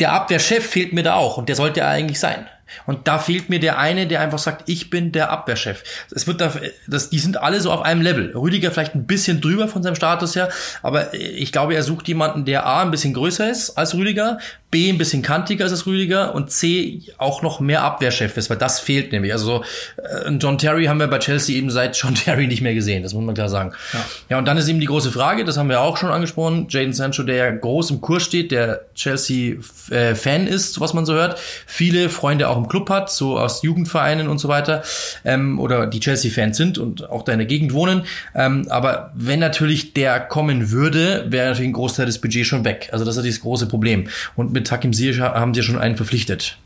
der 0.00 0.12
Abwehrchef 0.12 0.66
fehlt 0.66 0.92
mir 0.92 1.02
da 1.02 1.14
auch 1.14 1.38
und 1.38 1.48
der 1.48 1.56
sollte 1.56 1.80
er 1.80 1.88
eigentlich 1.88 2.20
sein. 2.20 2.46
Und 2.86 3.06
da 3.06 3.18
fehlt 3.18 3.50
mir 3.50 3.60
der 3.60 3.78
eine, 3.78 4.06
der 4.06 4.20
einfach 4.20 4.38
sagt, 4.38 4.68
ich 4.68 4.88
bin 4.88 5.12
der 5.12 5.30
Abwehrchef. 5.30 5.82
Es 6.10 6.26
wird 6.26 6.40
da, 6.40 6.52
das, 6.86 7.10
die 7.10 7.18
sind 7.18 7.36
alle 7.36 7.60
so 7.60 7.70
auf 7.70 7.82
einem 7.82 8.00
Level. 8.00 8.32
Rüdiger 8.34 8.70
vielleicht 8.70 8.94
ein 8.94 9.06
bisschen 9.06 9.40
drüber 9.40 9.68
von 9.68 9.82
seinem 9.82 9.94
Status 9.94 10.36
her, 10.36 10.48
aber 10.82 11.12
ich 11.14 11.52
glaube, 11.52 11.74
er 11.74 11.82
sucht 11.82 12.08
jemanden, 12.08 12.44
der 12.44 12.66
A 12.66 12.82
ein 12.82 12.90
bisschen 12.90 13.14
größer 13.14 13.50
ist 13.50 13.76
als 13.76 13.94
Rüdiger, 13.94 14.38
B 14.72 14.88
ein 14.88 14.96
bisschen 14.96 15.20
kantiger 15.20 15.66
ist 15.66 15.72
als 15.72 15.86
Rüdiger 15.86 16.34
und 16.34 16.50
C 16.50 17.02
auch 17.18 17.42
noch 17.42 17.60
mehr 17.60 17.82
Abwehrchef 17.82 18.38
ist, 18.38 18.48
weil 18.48 18.56
das 18.56 18.80
fehlt 18.80 19.12
nämlich. 19.12 19.30
Also 19.30 19.44
so, 19.44 19.64
äh, 20.02 20.30
John 20.40 20.56
Terry 20.56 20.86
haben 20.86 20.98
wir 20.98 21.08
bei 21.08 21.18
Chelsea 21.18 21.56
eben 21.56 21.70
seit 21.70 21.94
John 21.94 22.14
Terry 22.16 22.46
nicht 22.46 22.62
mehr 22.62 22.72
gesehen, 22.72 23.02
das 23.02 23.12
muss 23.12 23.22
man 23.22 23.34
klar 23.34 23.50
sagen. 23.50 23.72
Ja. 23.92 24.04
ja, 24.30 24.38
und 24.38 24.46
dann 24.46 24.56
ist 24.56 24.66
eben 24.68 24.80
die 24.80 24.86
große 24.86 25.12
Frage, 25.12 25.44
das 25.44 25.58
haben 25.58 25.68
wir 25.68 25.82
auch 25.82 25.98
schon 25.98 26.10
angesprochen, 26.10 26.68
Jaden 26.70 26.94
Sancho, 26.94 27.22
der 27.22 27.36
ja 27.36 27.50
groß 27.50 27.90
im 27.90 28.00
Kurs 28.00 28.22
steht, 28.22 28.50
der 28.50 28.86
Chelsea-Fan 28.94 30.46
äh, 30.46 30.50
ist, 30.50 30.80
was 30.80 30.94
man 30.94 31.04
so 31.04 31.12
hört, 31.12 31.38
viele 31.66 32.08
Freunde 32.08 32.48
auch 32.48 32.56
im 32.56 32.66
Club 32.66 32.88
hat, 32.88 33.12
so 33.12 33.38
aus 33.38 33.62
Jugendvereinen 33.62 34.26
und 34.26 34.38
so 34.38 34.48
weiter, 34.48 34.82
ähm, 35.26 35.60
oder 35.60 35.86
die 35.86 36.00
Chelsea-Fans 36.00 36.56
sind 36.56 36.78
und 36.78 37.10
auch 37.10 37.24
da 37.24 37.32
in 37.32 37.40
der 37.40 37.46
Gegend 37.46 37.74
wohnen. 37.74 38.04
Ähm, 38.34 38.66
aber 38.70 39.12
wenn 39.14 39.38
natürlich 39.38 39.92
der 39.92 40.18
kommen 40.18 40.70
würde, 40.70 41.26
wäre 41.28 41.50
natürlich 41.50 41.68
ein 41.68 41.74
Großteil 41.74 42.06
des 42.06 42.22
Budgets 42.22 42.48
schon 42.48 42.64
weg. 42.64 42.88
Also 42.90 43.04
das 43.04 43.18
ist 43.18 43.28
das 43.28 43.40
große 43.40 43.66
Problem. 43.66 44.08
Und 44.34 44.50
mit 44.54 44.61
mit 44.62 44.70
Hakim 44.70 44.92
Ziyech 44.92 45.20
haben 45.20 45.54
sie 45.54 45.62
schon 45.62 45.78
einen 45.78 45.96
verpflichtet, 45.96 46.56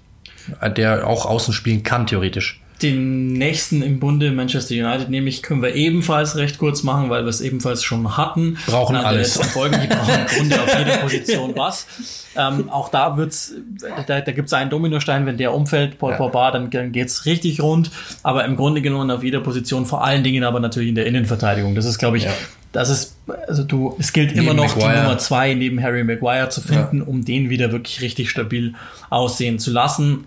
der 0.77 1.07
auch 1.07 1.25
außen 1.25 1.55
spielen 1.55 1.83
kann, 1.83 2.07
theoretisch. 2.07 2.61
Den 2.83 3.33
nächsten 3.33 3.81
im 3.81 4.01
Bunde, 4.01 4.33
Manchester 4.33 4.75
United, 4.75 5.09
nämlich 5.09 5.43
können 5.43 5.63
wir 5.63 5.75
ebenfalls 5.75 6.37
recht 6.37 6.59
kurz 6.59 6.83
machen, 6.83 7.09
weil 7.09 7.25
wir 7.25 7.31
es 7.31 7.41
ebenfalls 7.41 7.83
schon 7.83 8.19
hatten. 8.19 8.59
Brauchen 8.67 8.97
alles. 8.97 9.39
Folgen, 9.39 9.81
die 9.81 9.87
brauchen 9.87 10.13
im 10.13 10.27
Grunde 10.27 10.63
auf 10.63 10.79
jeder 10.79 10.97
Position 10.99 11.55
was. 11.57 11.87
Ähm, 12.37 12.69
auch 12.69 12.91
da 12.91 13.17
wird's, 13.17 13.55
da, 14.07 14.21
da 14.21 14.33
gibt 14.33 14.49
es 14.49 14.53
einen 14.53 14.69
Dominostein, 14.69 15.25
wenn 15.25 15.39
der 15.39 15.55
umfällt, 15.55 15.99
Paul 15.99 16.11
ja. 16.11 16.19
Pogba, 16.19 16.51
dann, 16.51 16.69
dann 16.69 16.93
geht's 16.93 17.25
richtig 17.25 17.63
rund. 17.63 17.91
Aber 18.23 18.45
im 18.45 18.57
Grunde 18.57 18.83
genommen 18.83 19.11
auf 19.11 19.25
jeder 19.25 19.41
Position, 19.41 19.87
vor 19.87 20.05
allen 20.05 20.23
Dingen 20.23 20.45
aber 20.45 20.61
natürlich 20.61 20.91
in 20.91 20.97
der 20.97 21.07
Innenverteidigung. 21.07 21.75
Das 21.75 21.87
ist, 21.87 21.97
glaube 21.97 22.19
ich, 22.19 22.25
ja 22.25 22.33
das 22.77 22.91
ist, 22.91 23.17
also 23.49 23.65
du, 23.65 23.97
es 23.99 24.13
gilt 24.13 24.35
neben 24.35 24.43
immer 24.43 24.55
noch 24.55 24.77
Maguire. 24.77 24.93
die 24.93 25.01
Nummer 25.01 25.19
zwei 25.19 25.55
neben 25.55 25.83
Harry 25.83 26.05
Maguire 26.05 26.51
zu 26.51 26.61
finden, 26.61 26.99
ja. 26.99 27.05
um 27.05 27.25
den 27.25 27.49
wieder 27.49 27.73
wirklich 27.73 28.03
richtig 28.03 28.29
stabil 28.29 28.75
aussehen 29.09 29.59
zu 29.59 29.71
lassen. 29.71 30.27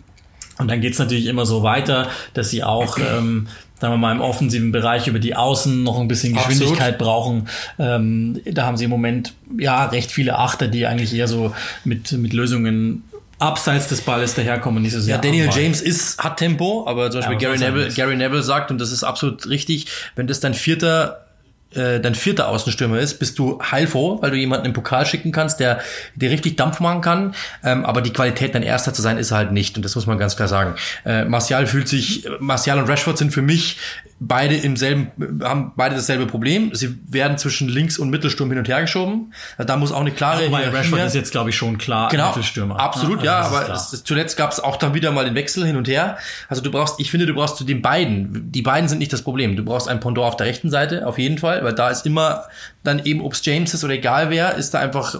Und 0.57 0.69
dann 0.69 0.81
geht's 0.81 0.97
natürlich 0.97 1.27
immer 1.27 1.45
so 1.45 1.61
weiter, 1.61 2.09
dass 2.33 2.49
sie 2.49 2.63
auch, 2.63 2.97
ähm, 3.17 3.47
sagen 3.79 3.93
wir 3.93 3.97
mal, 3.97 4.15
im 4.15 4.21
offensiven 4.21 4.71
Bereich 4.71 5.07
über 5.07 5.19
die 5.19 5.35
Außen 5.35 5.83
noch 5.83 5.99
ein 5.99 6.07
bisschen 6.07 6.33
Geschwindigkeit 6.33 6.95
Absolut. 6.95 6.97
brauchen. 6.97 7.47
Ähm, 7.77 8.41
da 8.45 8.65
haben 8.65 8.77
sie 8.77 8.85
im 8.85 8.89
Moment 8.89 9.35
ja 9.57 9.85
recht 9.85 10.09
viele 10.11 10.39
Achter, 10.39 10.67
die 10.67 10.87
eigentlich 10.87 11.13
eher 11.13 11.27
so 11.27 11.53
mit, 11.85 12.11
mit 12.13 12.33
Lösungen 12.33 13.03
abseits 13.37 13.87
des 13.87 14.01
Balles 14.01 14.33
daherkommen, 14.33 14.81
nicht 14.81 14.93
so 14.93 14.99
sehr. 14.99 15.15
Ja, 15.15 15.21
Daniel 15.21 15.45
am 15.45 15.51
Ball. 15.51 15.61
James 15.61 15.81
ist, 15.81 16.17
hat 16.17 16.37
Tempo, 16.37 16.85
aber 16.87 17.11
zum 17.11 17.19
Beispiel 17.19 17.35
aber 17.35 17.45
Gary 17.45 17.59
Neville. 17.59 17.93
Gary 17.93 18.15
Neville 18.15 18.41
sagt, 18.43 18.71
und 18.71 18.81
das 18.81 18.91
ist 18.91 19.03
absolut 19.03 19.47
richtig, 19.47 19.85
wenn 20.15 20.25
das 20.25 20.39
dein 20.39 20.55
vierter 20.55 21.28
äh, 21.75 21.99
dein 21.99 22.15
vierter 22.15 22.49
Außenstürmer 22.49 22.99
ist, 22.99 23.19
bist 23.19 23.37
du 23.37 23.61
heilfroh, 23.61 24.21
weil 24.21 24.31
du 24.31 24.37
jemanden 24.37 24.65
im 24.65 24.73
Pokal 24.73 25.05
schicken 25.05 25.31
kannst, 25.31 25.59
der 25.59 25.79
dir 26.15 26.31
richtig 26.31 26.57
Dampf 26.57 26.79
machen 26.79 27.01
kann. 27.01 27.35
Ähm, 27.63 27.85
aber 27.85 28.01
die 28.01 28.11
Qualität, 28.11 28.55
dein 28.55 28.63
Erster 28.63 28.93
zu 28.93 29.01
sein, 29.01 29.17
ist 29.17 29.31
halt 29.31 29.51
nicht. 29.51 29.77
Und 29.77 29.83
das 29.83 29.95
muss 29.95 30.07
man 30.07 30.17
ganz 30.17 30.35
klar 30.35 30.47
sagen. 30.47 30.75
Äh, 31.05 31.25
Martial 31.25 31.67
fühlt 31.67 31.87
sich, 31.87 32.27
Martial 32.39 32.79
und 32.79 32.89
Rashford 32.89 33.17
sind 33.17 33.31
für 33.31 33.41
mich 33.41 33.77
beide 34.21 34.55
im 34.55 34.75
selben, 34.75 35.11
haben 35.43 35.71
beide 35.77 35.95
dasselbe 35.95 36.25
Problem. 36.25 36.71
Sie 36.73 36.97
werden 37.07 37.37
zwischen 37.37 37.69
Links- 37.69 37.97
und 37.97 38.09
Mittelsturm 38.09 38.49
hin 38.49 38.59
und 38.59 38.67
her 38.67 38.81
geschoben. 38.81 39.33
Da 39.57 39.77
muss 39.77 39.91
auch 39.91 40.01
eine 40.01 40.11
klare 40.11 40.45
Wobei 40.47 40.59
Hierarchie 40.63 40.77
Rashford 40.77 40.99
ist 41.07 41.15
jetzt, 41.15 41.31
glaube 41.31 41.51
ich, 41.51 41.55
schon 41.55 41.77
klar 41.77 42.09
Genau, 42.09 42.27
Mittelstürmer. 42.27 42.79
absolut, 42.79 43.19
Also 43.19 43.25
ja, 43.25 43.41
ist 43.41 43.47
aber 43.69 43.73
es, 43.73 44.03
zuletzt 44.03 44.35
gab 44.37 44.51
es 44.51 44.59
auch 44.59 44.75
dann 44.77 44.93
wieder 44.93 45.11
mal 45.11 45.23
den 45.25 45.35
Wechsel 45.35 45.65
hin 45.65 45.77
und 45.77 45.87
her. 45.87 46.17
Also 46.49 46.61
du 46.61 46.69
brauchst, 46.69 46.99
ich 46.99 47.11
finde, 47.11 47.25
du 47.27 47.33
brauchst 47.33 47.55
zu 47.57 47.63
den 47.63 47.81
beiden, 47.81 48.51
die 48.51 48.61
beiden 48.61 48.89
sind 48.89 48.97
nicht 48.99 49.13
das 49.13 49.21
Problem. 49.21 49.55
Du 49.55 49.63
brauchst 49.63 49.87
ein 49.87 49.99
Pendant 49.99 50.27
auf 50.27 50.35
der 50.37 50.47
rechten 50.47 50.69
Seite, 50.69 51.07
auf 51.07 51.17
jeden 51.17 51.37
Fall, 51.37 51.63
weil 51.63 51.73
da 51.73 51.89
ist 51.89 52.05
immer 52.05 52.43
dann 52.83 52.99
eben, 53.05 53.21
ob 53.21 53.33
es 53.33 53.43
James 53.45 53.73
ist 53.73 53.83
oder 53.83 53.93
egal 53.93 54.29
wer, 54.29 54.55
ist 54.55 54.73
da 54.73 54.79
einfach 54.79 55.15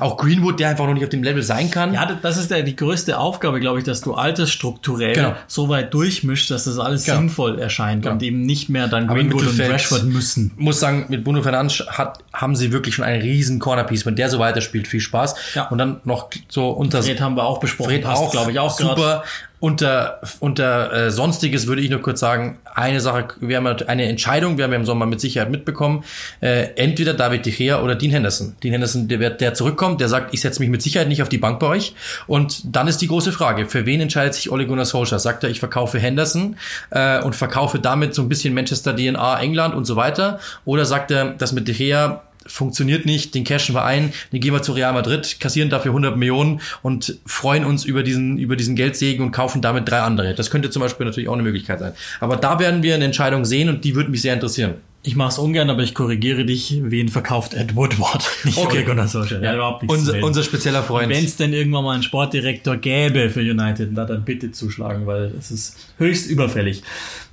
auch 0.00 0.16
Greenwood, 0.16 0.58
der 0.60 0.68
einfach 0.68 0.86
noch 0.86 0.94
nicht 0.94 1.04
auf 1.04 1.10
dem 1.10 1.22
Level 1.22 1.42
sein 1.42 1.70
kann. 1.70 1.94
Ja, 1.94 2.06
das 2.20 2.36
ist 2.36 2.50
ja 2.50 2.60
die 2.62 2.74
größte 2.76 3.18
Aufgabe, 3.18 3.60
glaube 3.60 3.78
ich, 3.78 3.84
dass 3.84 4.00
du 4.00 4.14
altersstrukturell 4.14 5.14
Genau. 5.14 5.34
so 5.46 5.68
weit 5.68 5.92
durchmischst, 5.94 6.50
dass 6.50 6.64
das 6.64 6.78
alles 6.78 7.04
Genau. 7.04 7.18
sinnvoll 7.18 7.58
erscheint 7.58 8.06
und 8.06 8.22
eben 8.22 8.43
nicht 8.46 8.68
mehr 8.68 8.88
dann 8.88 9.06
Greenwood 9.06 9.46
und 9.46 9.60
Rashford 9.60 10.04
müssen. 10.04 10.52
muss 10.56 10.80
sagen, 10.80 11.06
mit 11.08 11.24
Bruno 11.24 11.42
Fernandes 11.42 11.84
hat, 11.88 12.18
haben 12.32 12.56
sie 12.56 12.72
wirklich 12.72 12.94
schon 12.94 13.04
einen 13.04 13.22
riesen 13.22 13.58
Cornerpiece. 13.58 14.06
Wenn 14.06 14.16
der 14.16 14.28
so 14.28 14.38
weiterspielt, 14.38 14.86
viel 14.86 15.00
Spaß. 15.00 15.34
Ja. 15.54 15.68
Und 15.68 15.78
dann 15.78 16.00
noch 16.04 16.30
so 16.48 16.70
unter 16.70 17.02
Fred 17.02 17.20
haben 17.20 17.36
wir 17.36 17.44
auch 17.44 17.60
besprochen, 17.60 17.90
Fred 17.90 18.02
passt, 18.02 18.22
auch, 18.22 18.30
glaube 18.30 18.52
ich, 18.52 18.58
auch 18.58 18.76
grad. 18.76 19.24
Unter, 19.64 20.20
unter 20.40 20.92
äh, 20.92 21.10
Sonstiges 21.10 21.66
würde 21.66 21.80
ich 21.80 21.88
nur 21.88 22.02
kurz 22.02 22.20
sagen, 22.20 22.58
eine 22.74 23.00
Sache, 23.00 23.28
wir 23.40 23.56
haben 23.56 23.66
eine 23.66 24.04
Entscheidung, 24.04 24.58
wir 24.58 24.64
haben 24.64 24.72
ja 24.72 24.78
im 24.78 24.84
Sommer 24.84 25.06
mit 25.06 25.22
Sicherheit 25.22 25.50
mitbekommen, 25.50 26.04
äh, 26.42 26.74
entweder 26.76 27.14
David 27.14 27.46
De 27.46 27.50
Gea 27.54 27.80
oder 27.80 27.94
Dean 27.94 28.10
Henderson. 28.10 28.56
Dean 28.62 28.72
Henderson, 28.72 29.08
der, 29.08 29.30
der 29.30 29.54
zurückkommt, 29.54 30.02
der 30.02 30.10
sagt, 30.10 30.34
ich 30.34 30.42
setze 30.42 30.60
mich 30.60 30.68
mit 30.68 30.82
Sicherheit 30.82 31.08
nicht 31.08 31.22
auf 31.22 31.30
die 31.30 31.38
Bank 31.38 31.60
bei 31.60 31.68
euch. 31.68 31.94
Und 32.26 32.76
dann 32.76 32.88
ist 32.88 32.98
die 32.98 33.06
große 33.06 33.32
Frage, 33.32 33.64
für 33.64 33.86
wen 33.86 34.02
entscheidet 34.02 34.34
sich 34.34 34.52
Ole 34.52 34.66
Gunnar 34.66 34.84
Solskjaer? 34.84 35.18
Sagt 35.18 35.44
er, 35.44 35.48
ich 35.48 35.60
verkaufe 35.60 35.98
Henderson 35.98 36.56
äh, 36.90 37.22
und 37.22 37.34
verkaufe 37.34 37.78
damit 37.78 38.14
so 38.14 38.20
ein 38.20 38.28
bisschen 38.28 38.52
Manchester 38.52 38.94
DNA, 38.94 39.40
England 39.40 39.74
und 39.74 39.86
so 39.86 39.96
weiter? 39.96 40.40
Oder 40.66 40.84
sagt 40.84 41.10
er, 41.10 41.30
das 41.30 41.52
mit 41.52 41.68
De 41.68 41.74
Gea 41.74 42.22
funktioniert 42.46 43.06
nicht, 43.06 43.34
den 43.34 43.44
cashen 43.44 43.74
wir 43.74 43.84
ein, 43.84 44.12
den 44.32 44.40
gehen 44.40 44.52
wir 44.52 44.62
zu 44.62 44.72
Real 44.72 44.92
Madrid, 44.92 45.38
kassieren 45.40 45.70
dafür 45.70 45.90
100 45.90 46.16
Millionen 46.16 46.60
und 46.82 47.18
freuen 47.26 47.64
uns 47.64 47.84
über 47.84 48.02
diesen, 48.02 48.38
über 48.38 48.56
diesen 48.56 48.76
Geldsegen 48.76 49.24
und 49.24 49.32
kaufen 49.32 49.62
damit 49.62 49.88
drei 49.88 50.00
andere. 50.00 50.34
Das 50.34 50.50
könnte 50.50 50.70
zum 50.70 50.82
Beispiel 50.82 51.06
natürlich 51.06 51.28
auch 51.28 51.34
eine 51.34 51.42
Möglichkeit 51.42 51.80
sein. 51.80 51.92
Aber 52.20 52.36
da 52.36 52.58
werden 52.58 52.82
wir 52.82 52.94
eine 52.94 53.04
Entscheidung 53.04 53.44
sehen 53.44 53.68
und 53.68 53.84
die 53.84 53.94
würde 53.94 54.10
mich 54.10 54.22
sehr 54.22 54.34
interessieren. 54.34 54.74
Ich 55.06 55.16
mache 55.16 55.28
es 55.28 55.38
ungern, 55.38 55.68
aber 55.68 55.82
ich 55.82 55.94
korrigiere 55.94 56.46
dich. 56.46 56.78
Wen 56.82 57.10
verkauft 57.10 57.52
Ed 57.52 57.76
Woodward? 57.76 58.24
Nicht 58.44 58.56
Okay. 58.56 58.78
Ole 58.78 58.84
Gunnar 58.86 59.06
Solskjaer. 59.06 59.46
Hat 59.46 59.54
überhaupt 59.54 59.82
nichts 59.82 60.04
zu 60.04 60.12
Unser, 60.12 60.26
unser 60.26 60.42
spezieller 60.42 60.82
Freund. 60.82 61.10
Wenn 61.10 61.24
es 61.24 61.36
denn 61.36 61.52
irgendwann 61.52 61.84
mal 61.84 61.92
einen 61.92 62.02
Sportdirektor 62.02 62.78
gäbe 62.78 63.28
für 63.28 63.40
United, 63.40 63.90
na, 63.92 64.06
dann 64.06 64.24
bitte 64.24 64.50
zuschlagen, 64.50 65.06
weil 65.06 65.34
es 65.38 65.50
ist 65.50 65.76
höchst 65.98 66.30
überfällig. 66.30 66.82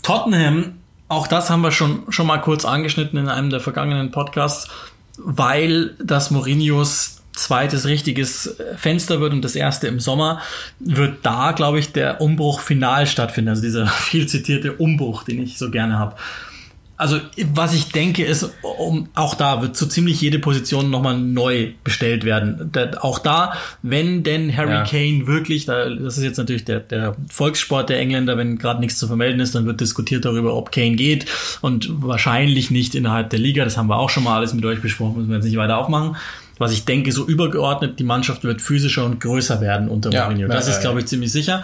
Tottenham, 0.03 0.74
auch 1.07 1.28
das 1.28 1.49
haben 1.49 1.62
wir 1.62 1.72
schon, 1.72 2.03
schon 2.09 2.28
mal 2.28 2.39
kurz 2.39 2.66
angeschnitten 2.66 3.18
in 3.18 3.30
einem 3.30 3.49
der 3.49 3.62
vergangenen 3.62 4.12
Podcasts, 4.12 4.70
weil 5.18 5.95
das 6.03 6.32
Mourinhos 6.32 7.22
zweites 7.34 7.86
richtiges 7.86 8.57
Fenster 8.76 9.22
wird 9.22 9.34
und 9.34 9.41
das 9.41 9.55
erste 9.55 9.88
im 9.88 9.99
Sommer, 9.99 10.41
wird 10.80 11.20
da, 11.24 11.53
glaube 11.53 11.80
ich, 11.80 11.93
der 11.93 12.22
Umbruch 12.22 12.59
final 12.59 13.07
stattfinden. 13.07 13.49
Also 13.49 13.62
dieser 13.62 13.88
viel 13.88 14.28
zitierte 14.28 14.74
Umbruch, 14.74 15.24
den 15.24 15.41
ich 15.41 15.57
so 15.57 15.72
gerne 15.72 15.97
habe. 15.97 16.16
Also 17.02 17.20
was 17.56 17.74
ich 17.74 17.88
denke 17.88 18.24
ist, 18.24 18.47
um, 18.62 19.10
auch 19.16 19.34
da 19.34 19.64
wird 19.64 19.76
so 19.76 19.88
ziemlich 19.88 20.22
jede 20.22 20.38
Position 20.38 20.91
nochmal 20.91 21.18
neu 21.18 21.72
bestellt 21.84 22.26
werden. 22.26 22.70
Da, 22.72 22.91
auch 23.02 23.18
da, 23.18 23.54
wenn 23.82 24.22
denn 24.22 24.56
Harry 24.56 24.70
Ja. 24.70 24.84
Kane 24.84 25.26
wirklich, 25.26 25.66
da, 25.66 25.89
das 25.89 26.20
ist 26.20 26.24
jetzt 26.24 26.38
natürlich 26.38 26.64
der, 26.64 26.80
der 26.80 27.16
Volkssport 27.28 27.89
der 27.89 27.99
Engländer, 27.99 28.38
wenn 28.38 28.60
gerade 28.60 28.82
nichts 28.82 28.99
zu 28.99 29.08
vermelden 29.08 29.39
ist, 29.39 29.56
dann 29.56 29.66
wird 29.66 29.82
diskutiert 29.82 30.26
darüber, 30.26 30.56
ob 30.56 30.72
Kane 30.72 30.95
geht 30.95 31.26
und 31.62 31.89
wahrscheinlich 32.04 32.70
nicht 32.70 32.93
innerhalb 32.93 33.32
der 33.32 33.39
Liga. 33.39 33.64
Das 33.64 33.78
haben 33.78 33.88
wir 33.88 33.97
auch 33.97 34.12
schon 34.12 34.24
mal 34.24 34.38
alles 34.38 34.54
mit 34.54 34.64
euch 34.64 34.80
besprochen, 34.80 35.18
müssen 35.18 35.30
wir 35.30 35.38
jetzt 35.38 35.45
nicht 35.45 35.58
weiter 35.58 35.80
aufmachen. 35.80 36.18
Was 36.60 36.72
ich 36.72 36.86
denke, 36.86 37.12
so 37.12 37.26
übergeordnet, 37.26 37.97
die 37.97 38.04
Mannschaft 38.04 38.43
wird 38.43 38.62
physischer 38.62 39.06
und 39.06 39.20
größer 39.20 39.60
werden 39.60 39.89
unter 39.89 40.12
Ja, 40.12 40.26
Mourinho. 40.26 40.47
Das 40.47 40.68
ja, 40.68 40.76
ist, 40.76 40.82
glaube 40.82 40.99
ich, 40.99 41.08
ziemlich 41.08 41.32
sicher. 41.32 41.64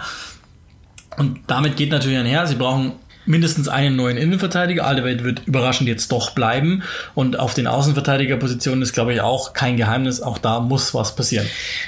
Und 1.16 1.38
damit 1.46 1.76
geht 1.76 1.92
natürlich 1.92 2.18
einher, 2.18 2.44
sie 2.48 2.56
brauchen 2.56 2.94
mindestens 3.28 3.68
einen 3.68 3.94
neuen 3.96 4.16
Innenverteidiger. 4.16 4.86
Alderweireld 4.86 5.22
wird 5.22 5.42
überraschend 5.46 5.88
jetzt 5.88 6.10
doch 6.10 6.30
bleiben. 6.30 6.82
Und 7.14 7.38
auf 7.38 7.54
den 7.54 7.66
Außenverteidigerpositionen 7.66 8.82
ist, 8.82 8.92
glaube 8.92 9.14
ich, 9.14 9.20
auch 9.20 9.52
kein 9.52 9.76
Geheimnis. 9.76 10.20
Auch 10.20 10.38
da 10.38 10.60
muss 10.60 10.94
was 10.94 11.14
passieren. 11.14 11.46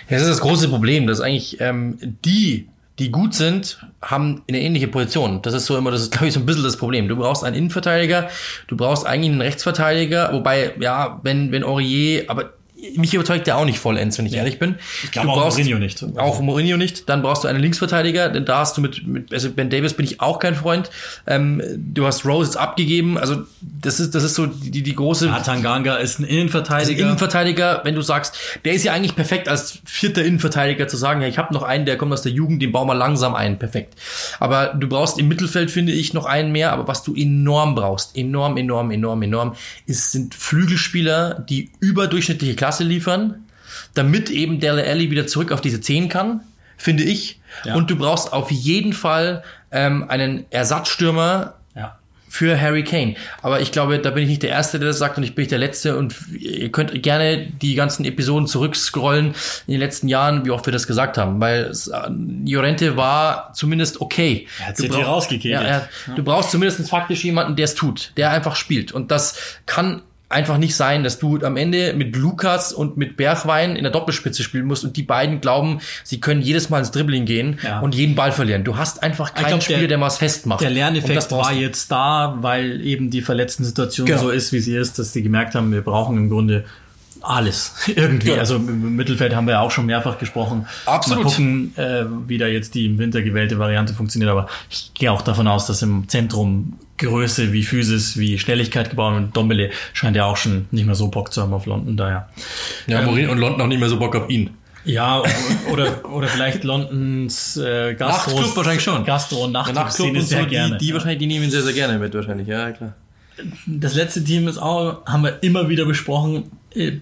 Das 0.09 0.23
ist 0.23 0.29
das 0.29 0.41
große 0.41 0.69
Problem, 0.69 1.07
dass 1.07 1.21
eigentlich 1.21 1.61
ähm, 1.61 1.99
die, 2.25 2.69
die 2.99 3.11
gut 3.11 3.35
sind, 3.35 3.79
haben 4.03 4.43
eine 4.49 4.61
ähnliche 4.61 4.89
Position. 4.89 5.41
Das 5.43 5.55
ist 5.55 5.67
so 5.67 5.77
immer, 5.77 5.91
das 5.91 6.03
ist, 6.03 6.11
glaube 6.13 6.29
ich, 6.29 6.35
so 6.35 6.41
ein 6.41 6.47
bisschen 6.47 6.63
das 6.63 6.77
Problem. 6.77 7.09
Du 7.09 7.17
brauchst 7.17 7.43
einen 7.43 7.57
Innenverteidiger, 7.57 8.29
du 8.69 8.77
brauchst 8.77 9.07
eigentlich 9.07 9.33
einen 9.33 9.41
Rechtsverteidiger, 9.41 10.33
wobei, 10.33 10.75
ja, 10.79 11.21
wenn, 11.23 11.51
wenn 11.51 11.65
Aurier, 11.65 12.25
aber 12.29 12.53
mich 12.97 13.15
überzeugt 13.15 13.47
der 13.47 13.57
auch 13.57 13.65
nicht 13.65 13.79
vollends, 13.79 14.19
wenn 14.19 14.27
ich 14.27 14.35
ehrlich 14.35 14.59
bin. 14.59 14.77
Ich 15.05 15.11
glaube 15.11 15.31
auch 15.31 15.51
Mourinho 15.51 15.79
nicht. 15.79 16.05
Auch 16.17 16.41
Mourinho 16.41 16.77
nicht. 16.77 17.09
Dann 17.09 17.23
brauchst 17.23 17.45
du 17.45 17.49
einen 17.49 17.61
Linksverteidiger, 17.61 18.29
denn 18.29 18.45
da 18.45 18.59
hast 18.59 18.77
du 18.77 18.81
mit, 18.81 19.07
mit 19.07 19.33
also 19.33 19.51
Ben 19.51 19.71
Davis 19.71 19.95
bin 19.95 20.05
ich 20.07 20.21
auch 20.21 20.39
kein 20.39 20.55
Freund. 20.55 20.91
Ähm, 21.27 21.63
du 21.77 22.07
hast 22.07 22.25
Rose 22.25 22.51
jetzt 22.51 22.57
abgegeben, 22.57 23.19
also 23.19 23.43
das 23.61 24.01
ist, 24.01 24.15
das 24.15 24.25
ist 24.25 24.35
so 24.35 24.47
die, 24.47 24.83
die 24.83 24.95
große 24.95 25.27
Ja, 25.27 25.41
Tanganga 25.41 25.97
ist 25.97 26.19
ein 26.19 26.25
Innenverteidiger. 26.25 27.03
Innenverteidiger, 27.03 27.81
wenn 27.85 27.95
du 27.95 28.03
sagst, 28.03 28.37
der 28.65 28.73
ist 28.73 28.85
ja 28.85 28.93
eigentlich 28.93 29.15
perfekt 29.15 29.49
als 29.49 29.81
vierter 29.85 30.25
Innenverteidiger 30.25 30.89
zu 30.89 30.97
sagen, 30.97 31.23
ja, 31.23 31.29
ich 31.29 31.39
habe 31.39 31.53
noch 31.55 31.63
einen, 31.63 31.87
der 31.87 31.97
kommt 31.97 32.13
aus 32.13 32.23
der 32.23 32.33
Jugend, 32.33 32.63
den 32.63 32.73
bauen 32.73 32.87
wir 32.87 32.95
langsam 32.95 33.35
ein, 33.35 33.59
perfekt. 33.59 33.95
Aber 34.39 34.69
du 34.69 34.89
brauchst 34.89 35.19
im 35.19 35.29
Mittelfeld, 35.29 35.71
finde 35.71 35.93
ich, 35.93 36.15
noch 36.15 36.27
einen 36.27 36.53
mehr, 36.53 36.73
aber 36.73 36.89
was 36.89 37.03
du 37.03 37.15
enorm 37.15 37.75
brauchst, 37.75 38.17
enorm, 38.17 38.57
enorm, 38.57 38.91
enorm, 38.91 39.23
enorm, 39.23 39.55
ist, 39.87 40.13
sind 40.13 40.35
Flügelspieler, 40.35 41.45
die 41.49 41.71
überdurchschnittliche 41.81 42.55
Klasse 42.55 42.70
liefern, 42.79 43.47
damit 43.95 44.31
eben 44.31 44.61
Dele 44.61 44.85
Alli 44.85 45.11
wieder 45.11 45.27
zurück 45.27 45.51
auf 45.51 45.61
diese 45.61 45.81
10 45.81 46.09
kann, 46.09 46.43
finde 46.77 47.03
ich. 47.03 47.41
Ja. 47.65 47.75
Und 47.75 47.91
du 47.91 47.97
brauchst 47.97 48.33
auf 48.33 48.51
jeden 48.51 48.93
Fall 48.93 49.43
ähm, 49.73 50.09
einen 50.09 50.47
Ersatzstürmer, 50.51 51.55
ja. 51.75 51.99
für 52.29 52.61
Harry 52.61 52.85
Kane. 52.85 53.17
Aber 53.43 53.61
ich 53.61 53.73
glaube, 53.73 53.99
da 53.99 54.11
bin 54.11 54.23
ich 54.23 54.29
nicht 54.29 54.43
der 54.43 54.51
Erste, 54.51 54.79
der 54.79 54.89
das 54.89 54.99
sagt 54.99 55.19
und 55.19 55.25
ich 55.25 55.35
bin 55.35 55.43
nicht 55.43 55.51
der 55.51 55.59
Letzte 55.59 55.97
und 55.97 56.15
ihr 56.39 56.71
könnt 56.71 57.03
gerne 57.03 57.47
die 57.47 57.75
ganzen 57.75 58.05
Episoden 58.05 58.47
zurückscrollen 58.47 59.35
in 59.67 59.73
den 59.73 59.81
letzten 59.81 60.09
Jahren, 60.09 60.45
wie 60.45 60.51
oft 60.51 60.67
wir 60.67 60.73
das 60.73 60.87
gesagt 60.87 61.19
haben, 61.19 61.41
weil 61.41 61.65
es, 61.65 61.89
äh, 61.89 62.97
war 62.97 63.53
zumindest 63.53 64.01
okay. 64.01 64.47
Er 64.61 64.69
hat 64.69 64.79
Du 64.79 64.83
sich 64.83 64.93
rausgekegelt. 64.93 65.63
Ja, 65.63 65.67
er, 65.67 65.89
Du 66.15 66.23
brauchst 66.23 66.51
zumindest 66.51 66.89
faktisch 66.89 67.25
jemanden, 67.25 67.57
der 67.57 67.65
es 67.65 67.75
tut, 67.75 68.13
der 68.17 68.31
einfach 68.31 68.57
spielt 68.57 68.93
und 68.93 69.11
das 69.11 69.59
kann 69.67 70.03
einfach 70.31 70.59
nicht 70.59 70.77
sein, 70.77 71.03
dass 71.05 71.19
du 71.19 71.39
am 71.45 71.57
Ende 71.57 71.93
mit 71.93 72.17
Lukas 72.17 72.73
und 72.73 72.97
mit 72.97 73.17
Bergwein 73.17 73.75
in 73.77 73.83
der 73.83 73.93
Doppelspitze 73.93 74.43
spielen 74.45 74.65
musst 74.65 74.85
und 74.85 74.97
die 74.97 75.03
beiden 75.03 75.41
glauben, 75.41 75.81
sie 76.05 76.21
können 76.21 76.41
jedes 76.41 76.71
Mal 76.71 76.79
ins 76.79 76.93
Dribbling 76.93 77.25
gehen 77.27 77.59
Ja. 77.63 77.81
und 77.81 77.95
jeden 77.97 78.15
Ball 78.15 78.31
verlieren. 78.33 78.63
Du 78.65 78.77
hast 78.77 79.03
einfach 79.03 79.35
keinen 79.35 79.49
glaub, 79.49 79.63
Spieler, 79.63 79.81
der- 79.81 79.89
der, 79.89 79.99
mal 79.99 80.07
was 80.07 80.19
festmacht. 80.19 80.61
Der 80.63 80.71
Lerneffekt 80.71 81.31
war 81.33 81.53
jetzt 81.53 81.91
da, 81.91 82.39
weil 82.41 82.81
eben 82.81 83.11
die 83.11 83.23
verletzten 83.23 83.65
Situation 83.65 84.07
Genau. 84.07 84.21
so 84.23 84.31
ist, 84.31 84.53
wie 84.53 84.61
sie 84.61 84.77
ist, 84.77 84.99
dass 84.99 85.13
sie 85.13 85.23
gemerkt 85.23 85.55
haben, 85.55 85.73
wir 85.73 85.83
brauchen 85.83 86.17
im 86.17 86.31
Grunde 86.31 86.65
alles 87.23 87.75
irgendwie. 87.87 88.31
Ja. 88.31 88.37
Also 88.37 88.57
im 88.57 88.97
Mittelfeld 88.97 89.35
haben 89.35 89.47
wir 89.47 89.55
ja 89.55 89.61
auch 89.61 89.71
schon 89.71 89.87
mehrfach 89.87 90.19
gesprochen. 90.19 90.67
Absolut. 90.87 91.25
Mal 91.25 91.31
gucken, 91.31 91.73
äh, 91.77 92.05
wie 92.27 92.39
da 92.39 92.47
jetzt 92.47 92.75
die 92.75 92.87
im 92.87 92.99
Winter 92.99 93.23
gewählte 93.23 93.59
Variante 93.59 93.95
funktioniert. 93.95 94.31
Aber 94.31 94.49
ich 94.69 94.93
gehe 94.95 95.11
auch 95.13 95.23
davon 95.23 95.47
aus, 95.49 95.67
dass 95.67 95.83
im 95.83 96.09
Zentrum 96.09 96.79
Größe 96.99 97.53
wie 97.53 97.63
Physis, 97.63 98.19
wie 98.19 98.39
Schnelligkeit 98.39 98.91
gebaut 98.91 99.15
und 99.15 99.37
Dombele 99.37 99.71
scheint 99.95 100.17
ja 100.17 100.27
auch 100.27 100.37
schon 100.37 100.67
nicht 100.71 100.85
mehr 100.85 100.95
so 100.95 101.09
Bock 101.09 101.33
zu 101.33 101.43
haben 101.43 101.55
auf 101.55 101.67
London 101.67 101.97
daher. 101.97 102.29
Ja, 102.87 103.03
Mourinho 103.03 103.33
und 103.33 103.39
London 103.39 103.63
auch 103.63 103.67
nicht 103.67 103.81
mehr 103.81 103.89
so 103.89 103.99
Bock 103.99 104.15
auf 104.15 104.29
ihn. 104.29 104.51
Ja, 104.85 105.23
oder, 105.71 106.11
oder 106.11 106.29
vielleicht 106.29 106.65
Londons 106.65 107.57
äh, 107.57 107.95
Gastro. 107.95 108.31
Nachtclub 108.31 108.57
wahrscheinlich 108.57 108.83
schon. 108.83 109.05
Gastro- 109.05 109.45
und 109.45 109.53
Nachtclub 109.53 109.77
Nachtclub-Szene 109.77 110.19
und 110.19 110.25
so, 110.25 110.29
sehr 110.29 110.43
die, 110.45 110.51
gerne. 110.51 110.79
die 110.79 110.93
wahrscheinlich, 110.93 111.19
die 111.19 111.27
nehmen 111.27 111.45
ihn 111.45 111.51
sehr, 111.51 111.63
sehr 111.63 111.75
gerne 111.75 111.99
mit 111.99 112.15
wahrscheinlich, 112.15 112.49
ja, 112.49 112.71
klar. 112.71 112.95
Das 113.67 113.95
letzte 113.95 114.23
Team 114.23 114.49
ist 114.49 114.59
auch, 114.59 115.05
haben 115.07 115.25
wir 115.25 115.43
immer 115.43 115.69
wieder 115.69 115.85
besprochen, 115.85 116.51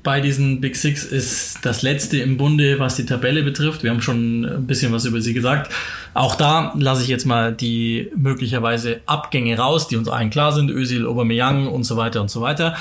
bei 0.02 0.20
diesen 0.22 0.62
Big 0.62 0.76
Six 0.76 1.04
ist 1.04 1.58
das 1.62 1.82
letzte 1.82 2.18
im 2.18 2.38
Bunde, 2.38 2.78
was 2.78 2.96
die 2.96 3.04
Tabelle 3.04 3.42
betrifft. 3.42 3.82
Wir 3.82 3.90
haben 3.90 4.00
schon 4.00 4.44
ein 4.44 4.66
bisschen 4.66 4.92
was 4.92 5.04
über 5.04 5.20
sie 5.20 5.34
gesagt. 5.34 5.70
Auch 6.14 6.36
da 6.36 6.72
lasse 6.78 7.02
ich 7.02 7.08
jetzt 7.08 7.26
mal 7.26 7.52
die 7.52 8.10
möglicherweise 8.16 9.00
Abgänge 9.04 9.58
raus, 9.58 9.86
die 9.86 9.96
uns 9.96 10.08
allen 10.08 10.30
klar 10.30 10.52
sind. 10.52 10.70
Özil, 10.70 11.06
Aubameyang 11.06 11.68
und 11.68 11.84
so 11.84 11.98
weiter 11.98 12.22
und 12.22 12.30
so 12.30 12.40
weiter. 12.40 12.76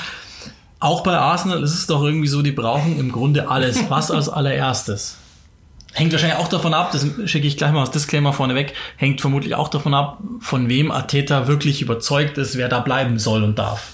Auch 0.79 1.01
bei 1.03 1.17
Arsenal 1.17 1.61
ist 1.61 1.73
es 1.73 1.87
doch 1.87 2.03
irgendwie 2.03 2.27
so, 2.27 2.41
die 2.41 2.51
brauchen 2.51 2.97
im 2.97 3.11
Grunde 3.11 3.49
alles. 3.49 3.77
Was 3.89 4.09
als 4.09 4.29
allererstes? 4.29 5.17
Hängt 5.93 6.13
wahrscheinlich 6.13 6.37
auch 6.37 6.47
davon 6.47 6.73
ab, 6.73 6.91
das 6.91 7.07
schicke 7.25 7.47
ich 7.47 7.57
gleich 7.57 7.71
mal 7.71 7.79
als 7.81 7.91
Disclaimer 7.91 8.31
vorneweg, 8.31 8.73
hängt 8.97 9.19
vermutlich 9.19 9.55
auch 9.55 9.67
davon 9.67 9.95
ab, 9.95 10.19
von 10.41 10.69
wem 10.69 10.91
Ateta 10.91 11.47
wirklich 11.47 11.81
überzeugt 11.81 12.37
ist, 12.37 12.55
wer 12.55 12.69
da 12.69 12.81
bleiben 12.81 13.17
soll 13.17 13.43
und 13.43 13.57
darf. 13.57 13.93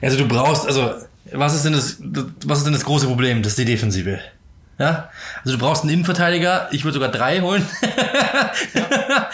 Also 0.00 0.16
du 0.16 0.28
brauchst, 0.28 0.66
also 0.66 0.90
was 1.32 1.54
ist 1.54 1.64
denn 1.64 1.72
das, 1.72 1.98
was 2.46 2.58
ist 2.58 2.64
denn 2.64 2.72
das 2.72 2.84
große 2.84 3.06
Problem? 3.06 3.42
Das 3.42 3.52
ist 3.52 3.58
die 3.58 3.64
Defensive. 3.64 4.18
Ja, 4.78 5.10
also 5.44 5.58
du 5.58 5.62
brauchst 5.62 5.82
einen 5.82 5.92
Innenverteidiger. 5.92 6.68
Ich 6.72 6.84
würde 6.84 6.94
sogar 6.94 7.10
drei 7.10 7.42
holen. 7.42 7.62
Ja. 8.74 9.28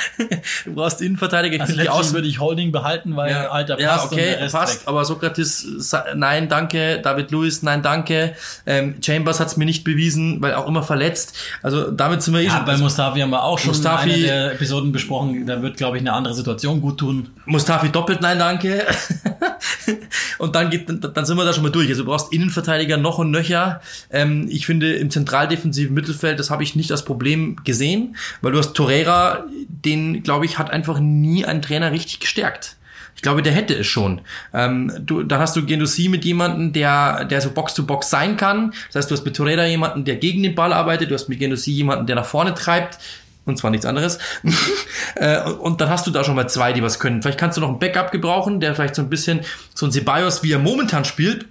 du 0.64 0.74
brauchst 0.74 0.98
einen 0.98 1.06
Innenverteidiger. 1.10 1.54
Ich 1.54 1.60
also 1.62 1.76
die 1.80 1.88
aus 1.88 2.12
würde 2.12 2.26
ich 2.26 2.40
Holding 2.40 2.72
behalten, 2.72 3.14
weil 3.14 3.30
ja. 3.30 3.48
alter 3.50 3.78
ja, 3.78 3.92
passt 3.96 4.06
okay, 4.12 4.30
der 4.30 4.40
Rest 4.40 4.54
passt. 4.54 4.80
weg. 4.80 4.88
Aber 4.88 5.04
Sokrates, 5.04 5.66
nein, 6.16 6.48
danke. 6.48 7.00
David 7.00 7.30
Lewis, 7.30 7.62
nein, 7.62 7.80
danke. 7.82 8.34
Ähm, 8.66 8.96
Chambers 9.00 9.38
hat's 9.38 9.56
mir 9.56 9.66
nicht 9.66 9.84
bewiesen, 9.84 10.42
weil 10.42 10.54
auch 10.54 10.66
immer 10.66 10.82
verletzt. 10.82 11.34
Also 11.62 11.92
damit 11.92 12.22
sind 12.22 12.34
wir 12.34 12.40
eh 12.40 12.46
Ja, 12.46 12.56
schon. 12.56 12.64
bei 12.64 12.76
Mustafi 12.76 13.20
haben 13.20 13.30
wir 13.30 13.44
auch 13.44 13.58
schon 13.60 13.72
Mustafi- 13.72 14.08
in 14.08 14.14
einer 14.14 14.26
der 14.48 14.52
Episoden 14.54 14.90
besprochen. 14.90 15.46
Da 15.46 15.62
wird, 15.62 15.76
glaube 15.76 15.96
ich, 15.96 16.00
eine 16.00 16.12
andere 16.12 16.34
Situation 16.34 16.80
gut 16.80 16.98
tun. 16.98 17.28
Mustafi 17.44 17.88
doppelt, 17.90 18.20
nein, 18.20 18.40
danke. 18.40 18.84
und 20.38 20.54
dann 20.54 20.70
geht, 20.70 20.88
dann 20.88 21.24
sind 21.24 21.36
wir 21.36 21.44
da 21.44 21.52
schon 21.52 21.62
mal 21.62 21.70
durch. 21.70 21.88
Also 21.88 22.02
du 22.02 22.10
brauchst 22.10 22.32
Innenverteidiger 22.32 22.96
noch 22.96 23.18
und 23.18 23.30
nöcher. 23.30 23.80
Ähm, 24.10 24.46
ich 24.50 24.66
finde 24.66 24.94
im 24.94 25.10
zentraldefensiven 25.10 25.94
Mittelfeld, 25.94 26.38
das 26.38 26.50
habe 26.50 26.62
ich 26.62 26.76
nicht 26.76 26.90
als 26.90 27.04
Problem 27.04 27.56
gesehen, 27.64 28.16
weil 28.42 28.52
du 28.52 28.58
hast 28.58 28.74
Torreira, 28.74 29.44
den 29.68 30.22
glaube 30.22 30.46
ich 30.46 30.58
hat 30.58 30.70
einfach 30.70 30.98
nie 31.00 31.44
ein 31.44 31.62
Trainer 31.62 31.92
richtig 31.92 32.20
gestärkt. 32.20 32.76
Ich 33.16 33.22
glaube, 33.22 33.42
der 33.42 33.54
hätte 33.54 33.74
es 33.74 33.86
schon. 33.86 34.20
Ähm, 34.52 34.92
du, 35.00 35.22
dann 35.22 35.40
hast 35.40 35.56
du 35.56 35.64
Gendouzi 35.64 36.08
mit 36.08 36.24
jemandem, 36.26 36.74
der, 36.74 37.24
der 37.24 37.40
so 37.40 37.50
Box-to-Box 37.50 38.10
sein 38.10 38.36
kann. 38.36 38.72
Das 38.88 38.96
heißt, 38.96 39.10
du 39.10 39.14
hast 39.14 39.24
mit 39.24 39.34
Torreira 39.34 39.64
jemanden, 39.64 40.04
der 40.04 40.16
gegen 40.16 40.42
den 40.42 40.54
Ball 40.54 40.74
arbeitet. 40.74 41.10
Du 41.10 41.14
hast 41.14 41.28
mit 41.28 41.38
Gendouzi 41.38 41.72
jemanden, 41.72 42.06
der 42.06 42.16
nach 42.16 42.26
vorne 42.26 42.54
treibt. 42.54 42.98
Und 43.46 43.56
zwar 43.56 43.70
nichts 43.70 43.86
anderes. 43.86 44.18
Äh, 45.14 45.50
und 45.50 45.80
dann 45.80 45.88
hast 45.88 46.06
du 46.06 46.10
da 46.10 46.24
schon 46.24 46.34
mal 46.34 46.46
zwei, 46.46 46.74
die 46.74 46.82
was 46.82 46.98
können. 46.98 47.22
Vielleicht 47.22 47.38
kannst 47.38 47.56
du 47.56 47.62
noch 47.62 47.70
ein 47.70 47.78
Backup 47.78 48.10
gebrauchen, 48.10 48.60
der 48.60 48.74
vielleicht 48.74 48.94
so 48.94 49.00
ein 49.00 49.08
bisschen, 49.08 49.40
so 49.72 49.86
ein 49.86 49.92
Ceballos, 49.92 50.42
wie 50.42 50.52
er 50.52 50.58
momentan 50.58 51.06
spielt, 51.06 51.46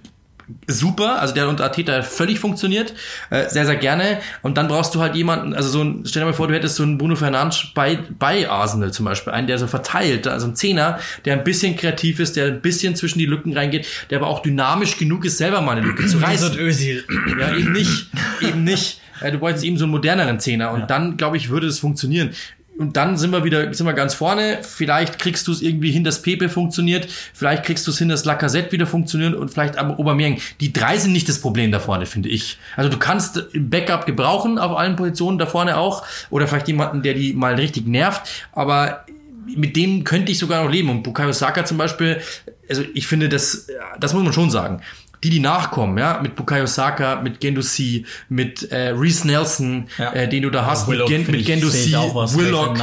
super, 0.66 1.20
also 1.20 1.34
der 1.34 1.48
unter 1.48 1.64
Ateta 1.64 2.02
völlig 2.02 2.38
funktioniert, 2.38 2.94
äh, 3.30 3.48
sehr, 3.48 3.66
sehr 3.66 3.76
gerne. 3.76 4.20
Und 4.42 4.56
dann 4.58 4.68
brauchst 4.68 4.94
du 4.94 5.00
halt 5.00 5.14
jemanden, 5.14 5.54
also 5.54 5.68
so 5.68 5.82
ein, 5.82 6.04
stell 6.06 6.22
dir 6.22 6.26
mal 6.26 6.32
vor, 6.32 6.48
du 6.48 6.54
hättest 6.54 6.76
so 6.76 6.82
einen 6.82 6.98
Bruno 6.98 7.16
Fernandes 7.16 7.68
bei, 7.74 7.98
bei 8.18 8.48
Arsenal 8.48 8.92
zum 8.92 9.06
Beispiel, 9.06 9.32
einen, 9.32 9.46
der 9.46 9.58
so 9.58 9.66
verteilt, 9.66 10.26
also 10.28 10.46
ein 10.46 10.54
Zehner, 10.54 10.98
der 11.24 11.34
ein 11.34 11.44
bisschen 11.44 11.76
kreativ 11.76 12.20
ist, 12.20 12.36
der 12.36 12.46
ein 12.46 12.60
bisschen 12.60 12.94
zwischen 12.94 13.18
die 13.18 13.26
Lücken 13.26 13.52
reingeht, 13.52 13.86
der 14.10 14.18
aber 14.18 14.28
auch 14.28 14.40
dynamisch 14.40 14.98
genug 14.98 15.24
ist, 15.24 15.38
selber 15.38 15.60
mal 15.60 15.76
eine 15.76 15.86
Lücke 15.86 16.06
zu 16.06 16.18
reißen. 16.22 16.56
Özil. 16.58 17.04
Ja, 17.40 17.54
eben 17.54 17.72
nicht, 17.72 18.08
eben 18.40 18.64
nicht. 18.64 19.00
Äh, 19.20 19.32
Du 19.32 19.40
wolltest 19.40 19.64
eben 19.64 19.76
so 19.76 19.84
einen 19.84 19.92
moderneren 19.92 20.40
Zehner 20.40 20.72
und 20.72 20.88
dann, 20.88 21.16
glaube 21.16 21.36
ich, 21.36 21.50
würde 21.50 21.66
es 21.66 21.78
funktionieren. 21.78 22.30
Und 22.78 22.96
dann 22.96 23.16
sind 23.16 23.30
wir 23.30 23.42
wieder, 23.42 23.72
sind 23.72 23.86
wir 23.86 23.94
ganz 23.94 24.12
vorne. 24.12 24.58
Vielleicht 24.60 25.18
kriegst 25.18 25.48
du 25.48 25.52
es 25.52 25.62
irgendwie 25.62 25.90
hin, 25.90 26.04
dass 26.04 26.20
Pepe 26.20 26.50
funktioniert. 26.50 27.08
Vielleicht 27.32 27.64
kriegst 27.64 27.86
du 27.86 27.90
es 27.90 27.98
hin, 27.98 28.10
dass 28.10 28.26
Lacazette 28.26 28.70
wieder 28.72 28.86
funktioniert 28.86 29.34
und 29.34 29.50
vielleicht 29.50 29.78
aber 29.78 29.98
Aubameyang. 29.98 30.38
Die 30.60 30.72
drei 30.74 30.98
sind 30.98 31.12
nicht 31.12 31.28
das 31.28 31.40
Problem 31.40 31.72
da 31.72 31.80
vorne, 31.80 32.04
finde 32.04 32.28
ich. 32.28 32.58
Also 32.76 32.90
du 32.90 32.98
kannst 32.98 33.46
Backup 33.54 34.04
gebrauchen 34.04 34.58
auf 34.58 34.76
allen 34.76 34.94
Positionen 34.96 35.38
da 35.38 35.46
vorne 35.46 35.78
auch. 35.78 36.04
Oder 36.28 36.46
vielleicht 36.46 36.68
jemanden, 36.68 37.02
der 37.02 37.14
die 37.14 37.32
mal 37.32 37.54
richtig 37.54 37.86
nervt. 37.86 38.28
Aber 38.52 39.06
mit 39.46 39.76
dem 39.76 40.04
könnte 40.04 40.32
ich 40.32 40.38
sogar 40.38 40.62
noch 40.62 40.70
leben. 40.70 40.90
Und 40.90 41.02
Bukayo 41.02 41.32
Saka 41.32 41.64
zum 41.64 41.78
Beispiel, 41.78 42.20
also 42.68 42.82
ich 42.92 43.06
finde, 43.06 43.30
das, 43.30 43.68
das 43.98 44.12
muss 44.12 44.22
man 44.22 44.32
schon 44.34 44.50
sagen. 44.50 44.82
Die, 45.24 45.30
die 45.30 45.40
nachkommen, 45.40 45.96
ja, 45.98 46.20
mit 46.22 46.36
Bukayo 46.36 46.66
Saka, 46.66 47.20
mit 47.22 47.40
Gendouzi, 47.40 48.04
mit 48.28 48.70
äh, 48.70 48.88
Reese 48.90 49.26
Nelson, 49.26 49.88
Ja. 49.98 50.12
äh, 50.12 50.28
den 50.28 50.42
du 50.42 50.50
da 50.50 50.66
hast, 50.66 50.88
Willock, 50.88 51.08
mit, 51.08 51.24
Gen, 51.26 51.30
mit 51.36 51.46
Gendouzi. 51.46 51.92
Willock, 51.92 52.74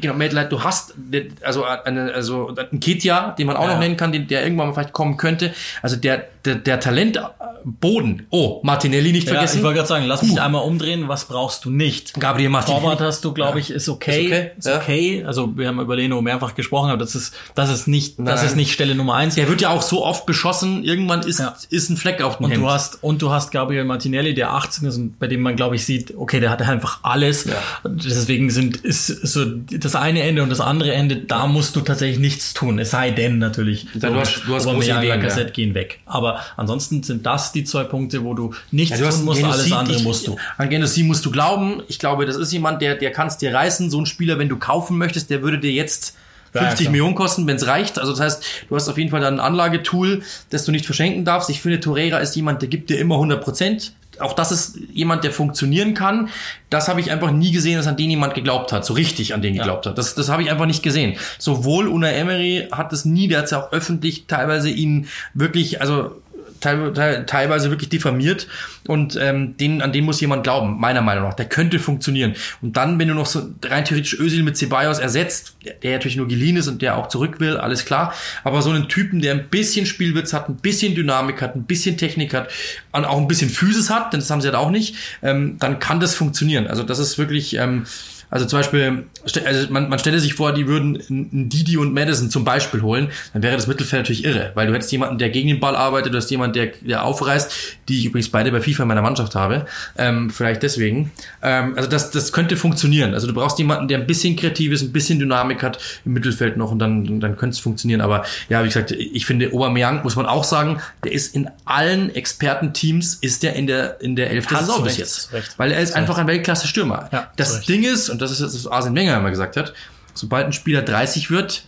genau, 0.00 0.14
Light, 0.16 0.50
du 0.52 0.62
hast 0.62 0.94
also 1.42 1.64
eine, 1.64 2.12
also 2.12 2.48
einen 2.54 2.80
Ketia, 2.80 3.30
den 3.38 3.46
man 3.46 3.56
auch 3.56 3.66
Ja. 3.66 3.74
noch 3.74 3.78
nennen 3.80 3.96
kann, 3.96 4.12
den, 4.12 4.26
der 4.26 4.42
irgendwann 4.42 4.68
mal 4.68 4.74
vielleicht 4.74 4.92
kommen 4.92 5.16
könnte. 5.16 5.54
Also 5.82 5.96
der, 5.96 6.26
der, 6.44 6.56
der 6.56 6.80
Talentboden. 6.80 8.26
Oh, 8.30 8.60
Martinelli 8.62 9.12
nicht 9.12 9.26
Ja, 9.28 9.34
vergessen. 9.34 9.58
ich 9.58 9.62
wollte 9.62 9.76
gerade 9.76 9.88
sagen, 9.88 10.06
lass 10.06 10.22
mich 10.22 10.40
einmal 10.40 10.62
umdrehen. 10.62 11.08
Was 11.08 11.26
brauchst 11.26 11.64
du 11.64 11.70
nicht? 11.70 12.14
Gabriel 12.18 12.48
Martinelli. 12.48 12.82
Torwart 12.82 13.00
hast 13.00 13.24
du, 13.24 13.32
glaube 13.32 13.60
ich, 13.60 13.70
ist 13.70 13.88
okay. 13.88 14.24
Ist 14.24 14.26
okay, 14.26 14.50
Ist 14.58 14.68
okay. 14.68 15.24
Also 15.26 15.56
wir 15.56 15.68
haben 15.68 15.80
über 15.80 15.96
Leno 15.96 16.20
mehrfach 16.22 16.54
gesprochen, 16.54 16.90
aber 16.90 16.98
das 16.98 17.14
ist, 17.14 17.34
das 17.54 17.70
ist 17.70 17.86
nicht, 17.86 18.18
das 18.18 18.40
Nein. 18.40 18.46
ist 18.46 18.56
nicht 18.56 18.72
Stelle 18.72 18.94
Nummer 18.94 19.14
eins. 19.14 19.34
Der 19.34 19.48
wird 19.48 19.60
ja 19.60 19.70
auch 19.70 19.82
so 19.82 20.04
oft 20.04 20.26
beschossen, 20.26 20.82
irgendwann 20.84 21.20
ist. 21.22 21.40
Ist 21.66 21.90
ein 21.90 21.96
Fleck 21.96 22.22
auf 22.22 22.36
dem 22.38 22.44
Und 22.46 22.50
Hemd. 22.52 22.62
du 22.62 22.70
hast, 22.70 23.02
und 23.02 23.22
du 23.22 23.30
hast 23.30 23.50
Gabriel 23.50 23.84
Martinelli, 23.84 24.34
der 24.34 24.52
18 24.52 24.88
ist 24.88 24.96
und 24.96 25.18
bei 25.18 25.26
dem 25.26 25.40
man, 25.40 25.56
glaube 25.56 25.76
ich, 25.76 25.84
sieht, 25.84 26.14
okay, 26.16 26.40
der 26.40 26.50
hat 26.50 26.62
einfach 26.62 27.00
alles. 27.02 27.44
Ja. 27.44 27.54
Deswegen 27.84 28.50
sind, 28.50 28.76
ist 28.78 29.06
so 29.08 29.44
das 29.44 29.94
eine 29.94 30.22
Ende 30.22 30.42
und 30.42 30.48
das 30.50 30.60
andere 30.60 30.92
Ende, 30.92 31.16
da 31.16 31.46
musst 31.46 31.76
du 31.76 31.80
tatsächlich 31.80 32.18
nichts 32.18 32.54
tun. 32.54 32.78
Es 32.78 32.90
sei 32.90 33.10
denn 33.10 33.38
natürlich, 33.38 33.86
du 33.94 34.14
hast- 34.14 34.42
du 34.46 34.54
hast 34.54 34.64
große 34.64 34.90
Ideen, 34.90 35.08
Lacazette 35.08 35.46
ja. 35.48 35.50
gehen 35.50 35.74
weg. 35.74 36.00
Aber 36.06 36.40
ansonsten 36.56 37.02
sind 37.02 37.26
das 37.26 37.52
die 37.52 37.64
zwei 37.64 37.84
Punkte, 37.84 38.24
wo 38.24 38.34
du 38.34 38.54
nichts 38.70 38.98
Ja, 38.98 39.06
du 39.10 39.14
tun 39.16 39.24
musst, 39.24 39.44
alles 39.44 39.72
andere 39.72 39.96
ich- 39.96 40.04
musst 40.04 40.26
du. 40.26 40.36
An 40.58 40.68
Genocid 40.70 41.06
musst 41.06 41.24
du 41.26 41.30
glauben. 41.30 41.82
Ich 41.88 41.98
glaube, 41.98 42.26
das 42.26 42.36
ist 42.36 42.52
jemand, 42.52 42.82
der, 42.82 42.94
der 42.96 43.12
kann 43.12 43.26
es 43.28 43.36
dir 43.38 43.52
reißen. 43.54 43.90
So 43.90 44.00
ein 44.00 44.06
Spieler, 44.06 44.38
wenn 44.38 44.48
du 44.48 44.56
kaufen 44.56 44.98
möchtest, 44.98 45.30
der 45.30 45.42
würde 45.42 45.58
dir 45.58 45.72
jetzt 45.72 46.14
50 46.52 46.78
klar. 46.78 46.90
Millionen 46.90 47.14
kosten, 47.14 47.46
wenn 47.46 47.56
es 47.56 47.66
reicht. 47.66 47.98
Also 47.98 48.12
das 48.12 48.20
heißt, 48.20 48.44
du 48.68 48.76
hast 48.76 48.88
auf 48.88 48.98
jeden 48.98 49.10
Fall 49.10 49.20
dann 49.20 49.34
ein 49.34 49.40
Anlagetool, 49.40 50.22
das 50.50 50.64
du 50.64 50.72
nicht 50.72 50.86
verschenken 50.86 51.24
darfst. 51.24 51.50
Ich 51.50 51.60
finde, 51.60 51.80
Torreira 51.80 52.18
ist 52.18 52.34
jemand, 52.36 52.62
der 52.62 52.68
gibt 52.68 52.90
dir 52.90 52.98
immer 52.98 53.16
100 53.16 53.42
Prozent. 53.42 53.92
Auch 54.18 54.34
das 54.34 54.52
ist 54.52 54.78
jemand, 54.92 55.24
der 55.24 55.32
funktionieren 55.32 55.94
kann. 55.94 56.28
Das 56.68 56.88
habe 56.88 57.00
ich 57.00 57.10
einfach 57.10 57.30
nie 57.30 57.52
gesehen, 57.52 57.76
dass 57.76 57.86
an 57.86 57.96
den 57.96 58.10
jemand 58.10 58.34
geglaubt 58.34 58.72
hat, 58.72 58.84
so 58.84 58.92
richtig 58.92 59.32
an 59.32 59.40
den 59.40 59.54
geglaubt 59.54 59.86
hat. 59.86 59.96
Das, 59.96 60.14
das 60.14 60.28
habe 60.28 60.42
ich 60.42 60.50
einfach 60.50 60.66
nicht 60.66 60.82
gesehen. 60.82 61.16
Sowohl 61.38 61.88
Una 61.88 62.10
Emery 62.10 62.68
hat 62.70 62.92
es 62.92 63.04
nie, 63.04 63.28
der 63.28 63.38
hat 63.38 63.44
es 63.46 63.52
ja 63.52 63.62
auch 63.62 63.72
öffentlich 63.72 64.26
teilweise 64.26 64.68
ihn 64.68 65.08
wirklich, 65.32 65.80
also 65.80 66.20
teilweise 66.60 67.70
wirklich 67.70 67.88
diffamiert 67.88 68.46
und 68.86 69.16
ähm, 69.20 69.56
den, 69.56 69.82
an 69.82 69.92
den 69.92 70.04
muss 70.04 70.20
jemand 70.20 70.44
glauben, 70.44 70.78
meiner 70.78 71.02
Meinung 71.02 71.24
nach. 71.24 71.34
Der 71.34 71.46
könnte 71.46 71.78
funktionieren. 71.78 72.34
Und 72.62 72.76
dann, 72.76 72.98
wenn 72.98 73.08
du 73.08 73.14
noch 73.14 73.26
so 73.26 73.50
rein 73.64 73.84
theoretisch 73.84 74.18
Özil 74.18 74.42
mit 74.42 74.56
Ceballos 74.56 74.98
ersetzt, 74.98 75.56
der, 75.82 75.92
natürlich 75.92 76.16
nur 76.16 76.28
geliehen 76.28 76.56
ist 76.56 76.68
und 76.68 76.82
der 76.82 76.96
auch 76.96 77.08
zurück 77.08 77.40
will, 77.40 77.56
alles 77.56 77.84
klar. 77.84 78.14
Aber 78.44 78.62
so 78.62 78.70
einen 78.70 78.88
Typen, 78.88 79.20
der 79.20 79.34
ein 79.34 79.48
bisschen 79.48 79.86
Spielwitz 79.86 80.32
hat, 80.32 80.48
ein 80.48 80.56
bisschen 80.56 80.94
Dynamik 80.94 81.42
hat, 81.42 81.56
ein 81.56 81.64
bisschen 81.64 81.96
Technik 81.96 82.34
hat 82.34 82.50
und 82.92 83.04
auch 83.04 83.18
ein 83.18 83.28
bisschen 83.28 83.50
Physis 83.50 83.90
hat, 83.90 84.12
denn 84.12 84.20
das 84.20 84.30
haben 84.30 84.40
sie 84.40 84.48
halt 84.48 84.56
auch 84.56 84.70
nicht, 84.70 84.96
ähm, 85.22 85.56
dann 85.58 85.78
kann 85.78 86.00
das 86.00 86.14
funktionieren. 86.14 86.66
Also 86.66 86.82
das 86.82 86.98
ist 86.98 87.18
wirklich... 87.18 87.56
Ähm, 87.56 87.84
also 88.30 88.46
zum 88.46 88.58
Beispiel, 88.60 89.04
also 89.44 89.72
man, 89.72 89.88
man 89.88 89.98
stelle 89.98 90.20
sich 90.20 90.34
vor, 90.34 90.52
die 90.52 90.66
würden 90.66 91.48
Didi 91.48 91.76
und 91.76 91.92
Madison 91.92 92.30
zum 92.30 92.44
Beispiel 92.44 92.82
holen, 92.82 93.08
dann 93.32 93.42
wäre 93.42 93.56
das 93.56 93.66
Mittelfeld 93.66 94.02
natürlich 94.02 94.24
irre, 94.24 94.52
weil 94.54 94.66
du 94.66 94.74
hättest 94.74 94.92
jemanden, 94.92 95.18
der 95.18 95.30
gegen 95.30 95.48
den 95.48 95.60
Ball 95.60 95.76
arbeitet, 95.76 96.12
du 96.12 96.18
hast 96.18 96.30
jemanden, 96.30 96.54
der, 96.54 96.66
der 96.80 97.04
aufreißt, 97.04 97.52
die 97.88 97.98
ich 97.98 98.06
übrigens 98.06 98.28
beide 98.28 98.52
bei 98.52 98.60
FIFA 98.60 98.82
in 98.82 98.88
meiner 98.88 99.02
Mannschaft 99.02 99.34
habe, 99.34 99.66
ähm, 99.98 100.30
vielleicht 100.30 100.62
deswegen. 100.62 101.10
Ähm, 101.42 101.74
also 101.76 101.88
das, 101.88 102.10
das 102.10 102.32
könnte 102.32 102.56
funktionieren. 102.56 103.14
Also 103.14 103.26
du 103.26 103.34
brauchst 103.34 103.58
jemanden, 103.58 103.88
der 103.88 103.98
ein 103.98 104.06
bisschen 104.06 104.36
kreativ 104.36 104.72
ist, 104.72 104.82
ein 104.82 104.92
bisschen 104.92 105.18
Dynamik 105.18 105.62
hat 105.62 105.78
im 106.04 106.12
Mittelfeld 106.12 106.56
noch 106.56 106.70
und 106.70 106.78
dann, 106.78 107.20
dann 107.20 107.36
könnte 107.36 107.54
es 107.54 107.60
funktionieren. 107.60 108.00
Aber 108.00 108.24
ja, 108.48 108.62
wie 108.62 108.68
gesagt, 108.68 108.92
ich 108.92 109.26
finde, 109.26 109.52
Aubameyang, 109.52 110.02
muss 110.02 110.16
man 110.16 110.26
auch 110.26 110.44
sagen, 110.44 110.80
der 111.04 111.12
ist 111.12 111.34
in 111.34 111.50
allen 111.64 112.14
Expertenteams, 112.14 113.14
ist 113.14 113.42
der 113.42 113.54
in 113.54 113.66
der, 113.66 114.00
in 114.00 114.16
der 114.16 114.30
Elf 114.30 114.46
der 114.46 114.58
Saison 114.58 114.84
bis 114.84 114.96
jetzt. 114.96 115.30
Weil 115.56 115.72
er 115.72 115.80
ist 115.80 115.94
einfach 115.94 116.18
ein 116.18 116.26
Weltklasse-Stürmer. 116.26 117.08
Ja, 117.12 117.30
das. 117.36 117.60
Ding 117.62 117.84
ist, 117.84 118.08
und 118.08 118.19
das 118.20 118.30
ist 118.30 118.40
das, 118.40 118.54
was 118.54 118.66
Arsene 118.66 118.98
Wenger 118.98 119.16
immer 119.16 119.30
gesagt 119.30 119.56
hat, 119.56 119.72
sobald 120.14 120.46
ein 120.46 120.52
Spieler 120.52 120.82
30 120.82 121.30
wird, 121.30 121.64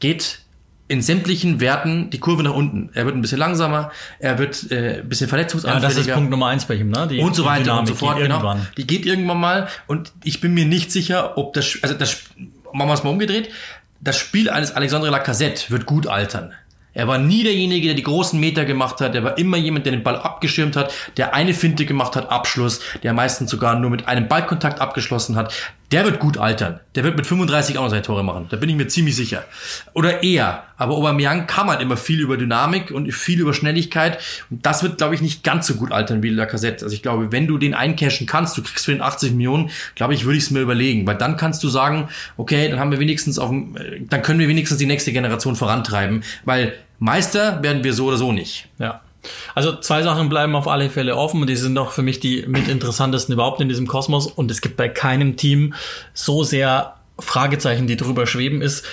geht 0.00 0.40
in 0.88 1.02
sämtlichen 1.02 1.58
Werten 1.60 2.10
die 2.10 2.18
Kurve 2.18 2.42
nach 2.44 2.54
unten. 2.54 2.90
Er 2.94 3.06
wird 3.06 3.16
ein 3.16 3.20
bisschen 3.20 3.38
langsamer, 3.38 3.90
er 4.20 4.38
wird 4.38 4.70
äh, 4.70 5.00
ein 5.00 5.08
bisschen 5.08 5.26
Ja, 5.26 5.30
verletzungsanfälliger. 5.30 5.88
das 5.88 6.06
ist 6.06 6.12
Punkt 6.12 6.30
Nummer 6.30 6.46
eins 6.46 6.64
bei 6.64 6.74
ihm, 6.74 6.90
ne? 6.90 7.08
Die, 7.10 7.18
und 7.18 7.34
so 7.34 7.44
weiter 7.44 7.78
und 7.78 7.86
so 7.86 7.94
fort. 7.94 8.18
Genau. 8.18 8.36
Irgendwann. 8.36 8.68
Die 8.76 8.86
geht 8.86 9.04
irgendwann 9.04 9.40
mal 9.40 9.68
und 9.88 10.12
ich 10.22 10.40
bin 10.40 10.54
mir 10.54 10.64
nicht 10.64 10.92
sicher, 10.92 11.36
ob 11.38 11.54
das, 11.54 11.78
also 11.82 11.94
das, 11.94 12.22
machen 12.72 12.88
wir 12.88 12.94
es 12.94 13.02
mal 13.02 13.10
umgedreht, 13.10 13.50
das 14.00 14.16
Spiel 14.16 14.48
eines 14.48 14.72
Alexandre 14.72 15.10
Lacazette 15.10 15.70
wird 15.70 15.86
gut 15.86 16.06
altern. 16.06 16.52
Er 16.96 17.06
war 17.08 17.18
nie 17.18 17.42
derjenige, 17.42 17.88
der 17.88 17.94
die 17.94 18.02
großen 18.02 18.40
Meter 18.40 18.64
gemacht 18.64 19.02
hat. 19.02 19.14
Er 19.14 19.22
war 19.22 19.36
immer 19.36 19.58
jemand, 19.58 19.84
der 19.84 19.92
den 19.92 20.02
Ball 20.02 20.16
abgeschirmt 20.16 20.76
hat, 20.76 20.94
der 21.18 21.34
eine 21.34 21.52
Finte 21.52 21.84
gemacht 21.84 22.16
hat, 22.16 22.30
Abschluss, 22.30 22.80
der 23.02 23.12
meistens 23.12 23.50
sogar 23.50 23.78
nur 23.78 23.90
mit 23.90 24.08
einem 24.08 24.28
Ballkontakt 24.28 24.80
abgeschlossen 24.80 25.36
hat. 25.36 25.52
Der 25.92 26.04
wird 26.04 26.18
gut 26.18 26.36
altern. 26.36 26.80
Der 26.96 27.04
wird 27.04 27.16
mit 27.16 27.26
35 27.26 27.78
auch 27.78 27.84
noch 27.84 27.90
seine 27.90 28.02
Tore 28.02 28.24
machen. 28.24 28.46
Da 28.50 28.56
bin 28.56 28.68
ich 28.68 28.74
mir 28.74 28.88
ziemlich 28.88 29.14
sicher. 29.14 29.44
Oder 29.92 30.24
eher. 30.24 30.64
Aber 30.76 30.94
Aubameyang 30.94 31.46
kann 31.46 31.68
halt 31.68 31.80
immer 31.80 31.96
viel 31.96 32.20
über 32.20 32.36
Dynamik 32.36 32.90
und 32.90 33.12
viel 33.12 33.40
über 33.40 33.54
Schnelligkeit. 33.54 34.18
Und 34.50 34.66
das 34.66 34.82
wird, 34.82 34.98
glaube 34.98 35.14
ich, 35.14 35.20
nicht 35.20 35.44
ganz 35.44 35.68
so 35.68 35.74
gut 35.74 35.92
altern 35.92 36.22
wie 36.22 36.30
Lacazette. 36.30 36.84
Also 36.84 36.94
ich 36.94 37.02
glaube, 37.02 37.30
wenn 37.30 37.46
du 37.46 37.56
den 37.56 37.74
eincashen 37.74 38.26
kannst, 38.26 38.58
du 38.58 38.62
kriegst 38.62 38.84
für 38.84 38.92
den 38.92 39.00
80 39.00 39.32
Millionen, 39.32 39.70
glaube 39.94 40.14
ich, 40.14 40.24
würde 40.24 40.38
ich 40.38 40.44
es 40.44 40.50
mir 40.50 40.60
überlegen. 40.60 41.06
Weil 41.06 41.16
dann 41.16 41.36
kannst 41.36 41.62
du 41.62 41.68
sagen, 41.68 42.08
okay, 42.36 42.68
dann 42.68 42.80
haben 42.80 42.90
wir 42.90 42.98
wenigstens 42.98 43.38
auf 43.38 43.50
dem, 43.50 43.76
äh, 43.76 44.00
dann 44.00 44.22
können 44.22 44.40
wir 44.40 44.48
wenigstens 44.48 44.78
die 44.78 44.86
nächste 44.86 45.12
Generation 45.12 45.54
vorantreiben. 45.54 46.24
Weil 46.44 46.74
Meister 46.98 47.62
werden 47.62 47.84
wir 47.84 47.92
so 47.92 48.06
oder 48.06 48.16
so 48.16 48.32
nicht. 48.32 48.68
Ja. 48.78 49.02
Also 49.54 49.76
zwei 49.76 50.02
Sachen 50.02 50.28
bleiben 50.28 50.54
auf 50.54 50.68
alle 50.68 50.90
Fälle 50.90 51.16
offen 51.16 51.40
und 51.40 51.48
die 51.48 51.56
sind 51.56 51.74
doch 51.74 51.92
für 51.92 52.02
mich 52.02 52.20
die 52.20 52.44
mit 52.46 52.68
interessantesten 52.68 53.32
überhaupt 53.32 53.60
in 53.60 53.68
diesem 53.68 53.86
Kosmos 53.86 54.26
und 54.26 54.50
es 54.50 54.60
gibt 54.60 54.76
bei 54.76 54.88
keinem 54.88 55.36
Team 55.36 55.74
so 56.14 56.44
sehr 56.44 56.94
Fragezeichen, 57.18 57.86
die 57.86 57.96
drüber 57.96 58.26
schweben, 58.26 58.62
ist 58.62 58.84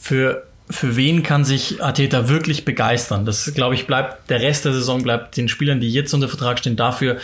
für 0.00 0.44
für 0.70 0.96
wen 0.96 1.22
kann 1.22 1.44
sich 1.44 1.82
Ateta 1.82 2.28
wirklich 2.28 2.64
begeistern? 2.64 3.26
Das, 3.26 3.52
glaube 3.54 3.74
ich, 3.74 3.86
bleibt, 3.86 4.30
der 4.30 4.40
Rest 4.40 4.64
der 4.64 4.72
Saison 4.72 5.02
bleibt 5.02 5.36
den 5.36 5.48
Spielern, 5.48 5.80
die 5.80 5.92
jetzt 5.92 6.14
unter 6.14 6.28
Vertrag 6.28 6.58
stehen, 6.60 6.76
dafür, 6.76 7.18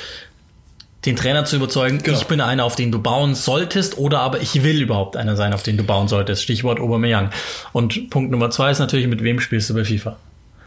den 1.07 1.17
Trainer 1.17 1.45
zu 1.45 1.57
überzeugen, 1.57 1.99
genau. 2.03 2.19
ich 2.19 2.27
bin 2.27 2.41
einer, 2.41 2.65
auf 2.65 2.75
den 2.75 2.91
du 2.91 3.01
bauen 3.01 3.35
solltest, 3.35 3.99
oder 3.99 4.21
aber 4.21 4.41
ich 4.41 4.63
will 4.63 4.83
überhaupt 4.83 5.17
einer 5.17 5.37
sein, 5.37 5.53
auf 5.53 5.63
den 5.63 5.77
du 5.77 5.85
bauen 5.85 6.09
solltest. 6.09 6.43
Stichwort 6.43 6.81
Aubameyang. 6.81 7.31
Und 7.73 8.11
Punkt 8.11 8.31
Nummer 8.31 8.51
zwei 8.51 8.71
ist 8.71 8.81
natürlich, 8.81 9.07
mit 9.07 9.23
wem 9.23 9.41
spielst 9.41 9.71
du 9.71 9.75
bei 9.75 9.85
FIFA? 9.85 10.17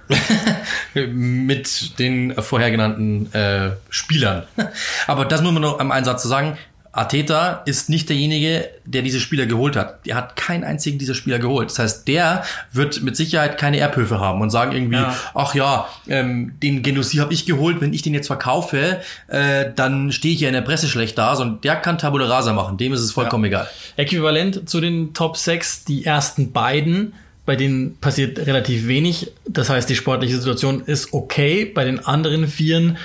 mit 0.93 1.99
den 1.99 2.33
vorher 2.35 2.71
genannten 2.71 3.33
äh, 3.33 3.71
Spielern. 3.89 4.43
Aber 5.07 5.25
das 5.25 5.41
muss 5.41 5.51
man 5.51 5.61
noch 5.61 5.79
am 5.79 5.91
Einsatz 5.91 6.21
zu 6.21 6.27
sagen. 6.27 6.57
Ateta 6.93 7.61
ist 7.65 7.89
nicht 7.89 8.09
derjenige, 8.09 8.69
der 8.83 9.01
diese 9.01 9.21
Spieler 9.21 9.45
geholt 9.45 9.77
hat. 9.77 10.05
Er 10.05 10.15
hat 10.17 10.35
keinen 10.35 10.65
einzigen 10.65 10.99
dieser 10.99 11.13
Spieler 11.13 11.39
geholt. 11.39 11.69
Das 11.69 11.79
heißt, 11.79 12.07
der 12.07 12.43
wird 12.73 13.01
mit 13.01 13.15
Sicherheit 13.15 13.57
keine 13.57 13.79
Erbhöfe 13.79 14.19
haben 14.19 14.41
und 14.41 14.49
sagen 14.49 14.73
irgendwie, 14.73 14.97
ja. 14.97 15.15
ach 15.33 15.55
ja, 15.55 15.87
ähm, 16.09 16.59
den 16.61 16.83
Genussi 16.83 17.17
habe 17.17 17.33
ich 17.33 17.45
geholt, 17.45 17.79
wenn 17.79 17.93
ich 17.93 18.01
den 18.01 18.13
jetzt 18.13 18.27
verkaufe, 18.27 18.99
äh, 19.27 19.71
dann 19.73 20.11
stehe 20.11 20.33
ich 20.33 20.41
ja 20.41 20.49
in 20.49 20.53
der 20.53 20.61
Presse 20.61 20.89
schlecht 20.89 21.17
da. 21.17 21.33
Und 21.33 21.63
der 21.63 21.77
kann 21.77 21.97
Tabula 21.97 22.25
Rasa 22.25 22.51
machen, 22.51 22.77
dem 22.77 22.91
ist 22.91 22.99
es 22.99 23.13
vollkommen 23.13 23.45
ja. 23.45 23.49
egal. 23.49 23.69
Äquivalent 23.95 24.69
zu 24.69 24.81
den 24.81 25.13
Top 25.13 25.37
6, 25.37 25.85
die 25.85 26.05
ersten 26.05 26.51
beiden 26.51 27.13
bei 27.51 27.57
denen 27.57 27.97
passiert 27.97 28.39
relativ 28.39 28.87
wenig. 28.87 29.33
Das 29.45 29.69
heißt, 29.69 29.89
die 29.89 29.97
sportliche 29.97 30.37
Situation 30.37 30.83
ist 30.85 31.11
okay. 31.11 31.65
Bei 31.65 31.83
den 31.83 31.99
anderen 31.99 32.47
Vieren 32.47 32.97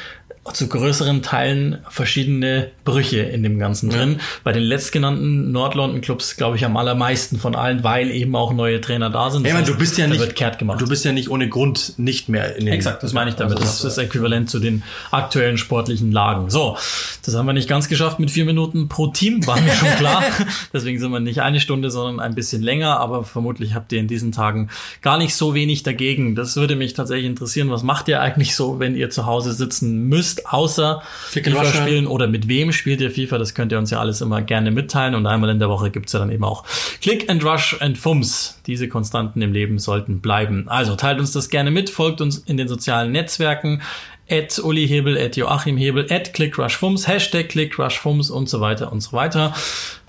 zu 0.53 0.69
größeren 0.69 1.23
Teilen 1.23 1.79
verschiedene 1.89 2.71
Brüche 2.85 3.21
in 3.21 3.43
dem 3.43 3.59
Ganzen 3.59 3.91
drin. 3.91 4.13
Ja. 4.13 4.25
Bei 4.45 4.53
den 4.53 4.63
letztgenannten 4.63 5.53
Nord-London-Clubs, 5.53 6.37
glaube 6.37 6.57
ich, 6.57 6.65
am 6.65 6.77
allermeisten 6.77 7.39
von 7.39 7.55
allen, 7.55 7.85
weil 7.85 8.11
eben 8.11 8.35
auch 8.37 8.53
neue 8.53 8.81
Trainer 8.81 9.11
da 9.11 9.31
sind. 9.31 9.45
Das 9.45 9.53
hey, 9.53 9.61
heißt, 9.61 9.71
du 9.71 9.77
bist 9.77 9.99
ja 9.99 10.07
nicht, 10.07 10.21
du 10.21 10.89
bist 10.89 11.05
ja 11.05 11.13
nicht 11.13 11.31
ohne 11.31 11.49
Grund 11.49 11.95
nicht 11.99 12.29
mehr 12.29 12.57
in 12.57 12.67
den 12.67 12.75
Exakt, 12.75 13.03
das 13.03 13.13
meine 13.13 13.31
ich 13.31 13.37
damit. 13.37 13.55
Also 13.55 13.65
das 13.65 13.75
ist 13.77 13.85
das 13.85 13.99
Äquivalent 13.99 14.51
zu 14.51 14.59
den 14.59 14.83
aktuellen 15.11 15.59
sportlichen 15.59 16.13
Lagen. 16.13 16.51
So, 16.51 16.77
das 17.25 17.35
haben 17.35 17.47
wir 17.47 17.53
nicht 17.53 17.69
ganz 17.69 17.89
geschafft 17.89 18.19
mit 18.19 18.31
vier 18.31 18.45
Minuten 18.45 18.89
pro 18.89 19.09
Team, 19.09 19.47
war 19.47 19.61
mir 19.61 19.73
schon 19.73 19.89
klar. 19.97 20.23
Deswegen 20.73 20.99
sind 20.99 21.11
wir 21.11 21.21
nicht 21.21 21.41
eine 21.43 21.61
Stunde, 21.61 21.91
sondern 21.91 22.21
ein 22.21 22.35
bisschen 22.35 22.63
länger. 22.63 23.01
Aber 23.01 23.25
vermutlich 23.25 23.75
habt 23.75 23.93
ihr 23.93 24.01
in 24.01 24.09
diesen 24.09 24.33
Tagen 24.33 24.71
gar 25.03 25.19
nicht 25.19 25.35
so 25.35 25.55
wenig 25.55 25.83
dagegen. 25.83 26.35
Das 26.35 26.57
würde 26.57 26.77
mich 26.77 26.95
tatsächlich 26.95 27.27
interessieren. 27.27 27.71
Was 27.71 27.83
macht 27.83 28.09
ihr 28.09 28.21
eigentlich 28.21 28.55
so, 28.55 28.79
wenn 28.79 28.97
ihr 28.97 29.11
zu 29.11 29.27
Hause 29.27 29.53
sitzen 29.53 30.05
müsst, 30.09 30.36
außer 30.45 31.03
FIFA 31.31 31.65
spielen 31.65 32.07
oder 32.07 32.27
mit 32.27 32.49
wem 32.49 32.73
spielt 32.73 33.01
ihr 33.01 33.11
FIFA? 33.11 33.39
Das 33.39 33.55
könnt 33.55 33.73
ihr 33.73 33.79
uns 33.79 33.91
ja 33.91 34.01
alles 34.01 34.21
immer 34.21 34.43
gerne 34.43 34.71
mitteilen. 34.71 35.15
Und 35.15 35.27
einmal 35.27 35.51
in 35.51 35.59
der 35.59 35.69
Woche 35.69 35.91
gibt's 35.91 36.13
ja 36.13 36.19
dann 36.19 36.31
eben 36.31 36.45
auch 36.45 36.65
Click 37.01 37.31
and 37.31 37.45
Rush 37.45 37.77
and 37.81 37.97
Fums. 37.97 38.61
Diese 38.67 38.89
Konstanten 38.89 39.43
im 39.43 39.53
Leben 39.53 39.79
sollten 39.79 40.21
bleiben. 40.21 40.69
Also 40.69 40.97
teilt 40.97 41.21
uns 41.21 41.33
das 41.33 41.49
gerne 41.49 41.71
mit, 41.71 41.91
folgt 41.91 42.21
uns 42.21 42.39
in 42.39 42.57
den 42.57 42.69
sozialen 42.69 43.13
Netzwerken 43.13 43.83
at 44.29 44.59
Uli 44.59 44.87
Hebel, 44.89 45.17
at 45.17 45.37
Joachim 45.37 45.77
Hebel, 45.77 46.07
at 46.11 46.35
ClickRushFums, 46.35 47.07
Hashtag 47.07 47.49
ClickRushFums 47.49 48.31
und 48.31 48.49
so 48.49 48.61
weiter 48.61 48.93
und 48.93 49.01
so 49.01 49.13
weiter. 49.13 49.55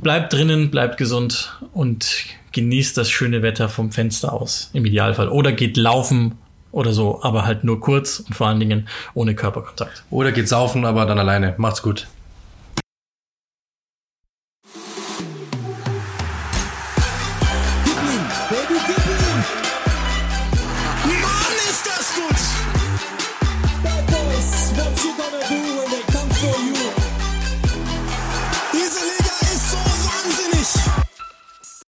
Bleibt 0.02 0.34
drinnen, 0.34 0.72
bleibt 0.72 0.98
gesund 0.98 1.56
und 1.74 2.26
genießt 2.52 2.98
das 2.98 3.10
schöne 3.10 3.42
Wetter 3.44 3.70
vom 3.70 3.92
Fenster 3.92 4.34
aus, 4.34 4.72
im 4.74 4.86
Idealfall. 4.86 5.30
Oder 5.30 5.52
geht 5.52 5.78
laufen 5.78 6.36
oder 6.78 6.94
so, 6.94 7.20
aber 7.24 7.46
halt 7.46 7.64
nur 7.64 7.80
kurz 7.80 8.20
und 8.20 8.36
vor 8.36 8.48
allen 8.48 8.60
Dingen 8.60 8.88
ohne 9.16 9.34
Körperkontakt. 9.34 10.04
Oder 10.12 10.32
geht 10.32 10.48
saufen, 10.48 10.86
aber 10.86 11.08
dann 11.08 11.18
alleine. 11.18 11.56
Macht's 11.58 11.82
gut. 11.82 12.08